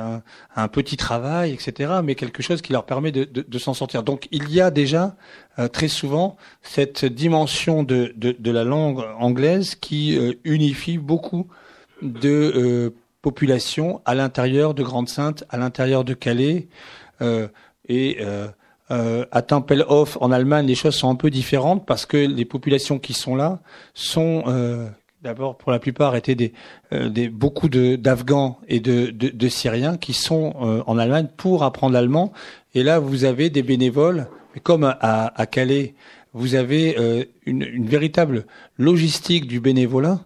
un, 0.57 0.69
petit 0.69 0.97
travail, 0.97 1.53
etc. 1.53 1.97
Mais 2.03 2.15
quelque 2.15 2.43
chose 2.43 2.63
qui 2.63 2.73
leur 2.73 2.87
permet 2.87 3.13
de, 3.13 3.59
s'en 3.59 3.75
sortir. 3.75 4.03
Donc 4.03 4.27
il 4.31 4.51
y 4.51 4.63
a 4.63 4.71
déjà 4.71 5.15
euh, 5.59 5.69
très 5.69 5.89
souvent 5.89 6.39
cette 6.63 7.05
dimension 7.05 7.83
de, 7.83 8.15
la 8.43 8.65
langue 8.65 9.05
anglaise 9.19 9.75
qui 9.75 10.19
unifie 10.45 10.97
beaucoup 10.97 11.49
de 12.01 12.95
populations 13.21 14.01
à 14.07 14.15
l'intérieur 14.15 14.73
de 14.73 14.83
Grande-Sainte, 14.83 15.45
à 15.51 15.59
l'intérieur 15.59 16.05
de 16.05 16.15
Calais 16.15 16.69
et 17.91 18.25
à 18.89 19.43
Tempelhof 19.43 20.17
en 20.23 20.33
Allemagne, 20.33 20.67
les 20.67 20.75
choses 20.75 20.95
sont 20.95 21.11
un 21.11 21.15
peu 21.15 21.29
différentes 21.29 21.85
parce 21.85 22.07
que 22.07 22.17
les 22.17 22.47
populations 22.47 22.99
qui 22.99 23.13
sont 23.13 23.37
là 23.37 23.61
sont 23.93 24.45
d'abord 25.25 25.57
pour 25.57 25.73
la 25.73 25.79
plupart 25.79 26.15
étaient 26.17 26.35
des, 26.35 26.53
euh, 26.93 27.11
beaucoup 27.33 27.71
d'Afghans 27.71 28.59
et 28.69 28.79
de, 28.79 29.49
Syriens 29.49 29.97
qui 29.97 30.13
sont 30.13 30.55
euh, 30.61 30.83
en 30.87 30.99
Allemagne 30.99 31.29
pour 31.37 31.65
apprendre 31.65 31.95
l'allemand. 31.95 32.33
Et 32.75 32.83
là, 32.83 32.99
vous 32.99 33.25
avez 33.25 33.49
des 33.49 33.63
bénévoles, 33.63 34.27
comme 34.63 34.85
à, 34.85 35.47
Calais, 35.51 35.95
vous 36.35 36.55
avez 36.55 36.99
euh, 36.99 37.25
une, 37.47 37.63
une, 37.63 37.87
véritable 37.87 38.45
logistique 38.79 39.47
du 39.49 39.61
bénévolat 39.61 40.21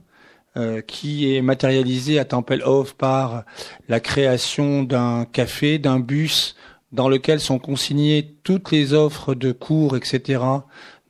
qui 0.89 1.37
est 1.37 1.41
matérialisée 1.41 2.19
à 2.19 2.25
Tempelhof 2.25 2.95
par 2.95 3.45
la 3.89 4.01
création 4.01 4.83
d'un 4.83 5.25
café, 5.25 5.79
d'un 5.79 6.01
bus 6.01 6.57
dans 6.91 7.09
lequel 7.09 7.39
sont 7.39 7.61
consignées 7.61 8.35
toutes 8.43 8.73
les 8.73 8.93
offres 8.93 9.37
de 9.37 9.53
cours, 9.53 9.97
etc., 9.97 10.41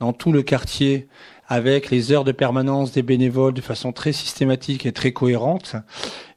dans 0.01 0.13
tout 0.13 0.33
le 0.33 0.43
quartier 0.43 1.09
avec 1.49 1.91
les 1.91 2.13
heures 2.13 2.25
de 2.25 2.33
permanence 2.33 2.93
des 2.93 3.03
bénévoles 3.03 3.55
de 3.55 3.63
façon 3.63 3.93
très 3.93 4.13
systématique 4.13 4.85
et 4.85 4.93
très 4.93 5.13
cohérente. 5.13 5.75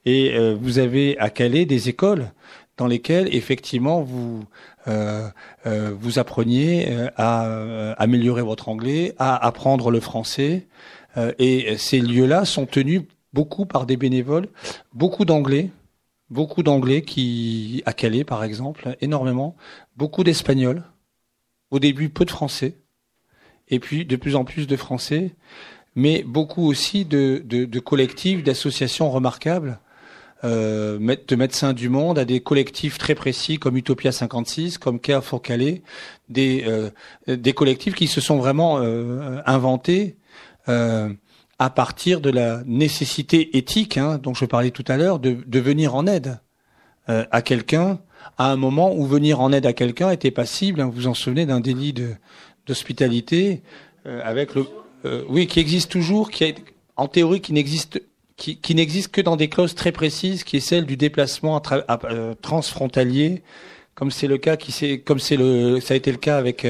Et 0.06 0.34
euh, 0.34 0.56
vous 0.60 0.80
avez 0.80 1.18
à 1.20 1.30
Calais 1.30 1.66
des 1.66 1.90
écoles 1.90 2.32
dans 2.78 2.88
lesquelles 2.88 3.34
effectivement 3.36 4.02
vous 4.02 4.46
euh, 4.88 5.28
euh, 5.68 5.94
vous 6.00 6.18
appreniez 6.18 6.88
à 7.18 7.94
améliorer 7.98 8.42
votre 8.42 8.70
anglais, 8.70 9.14
à 9.20 9.46
apprendre 9.46 9.92
le 9.92 10.00
français. 10.00 10.68
et 11.38 11.78
ces 11.78 12.00
lieux-là 12.00 12.46
sont 12.46 12.66
tenus 12.66 13.04
beaucoup 13.34 13.66
par 13.66 13.86
des 13.86 13.98
bénévoles, 13.98 14.48
beaucoup 14.94 15.26
d'anglais, 15.26 15.70
beaucoup 16.30 16.64
d'anglais 16.64 17.02
qui 17.04 17.84
à 17.86 17.94
Calais 17.94 18.24
par 18.24 18.44
exemple, 18.44 18.96
énormément, 19.02 19.56
beaucoup 19.98 20.24
d'espagnols. 20.24 20.84
Au 21.70 21.80
début, 21.80 22.10
peu 22.10 22.26
de 22.26 22.32
français 22.32 22.81
et 23.72 23.80
puis 23.80 24.06
de 24.06 24.16
plus 24.16 24.36
en 24.36 24.44
plus 24.44 24.68
de 24.68 24.76
Français, 24.76 25.32
mais 25.96 26.24
beaucoup 26.24 26.68
aussi 26.68 27.06
de, 27.06 27.42
de, 27.46 27.66
de 27.66 27.80
collectifs, 27.80 28.44
d'associations 28.44 29.10
remarquables, 29.10 29.80
euh, 30.44 31.16
de 31.28 31.36
médecins 31.36 31.74
du 31.74 31.90
monde, 31.90 32.18
à 32.18 32.26
des 32.26 32.40
collectifs 32.40 32.98
très 32.98 33.16
précis 33.16 33.58
comme 33.58 33.78
Utopia 33.78 34.12
56, 34.12 34.78
comme 34.78 35.00
Care 35.00 35.24
for 35.24 35.42
Calais, 35.42 35.82
des, 36.30 36.64
euh, 36.68 36.90
des 37.28 37.54
collectifs 37.54 37.96
qui 37.96 38.08
se 38.08 38.22
sont 38.22 38.38
vraiment 38.38 38.80
euh, 38.80 39.40
inventés 39.46 40.18
euh, 40.70 41.10
à 41.60 41.70
partir 41.70 42.22
de 42.22 42.32
la 42.32 42.64
nécessité 42.66 43.56
éthique 43.58 43.98
hein, 43.98 44.18
dont 44.18 44.34
je 44.34 44.46
parlais 44.46 44.72
tout 44.72 44.86
à 44.88 44.98
l'heure, 44.98 45.20
de, 45.20 45.38
de 45.46 45.60
venir 45.60 45.94
en 45.94 46.08
aide 46.08 46.40
euh, 47.10 47.26
à 47.32 47.42
quelqu'un 47.42 48.00
à 48.38 48.52
un 48.52 48.56
moment 48.56 48.96
où 48.96 49.06
venir 49.06 49.42
en 49.42 49.52
aide 49.52 49.66
à 49.66 49.74
quelqu'un 49.74 50.10
était 50.12 50.32
passible, 50.32 50.82
hein, 50.82 50.86
vous 50.86 51.02
vous 51.02 51.08
en 51.08 51.14
souvenez 51.14 51.46
d'un 51.46 51.60
délit 51.60 51.94
de, 51.94 52.16
d'hospitalité 52.68 53.62
euh, 54.06 54.22
avec 54.24 54.56
le 54.56 54.66
euh, 55.06 55.24
oui 55.30 55.48
qui 55.48 55.60
existe 55.60 55.92
toujours, 55.92 56.30
qui 56.30 56.44
est 56.44 56.56
en 56.96 57.08
théorie 57.08 57.42
qui 57.42 57.54
n'existe 57.54 58.02
qui, 58.38 58.74
n'existe 58.74 59.10
que 59.10 59.22
dans 59.22 59.36
des 59.36 59.50
clauses 59.50 59.76
très 59.76 59.92
précises, 59.92 60.44
qui 60.44 60.58
est 60.58 60.62
celle 60.62 60.88
du 60.88 60.98
déplacement 60.98 61.62
euh, 61.72 62.34
transfrontalier, 62.42 63.44
comme 63.94 64.10
c'est 64.10 64.26
le 64.26 64.40
cas 64.40 64.58
qui 64.58 64.72
c'est 64.72 65.00
comme 65.00 65.20
c'est 65.20 65.38
le 65.38 65.80
ça 65.80 65.94
a 65.94 65.98
été 65.98 66.12
le 66.12 66.18
cas 66.18 66.38
avec 66.38 66.66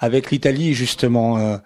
avec 0.00 0.32
l'Italie 0.32 0.74
justement, 0.74 1.60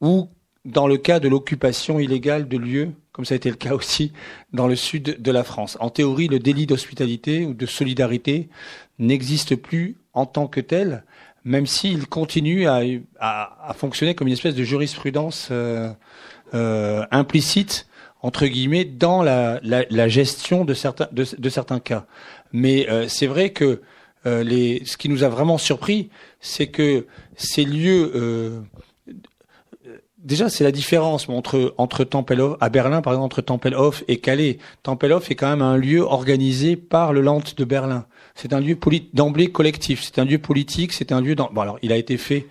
ou 0.00 0.28
dans 0.64 0.86
le 0.86 0.96
cas 0.96 1.20
de 1.20 1.28
l'occupation 1.28 1.98
illégale 1.98 2.48
de 2.48 2.56
lieux, 2.56 2.92
comme 3.12 3.26
ça 3.26 3.34
a 3.34 3.36
été 3.36 3.50
le 3.50 3.56
cas 3.56 3.74
aussi 3.74 4.12
dans 4.52 4.66
le 4.66 4.76
sud 4.76 5.20
de 5.20 5.30
la 5.30 5.44
France. 5.44 5.76
En 5.80 5.90
théorie, 5.90 6.28
le 6.28 6.38
délit 6.38 6.66
d'hospitalité 6.66 7.44
ou 7.44 7.52
de 7.52 7.66
solidarité 7.66 8.48
n'existe 8.98 9.56
plus 9.56 9.96
en 10.14 10.24
tant 10.24 10.46
que 10.46 10.60
tel, 10.60 11.04
même 11.44 11.66
s'il 11.66 12.06
continue 12.06 12.66
à, 12.66 12.80
à, 13.18 13.70
à, 13.70 13.74
fonctionner 13.74 14.14
comme 14.14 14.28
une 14.28 14.32
espèce 14.32 14.54
de 14.54 14.64
jurisprudence 14.64 15.48
euh, 15.50 15.90
euh, 16.54 17.04
implicite 17.10 17.86
entre 18.24 18.46
guillemets 18.46 18.86
dans 18.86 19.22
la, 19.22 19.60
la, 19.62 19.84
la 19.90 20.08
gestion 20.08 20.64
de 20.64 20.72
certains 20.72 21.08
de, 21.12 21.48
certains 21.50 21.78
cas. 21.78 22.06
Mais 22.52 22.88
euh, 22.88 23.06
c'est 23.06 23.26
vrai 23.26 23.50
que 23.50 23.82
euh, 24.24 24.42
les, 24.42 24.82
ce 24.86 24.96
qui 24.96 25.10
nous 25.10 25.24
a 25.24 25.28
vraiment 25.28 25.58
surpris, 25.58 26.08
c'est 26.40 26.68
que 26.68 27.06
ces 27.36 27.64
lieux 27.64 28.12
euh, 28.14 28.60
déjà, 30.24 30.48
c'est 30.48 30.64
la 30.64 30.72
différence 30.72 31.28
entre 31.28 31.74
entre 31.76 32.02
Tempelhof 32.02 32.56
à 32.60 32.70
Berlin, 32.70 33.02
par 33.02 33.12
exemple, 33.12 33.26
entre 33.26 33.42
Tempelhof 33.42 34.02
et 34.08 34.16
Calais. 34.16 34.56
Tempelhof 34.82 35.30
est 35.30 35.34
quand 35.34 35.50
même 35.50 35.62
un 35.62 35.76
lieu 35.76 36.00
organisé 36.00 36.76
par 36.76 37.12
le 37.12 37.20
Land 37.20 37.42
de 37.56 37.64
Berlin. 37.64 38.06
C'est 38.34 38.52
un 38.52 38.60
lieu 38.60 38.76
d'emblée 39.12 39.50
collectif. 39.50 40.02
C'est 40.02 40.18
un 40.18 40.24
lieu 40.24 40.38
politique. 40.38 40.92
C'est 40.92 41.12
un 41.12 41.20
lieu. 41.20 41.34
Dans... 41.34 41.50
Bon, 41.52 41.60
alors, 41.60 41.78
il 41.82 41.92
a 41.92 41.96
été 41.96 42.16
fait 42.16 42.46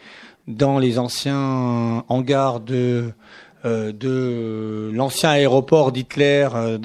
dans 0.48 0.80
les 0.80 1.00
anciens 1.00 2.04
hangars 2.08 2.60
de 2.60 3.14
euh, 3.66 3.94
de 3.94 4.92
l'ancien 4.94 5.30
aéroport 5.30 5.94
d'Hitler, 5.94 6.50
euh, 6.54 6.78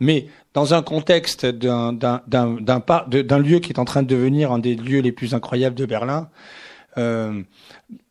mais 0.00 0.26
dans 0.52 0.74
un 0.74 0.82
contexte 0.82 1.46
d'un 1.46 1.88
lieu 3.38 3.58
qui 3.58 3.72
est 3.72 3.78
en 3.78 3.86
train 3.86 4.02
de 4.02 4.08
devenir 4.08 4.52
un 4.52 4.58
des 4.58 4.74
lieux 4.74 5.00
les 5.00 5.12
plus 5.12 5.32
incroyables 5.32 5.74
de 5.74 5.86
Berlin. 5.86 6.28
Euh, 6.98 7.40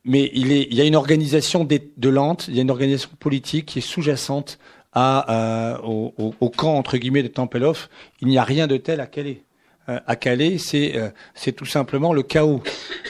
mais 0.05 0.31
il, 0.33 0.51
est, 0.51 0.67
il 0.71 0.75
y 0.75 0.81
a 0.81 0.85
une 0.85 0.95
organisation 0.95 1.65
de, 1.65 2.09
Lente, 2.09 2.47
il 2.47 2.55
y 2.55 2.59
a 2.59 2.63
une 2.63 2.71
organisation 2.71 3.11
politique 3.19 3.67
qui 3.67 3.77
est 3.77 3.83
sous-jacente 3.83 4.57
à, 4.93 5.81
au, 5.83 6.15
au, 6.17 6.49
camp 6.49 6.77
entre 6.77 6.97
guillemets 6.97 7.21
de 7.21 7.27
Tempelhof, 7.27 7.89
il 8.21 8.27
n'y 8.27 8.39
a 8.39 8.43
rien 8.43 8.65
de 8.65 8.77
tel 8.77 9.01
à 9.01 9.05
Calais. 9.05 9.44
À 9.87 10.15
Calais, 10.15 10.57
c'est 10.57 10.95
c'est 11.33 11.51
tout 11.51 11.65
simplement 11.65 12.13
le 12.13 12.23
chaos. 12.23 12.61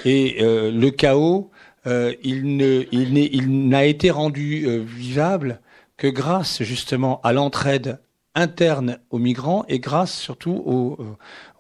Et 0.04 0.38
le 0.42 0.90
chaos, 0.90 1.52
il 1.86 2.88
il, 2.92 3.68
n'a 3.70 3.86
été 3.86 4.12
rendu 4.12 4.68
vivable 4.86 5.62
que 5.98 6.08
grâce 6.08 6.64
justement 6.64 7.22
à 7.24 7.34
l'entraide 7.34 8.00
interne 8.36 9.00
aux 9.10 9.20
migrants 9.20 9.64
et 9.70 9.80
grâce 9.80 10.14
surtout 10.14 10.62
au, 10.66 10.98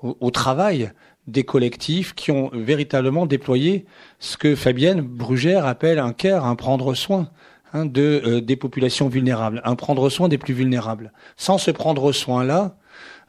au, 0.04 0.18
au, 0.20 0.32
travail 0.32 0.92
des 1.28 1.44
collectifs 1.44 2.14
qui 2.14 2.32
ont 2.32 2.50
véritablement 2.54 3.26
déployé 3.26 3.86
ce 4.20 4.38
que 4.38 4.56
Fabienne 4.56 5.02
Brugère 5.02 5.66
appelle 5.66 6.00
un 6.00 6.14
care, 6.14 6.46
un 6.46 6.56
prendre 6.56 6.94
soin 6.94 7.30
hein, 7.74 7.86
de, 7.86 8.22
euh, 8.26 8.42
des 8.42 8.56
populations 8.56 9.08
vulnérables, 9.08 9.62
un 9.64 9.76
prendre 9.76 10.10
soin 10.10 10.28
des 10.28 10.38
plus 10.38 10.54
vulnérables. 10.54 11.12
Sans 11.38 11.58
ce 11.58 11.72
prendre 11.72 12.12
soin-là, 12.12 12.78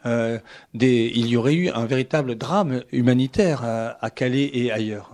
euh, 0.05 0.39
il 0.75 1.27
y 1.27 1.37
aurait 1.37 1.55
eu 1.55 1.71
un 1.71 1.87
véritable 1.87 2.37
drame 2.37 2.83
humanitaire 2.93 3.65
à, 3.65 4.11
Calais 4.11 4.51
et 4.53 4.71
ailleurs. 4.71 5.13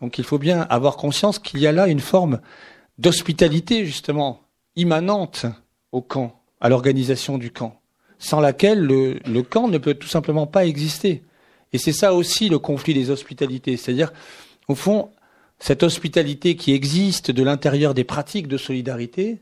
Donc 0.00 0.18
il 0.18 0.24
faut 0.24 0.38
bien 0.38 0.62
avoir 0.62 0.96
conscience 0.96 1.38
qu'il 1.38 1.60
y 1.60 1.66
a 1.66 1.72
là 1.72 1.88
une 1.88 2.00
forme 2.00 2.40
d'hospitalité 2.98 3.84
justement 3.84 4.40
immanente 4.76 5.46
au 5.92 6.00
camp, 6.00 6.40
à 6.60 6.68
l'organisation 6.68 7.38
du 7.38 7.50
camp, 7.50 7.80
sans 8.18 8.40
laquelle 8.40 8.80
le, 8.80 9.18
le 9.26 9.42
camp 9.42 9.68
ne 9.68 9.78
peut 9.78 9.94
tout 9.94 10.08
simplement 10.08 10.46
pas 10.46 10.64
exister. 10.64 11.22
Et 11.72 11.78
c'est 11.78 11.92
ça 11.92 12.14
aussi 12.14 12.48
le 12.48 12.58
conflit 12.58 12.94
des 12.94 13.10
hospitalités. 13.10 13.76
C'est-à-dire, 13.76 14.12
au 14.68 14.74
fond, 14.74 15.10
cette 15.58 15.82
hospitalité 15.82 16.56
qui 16.56 16.72
existe 16.72 17.30
de 17.30 17.42
l'intérieur 17.42 17.94
des 17.94 18.04
pratiques 18.04 18.48
de 18.48 18.56
solidarité, 18.56 19.40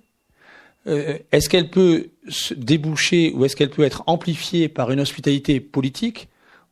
euh, 0.86 1.18
est-ce 1.32 1.48
qu'elle 1.48 1.70
peut 1.70 2.08
se 2.28 2.54
déboucher 2.54 3.32
ou 3.34 3.44
est-ce 3.44 3.56
qu'elle 3.56 3.70
peut 3.70 3.84
être 3.84 4.02
amplifiée 4.06 4.68
par 4.68 4.90
une 4.90 5.00
hospitalité 5.00 5.60
politique 5.60 6.28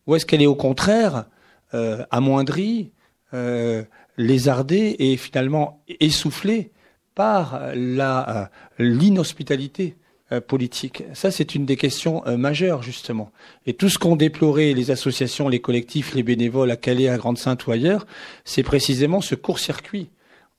ou 0.06 0.16
est-ce 0.16 0.24
qu'elle 0.24 0.42
est 0.42 0.46
au 0.46 0.54
contraire 0.54 1.26
euh, 1.74 2.04
amoindrie, 2.10 2.90
euh, 3.34 3.82
lézardée 4.16 4.96
et 4.98 5.16
finalement 5.16 5.82
essoufflée 6.00 6.70
par 7.14 7.60
la 7.74 8.50
l'inhospitalité 8.78 9.96
euh, 10.32 10.40
politique? 10.40 11.04
Ça, 11.12 11.30
c'est 11.30 11.54
une 11.54 11.66
des 11.66 11.76
questions 11.76 12.22
euh, 12.26 12.38
majeures, 12.38 12.82
justement. 12.82 13.30
Et 13.66 13.74
tout 13.74 13.90
ce 13.90 13.98
qu'ont 13.98 14.16
déploré 14.16 14.72
les 14.72 14.90
associations, 14.90 15.48
les 15.48 15.60
collectifs, 15.60 16.14
les 16.14 16.22
bénévoles 16.22 16.70
à 16.70 16.76
Calais, 16.76 17.08
à 17.08 17.18
Grande-Sainte 17.18 17.66
ou 17.66 17.72
ailleurs, 17.72 18.06
c'est 18.44 18.62
précisément 18.62 19.20
ce 19.20 19.34
court-circuit 19.34 20.08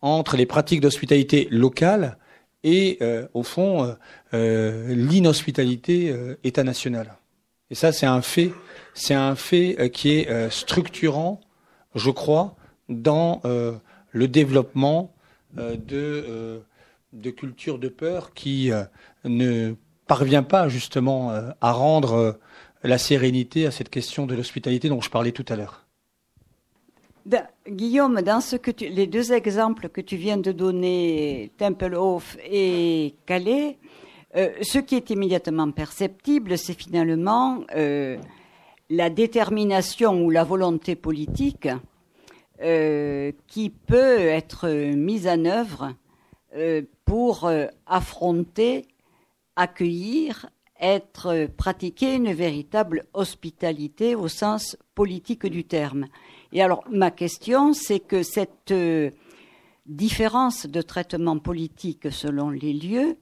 entre 0.02 0.38
les 0.38 0.46
pratiques 0.46 0.82
d'hospitalité 0.82 1.48
locale 1.50 2.18
et, 2.64 2.98
euh, 3.02 3.28
au 3.34 3.44
fond, 3.44 3.96
l'inhospitalité 4.34 6.14
état 6.44 6.64
national. 6.64 7.18
Et 7.72 7.76
ça, 7.76 7.92
c'est 7.92 8.06
un 8.06 8.22
fait, 8.22 8.52
c'est 8.94 9.14
un 9.14 9.36
fait 9.36 9.92
qui 9.92 10.12
est 10.12 10.50
structurant, 10.50 11.40
je 11.96 12.10
crois, 12.12 12.56
dans 12.90 13.42
le 13.44 14.28
développement 14.28 15.14
de 15.56 16.64
de 17.14 17.30
culture 17.30 17.80
de 17.80 17.90
peur 17.90 18.34
qui 18.34 18.72
euh, 18.72 18.84
ne 19.24 19.76
parvient 20.08 20.44
pas 20.44 20.70
justement 20.70 21.32
euh, 21.32 21.50
à 21.62 21.72
rendre 21.72 22.14
euh, 22.14 22.32
la 22.84 22.98
sérénité 22.98 23.66
à 23.66 23.72
cette 23.72 23.90
question 23.90 24.26
de 24.26 24.36
l'hospitalité 24.36 24.90
dont 24.90 25.02
je 25.02 25.10
parlais 25.10 25.32
tout 25.32 25.46
à 25.50 25.56
l'heure. 25.56 25.86
Guillaume, 27.68 28.22
dans 28.22 28.42
ce 28.42 28.56
que 28.56 28.72
les 28.84 29.08
deux 29.08 29.34
exemples 29.34 29.90
que 29.90 30.02
tu 30.02 30.16
viens 30.16 30.38
de 30.38 30.52
donner, 30.52 31.52
Tempelhof 31.58 32.38
et 32.44 33.16
Calais, 33.26 33.78
ce 34.34 34.80
qui 34.80 34.96
est 34.96 35.10
immédiatement 35.10 35.72
perceptible, 35.72 36.58
c'est 36.58 36.74
finalement 36.74 37.60
la 38.90 39.10
détermination 39.10 40.24
ou 40.24 40.30
la 40.30 40.44
volonté 40.44 40.96
politique 40.96 41.68
qui 42.60 43.70
peut 43.70 44.20
être 44.20 44.68
mise 44.96 45.28
en 45.28 45.46
œuvre 45.46 45.94
pour 47.10 47.46
euh, 47.46 47.66
affronter, 47.88 48.86
accueillir, 49.56 50.52
être 50.80 51.48
pratiquer 51.58 52.14
une 52.14 52.34
véritable 52.34 53.06
hospitalité 53.14 54.14
au 54.14 54.28
sens 54.28 54.78
politique 54.94 55.48
du 55.48 55.64
terme. 55.64 56.06
Et 56.52 56.62
alors 56.62 56.84
ma 56.90 57.12
question, 57.12 57.74
c'est 57.74 58.00
que 58.00 58.24
cette 58.24 58.72
euh, 58.72 59.12
différence 59.86 60.66
de 60.66 60.82
traitement 60.82 61.38
politique 61.38 62.12
selon 62.12 62.50
les 62.50 62.74
lieux, 62.74 63.18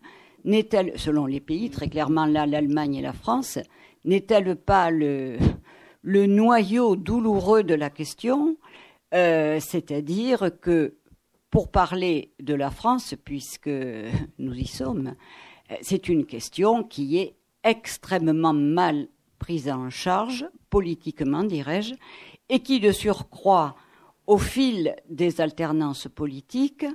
n'est-elle, 0.46 0.98
selon 0.98 1.26
les 1.26 1.42
pays, 1.42 1.70
très 1.70 1.90
clairement 1.90 2.26
là 2.26 2.46
l'Allemagne 2.46 2.96
et 2.96 3.02
la 3.02 3.14
France, 3.14 3.60
n'est-elle 4.06 4.56
pas 4.56 4.92
le, 4.92 5.38
noyau 6.04 6.96
douloureux 6.96 7.64
de 7.64 7.74
la 7.74 7.90
question, 7.90 8.58
euh, 9.14 9.60
c'est-à-dire 9.60 10.52
que 10.62 10.96
pour 11.52 11.70
parler 11.70 12.32
de 12.40 12.54
la 12.54 12.72
France, 12.72 13.16
puisque 13.24 13.70
nous 14.40 14.54
y 14.54 14.68
sommes, 14.68 15.16
c'est 15.82 16.08
une 16.08 16.26
question 16.26 16.84
qui 16.84 17.18
est 17.18 17.36
extrêmement 17.64 18.54
mal 18.54 19.08
prise 19.40 19.70
en 19.70 19.90
charge, 19.90 20.46
politiquement 20.70 21.44
dirais-je, 21.44 21.94
et 22.50 22.60
qui 22.60 22.80
de 22.80 22.92
surcroît, 22.92 23.76
au 24.26 24.38
fil 24.38 24.96
des 25.10 25.42
alternances 25.42 26.08
politiques, 26.14 26.86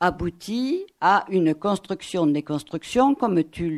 aboutit 0.00 0.86
à 1.00 1.24
une 1.28 1.54
construction 1.54 2.26
des 2.26 2.42
constructions 2.42 3.14
comme 3.14 3.42
tu 3.44 3.74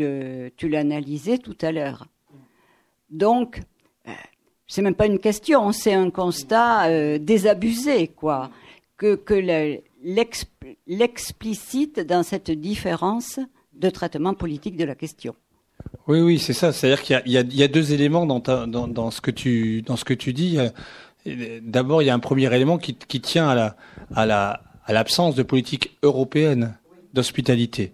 l'analysais 0.63 1.39
tout 1.39 1.57
à 1.63 1.73
l'heure. 1.73 2.07
Donc, 3.11 3.61
euh, 4.07 4.13
c'est 4.67 4.83
même 4.83 4.95
pas 4.95 5.07
une 5.07 5.19
question, 5.19 5.73
c'est 5.73 5.95
un 5.95 6.11
constat 6.11 6.89
euh, 6.89 7.19
désabusé, 7.19 8.09
quoi. 8.09 8.51
Que, 8.97 9.19
l'explicite 10.87 12.01
dans 12.01 12.23
cette 12.23 12.51
différence 12.51 13.41
de 13.73 13.89
traitement 13.89 14.35
politique 14.35 14.77
de 14.77 14.85
la 14.85 14.95
question. 14.95 15.35
Oui, 16.07 16.21
oui, 16.21 16.39
c'est 16.39 16.53
ça. 16.53 16.71
C'est-à-dire 16.73 17.03
qu'il 17.03 17.33
y, 17.33 17.63
a, 17.63 17.69
deux 17.69 17.95
éléments 17.95 18.27
dans 18.27 19.11
ce 19.11 19.21
que 19.23 19.31
tu 19.31 20.33
dis. 20.35 20.59
D'abord, 21.27 22.03
il 22.03 22.07
y 22.07 22.11
a 22.11 22.15
un 22.15 22.19
premier 22.21 22.53
élément 22.55 22.79
qui, 22.79 22.95
qui 22.95 23.21
tient 23.21 23.49
à 23.49 23.55
la, 23.55 23.77
à 24.15 24.27
la, 24.27 24.63
à 24.87 24.93
l'absence 24.93 25.35
de 25.35 25.43
politique 25.43 25.97
européenne 26.03 26.77
d'hospitalité. 27.15 27.93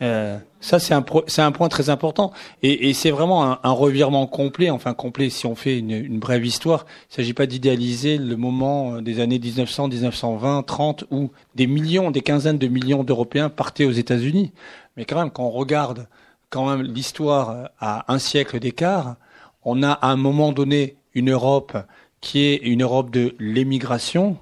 Euh, 0.00 0.36
ça, 0.60 0.78
c'est 0.78 0.94
un, 0.94 1.04
c'est 1.28 1.42
un 1.42 1.52
point 1.52 1.68
très 1.68 1.90
important. 1.90 2.32
Et, 2.62 2.88
et 2.88 2.92
c'est 2.92 3.10
vraiment 3.10 3.44
un, 3.44 3.60
un, 3.62 3.70
revirement 3.70 4.26
complet, 4.26 4.70
enfin 4.70 4.94
complet 4.94 5.30
si 5.30 5.46
on 5.46 5.54
fait 5.54 5.78
une, 5.78 5.90
une 5.90 6.18
brève 6.18 6.44
histoire. 6.44 6.86
Il 6.88 7.12
ne 7.12 7.16
s'agit 7.16 7.34
pas 7.34 7.46
d'idéaliser 7.46 8.18
le 8.18 8.36
moment 8.36 9.00
des 9.00 9.20
années 9.20 9.38
1900, 9.38 9.88
1920, 9.88 10.62
30, 10.64 11.04
où 11.10 11.30
des 11.54 11.66
millions, 11.66 12.10
des 12.10 12.20
quinzaines 12.20 12.58
de 12.58 12.68
millions 12.68 13.04
d'Européens 13.04 13.48
partaient 13.48 13.84
aux 13.84 13.92
États-Unis. 13.92 14.52
Mais 14.96 15.04
quand 15.04 15.16
même, 15.16 15.30
quand 15.30 15.44
on 15.44 15.50
regarde 15.50 16.08
quand 16.50 16.68
même 16.68 16.82
l'histoire 16.82 17.70
à 17.80 18.12
un 18.12 18.18
siècle 18.18 18.58
d'écart, 18.58 19.16
on 19.64 19.82
a 19.82 19.92
à 19.92 20.08
un 20.08 20.16
moment 20.16 20.52
donné 20.52 20.96
une 21.14 21.30
Europe 21.30 21.76
qui 22.22 22.44
est 22.44 22.56
une 22.56 22.82
Europe 22.82 23.10
de 23.10 23.34
l'émigration, 23.38 24.38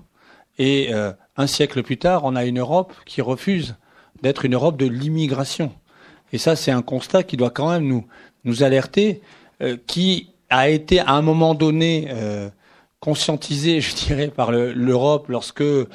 et 0.59 0.94
euh, 0.94 1.12
un 1.36 1.48
siècle 1.48 1.82
plus 1.82 1.97
tard, 1.97 2.23
on 2.24 2.36
a 2.36 2.44
une 2.44 2.61
Europe 2.61 2.93
qui 3.05 3.20
refuse 3.20 3.74
d'être 4.23 4.44
une 4.44 4.55
Europe 4.55 4.77
de 4.77 4.86
l'immigration. 4.86 5.73
Et 6.32 6.39
ça, 6.39 6.55
c'est 6.55 6.70
un 6.70 6.82
constat 6.82 7.23
qui 7.23 7.36
doit 7.36 7.51
quand 7.51 7.70
même 7.70 7.86
nous, 7.86 8.07
nous 8.44 8.62
alerter, 8.62 9.20
euh, 9.62 9.77
qui 9.86 10.31
a 10.48 10.69
été 10.69 11.01
à 11.01 11.12
un 11.12 11.23
moment 11.23 11.55
donné 11.55 12.09
euh, 12.11 12.48
conscientisé, 13.01 13.81
je 13.81 13.94
dirais, 13.94 14.28
par 14.28 14.52
l'Europe 14.52 15.28
lorsque 15.28 15.62
euh, 15.62 15.89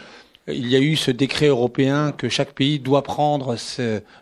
il 0.47 0.67
y 0.67 0.75
a 0.75 0.79
eu 0.79 0.95
ce 0.95 1.11
décret 1.11 1.47
européen 1.47 2.11
que 2.11 2.29
chaque 2.29 2.53
pays 2.53 2.79
doit 2.79 3.01
prendre, 3.01 3.55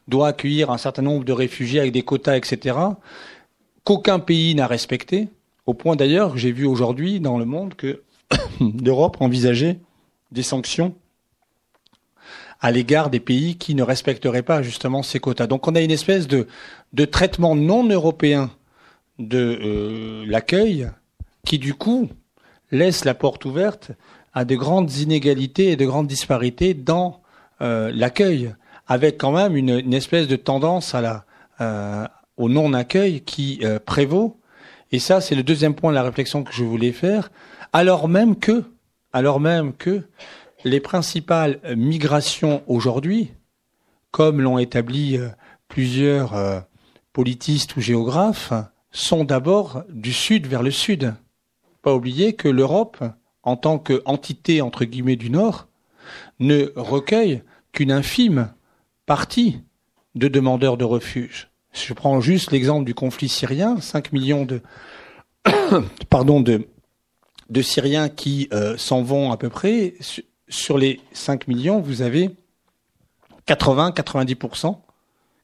doit 0.07 0.29
accueillir 0.29 0.71
un 0.71 0.77
certain 0.77 1.01
nombre 1.01 1.25
de 1.25 1.33
réfugiés 1.33 1.81
avec 1.81 1.91
des 1.91 2.03
quotas, 2.03 2.37
etc., 2.37 2.77
qu'aucun 3.83 4.19
pays 4.19 4.55
n'a 4.55 4.65
respecté, 4.65 5.27
au 5.65 5.73
point 5.73 5.95
d'ailleurs 5.95 6.33
que 6.33 6.37
j'ai 6.37 6.51
vu 6.51 6.65
aujourd'hui 6.65 7.19
dans 7.19 7.37
le 7.37 7.45
monde 7.45 7.75
que 7.75 8.03
l'Europe 8.83 9.17
envisageait 9.19 9.79
des 10.31 10.43
sanctions 10.43 10.95
à 12.63 12.71
l'égard 12.71 13.09
des 13.09 13.19
pays 13.19 13.57
qui 13.57 13.75
ne 13.75 13.83
respecteraient 13.83 14.41
pas 14.41 14.61
justement 14.61 15.03
ces 15.03 15.19
quotas. 15.19 15.47
Donc 15.47 15.67
on 15.67 15.75
a 15.75 15.81
une 15.81 15.91
espèce 15.91 16.27
de, 16.27 16.47
traitement 17.05 17.55
non 17.55 17.87
européen 17.87 18.51
de 19.19 19.59
euh, 19.61 20.25
l'accueil 20.25 20.89
qui 21.45 21.59
du 21.59 21.73
coup 21.73 22.09
laisse 22.71 23.03
la 23.03 23.13
porte 23.15 23.43
ouverte 23.43 23.91
à 24.33 24.45
de 24.45 24.55
grandes 24.55 24.95
inégalités 24.95 25.71
et 25.71 25.75
de 25.75 25.85
grandes 25.85 26.07
disparités 26.07 26.73
dans 26.73 27.21
euh, 27.61 27.91
l'accueil, 27.93 28.55
avec 28.87 29.17
quand 29.17 29.33
même 29.33 29.57
une, 29.57 29.93
espèce 29.93 30.27
de 30.27 30.37
tendance 30.37 30.95
euh, 31.59 32.07
au 32.37 32.47
non-accueil 32.47 33.21
qui 33.21 33.61
prévaut. 33.85 34.37
Et 34.93 34.99
ça, 34.99 35.21
c'est 35.21 35.33
le 35.33 35.41
deuxième 35.41 35.73
point 35.73 35.89
de 35.89 35.95
la 35.95 36.03
réflexion 36.03 36.43
que 36.43 36.53
je 36.53 36.63
voulais 36.63 36.91
faire, 36.91 37.31
alors 37.73 38.07
même 38.07 38.35
que, 38.35 38.63
alors 39.11 39.39
même 39.39 39.73
que 39.73 40.03
les 40.65 40.79
principales 40.79 41.59
migrations 41.75 42.61
aujourd'hui, 42.67 43.31
comme 44.11 44.39
l'ont 44.39 44.59
établi 44.59 45.17
euh, 45.17 45.29
plusieurs 45.67 46.35
euh, 46.35 46.59
politistes 47.11 47.75
ou 47.75 47.81
géographes, 47.81 48.53
sont 48.91 49.23
d'abord 49.23 49.83
du 49.89 50.13
sud 50.13 50.45
vers 50.45 50.61
le 50.61 50.69
sud. 50.69 51.15
Pas 51.81 51.95
oublier 51.95 52.33
que 52.33 52.47
l'Europe, 52.47 53.03
en 53.41 53.57
tant 53.57 53.79
qu'entité 53.79 54.61
entre 54.61 54.85
guillemets 54.85 55.15
du 55.15 55.31
Nord, 55.31 55.69
ne 56.39 56.71
recueille 56.75 57.41
qu'une 57.71 57.91
infime 57.91 58.53
partie 59.07 59.59
de 60.13 60.27
demandeurs 60.27 60.77
de 60.77 60.85
refuge. 60.85 61.49
Je 61.73 61.93
prends 61.93 62.21
juste 62.21 62.51
l'exemple 62.51 62.85
du 62.85 62.93
conflit 62.93 63.27
syrien, 63.27 63.81
5 63.81 64.13
millions 64.13 64.45
de, 64.45 64.61
pardon, 66.09 66.39
de, 66.39 66.67
Syriens 67.61 68.09
qui 68.09 68.47
euh, 68.53 68.77
s'en 68.77 69.03
vont 69.03 69.31
à 69.31 69.37
peu 69.37 69.49
près. 69.49 69.95
Sur 70.47 70.77
les 70.77 71.01
5 71.13 71.47
millions, 71.47 71.79
vous 71.79 72.01
avez 72.01 72.29
80-90% 73.47 74.77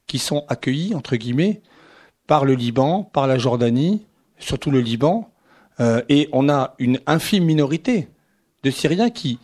qui 0.07 0.19
sont 0.19 0.45
accueillis, 0.47 0.95
entre 0.95 1.15
guillemets, 1.15 1.61
par 2.27 2.45
le 2.45 2.53
Liban, 2.53 3.03
par 3.03 3.27
la 3.27 3.37
Jordanie, 3.37 4.05
surtout 4.37 4.71
le 4.71 4.81
Liban, 4.81 5.31
euh, 5.79 6.01
et 6.09 6.29
on 6.31 6.49
a 6.49 6.75
une 6.77 6.99
infime 7.07 7.45
minorité 7.45 8.07
de 8.63 8.71
Syriens 8.71 9.09
qui, 9.09 9.39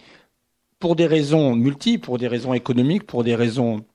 pour 0.80 0.96
des 0.96 1.08
raisons 1.08 1.56
multiples, 1.56 2.06
pour 2.06 2.18
des 2.18 2.28
raisons 2.28 2.54
économiques, 2.54 3.08
pour 3.08 3.24
des 3.24 3.36
raisons 3.36 3.86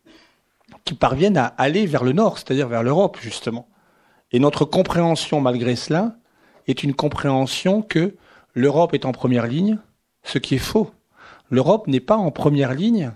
qui 0.90 0.96
parviennent 0.96 1.36
à 1.36 1.46
aller 1.46 1.86
vers 1.86 2.02
le 2.02 2.10
nord, 2.10 2.38
c'est-à-dire 2.38 2.66
vers 2.66 2.82
l'Europe, 2.82 3.18
justement. 3.20 3.68
Et 4.32 4.40
notre 4.40 4.64
compréhension, 4.64 5.40
malgré 5.40 5.76
cela, 5.76 6.16
est 6.66 6.82
une 6.82 6.94
compréhension 6.94 7.80
que 7.80 8.16
l'Europe 8.54 8.92
est 8.92 9.04
en 9.04 9.12
première 9.12 9.46
ligne, 9.46 9.78
ce 10.24 10.38
qui 10.38 10.56
est 10.56 10.58
faux. 10.58 10.90
L'Europe 11.48 11.86
n'est 11.86 12.00
pas 12.00 12.16
en 12.16 12.32
première 12.32 12.74
ligne 12.74 13.12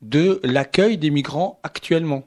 de 0.00 0.40
l'accueil 0.42 0.96
des 0.96 1.10
migrants 1.10 1.60
actuellement 1.62 2.24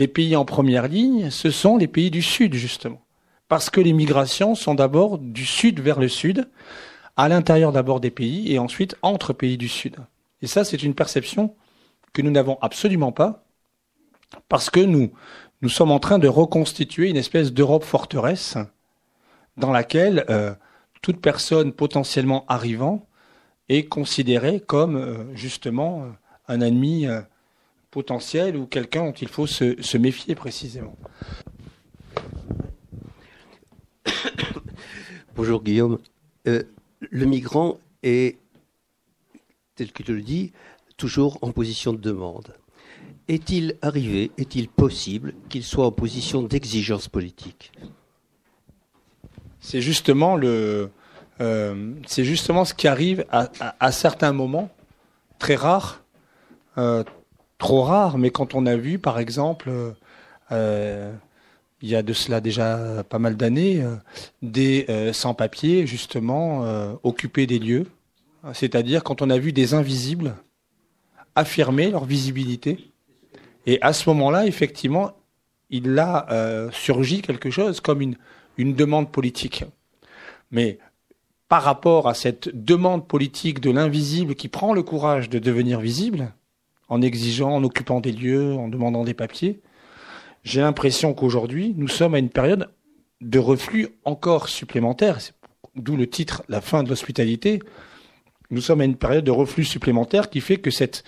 les 0.00 0.08
pays 0.08 0.34
en 0.34 0.44
première 0.44 0.88
ligne, 0.88 1.30
ce 1.30 1.50
sont 1.50 1.76
les 1.76 1.86
pays 1.86 2.10
du 2.10 2.22
Sud, 2.22 2.54
justement. 2.54 3.02
Parce 3.46 3.70
que 3.70 3.80
les 3.80 3.92
migrations 3.92 4.56
sont 4.56 4.74
d'abord 4.74 5.18
du 5.18 5.44
Sud 5.44 5.78
vers 5.78 6.00
le 6.00 6.08
Sud, 6.08 6.48
à 7.16 7.28
l'intérieur 7.28 7.70
d'abord 7.70 8.00
des 8.00 8.10
pays 8.10 8.50
et 8.50 8.58
ensuite 8.58 8.96
entre 9.02 9.34
pays 9.34 9.58
du 9.58 9.68
Sud. 9.68 9.96
Et 10.40 10.46
ça, 10.46 10.64
c'est 10.64 10.82
une 10.82 10.94
perception 10.94 11.54
que 12.14 12.22
nous 12.22 12.30
n'avons 12.30 12.58
absolument 12.62 13.12
pas, 13.12 13.44
parce 14.48 14.70
que 14.70 14.80
nous, 14.80 15.12
nous 15.62 15.68
sommes 15.68 15.90
en 15.90 15.98
train 15.98 16.18
de 16.18 16.28
reconstituer 16.28 17.10
une 17.10 17.16
espèce 17.16 17.52
d'Europe 17.52 17.84
forteresse 17.84 18.56
dans 19.56 19.72
laquelle 19.72 20.24
euh, 20.30 20.54
toute 21.02 21.20
personne 21.20 21.72
potentiellement 21.72 22.44
arrivant 22.48 23.06
est 23.68 23.84
considérée 23.84 24.60
comme 24.60 24.96
euh, 24.96 25.36
justement 25.36 26.04
euh, 26.04 26.08
un 26.48 26.60
ennemi 26.60 27.06
potentiel 27.90 28.56
ou 28.56 28.66
quelqu'un 28.66 29.04
dont 29.04 29.12
il 29.12 29.28
faut 29.28 29.46
se, 29.46 29.96
méfier 29.96 30.34
précisément. 30.34 30.96
Bonjour 35.36 35.62
Guillaume. 35.62 35.98
Le 36.44 37.24
migrant 37.24 37.78
est, 38.02 38.38
tel 39.76 39.92
que 39.92 40.02
tu 40.02 40.12
le 40.12 40.22
dis, 40.22 40.52
toujours 40.96 41.38
en 41.42 41.52
position 41.52 41.92
de 41.92 41.98
demande. 41.98 42.52
Est-il 43.30 43.76
arrivé, 43.80 44.32
est-il 44.38 44.68
possible 44.68 45.34
qu'il 45.48 45.62
soit 45.62 45.86
en 45.86 45.92
position 45.92 46.42
d'exigence 46.42 47.06
politique? 47.06 47.70
C'est 49.60 49.80
justement 49.80 50.34
le, 50.34 50.90
euh, 51.40 51.92
c'est 52.08 52.24
justement 52.24 52.64
ce 52.64 52.74
qui 52.74 52.88
arrive 52.88 53.24
à, 53.30 53.92
certains 53.92 54.32
moments, 54.32 54.68
très 55.38 55.54
rares, 55.54 56.02
euh, 56.76 57.04
trop 57.58 57.82
rare, 57.82 58.18
mais 58.18 58.30
quand 58.30 58.56
on 58.56 58.66
a 58.66 58.74
vu, 58.74 58.98
par 58.98 59.20
exemple, 59.20 59.70
euh, 60.50 61.12
il 61.82 61.88
y 61.88 61.94
a 61.94 62.02
de 62.02 62.12
cela 62.12 62.40
déjà 62.40 63.04
pas 63.08 63.20
mal 63.20 63.36
d'années, 63.36 63.80
des 64.42 65.12
sans-papiers, 65.12 65.86
justement, 65.86 66.64
occuper 67.04 67.46
des 67.46 67.60
lieux, 67.60 67.86
c'est-à-dire 68.54 69.04
quand 69.04 69.22
on 69.22 69.30
a 69.30 69.38
vu 69.38 69.52
des 69.52 69.72
invisibles 69.72 70.34
affirmer 71.36 71.92
leur 71.92 72.06
visibilité, 72.06 72.89
et 73.66 73.80
à 73.82 73.92
ce 73.92 74.08
moment-là, 74.10 74.46
effectivement, 74.46 75.12
il 75.70 75.98
a 75.98 76.70
surgi 76.72 77.22
quelque 77.22 77.50
chose 77.50 77.80
comme 77.80 78.00
une, 78.00 78.16
une 78.56 78.74
demande 78.74 79.12
politique. 79.12 79.64
Mais 80.50 80.78
par 81.48 81.62
rapport 81.62 82.08
à 82.08 82.14
cette 82.14 82.48
demande 82.64 83.06
politique 83.06 83.60
de 83.60 83.70
l'invisible 83.70 84.34
qui 84.34 84.48
prend 84.48 84.72
le 84.72 84.82
courage 84.82 85.28
de 85.28 85.38
devenir 85.38 85.80
visible, 85.80 86.32
en 86.90 87.00
exigeant, 87.02 87.54
en 87.54 87.64
occupant 87.64 88.00
des 88.00 88.12
lieux, 88.12 88.54
en 88.54 88.68
demandant 88.68 89.04
des 89.04 89.14
papiers. 89.14 89.60
J'ai 90.42 90.60
l'impression 90.60 91.14
qu'aujourd'hui, 91.14 91.72
nous 91.76 91.88
sommes 91.88 92.14
à 92.14 92.18
une 92.18 92.28
période 92.28 92.68
de 93.20 93.38
reflux 93.38 93.88
encore 94.04 94.48
supplémentaire, 94.48 95.18
d'où 95.76 95.96
le 95.96 96.08
titre 96.08 96.42
La 96.48 96.60
fin 96.60 96.82
de 96.82 96.88
l'hospitalité. 96.88 97.60
Nous 98.50 98.60
sommes 98.60 98.80
à 98.80 98.84
une 98.84 98.96
période 98.96 99.24
de 99.24 99.30
reflux 99.30 99.64
supplémentaire 99.64 100.30
qui 100.30 100.40
fait 100.40 100.58
que 100.58 100.70
cette 100.70 101.04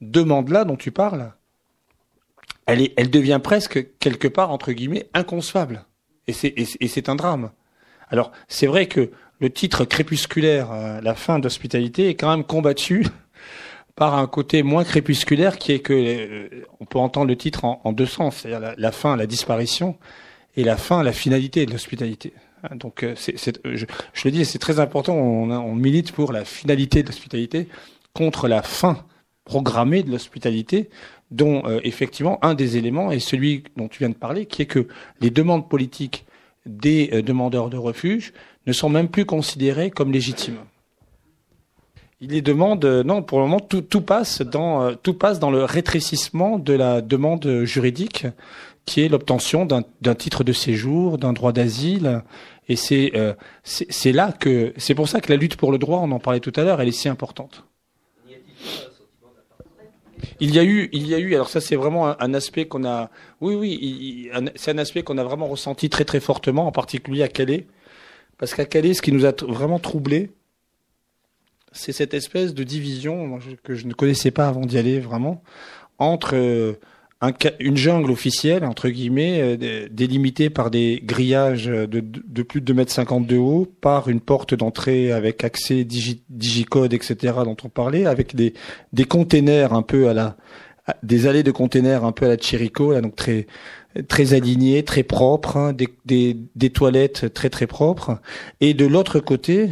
demande-là 0.00 0.64
dont 0.64 0.76
tu 0.76 0.90
parles, 0.90 1.32
elle, 2.70 2.82
est, 2.82 2.92
elle 2.96 3.10
devient 3.10 3.40
presque 3.42 3.98
quelque 3.98 4.28
part, 4.28 4.50
entre 4.50 4.72
guillemets, 4.72 5.08
inconcevable. 5.14 5.84
Et 6.26 6.32
c'est 6.32 7.08
un 7.08 7.16
drame. 7.16 7.50
Alors, 8.08 8.30
c'est 8.48 8.66
vrai 8.66 8.86
que 8.86 9.10
le 9.40 9.50
titre 9.50 9.84
crépusculaire, 9.84 10.70
euh, 10.70 11.00
La 11.00 11.14
fin 11.14 11.38
d'hospitalité, 11.38 12.08
est 12.08 12.14
quand 12.14 12.30
même 12.30 12.44
combattu 12.44 13.06
par 13.96 14.14
un 14.14 14.26
côté 14.26 14.62
moins 14.62 14.84
crépusculaire 14.84 15.58
qui 15.58 15.72
est 15.72 15.80
que 15.80 15.92
euh, 15.92 16.64
on 16.78 16.84
peut 16.84 16.98
entendre 16.98 17.26
le 17.26 17.36
titre 17.36 17.64
en, 17.64 17.92
deux 17.92 18.06
sens, 18.06 18.36
c'est-à-dire 18.36 18.74
la, 18.76 18.92
fin, 18.92 19.16
la 19.16 19.26
disparition, 19.26 19.98
et 20.56 20.64
la 20.64 20.76
fin, 20.76 21.02
la 21.02 21.12
finalité 21.12 21.66
de 21.66 21.72
l'hospitalité. 21.72 22.32
Hein, 22.62 22.76
donc, 22.76 23.02
euh, 23.02 23.14
c'est, 23.16 23.36
je, 23.64 23.86
je, 24.12 24.28
le 24.28 24.30
dis, 24.30 24.44
c'est 24.44 24.58
très 24.58 24.78
important. 24.78 25.14
On, 25.14 25.50
on, 25.50 25.74
milite 25.74 26.12
pour 26.12 26.32
la 26.32 26.44
finalité 26.44 27.02
de 27.02 27.08
l'hospitalité 27.08 27.68
contre 28.12 28.46
la 28.46 28.62
fin 28.62 29.04
programmée 29.44 30.02
de 30.02 30.10
l'hospitalité, 30.10 30.90
dont 31.30 31.62
euh, 31.66 31.80
effectivement 31.84 32.38
un 32.44 32.54
des 32.54 32.76
éléments 32.76 33.12
est 33.12 33.20
celui 33.20 33.64
dont 33.76 33.88
tu 33.88 33.98
viens 34.00 34.08
de 34.08 34.14
parler, 34.14 34.46
qui 34.46 34.62
est 34.62 34.66
que 34.66 34.86
les 35.20 35.30
demandes 35.30 35.68
politiques 35.68 36.24
des 36.66 37.22
demandeurs 37.22 37.70
de 37.70 37.78
refuge 37.78 38.32
ne 38.66 38.72
sont 38.72 38.90
même 38.90 39.08
plus 39.08 39.24
considérées 39.24 39.90
comme 39.90 40.12
légitimes. 40.12 40.58
Il 42.22 42.30
les 42.30 42.42
demande, 42.42 42.84
euh, 42.84 43.02
non, 43.02 43.22
pour 43.22 43.38
le 43.38 43.46
moment, 43.46 43.60
tout, 43.60 44.00
passe 44.02 44.42
dans, 44.42 44.82
euh, 44.82 44.94
tout 45.02 45.14
passe 45.14 45.38
dans 45.38 45.50
le 45.50 45.64
rétrécissement 45.64 46.58
de 46.58 46.74
la 46.74 47.00
demande 47.00 47.64
juridique, 47.64 48.26
qui 48.84 49.00
est 49.00 49.08
l'obtention 49.08 49.64
d'un 49.66 50.14
titre 50.14 50.44
de 50.44 50.52
séjour, 50.52 51.16
d'un 51.16 51.32
droit 51.32 51.52
d'asile. 51.52 52.22
Et 52.68 52.76
c'est 52.76 53.12
euh, 53.14 53.32
c'est 53.62 54.12
là 54.12 54.32
que, 54.32 54.74
c'est 54.76 54.94
pour 54.94 55.08
ça 55.08 55.20
que 55.20 55.32
la 55.32 55.36
lutte 55.36 55.56
pour 55.56 55.72
le 55.72 55.78
droit, 55.78 56.00
on 56.02 56.10
en 56.12 56.18
parlait 56.18 56.40
tout 56.40 56.52
à 56.56 56.62
l'heure, 56.62 56.80
elle 56.80 56.88
est 56.88 56.92
si 56.92 57.08
importante. 57.08 57.64
Il 60.38 60.54
y 60.54 60.58
a 60.58 60.64
eu, 60.64 60.88
il 60.92 61.06
y 61.06 61.14
a 61.14 61.18
eu. 61.18 61.34
Alors 61.34 61.48
ça, 61.48 61.60
c'est 61.60 61.76
vraiment 61.76 62.20
un, 62.20 62.34
aspect 62.34 62.66
qu'on 62.66 62.84
a. 62.84 63.10
Oui, 63.40 63.54
oui, 63.54 64.30
c'est 64.54 64.70
un 64.70 64.78
aspect 64.78 65.02
qu'on 65.02 65.18
a 65.18 65.24
vraiment 65.24 65.46
ressenti 65.46 65.90
très 65.90 66.04
très 66.04 66.20
fortement, 66.20 66.66
en 66.66 66.72
particulier 66.72 67.22
à 67.22 67.28
Calais, 67.28 67.66
parce 68.38 68.54
qu'à 68.54 68.64
Calais, 68.64 68.94
ce 68.94 69.02
qui 69.02 69.12
nous 69.12 69.26
a 69.26 69.32
vraiment 69.42 69.78
troublé, 69.78 70.30
c'est 71.72 71.92
cette 71.92 72.14
espèce 72.14 72.54
de 72.54 72.64
division 72.64 73.38
que 73.62 73.74
je 73.74 73.86
ne 73.86 73.92
connaissais 73.92 74.30
pas 74.30 74.48
avant 74.48 74.62
d'y 74.62 74.78
aller 74.78 75.00
vraiment 75.00 75.42
entre 75.98 76.78
euh, 77.22 77.32
une 77.58 77.76
jungle 77.76 78.10
officielle 78.10 78.64
entre 78.64 78.88
guillemets 78.88 79.58
euh, 79.62 79.88
délimitée 79.90 80.50
par 80.50 80.70
des 80.70 81.00
grillages 81.04 81.66
de, 81.66 82.42
plus 82.42 82.60
de 82.60 82.66
2 82.66 82.74
mètres 82.74 82.92
50 82.92 83.26
de 83.26 83.36
haut, 83.36 83.66
par 83.80 84.08
une 84.08 84.20
porte 84.20 84.54
d'entrée 84.54 85.12
avec 85.12 85.44
accès 85.44 85.84
digicode 85.84 86.92
etc 86.92 87.34
dont 87.44 87.56
on 87.64 87.68
parlait, 87.68 88.06
avec 88.06 88.34
des 88.34 88.54
des 88.92 89.04
containers 89.04 89.72
un 89.72 89.82
peu 89.82 90.08
à 90.08 90.14
la 90.14 90.36
des 91.02 91.26
allées 91.26 91.42
de 91.42 91.52
containers 91.52 92.04
un 92.04 92.12
peu 92.12 92.26
à 92.26 92.28
la 92.28 92.36
Chirico 92.36 92.92
là 92.92 93.00
donc 93.00 93.16
très 93.16 93.46
très 94.06 94.34
alignés, 94.34 94.84
très 94.84 95.02
propres, 95.02 95.56
hein, 95.56 95.72
des, 95.72 95.88
des, 96.04 96.36
des 96.54 96.70
toilettes 96.70 97.34
très 97.34 97.50
très 97.50 97.66
propres, 97.66 98.20
et 98.60 98.72
de 98.72 98.86
l'autre 98.86 99.18
côté 99.18 99.70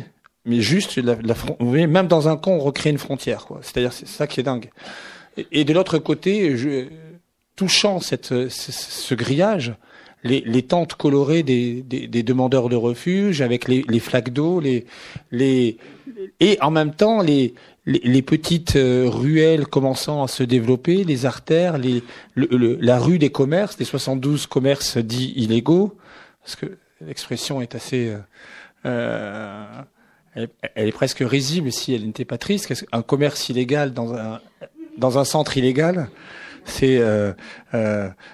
mais 0.49 0.62
juste, 0.62 0.97
la, 0.97 1.16
la, 1.23 1.35
vous 1.35 1.69
voyez, 1.69 1.87
même 1.87 2.09
dans 2.09 2.27
un 2.27 2.37
camp, 2.37 2.53
on 2.53 2.59
recrée 2.59 2.89
une 2.89 2.99
frontière. 2.99 3.45
Quoi. 3.45 3.59
C'est-à-dire, 3.61 3.93
c'est 3.93 4.09
ça 4.09 4.27
qui 4.27 4.41
est 4.41 4.43
dingue. 4.43 4.70
Et, 5.53 5.65
de 5.65 5.73
l'autre 5.75 5.99
côté, 5.99 6.57
je, 6.57 6.87
touchant 7.59 7.98
cette, 7.98 8.48
ce, 8.48 9.14
grillage, 9.16 9.74
les, 10.22 10.62
tentes 10.62 10.94
colorées 10.94 11.43
des, 11.43 11.82
des, 11.82 12.22
demandeurs 12.22 12.68
de 12.68 12.76
refuge, 12.76 13.43
avec 13.43 13.66
les, 13.66 13.85
les 13.89 13.98
flaques 13.98 14.32
d'eau, 14.32 14.60
les, 14.60 14.86
les, 15.32 15.76
et 16.39 16.56
en 16.60 16.70
même 16.70 16.94
temps 16.94 17.20
les, 17.20 17.55
les, 17.85 18.22
petites 18.22 18.76
euh, 18.76 19.09
ruelles 19.09 19.66
commençant 19.66 20.22
à 20.22 20.28
se 20.28 20.44
développer, 20.44 21.02
les 21.02 21.26
artères, 21.26 21.78
les, 21.78 22.05
le, 22.36 22.78
la 22.80 23.01
rue 23.01 23.18
des 23.18 23.30
commerces, 23.30 23.76
les 23.80 23.85
72 23.85 24.47
commerces 24.47 24.97
dits 24.97 25.32
illégaux, 25.35 25.97
parce 26.43 26.55
que 26.55 26.78
l'expression 27.05 27.60
est 27.60 27.74
assez... 27.74 28.09
Euh, 28.09 28.18
euh 28.86 29.64
elle, 30.76 30.86
est 30.86 30.93
presque 30.93 31.24
risible 31.26 31.72
si 31.72 31.94
elle 31.94 32.06
n'était 32.06 32.24
pas 32.24 32.39
triste. 32.39 32.86
Un 32.93 33.02
commerce 33.02 33.48
illégal 33.48 33.93
dans 33.93 34.14
un, 34.14 34.40
dans 34.97 35.18
un 35.18 35.24
centre 35.24 35.56
illégal, 35.56 36.09
c'est 36.69 37.01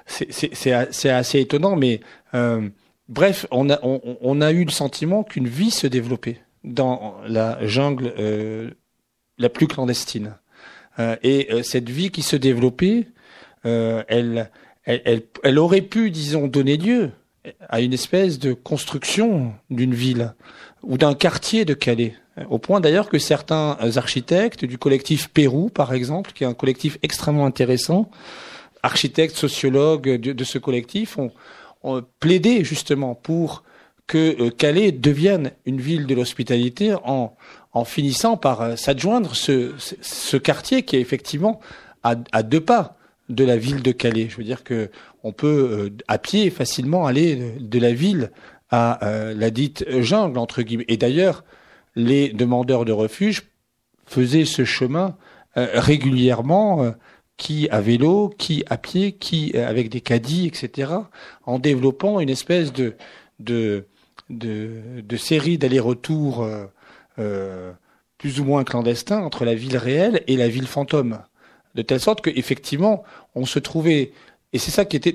c'est 0.06 1.11
assez 1.11 1.40
étonnant, 1.40 1.77
mais 1.77 2.01
bref, 3.09 3.47
on 3.51 3.70
a 3.70 3.78
on, 3.82 4.40
a 4.40 4.52
eu 4.52 4.65
le 4.65 4.70
sentiment 4.70 5.24
qu'une 5.24 5.48
vie 5.48 5.70
se 5.70 5.86
développait 5.86 6.40
dans 6.65 7.16
la 7.27 7.65
jungle 7.66 8.12
la 9.39 9.48
plus 9.48 9.66
clandestine. 9.66 10.36
et 10.98 11.48
cette 11.62 11.90
vie 11.90 12.11
qui 12.11 12.23
se 12.23 12.36
développait, 12.36 13.06
elle, 13.65 14.51
elle, 14.85 15.23
elle, 15.43 15.59
aurait 15.59 15.82
pu, 15.82 16.11
disons, 16.11 16.47
donner 16.47 16.77
lieu 16.77 17.11
à 17.69 17.81
une 17.81 17.93
espèce 17.93 18.39
de 18.39 18.52
construction 18.52 19.55
d'une 19.70 19.94
ville 19.94 20.35
ou 20.86 20.98
d'un 20.98 21.15
quartier 21.15 21.65
de 21.65 21.74
Calais. 21.74 22.15
Au 22.51 22.59
point 22.59 22.81
d'ailleurs 22.81 23.09
que 23.09 23.19
certains 23.19 23.77
architectes 23.97 24.65
du 24.65 24.77
collectif 24.77 25.28
Pérou, 25.28 25.69
par 25.69 25.93
exemple, 25.94 26.32
qui 26.32 26.44
est 26.44 26.47
un 26.47 26.55
collectif 26.55 26.98
extrêmement 27.02 27.47
intéressant, 27.47 28.11
architectes, 28.82 29.36
sociologues 29.36 30.20
de, 30.20 30.44
ce 30.44 30.59
collectif, 30.59 31.19
ont, 31.19 31.31
plaidé 32.19 32.65
justement 32.65 33.15
pour 33.15 33.62
que 34.06 34.40
euh, 34.40 34.51
Calais 34.51 34.90
devienne 34.90 35.52
une 35.66 35.81
ville 35.81 36.06
de 36.06 36.15
l'hospitalité 36.15 36.94
en, 37.05 37.36
finissant 37.85 38.36
par 38.36 38.61
euh, 38.62 38.77
s'adjoindre 38.77 39.35
ce, 39.35 39.73
ce, 39.78 40.36
quartier 40.39 40.82
qui 40.82 40.97
est 40.97 41.01
effectivement 41.01 41.61
à, 42.02 42.15
à 42.32 42.43
deux 42.43 42.61
pas 42.61 42.97
de 43.28 43.44
la 43.44 43.56
ville 43.56 43.82
de 43.82 43.93
Calais. 43.93 44.28
Je 44.31 44.36
veux 44.36 44.44
dire 44.44 44.65
que 44.65 44.90
on 45.23 45.32
peut 45.32 45.69
euh, 45.70 45.90
à 46.09 46.19
pied 46.19 46.51
facilement 46.51 47.06
aller 47.06 47.55
de 47.59 47.78
la 47.78 47.93
ville 47.93 48.31
à 48.74 49.05
euh, 49.05 49.34
la 49.34 49.51
dite 49.51 49.84
jungle 50.01 50.38
entre 50.38 50.62
guillemets. 50.62 50.84
Et 50.88 50.96
d'ailleurs, 50.96 51.44
les 51.94 52.30
demandeurs 52.30 52.84
de 52.84 52.92
refuge 52.92 53.44
faisaient 54.05 54.44
ce 54.44 54.64
chemin 54.64 55.16
euh, 55.56 55.68
régulièrement, 55.74 56.92
qui 57.36 57.68
à 57.70 57.80
vélo, 57.80 58.32
qui 58.36 58.64
à 58.68 58.76
pied, 58.76 59.12
qui 59.12 59.56
avec 59.56 59.88
des 59.88 60.01
caddies, 60.01 60.46
etc., 60.46 60.92
en 61.44 61.59
développant 61.59 62.20
une 62.20 62.30
espèce 62.30 62.72
de 62.72 63.86
série 65.16 65.59
d'allers-retours 65.59 66.46
plus 68.18 68.40
ou 68.40 68.44
moins 68.44 68.64
clandestins 68.64 69.20
entre 69.20 69.44
la 69.44 69.55
ville 69.55 69.76
réelle 69.76 70.22
et 70.26 70.36
la 70.36 70.48
ville 70.48 70.66
fantôme 70.66 71.18
de 71.74 71.82
telle 71.82 72.01
sorte 72.01 72.20
qu'effectivement, 72.20 73.05
on 73.34 73.44
se 73.44 73.59
trouvait, 73.59 74.12
et 74.52 74.59
c'est 74.59 74.70
ça 74.70 74.84
qui 74.84 74.96
était 74.96 75.14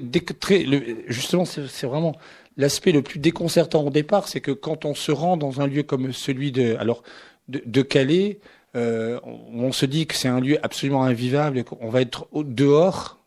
justement, 1.07 1.45
c'est 1.45 1.87
vraiment 1.87 2.15
l'aspect 2.59 2.91
le 2.91 3.01
plus 3.01 3.19
déconcertant 3.19 3.83
au 3.83 3.89
départ, 3.89 4.27
c'est 4.27 4.41
que 4.41 4.51
quand 4.51 4.83
on 4.83 4.93
se 4.93 5.11
rend 5.11 5.37
dans 5.37 5.61
un 5.61 5.67
lieu 5.67 5.81
comme 5.81 6.11
celui 6.11 6.51
de, 6.51 6.75
alors, 6.75 7.03
de, 7.47 7.81
Calais, 7.81 8.39
euh, 8.75 9.19
on, 9.23 9.71
se 9.71 9.85
dit 9.85 10.05
que 10.05 10.13
c'est 10.13 10.27
un 10.27 10.41
lieu 10.41 10.59
absolument 10.61 11.03
invivable, 11.03 11.63
qu'on 11.63 11.89
va 11.89 12.01
être 12.01 12.27
dehors, 12.33 13.17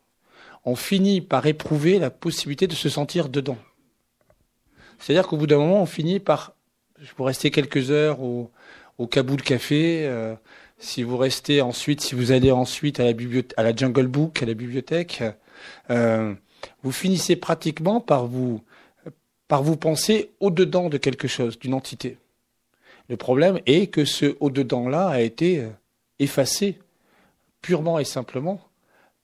on 0.65 0.77
finit 0.77 1.23
par 1.23 1.47
éprouver 1.47 1.99
la 1.99 2.11
possibilité 2.11 2.67
de 2.67 2.75
se 2.75 2.91
sentir 2.91 3.31
dedans. 3.31 3.57
C'est-à-dire 4.99 5.27
qu'au 5.27 5.39
bout 5.39 5.47
d'un 5.47 5.59
moment, 5.59 5.83
on 5.83 5.87
finit 5.87 6.21
par, 6.21 6.55
pour 7.17 7.27
rester 7.27 7.51
quelques 7.51 7.91
heures 7.91 8.21
au, 8.21 8.51
au 8.99 9.07
Kaboul 9.07 9.41
Café, 9.41 10.07
euh, 10.07 10.35
si 10.79 11.03
vous 11.03 11.17
restez 11.17 11.63
ensuite, 11.63 12.03
si 12.03 12.15
vous 12.15 12.33
allez 12.33 12.53
ensuite 12.53 13.01
à 13.01 13.05
la, 13.05 13.15
à 13.57 13.63
la 13.63 13.75
Jungle 13.75 14.09
Book, 14.09 14.43
à 14.43 14.47
la 14.47 14.55
bibliothèque, 14.55 15.23
euh, 15.91 16.35
vous 16.83 16.93
finissez 16.93 17.35
pratiquement 17.35 18.01
par 18.01 18.27
vous, 18.27 18.61
par 19.53 19.63
vous 19.63 19.77
penser 19.77 20.31
au-dedans 20.41 20.89
de 20.89 20.97
quelque 20.97 21.29
chose, 21.29 21.59
d'une 21.59 21.75
entité. 21.75 22.17
Le 23.11 23.19
problème 23.19 23.61
est 23.67 23.89
que 23.89 24.07
ce 24.07 24.35
au-dedans-là 24.41 25.09
a 25.09 25.21
été 25.21 25.59
euh, 25.59 25.69
effacé 26.19 26.79
purement 27.61 27.99
et 27.99 28.07
simplement 28.07 28.63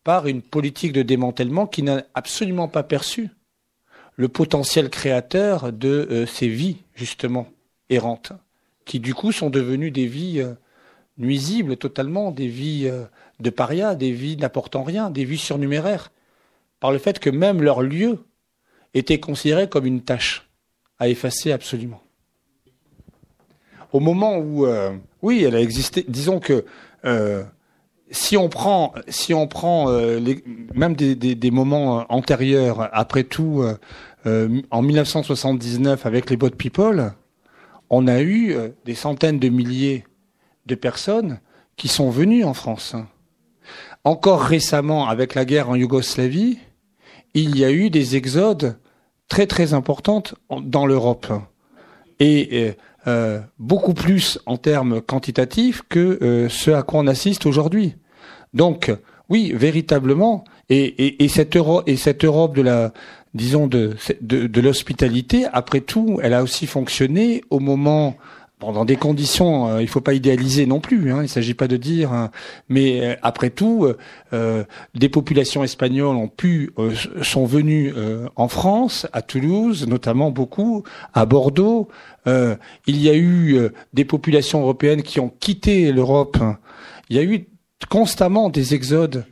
par 0.04 0.26
une 0.26 0.42
politique 0.42 0.92
de 0.92 1.00
démantèlement 1.00 1.66
qui 1.66 1.82
n'a 1.82 2.04
absolument 2.12 2.68
pas 2.68 2.82
perçu 2.82 3.30
le 4.16 4.28
potentiel 4.28 4.90
créateur 4.90 5.72
de 5.72 6.06
euh, 6.10 6.26
ces 6.26 6.48
vies, 6.48 6.76
justement, 6.94 7.48
errantes, 7.88 8.34
qui 8.84 9.00
du 9.00 9.14
coup 9.14 9.32
sont 9.32 9.48
devenues 9.48 9.90
des 9.90 10.08
vies 10.08 10.44
nuisibles 11.16 11.78
totalement, 11.78 12.32
des 12.32 12.48
vies 12.48 12.86
euh, 12.86 13.06
de 13.40 13.48
parias, 13.48 13.94
des 13.94 14.12
vies 14.12 14.36
n'apportant 14.36 14.82
rien, 14.82 15.08
des 15.08 15.24
vies 15.24 15.38
surnuméraires, 15.38 16.12
par 16.80 16.92
le 16.92 16.98
fait 16.98 17.18
que 17.18 17.30
même 17.30 17.62
leur 17.62 17.80
lieu 17.80 18.18
était 18.94 19.20
considéré 19.20 19.68
comme 19.68 19.86
une 19.86 20.02
tâche 20.02 20.48
à 20.98 21.08
effacer 21.08 21.52
absolument. 21.52 22.02
Au 23.92 24.00
moment 24.00 24.38
où, 24.38 24.66
euh, 24.66 24.96
oui, 25.22 25.44
elle 25.44 25.54
a 25.54 25.60
existé, 25.60 26.04
disons 26.08 26.40
que 26.40 26.64
euh, 27.04 27.44
si 28.10 28.36
on 28.36 28.48
prend, 28.48 28.94
si 29.08 29.34
on 29.34 29.46
prend 29.46 29.90
les, 30.00 30.42
même 30.74 30.94
des, 30.94 31.14
des, 31.14 31.50
moments 31.50 32.06
antérieurs, 32.08 32.88
après 32.92 33.24
tout, 33.24 33.62
en 34.24 34.82
1979 34.82 36.06
avec 36.06 36.30
les 36.30 36.38
Bot 36.38 36.50
People, 36.50 37.12
on 37.90 38.06
a 38.06 38.22
eu 38.22 38.56
des 38.86 38.94
centaines 38.94 39.38
de 39.38 39.50
milliers 39.50 40.04
de 40.64 40.74
personnes 40.74 41.40
qui 41.76 41.88
sont 41.88 42.10
venues 42.10 42.44
en 42.44 42.54
France. 42.54 42.94
Encore 44.04 44.42
récemment, 44.42 45.08
avec 45.08 45.34
la 45.34 45.44
guerre 45.44 45.70
en 45.70 45.74
Yougoslavie, 45.74 46.58
il 47.42 47.58
y 47.58 47.64
a 47.64 47.70
eu 47.70 47.90
des 47.90 48.16
exodes 48.16 48.78
très 49.28 49.46
très 49.46 49.74
importantes 49.74 50.34
dans 50.50 50.86
l'Europe 50.86 51.26
et 52.20 52.48
euh, 52.52 52.72
euh, 53.06 53.40
beaucoup 53.58 53.94
plus 53.94 54.38
en 54.46 54.56
termes 54.56 55.00
quantitatifs 55.00 55.82
que 55.88 56.18
euh, 56.22 56.48
ce 56.48 56.70
à 56.70 56.82
quoi 56.82 57.00
on 57.00 57.06
assiste 57.06 57.46
aujourd'hui. 57.46 57.94
Donc 58.54 58.92
oui, 59.28 59.52
véritablement, 59.54 60.44
et, 60.70 61.22
et 61.22 61.28
cette 61.28 61.54
Europe 61.56 62.56
de 62.56 62.62
la, 62.62 62.92
disons 63.34 63.66
de, 63.66 63.94
de 64.22 64.60
l'hospitalité, 64.60 65.44
après 65.52 65.80
tout, 65.80 66.18
elle 66.22 66.32
a 66.32 66.42
aussi 66.42 66.66
fonctionné 66.66 67.42
au 67.50 67.60
moment 67.60 68.16
dans 68.60 68.84
des 68.84 68.96
conditions, 68.96 69.68
euh, 69.68 69.82
il 69.82 69.88
faut 69.88 70.00
pas 70.00 70.14
idéaliser 70.14 70.66
non 70.66 70.80
plus. 70.80 71.12
Hein, 71.12 71.22
il 71.22 71.28
s'agit 71.28 71.54
pas 71.54 71.68
de 71.68 71.76
dire, 71.76 72.12
hein, 72.12 72.30
mais 72.68 73.00
euh, 73.00 73.14
après 73.22 73.50
tout, 73.50 73.86
euh, 74.32 74.64
des 74.94 75.08
populations 75.08 75.62
espagnoles 75.62 76.16
ont 76.16 76.28
pu, 76.28 76.72
sont 77.22 77.46
venues 77.46 77.94
en 78.36 78.48
France, 78.48 79.06
à 79.12 79.22
Toulouse, 79.22 79.86
notamment 79.86 80.30
beaucoup, 80.30 80.82
à 81.14 81.26
Bordeaux. 81.26 81.88
il 82.26 83.02
y 83.02 83.08
a 83.08 83.16
eu 83.16 83.58
des 83.92 84.04
populations 84.04 84.60
européennes 84.60 85.02
qui 85.02 85.20
ont 85.20 85.32
quitté 85.40 85.92
l'Europe. 85.92 86.38
Il 87.08 87.16
y 87.16 87.18
a 87.18 87.22
eu 87.22 87.46
constamment 87.88 88.50
des 88.50 88.74
exodes. 88.74 89.24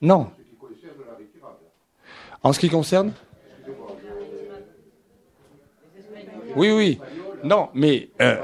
Non. 0.00 0.28
En 2.42 2.52
ce 2.52 2.58
qui 2.58 2.68
concerne 2.68 3.12
Oui, 6.56 6.70
oui. 6.70 6.98
Non, 7.44 7.68
mais 7.74 8.08
euh, 8.20 8.36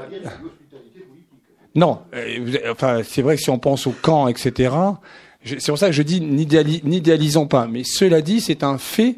non. 1.75 1.99
Euh, 2.13 2.57
enfin, 2.71 3.01
c'est 3.03 3.21
vrai 3.21 3.35
que 3.35 3.41
si 3.41 3.49
on 3.49 3.59
pense 3.59 3.87
au 3.87 3.91
camp, 3.91 4.27
etc. 4.27 4.75
C'est 5.43 5.67
pour 5.67 5.77
ça 5.77 5.87
que 5.87 5.93
je 5.93 6.01
dis 6.01 6.21
n'idéalisons 6.21 7.47
pas. 7.47 7.67
Mais 7.67 7.83
cela 7.83 8.21
dit, 8.21 8.41
c'est 8.41 8.63
un 8.63 8.77
fait 8.77 9.17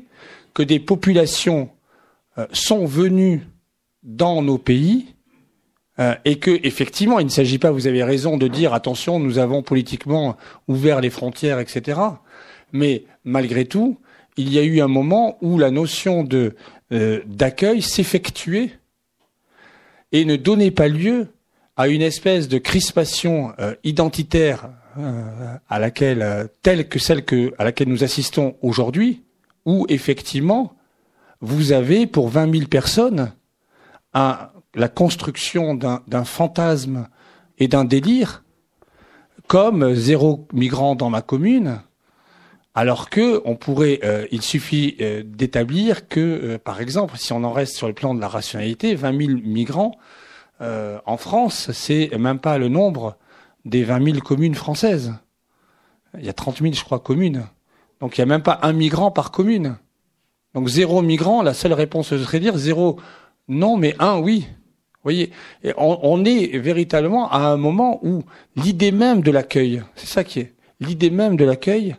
que 0.54 0.62
des 0.62 0.80
populations 0.80 1.70
euh, 2.38 2.46
sont 2.52 2.86
venues 2.86 3.48
dans 4.04 4.42
nos 4.42 4.58
pays 4.58 5.08
et 6.26 6.40
que 6.40 6.60
effectivement, 6.64 7.20
il 7.20 7.26
ne 7.26 7.30
s'agit 7.32 7.60
pas. 7.60 7.70
Vous 7.70 7.86
avez 7.86 8.04
raison 8.04 8.36
de 8.36 8.48
dire 8.48 8.74
attention, 8.74 9.20
nous 9.20 9.38
avons 9.38 9.62
politiquement 9.62 10.36
ouvert 10.68 11.00
les 11.00 11.12
frontières, 11.12 11.60
etc. 11.60 12.00
Mais 12.72 13.04
malgré 13.24 13.66
tout, 13.66 14.00
il 14.36 14.52
y 14.52 14.58
a 14.58 14.64
eu 14.64 14.82
un 14.82 14.88
moment 14.88 15.38
où 15.42 15.60
la 15.60 15.70
notion 15.70 16.24
de 16.24 16.56
d'accueil 16.90 17.84
s'effectuait 17.84 18.72
et 20.12 20.26
ne 20.26 20.36
donnait 20.36 20.72
pas 20.72 20.88
lieu 20.88 21.28
à 21.78 21.88
une 21.88 22.02
espèce 22.02 22.48
de 22.48 22.58
crispation 22.58 23.54
euh, 23.60 23.76
identitaire 23.84 24.70
euh, 24.98 25.56
à 25.70 25.80
laquelle 25.80 26.22
euh, 26.22 26.48
telle 26.62 26.88
que 26.88 27.00
celle 27.00 27.24
que 27.24 27.54
à 27.58 27.64
laquelle 27.64 27.88
nous 27.88 28.04
assistons 28.04 28.56
aujourd'hui, 28.62 29.24
où 29.66 29.86
effectivement 29.90 30.76
vous 31.40 31.72
avez 31.72 32.08
pour 32.08 32.30
20 32.30 32.54
000 32.54 32.68
personnes 32.68 33.32
la 34.14 34.88
construction 34.94 35.74
d'un 35.74 36.24
fantasme 36.26 37.08
et 37.58 37.68
d'un 37.68 37.86
délire 37.86 38.44
comme 39.48 39.96
zéro 39.96 40.48
migrant 40.54 40.96
dans 40.96 41.10
ma 41.10 41.22
commune, 41.22 41.82
alors 42.74 43.10
que 43.10 43.42
on 43.46 43.56
pourrait, 43.56 44.00
il 44.32 44.42
suffit 44.42 44.98
d'établir 45.26 46.08
que, 46.08 46.58
par 46.58 46.80
exemple, 46.80 47.18
si 47.18 47.34
on 47.34 47.44
en 47.44 47.52
reste 47.52 47.76
sur 47.76 47.88
le 47.88 47.94
plan 47.94 48.16
de 48.16 48.22
la 48.22 48.30
rationalité, 48.30 48.96
20 48.96 49.26
000 49.26 49.40
migrants, 49.44 49.98
euh, 50.62 51.00
en 51.06 51.18
France, 51.18 51.72
c'est 51.74 52.16
même 52.18 52.40
pas 52.40 52.58
le 52.58 52.70
nombre 52.70 53.18
des 53.66 53.84
20 53.84 54.14
000 54.14 54.20
communes 54.20 54.56
françaises. 54.56 55.14
Il 56.18 56.26
y 56.26 56.30
a 56.30 56.34
30 56.34 56.60
000, 56.60 56.74
je 56.74 56.84
crois, 56.84 57.00
communes. 57.00 57.48
Donc 58.00 58.18
il 58.18 58.22
n'y 58.22 58.24
a 58.24 58.28
même 58.28 58.44
pas 58.44 58.60
un 58.62 58.74
migrant 58.74 59.12
par 59.12 59.32
commune. 59.32 59.78
Donc 60.54 60.68
zéro 60.68 61.02
migrant, 61.02 61.42
la 61.42 61.54
seule 61.54 61.74
réponse 61.74 62.16
serait 62.16 62.40
dire 62.40 62.58
zéro 62.58 63.00
non, 63.48 63.78
mais 63.78 63.96
un 64.00 64.20
oui. 64.20 64.48
Vous 64.50 65.04
voyez, 65.04 65.32
on, 65.78 66.24
est 66.26 66.60
véritablement 66.60 67.32
à 67.32 67.40
un 67.40 67.58
moment 67.58 68.00
où 68.04 68.24
l'idée 68.56 68.92
même 68.92 69.22
de 69.22 69.32
l'accueil, 69.32 69.82
c'est 69.96 70.06
ça 70.06 70.24
qui 70.24 70.42
est, 70.42 70.54
l'idée 70.80 71.10
même 71.10 71.38
de 71.38 71.44
l'accueil, 71.44 71.96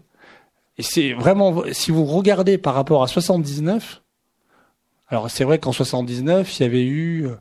c'est 0.83 1.13
vraiment, 1.13 1.63
si 1.73 1.91
vous 1.91 2.05
regardez 2.05 2.59
par 2.59 2.75
rapport 2.75 3.03
à 3.03 3.07
79, 3.07 4.03
alors 5.09 5.31
c'est 5.31 5.45
vrai 5.45 5.59
qu'en 5.59 5.73
79, 5.73 6.59
il 6.59 6.63
y 6.63 6.67
avait 6.67 6.85
eu 6.85 7.27
euh, 7.27 7.35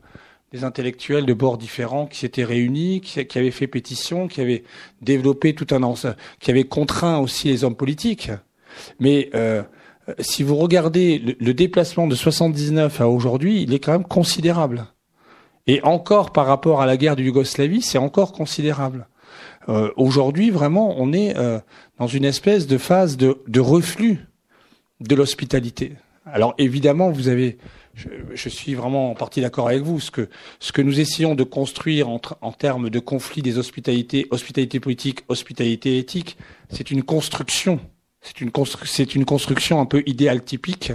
des 0.52 0.64
intellectuels 0.64 1.24
de 1.24 1.32
bords 1.32 1.58
différents 1.58 2.06
qui 2.06 2.18
s'étaient 2.18 2.44
réunis, 2.44 3.00
qui, 3.00 3.38
avaient 3.38 3.50
fait 3.50 3.66
pétition, 3.66 4.28
qui 4.28 4.40
avaient 4.40 4.64
développé 5.00 5.54
tout 5.54 5.66
un 5.74 5.82
ensemble, 5.82 6.16
qui 6.40 6.50
avaient 6.50 6.64
contraint 6.64 7.18
aussi 7.18 7.48
les 7.48 7.64
hommes 7.64 7.76
politiques. 7.76 8.30
Mais 9.00 9.30
euh, 9.34 9.62
si 10.18 10.42
vous 10.42 10.56
regardez 10.56 11.18
le, 11.18 11.36
le, 11.40 11.54
déplacement 11.54 12.06
de 12.06 12.14
79 12.14 13.00
à 13.00 13.08
aujourd'hui, 13.08 13.62
il 13.62 13.72
est 13.72 13.78
quand 13.78 13.92
même 13.92 14.04
considérable. 14.04 14.86
Et 15.66 15.80
encore 15.82 16.32
par 16.32 16.46
rapport 16.46 16.82
à 16.82 16.86
la 16.86 16.96
guerre 16.96 17.16
de 17.16 17.22
Yougoslavie, 17.22 17.82
c'est 17.82 17.98
encore 17.98 18.32
considérable. 18.32 19.06
Euh, 19.68 19.90
aujourd'hui, 19.96 20.50
vraiment, 20.50 20.94
on 20.98 21.12
est 21.12 21.36
euh, 21.36 21.60
dans 22.02 22.08
une 22.08 22.24
espèce 22.24 22.66
de 22.66 22.78
phase 22.78 23.16
de, 23.16 23.38
de 23.46 23.60
reflux 23.60 24.26
de 24.98 25.14
l'hospitalité. 25.14 25.92
Alors 26.26 26.52
évidemment, 26.58 27.12
vous 27.12 27.28
avez, 27.28 27.58
je, 27.94 28.08
je, 28.34 28.48
suis 28.48 28.74
vraiment 28.74 29.12
en 29.12 29.14
partie 29.14 29.40
d'accord 29.40 29.68
avec 29.68 29.82
vous, 29.82 30.00
ce 30.00 30.10
que 30.10 30.28
ce 30.58 30.72
que 30.72 30.82
nous 30.82 30.98
essayons 30.98 31.36
de 31.36 31.44
construire 31.44 32.08
en, 32.08 32.20
en 32.40 32.50
termes 32.50 32.90
de 32.90 32.98
conflit 32.98 33.40
des 33.40 33.56
hospitalités, 33.56 34.26
hospitalité 34.32 34.80
politique, 34.80 35.20
hospitalité 35.28 35.96
éthique, 35.96 36.36
c'est 36.70 36.90
une 36.90 37.04
construction, 37.04 37.78
c'est 38.20 38.40
une 38.40 38.50
c'est 38.84 39.14
une 39.14 39.24
construction 39.24 39.80
un 39.80 39.86
peu 39.86 40.02
idéale 40.04 40.42
typique 40.42 40.90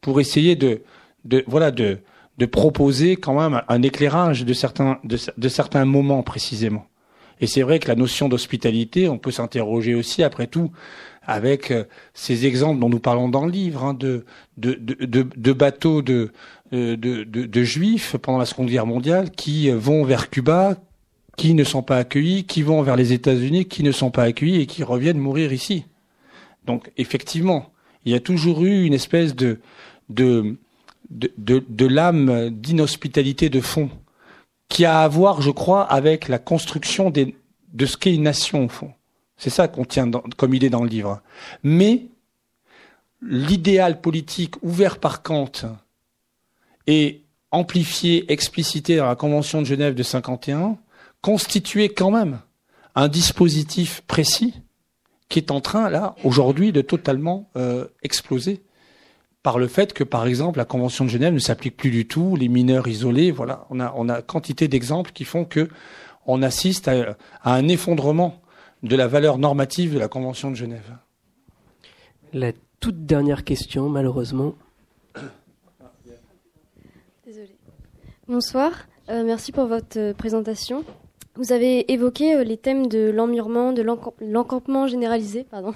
pour 0.00 0.18
essayer 0.18 0.56
de, 0.56 0.80
de 1.26 1.44
voilà 1.46 1.70
de 1.70 1.98
de 2.38 2.46
proposer 2.46 3.16
quand 3.16 3.38
même 3.38 3.60
un 3.68 3.82
éclairage 3.82 4.46
de 4.46 4.54
certains 4.54 4.98
de 5.04 5.48
certains 5.50 5.84
moments 5.84 6.22
précisément. 6.22 6.86
Et 7.42 7.46
c'est 7.48 7.62
vrai 7.62 7.80
que 7.80 7.88
la 7.88 7.96
notion 7.96 8.28
d'hospitalité, 8.28 9.08
on 9.08 9.18
peut 9.18 9.32
s'interroger 9.32 9.96
aussi, 9.96 10.22
après 10.22 10.46
tout, 10.46 10.70
avec 11.24 11.72
euh, 11.72 11.84
ces 12.14 12.46
exemples 12.46 12.80
dont 12.80 12.88
nous 12.88 13.00
parlons 13.00 13.28
dans 13.28 13.44
le 13.44 13.50
livre, 13.50 13.84
hein, 13.84 13.94
de, 13.94 14.24
bateaux 15.52 16.02
de, 16.02 16.30
de, 16.70 17.62
juifs 17.64 18.16
pendant 18.16 18.38
la 18.38 18.46
Seconde 18.46 18.68
Guerre 18.68 18.86
mondiale 18.86 19.32
qui 19.32 19.68
vont 19.70 20.04
vers 20.04 20.30
Cuba, 20.30 20.76
qui 21.36 21.54
ne 21.54 21.64
sont 21.64 21.82
pas 21.82 21.98
accueillis, 21.98 22.44
qui 22.44 22.62
vont 22.62 22.80
vers 22.82 22.94
les 22.94 23.12
États-Unis, 23.12 23.66
qui 23.66 23.82
ne 23.82 23.90
sont 23.90 24.12
pas 24.12 24.22
accueillis 24.22 24.60
et 24.60 24.66
qui 24.66 24.84
reviennent 24.84 25.18
mourir 25.18 25.52
ici. 25.52 25.84
Donc 26.64 26.92
effectivement, 26.96 27.72
il 28.04 28.12
y 28.12 28.14
a 28.14 28.20
toujours 28.20 28.64
eu 28.64 28.84
une 28.84 28.94
espèce 28.94 29.34
de, 29.34 29.58
de, 30.08 30.56
lame 31.86 32.50
d'inhospitalité 32.50 33.48
de 33.48 33.60
fond 33.60 33.90
qui 34.72 34.86
a 34.86 35.02
à 35.02 35.08
voir, 35.08 35.42
je 35.42 35.50
crois, 35.50 35.82
avec 35.82 36.28
la 36.28 36.38
construction 36.38 37.10
des, 37.10 37.36
de 37.74 37.84
ce 37.84 37.98
qu'est 37.98 38.14
une 38.14 38.22
nation 38.22 38.64
au 38.64 38.68
fond. 38.70 38.90
C'est 39.36 39.50
ça 39.50 39.68
qu'on 39.68 39.84
tient 39.84 40.06
dans, 40.06 40.22
comme 40.38 40.54
idée 40.54 40.70
dans 40.70 40.82
le 40.82 40.88
livre. 40.88 41.20
Mais 41.62 42.06
l'idéal 43.20 44.00
politique 44.00 44.54
ouvert 44.62 44.98
par 44.98 45.22
Kant 45.22 45.52
et 46.86 47.20
amplifié, 47.50 48.32
explicité 48.32 48.96
dans 48.96 49.06
la 49.06 49.14
Convention 49.14 49.60
de 49.60 49.66
Genève 49.66 49.94
de 49.94 50.02
51 50.02 50.78
constituait 51.20 51.90
quand 51.90 52.10
même 52.10 52.40
un 52.94 53.08
dispositif 53.08 54.00
précis 54.06 54.54
qui 55.28 55.38
est 55.38 55.50
en 55.50 55.60
train, 55.60 55.90
là, 55.90 56.16
aujourd'hui, 56.24 56.72
de 56.72 56.80
totalement 56.80 57.50
euh, 57.56 57.86
exploser 58.02 58.62
par 59.42 59.58
le 59.58 59.66
fait 59.66 59.92
que, 59.92 60.04
par 60.04 60.26
exemple, 60.26 60.58
la 60.58 60.64
Convention 60.64 61.04
de 61.04 61.10
Genève 61.10 61.34
ne 61.34 61.38
s'applique 61.38 61.76
plus 61.76 61.90
du 61.90 62.06
tout, 62.06 62.36
les 62.36 62.48
mineurs 62.48 62.86
isolés, 62.86 63.30
voilà, 63.30 63.66
on 63.70 63.80
a, 63.80 63.92
on 63.96 64.08
a 64.08 64.22
quantité 64.22 64.68
d'exemples 64.68 65.12
qui 65.12 65.24
font 65.24 65.44
que 65.44 65.68
on 66.26 66.42
assiste 66.42 66.86
à, 66.86 67.16
à, 67.42 67.54
un 67.54 67.66
effondrement 67.68 68.40
de 68.82 68.94
la 68.94 69.08
valeur 69.08 69.38
normative 69.38 69.94
de 69.94 69.98
la 69.98 70.08
Convention 70.08 70.50
de 70.50 70.56
Genève. 70.56 70.96
La 72.32 72.52
toute 72.80 73.04
dernière 73.04 73.44
question, 73.44 73.88
malheureusement. 73.88 74.54
Désolée. 77.26 77.56
Bonsoir, 78.28 78.72
euh, 79.08 79.24
merci 79.24 79.52
pour 79.52 79.66
votre 79.66 79.98
euh, 79.98 80.14
présentation. 80.14 80.84
Vous 81.34 81.52
avez 81.52 81.92
évoqué 81.92 82.34
euh, 82.34 82.44
les 82.44 82.56
thèmes 82.56 82.86
de 82.86 83.10
l'emmurement, 83.10 83.72
de 83.72 83.82
l'encampement 84.20 84.86
généralisé, 84.86 85.44
pardon, 85.44 85.74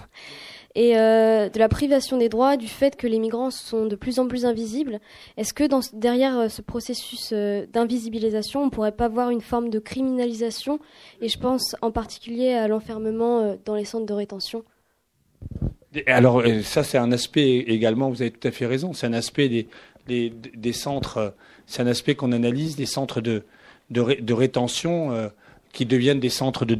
et 0.77 0.99
euh, 0.99 1.49
de 1.49 1.59
la 1.59 1.71
privation 1.71 2.19
des 2.19 2.29
droits, 2.29 2.59
du 2.59 2.69
fait 2.69 2.97
que 2.97 3.07
les 3.07 3.19
migrants 3.19 3.51
sont 3.51 3.87
de 3.87 3.97
plus 3.97 4.19
en 4.19 4.29
plus 4.29 4.45
invisibles. 4.45 5.01
Est-ce 5.39 5.55
que 5.55 5.65
derrière 5.97 6.39
euh, 6.39 6.49
ce 6.51 6.61
processus 6.61 7.31
euh, 7.33 7.65
d'invisibilisation, 7.73 8.61
on 8.61 8.67
ne 8.67 8.71
pourrait 8.71 8.93
pas 8.93 9.09
voir 9.09 9.31
une 9.31 9.41
forme 9.41 9.71
de 9.71 9.79
criminalisation? 9.79 10.79
Et 11.23 11.31
je 11.31 11.39
pense 11.39 11.75
en 11.81 11.91
particulier 11.91 12.53
à 12.53 12.69
l'enfermement 12.69 13.57
dans 13.65 13.75
les 13.75 13.87
centres 13.87 14.05
de 14.05 14.13
rétention. 14.13 14.65
Alors 16.07 16.43
ça, 16.63 16.85
c'est 16.85 16.99
un 16.99 17.11
aspect 17.11 17.57
également, 17.69 18.11
vous 18.11 18.21
avez 18.21 18.31
tout 18.31 18.47
à 18.47 18.51
fait 18.51 18.67
raison, 18.67 18.93
c'est 18.93 19.07
un 19.07 19.15
aspect 19.15 19.49
des, 20.07 20.73
centres, 20.75 21.33
c'est 21.65 21.81
un 21.81 21.87
aspect 21.87 22.17
qu'on 22.17 22.33
analyse, 22.33 22.77
des 22.77 22.85
centres 22.85 23.23
de, 23.23 23.45
de, 23.91 24.01
ré, 24.03 24.17
de 24.17 24.35
rétention. 24.35 25.31
Qui 25.73 25.85
deviennent 25.85 26.21
des 26.21 26.31
centres 26.31 26.65
de 26.65 26.75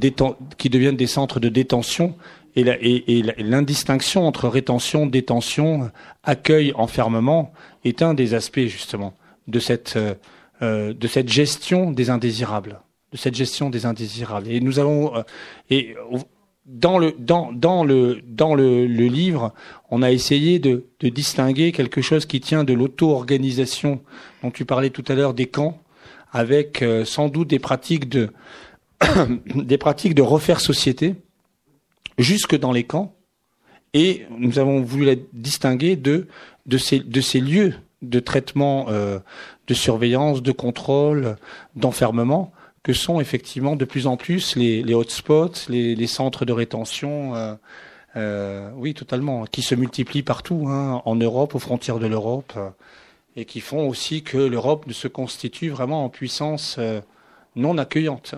détention 1.51 2.15
et 2.57 3.23
l'indistinction 3.39 4.27
entre 4.27 4.49
rétention, 4.49 5.07
détention, 5.07 5.91
accueil, 6.25 6.73
enfermement 6.75 7.53
est 7.85 8.01
un 8.03 8.15
des 8.15 8.33
aspects 8.33 8.67
justement 8.67 9.15
de 9.47 9.59
cette 9.59 9.99
euh, 10.63 10.95
de 10.95 11.07
cette 11.07 11.29
gestion 11.29 11.91
des 11.91 12.09
indésirables, 12.09 12.81
de 13.13 13.19
cette 13.19 13.35
gestion 13.35 13.69
des 13.69 13.85
indésirables. 13.85 14.49
Et 14.49 14.61
nous 14.61 14.79
allons 14.79 15.15
euh, 15.15 15.23
et 15.69 15.95
dans 16.65 16.99
le 16.99 17.15
dans 17.19 17.53
dans 17.53 17.85
le 17.85 18.23
dans 18.27 18.55
le, 18.55 18.87
livre, 18.87 19.53
on 19.91 20.01
a 20.01 20.11
essayé 20.11 20.59
de, 20.59 20.87
distinguer 21.03 21.73
quelque 21.73 22.01
chose 22.01 22.25
qui 22.25 22.41
tient 22.41 22.65
de 22.65 22.73
l'auto-organisation 22.73 24.01
dont 24.43 24.51
tu 24.51 24.65
parlais 24.65 24.89
tout 24.89 25.05
à 25.09 25.15
l'heure 25.15 25.35
des 25.35 25.45
camps, 25.45 25.79
avec 26.33 26.81
euh, 26.81 27.05
sans 27.05 27.29
doute 27.29 27.49
des 27.49 27.59
pratiques 27.59 28.09
de 28.09 28.33
des 29.55 29.77
pratiques 29.77 30.15
de 30.15 30.23
refaire 30.23 30.61
société 30.61 31.17
jusque 32.19 32.57
dans 32.57 32.73
les 32.73 32.85
camps, 32.85 33.15
et 33.95 34.27
nous 34.31 34.59
avons 34.59 34.83
voulu 34.83 35.05
la 35.05 35.15
distinguer 35.33 35.97
de, 35.97 36.29
de, 36.67 36.79
ces, 36.79 37.01
de 37.01 37.21
ces 37.21 37.41
lieux 37.41 37.75
de 38.03 38.21
traitement, 38.21 38.87
euh, 38.89 39.19
de 39.67 39.75
surveillance, 39.75 40.43
de 40.43 40.53
contrôle, 40.53 41.37
d'enfermement, 41.75 42.53
que 42.83 42.93
sont 42.93 43.21
effectivement 43.21 43.75
de 43.75 43.85
plus 43.85 44.07
en 44.07 44.17
plus 44.17 44.55
les, 44.55 44.83
les 44.83 44.95
hotspots, 44.95 45.69
les, 45.69 45.97
les, 45.97 46.07
centres 46.07 46.45
de 46.45 46.53
rétention, 46.53 47.35
euh, 47.35 47.55
euh, 48.17 48.71
oui, 48.77 48.95
totalement, 48.95 49.45
qui 49.45 49.63
se 49.63 49.75
multiplient 49.75 50.23
partout, 50.23 50.67
hein, 50.69 51.03
en 51.05 51.17
Europe, 51.17 51.55
aux 51.55 51.59
frontières 51.59 51.99
de 51.99 52.07
l'Europe, 52.07 52.57
et 53.35 53.45
qui 53.45 53.61
font 53.61 53.89
aussi 53.89 54.23
que 54.23 54.39
l'Europe 54.39 54.91
se 54.93 55.09
constitue 55.09 55.69
vraiment 55.69 56.05
en 56.05 56.09
puissance 56.09 56.77
euh, 56.79 57.01
non 57.57 57.77
accueillante. 57.77 58.35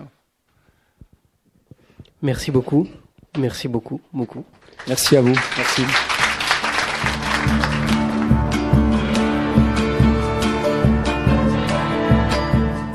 Merci 2.21 2.51
beaucoup. 2.51 2.87
Merci 3.37 3.67
beaucoup, 3.67 4.01
beaucoup. 4.13 4.43
Merci 4.87 5.15
à 5.17 5.21
vous. 5.21 5.35
Merci. 5.57 5.83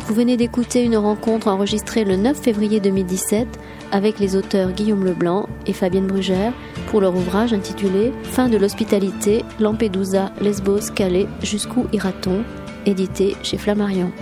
Vous 0.06 0.14
venez 0.14 0.36
d'écouter 0.36 0.84
une 0.84 0.96
rencontre 0.96 1.48
enregistrée 1.48 2.04
le 2.04 2.16
9 2.16 2.36
février 2.38 2.80
2017 2.80 3.48
avec 3.90 4.18
les 4.18 4.36
auteurs 4.36 4.72
Guillaume 4.72 5.04
Leblanc 5.04 5.48
et 5.66 5.72
Fabienne 5.72 6.06
Brugère 6.06 6.52
pour 6.88 7.00
leur 7.00 7.14
ouvrage 7.14 7.52
intitulé 7.52 8.12
Fin 8.22 8.48
de 8.48 8.56
l'hospitalité, 8.56 9.44
Lampedusa, 9.60 10.32
Lesbos, 10.40 10.90
Calais, 10.94 11.26
jusqu'où 11.42 11.86
ira-t-on? 11.92 12.42
édité 12.86 13.36
chez 13.42 13.58
Flammarion. 13.58 14.12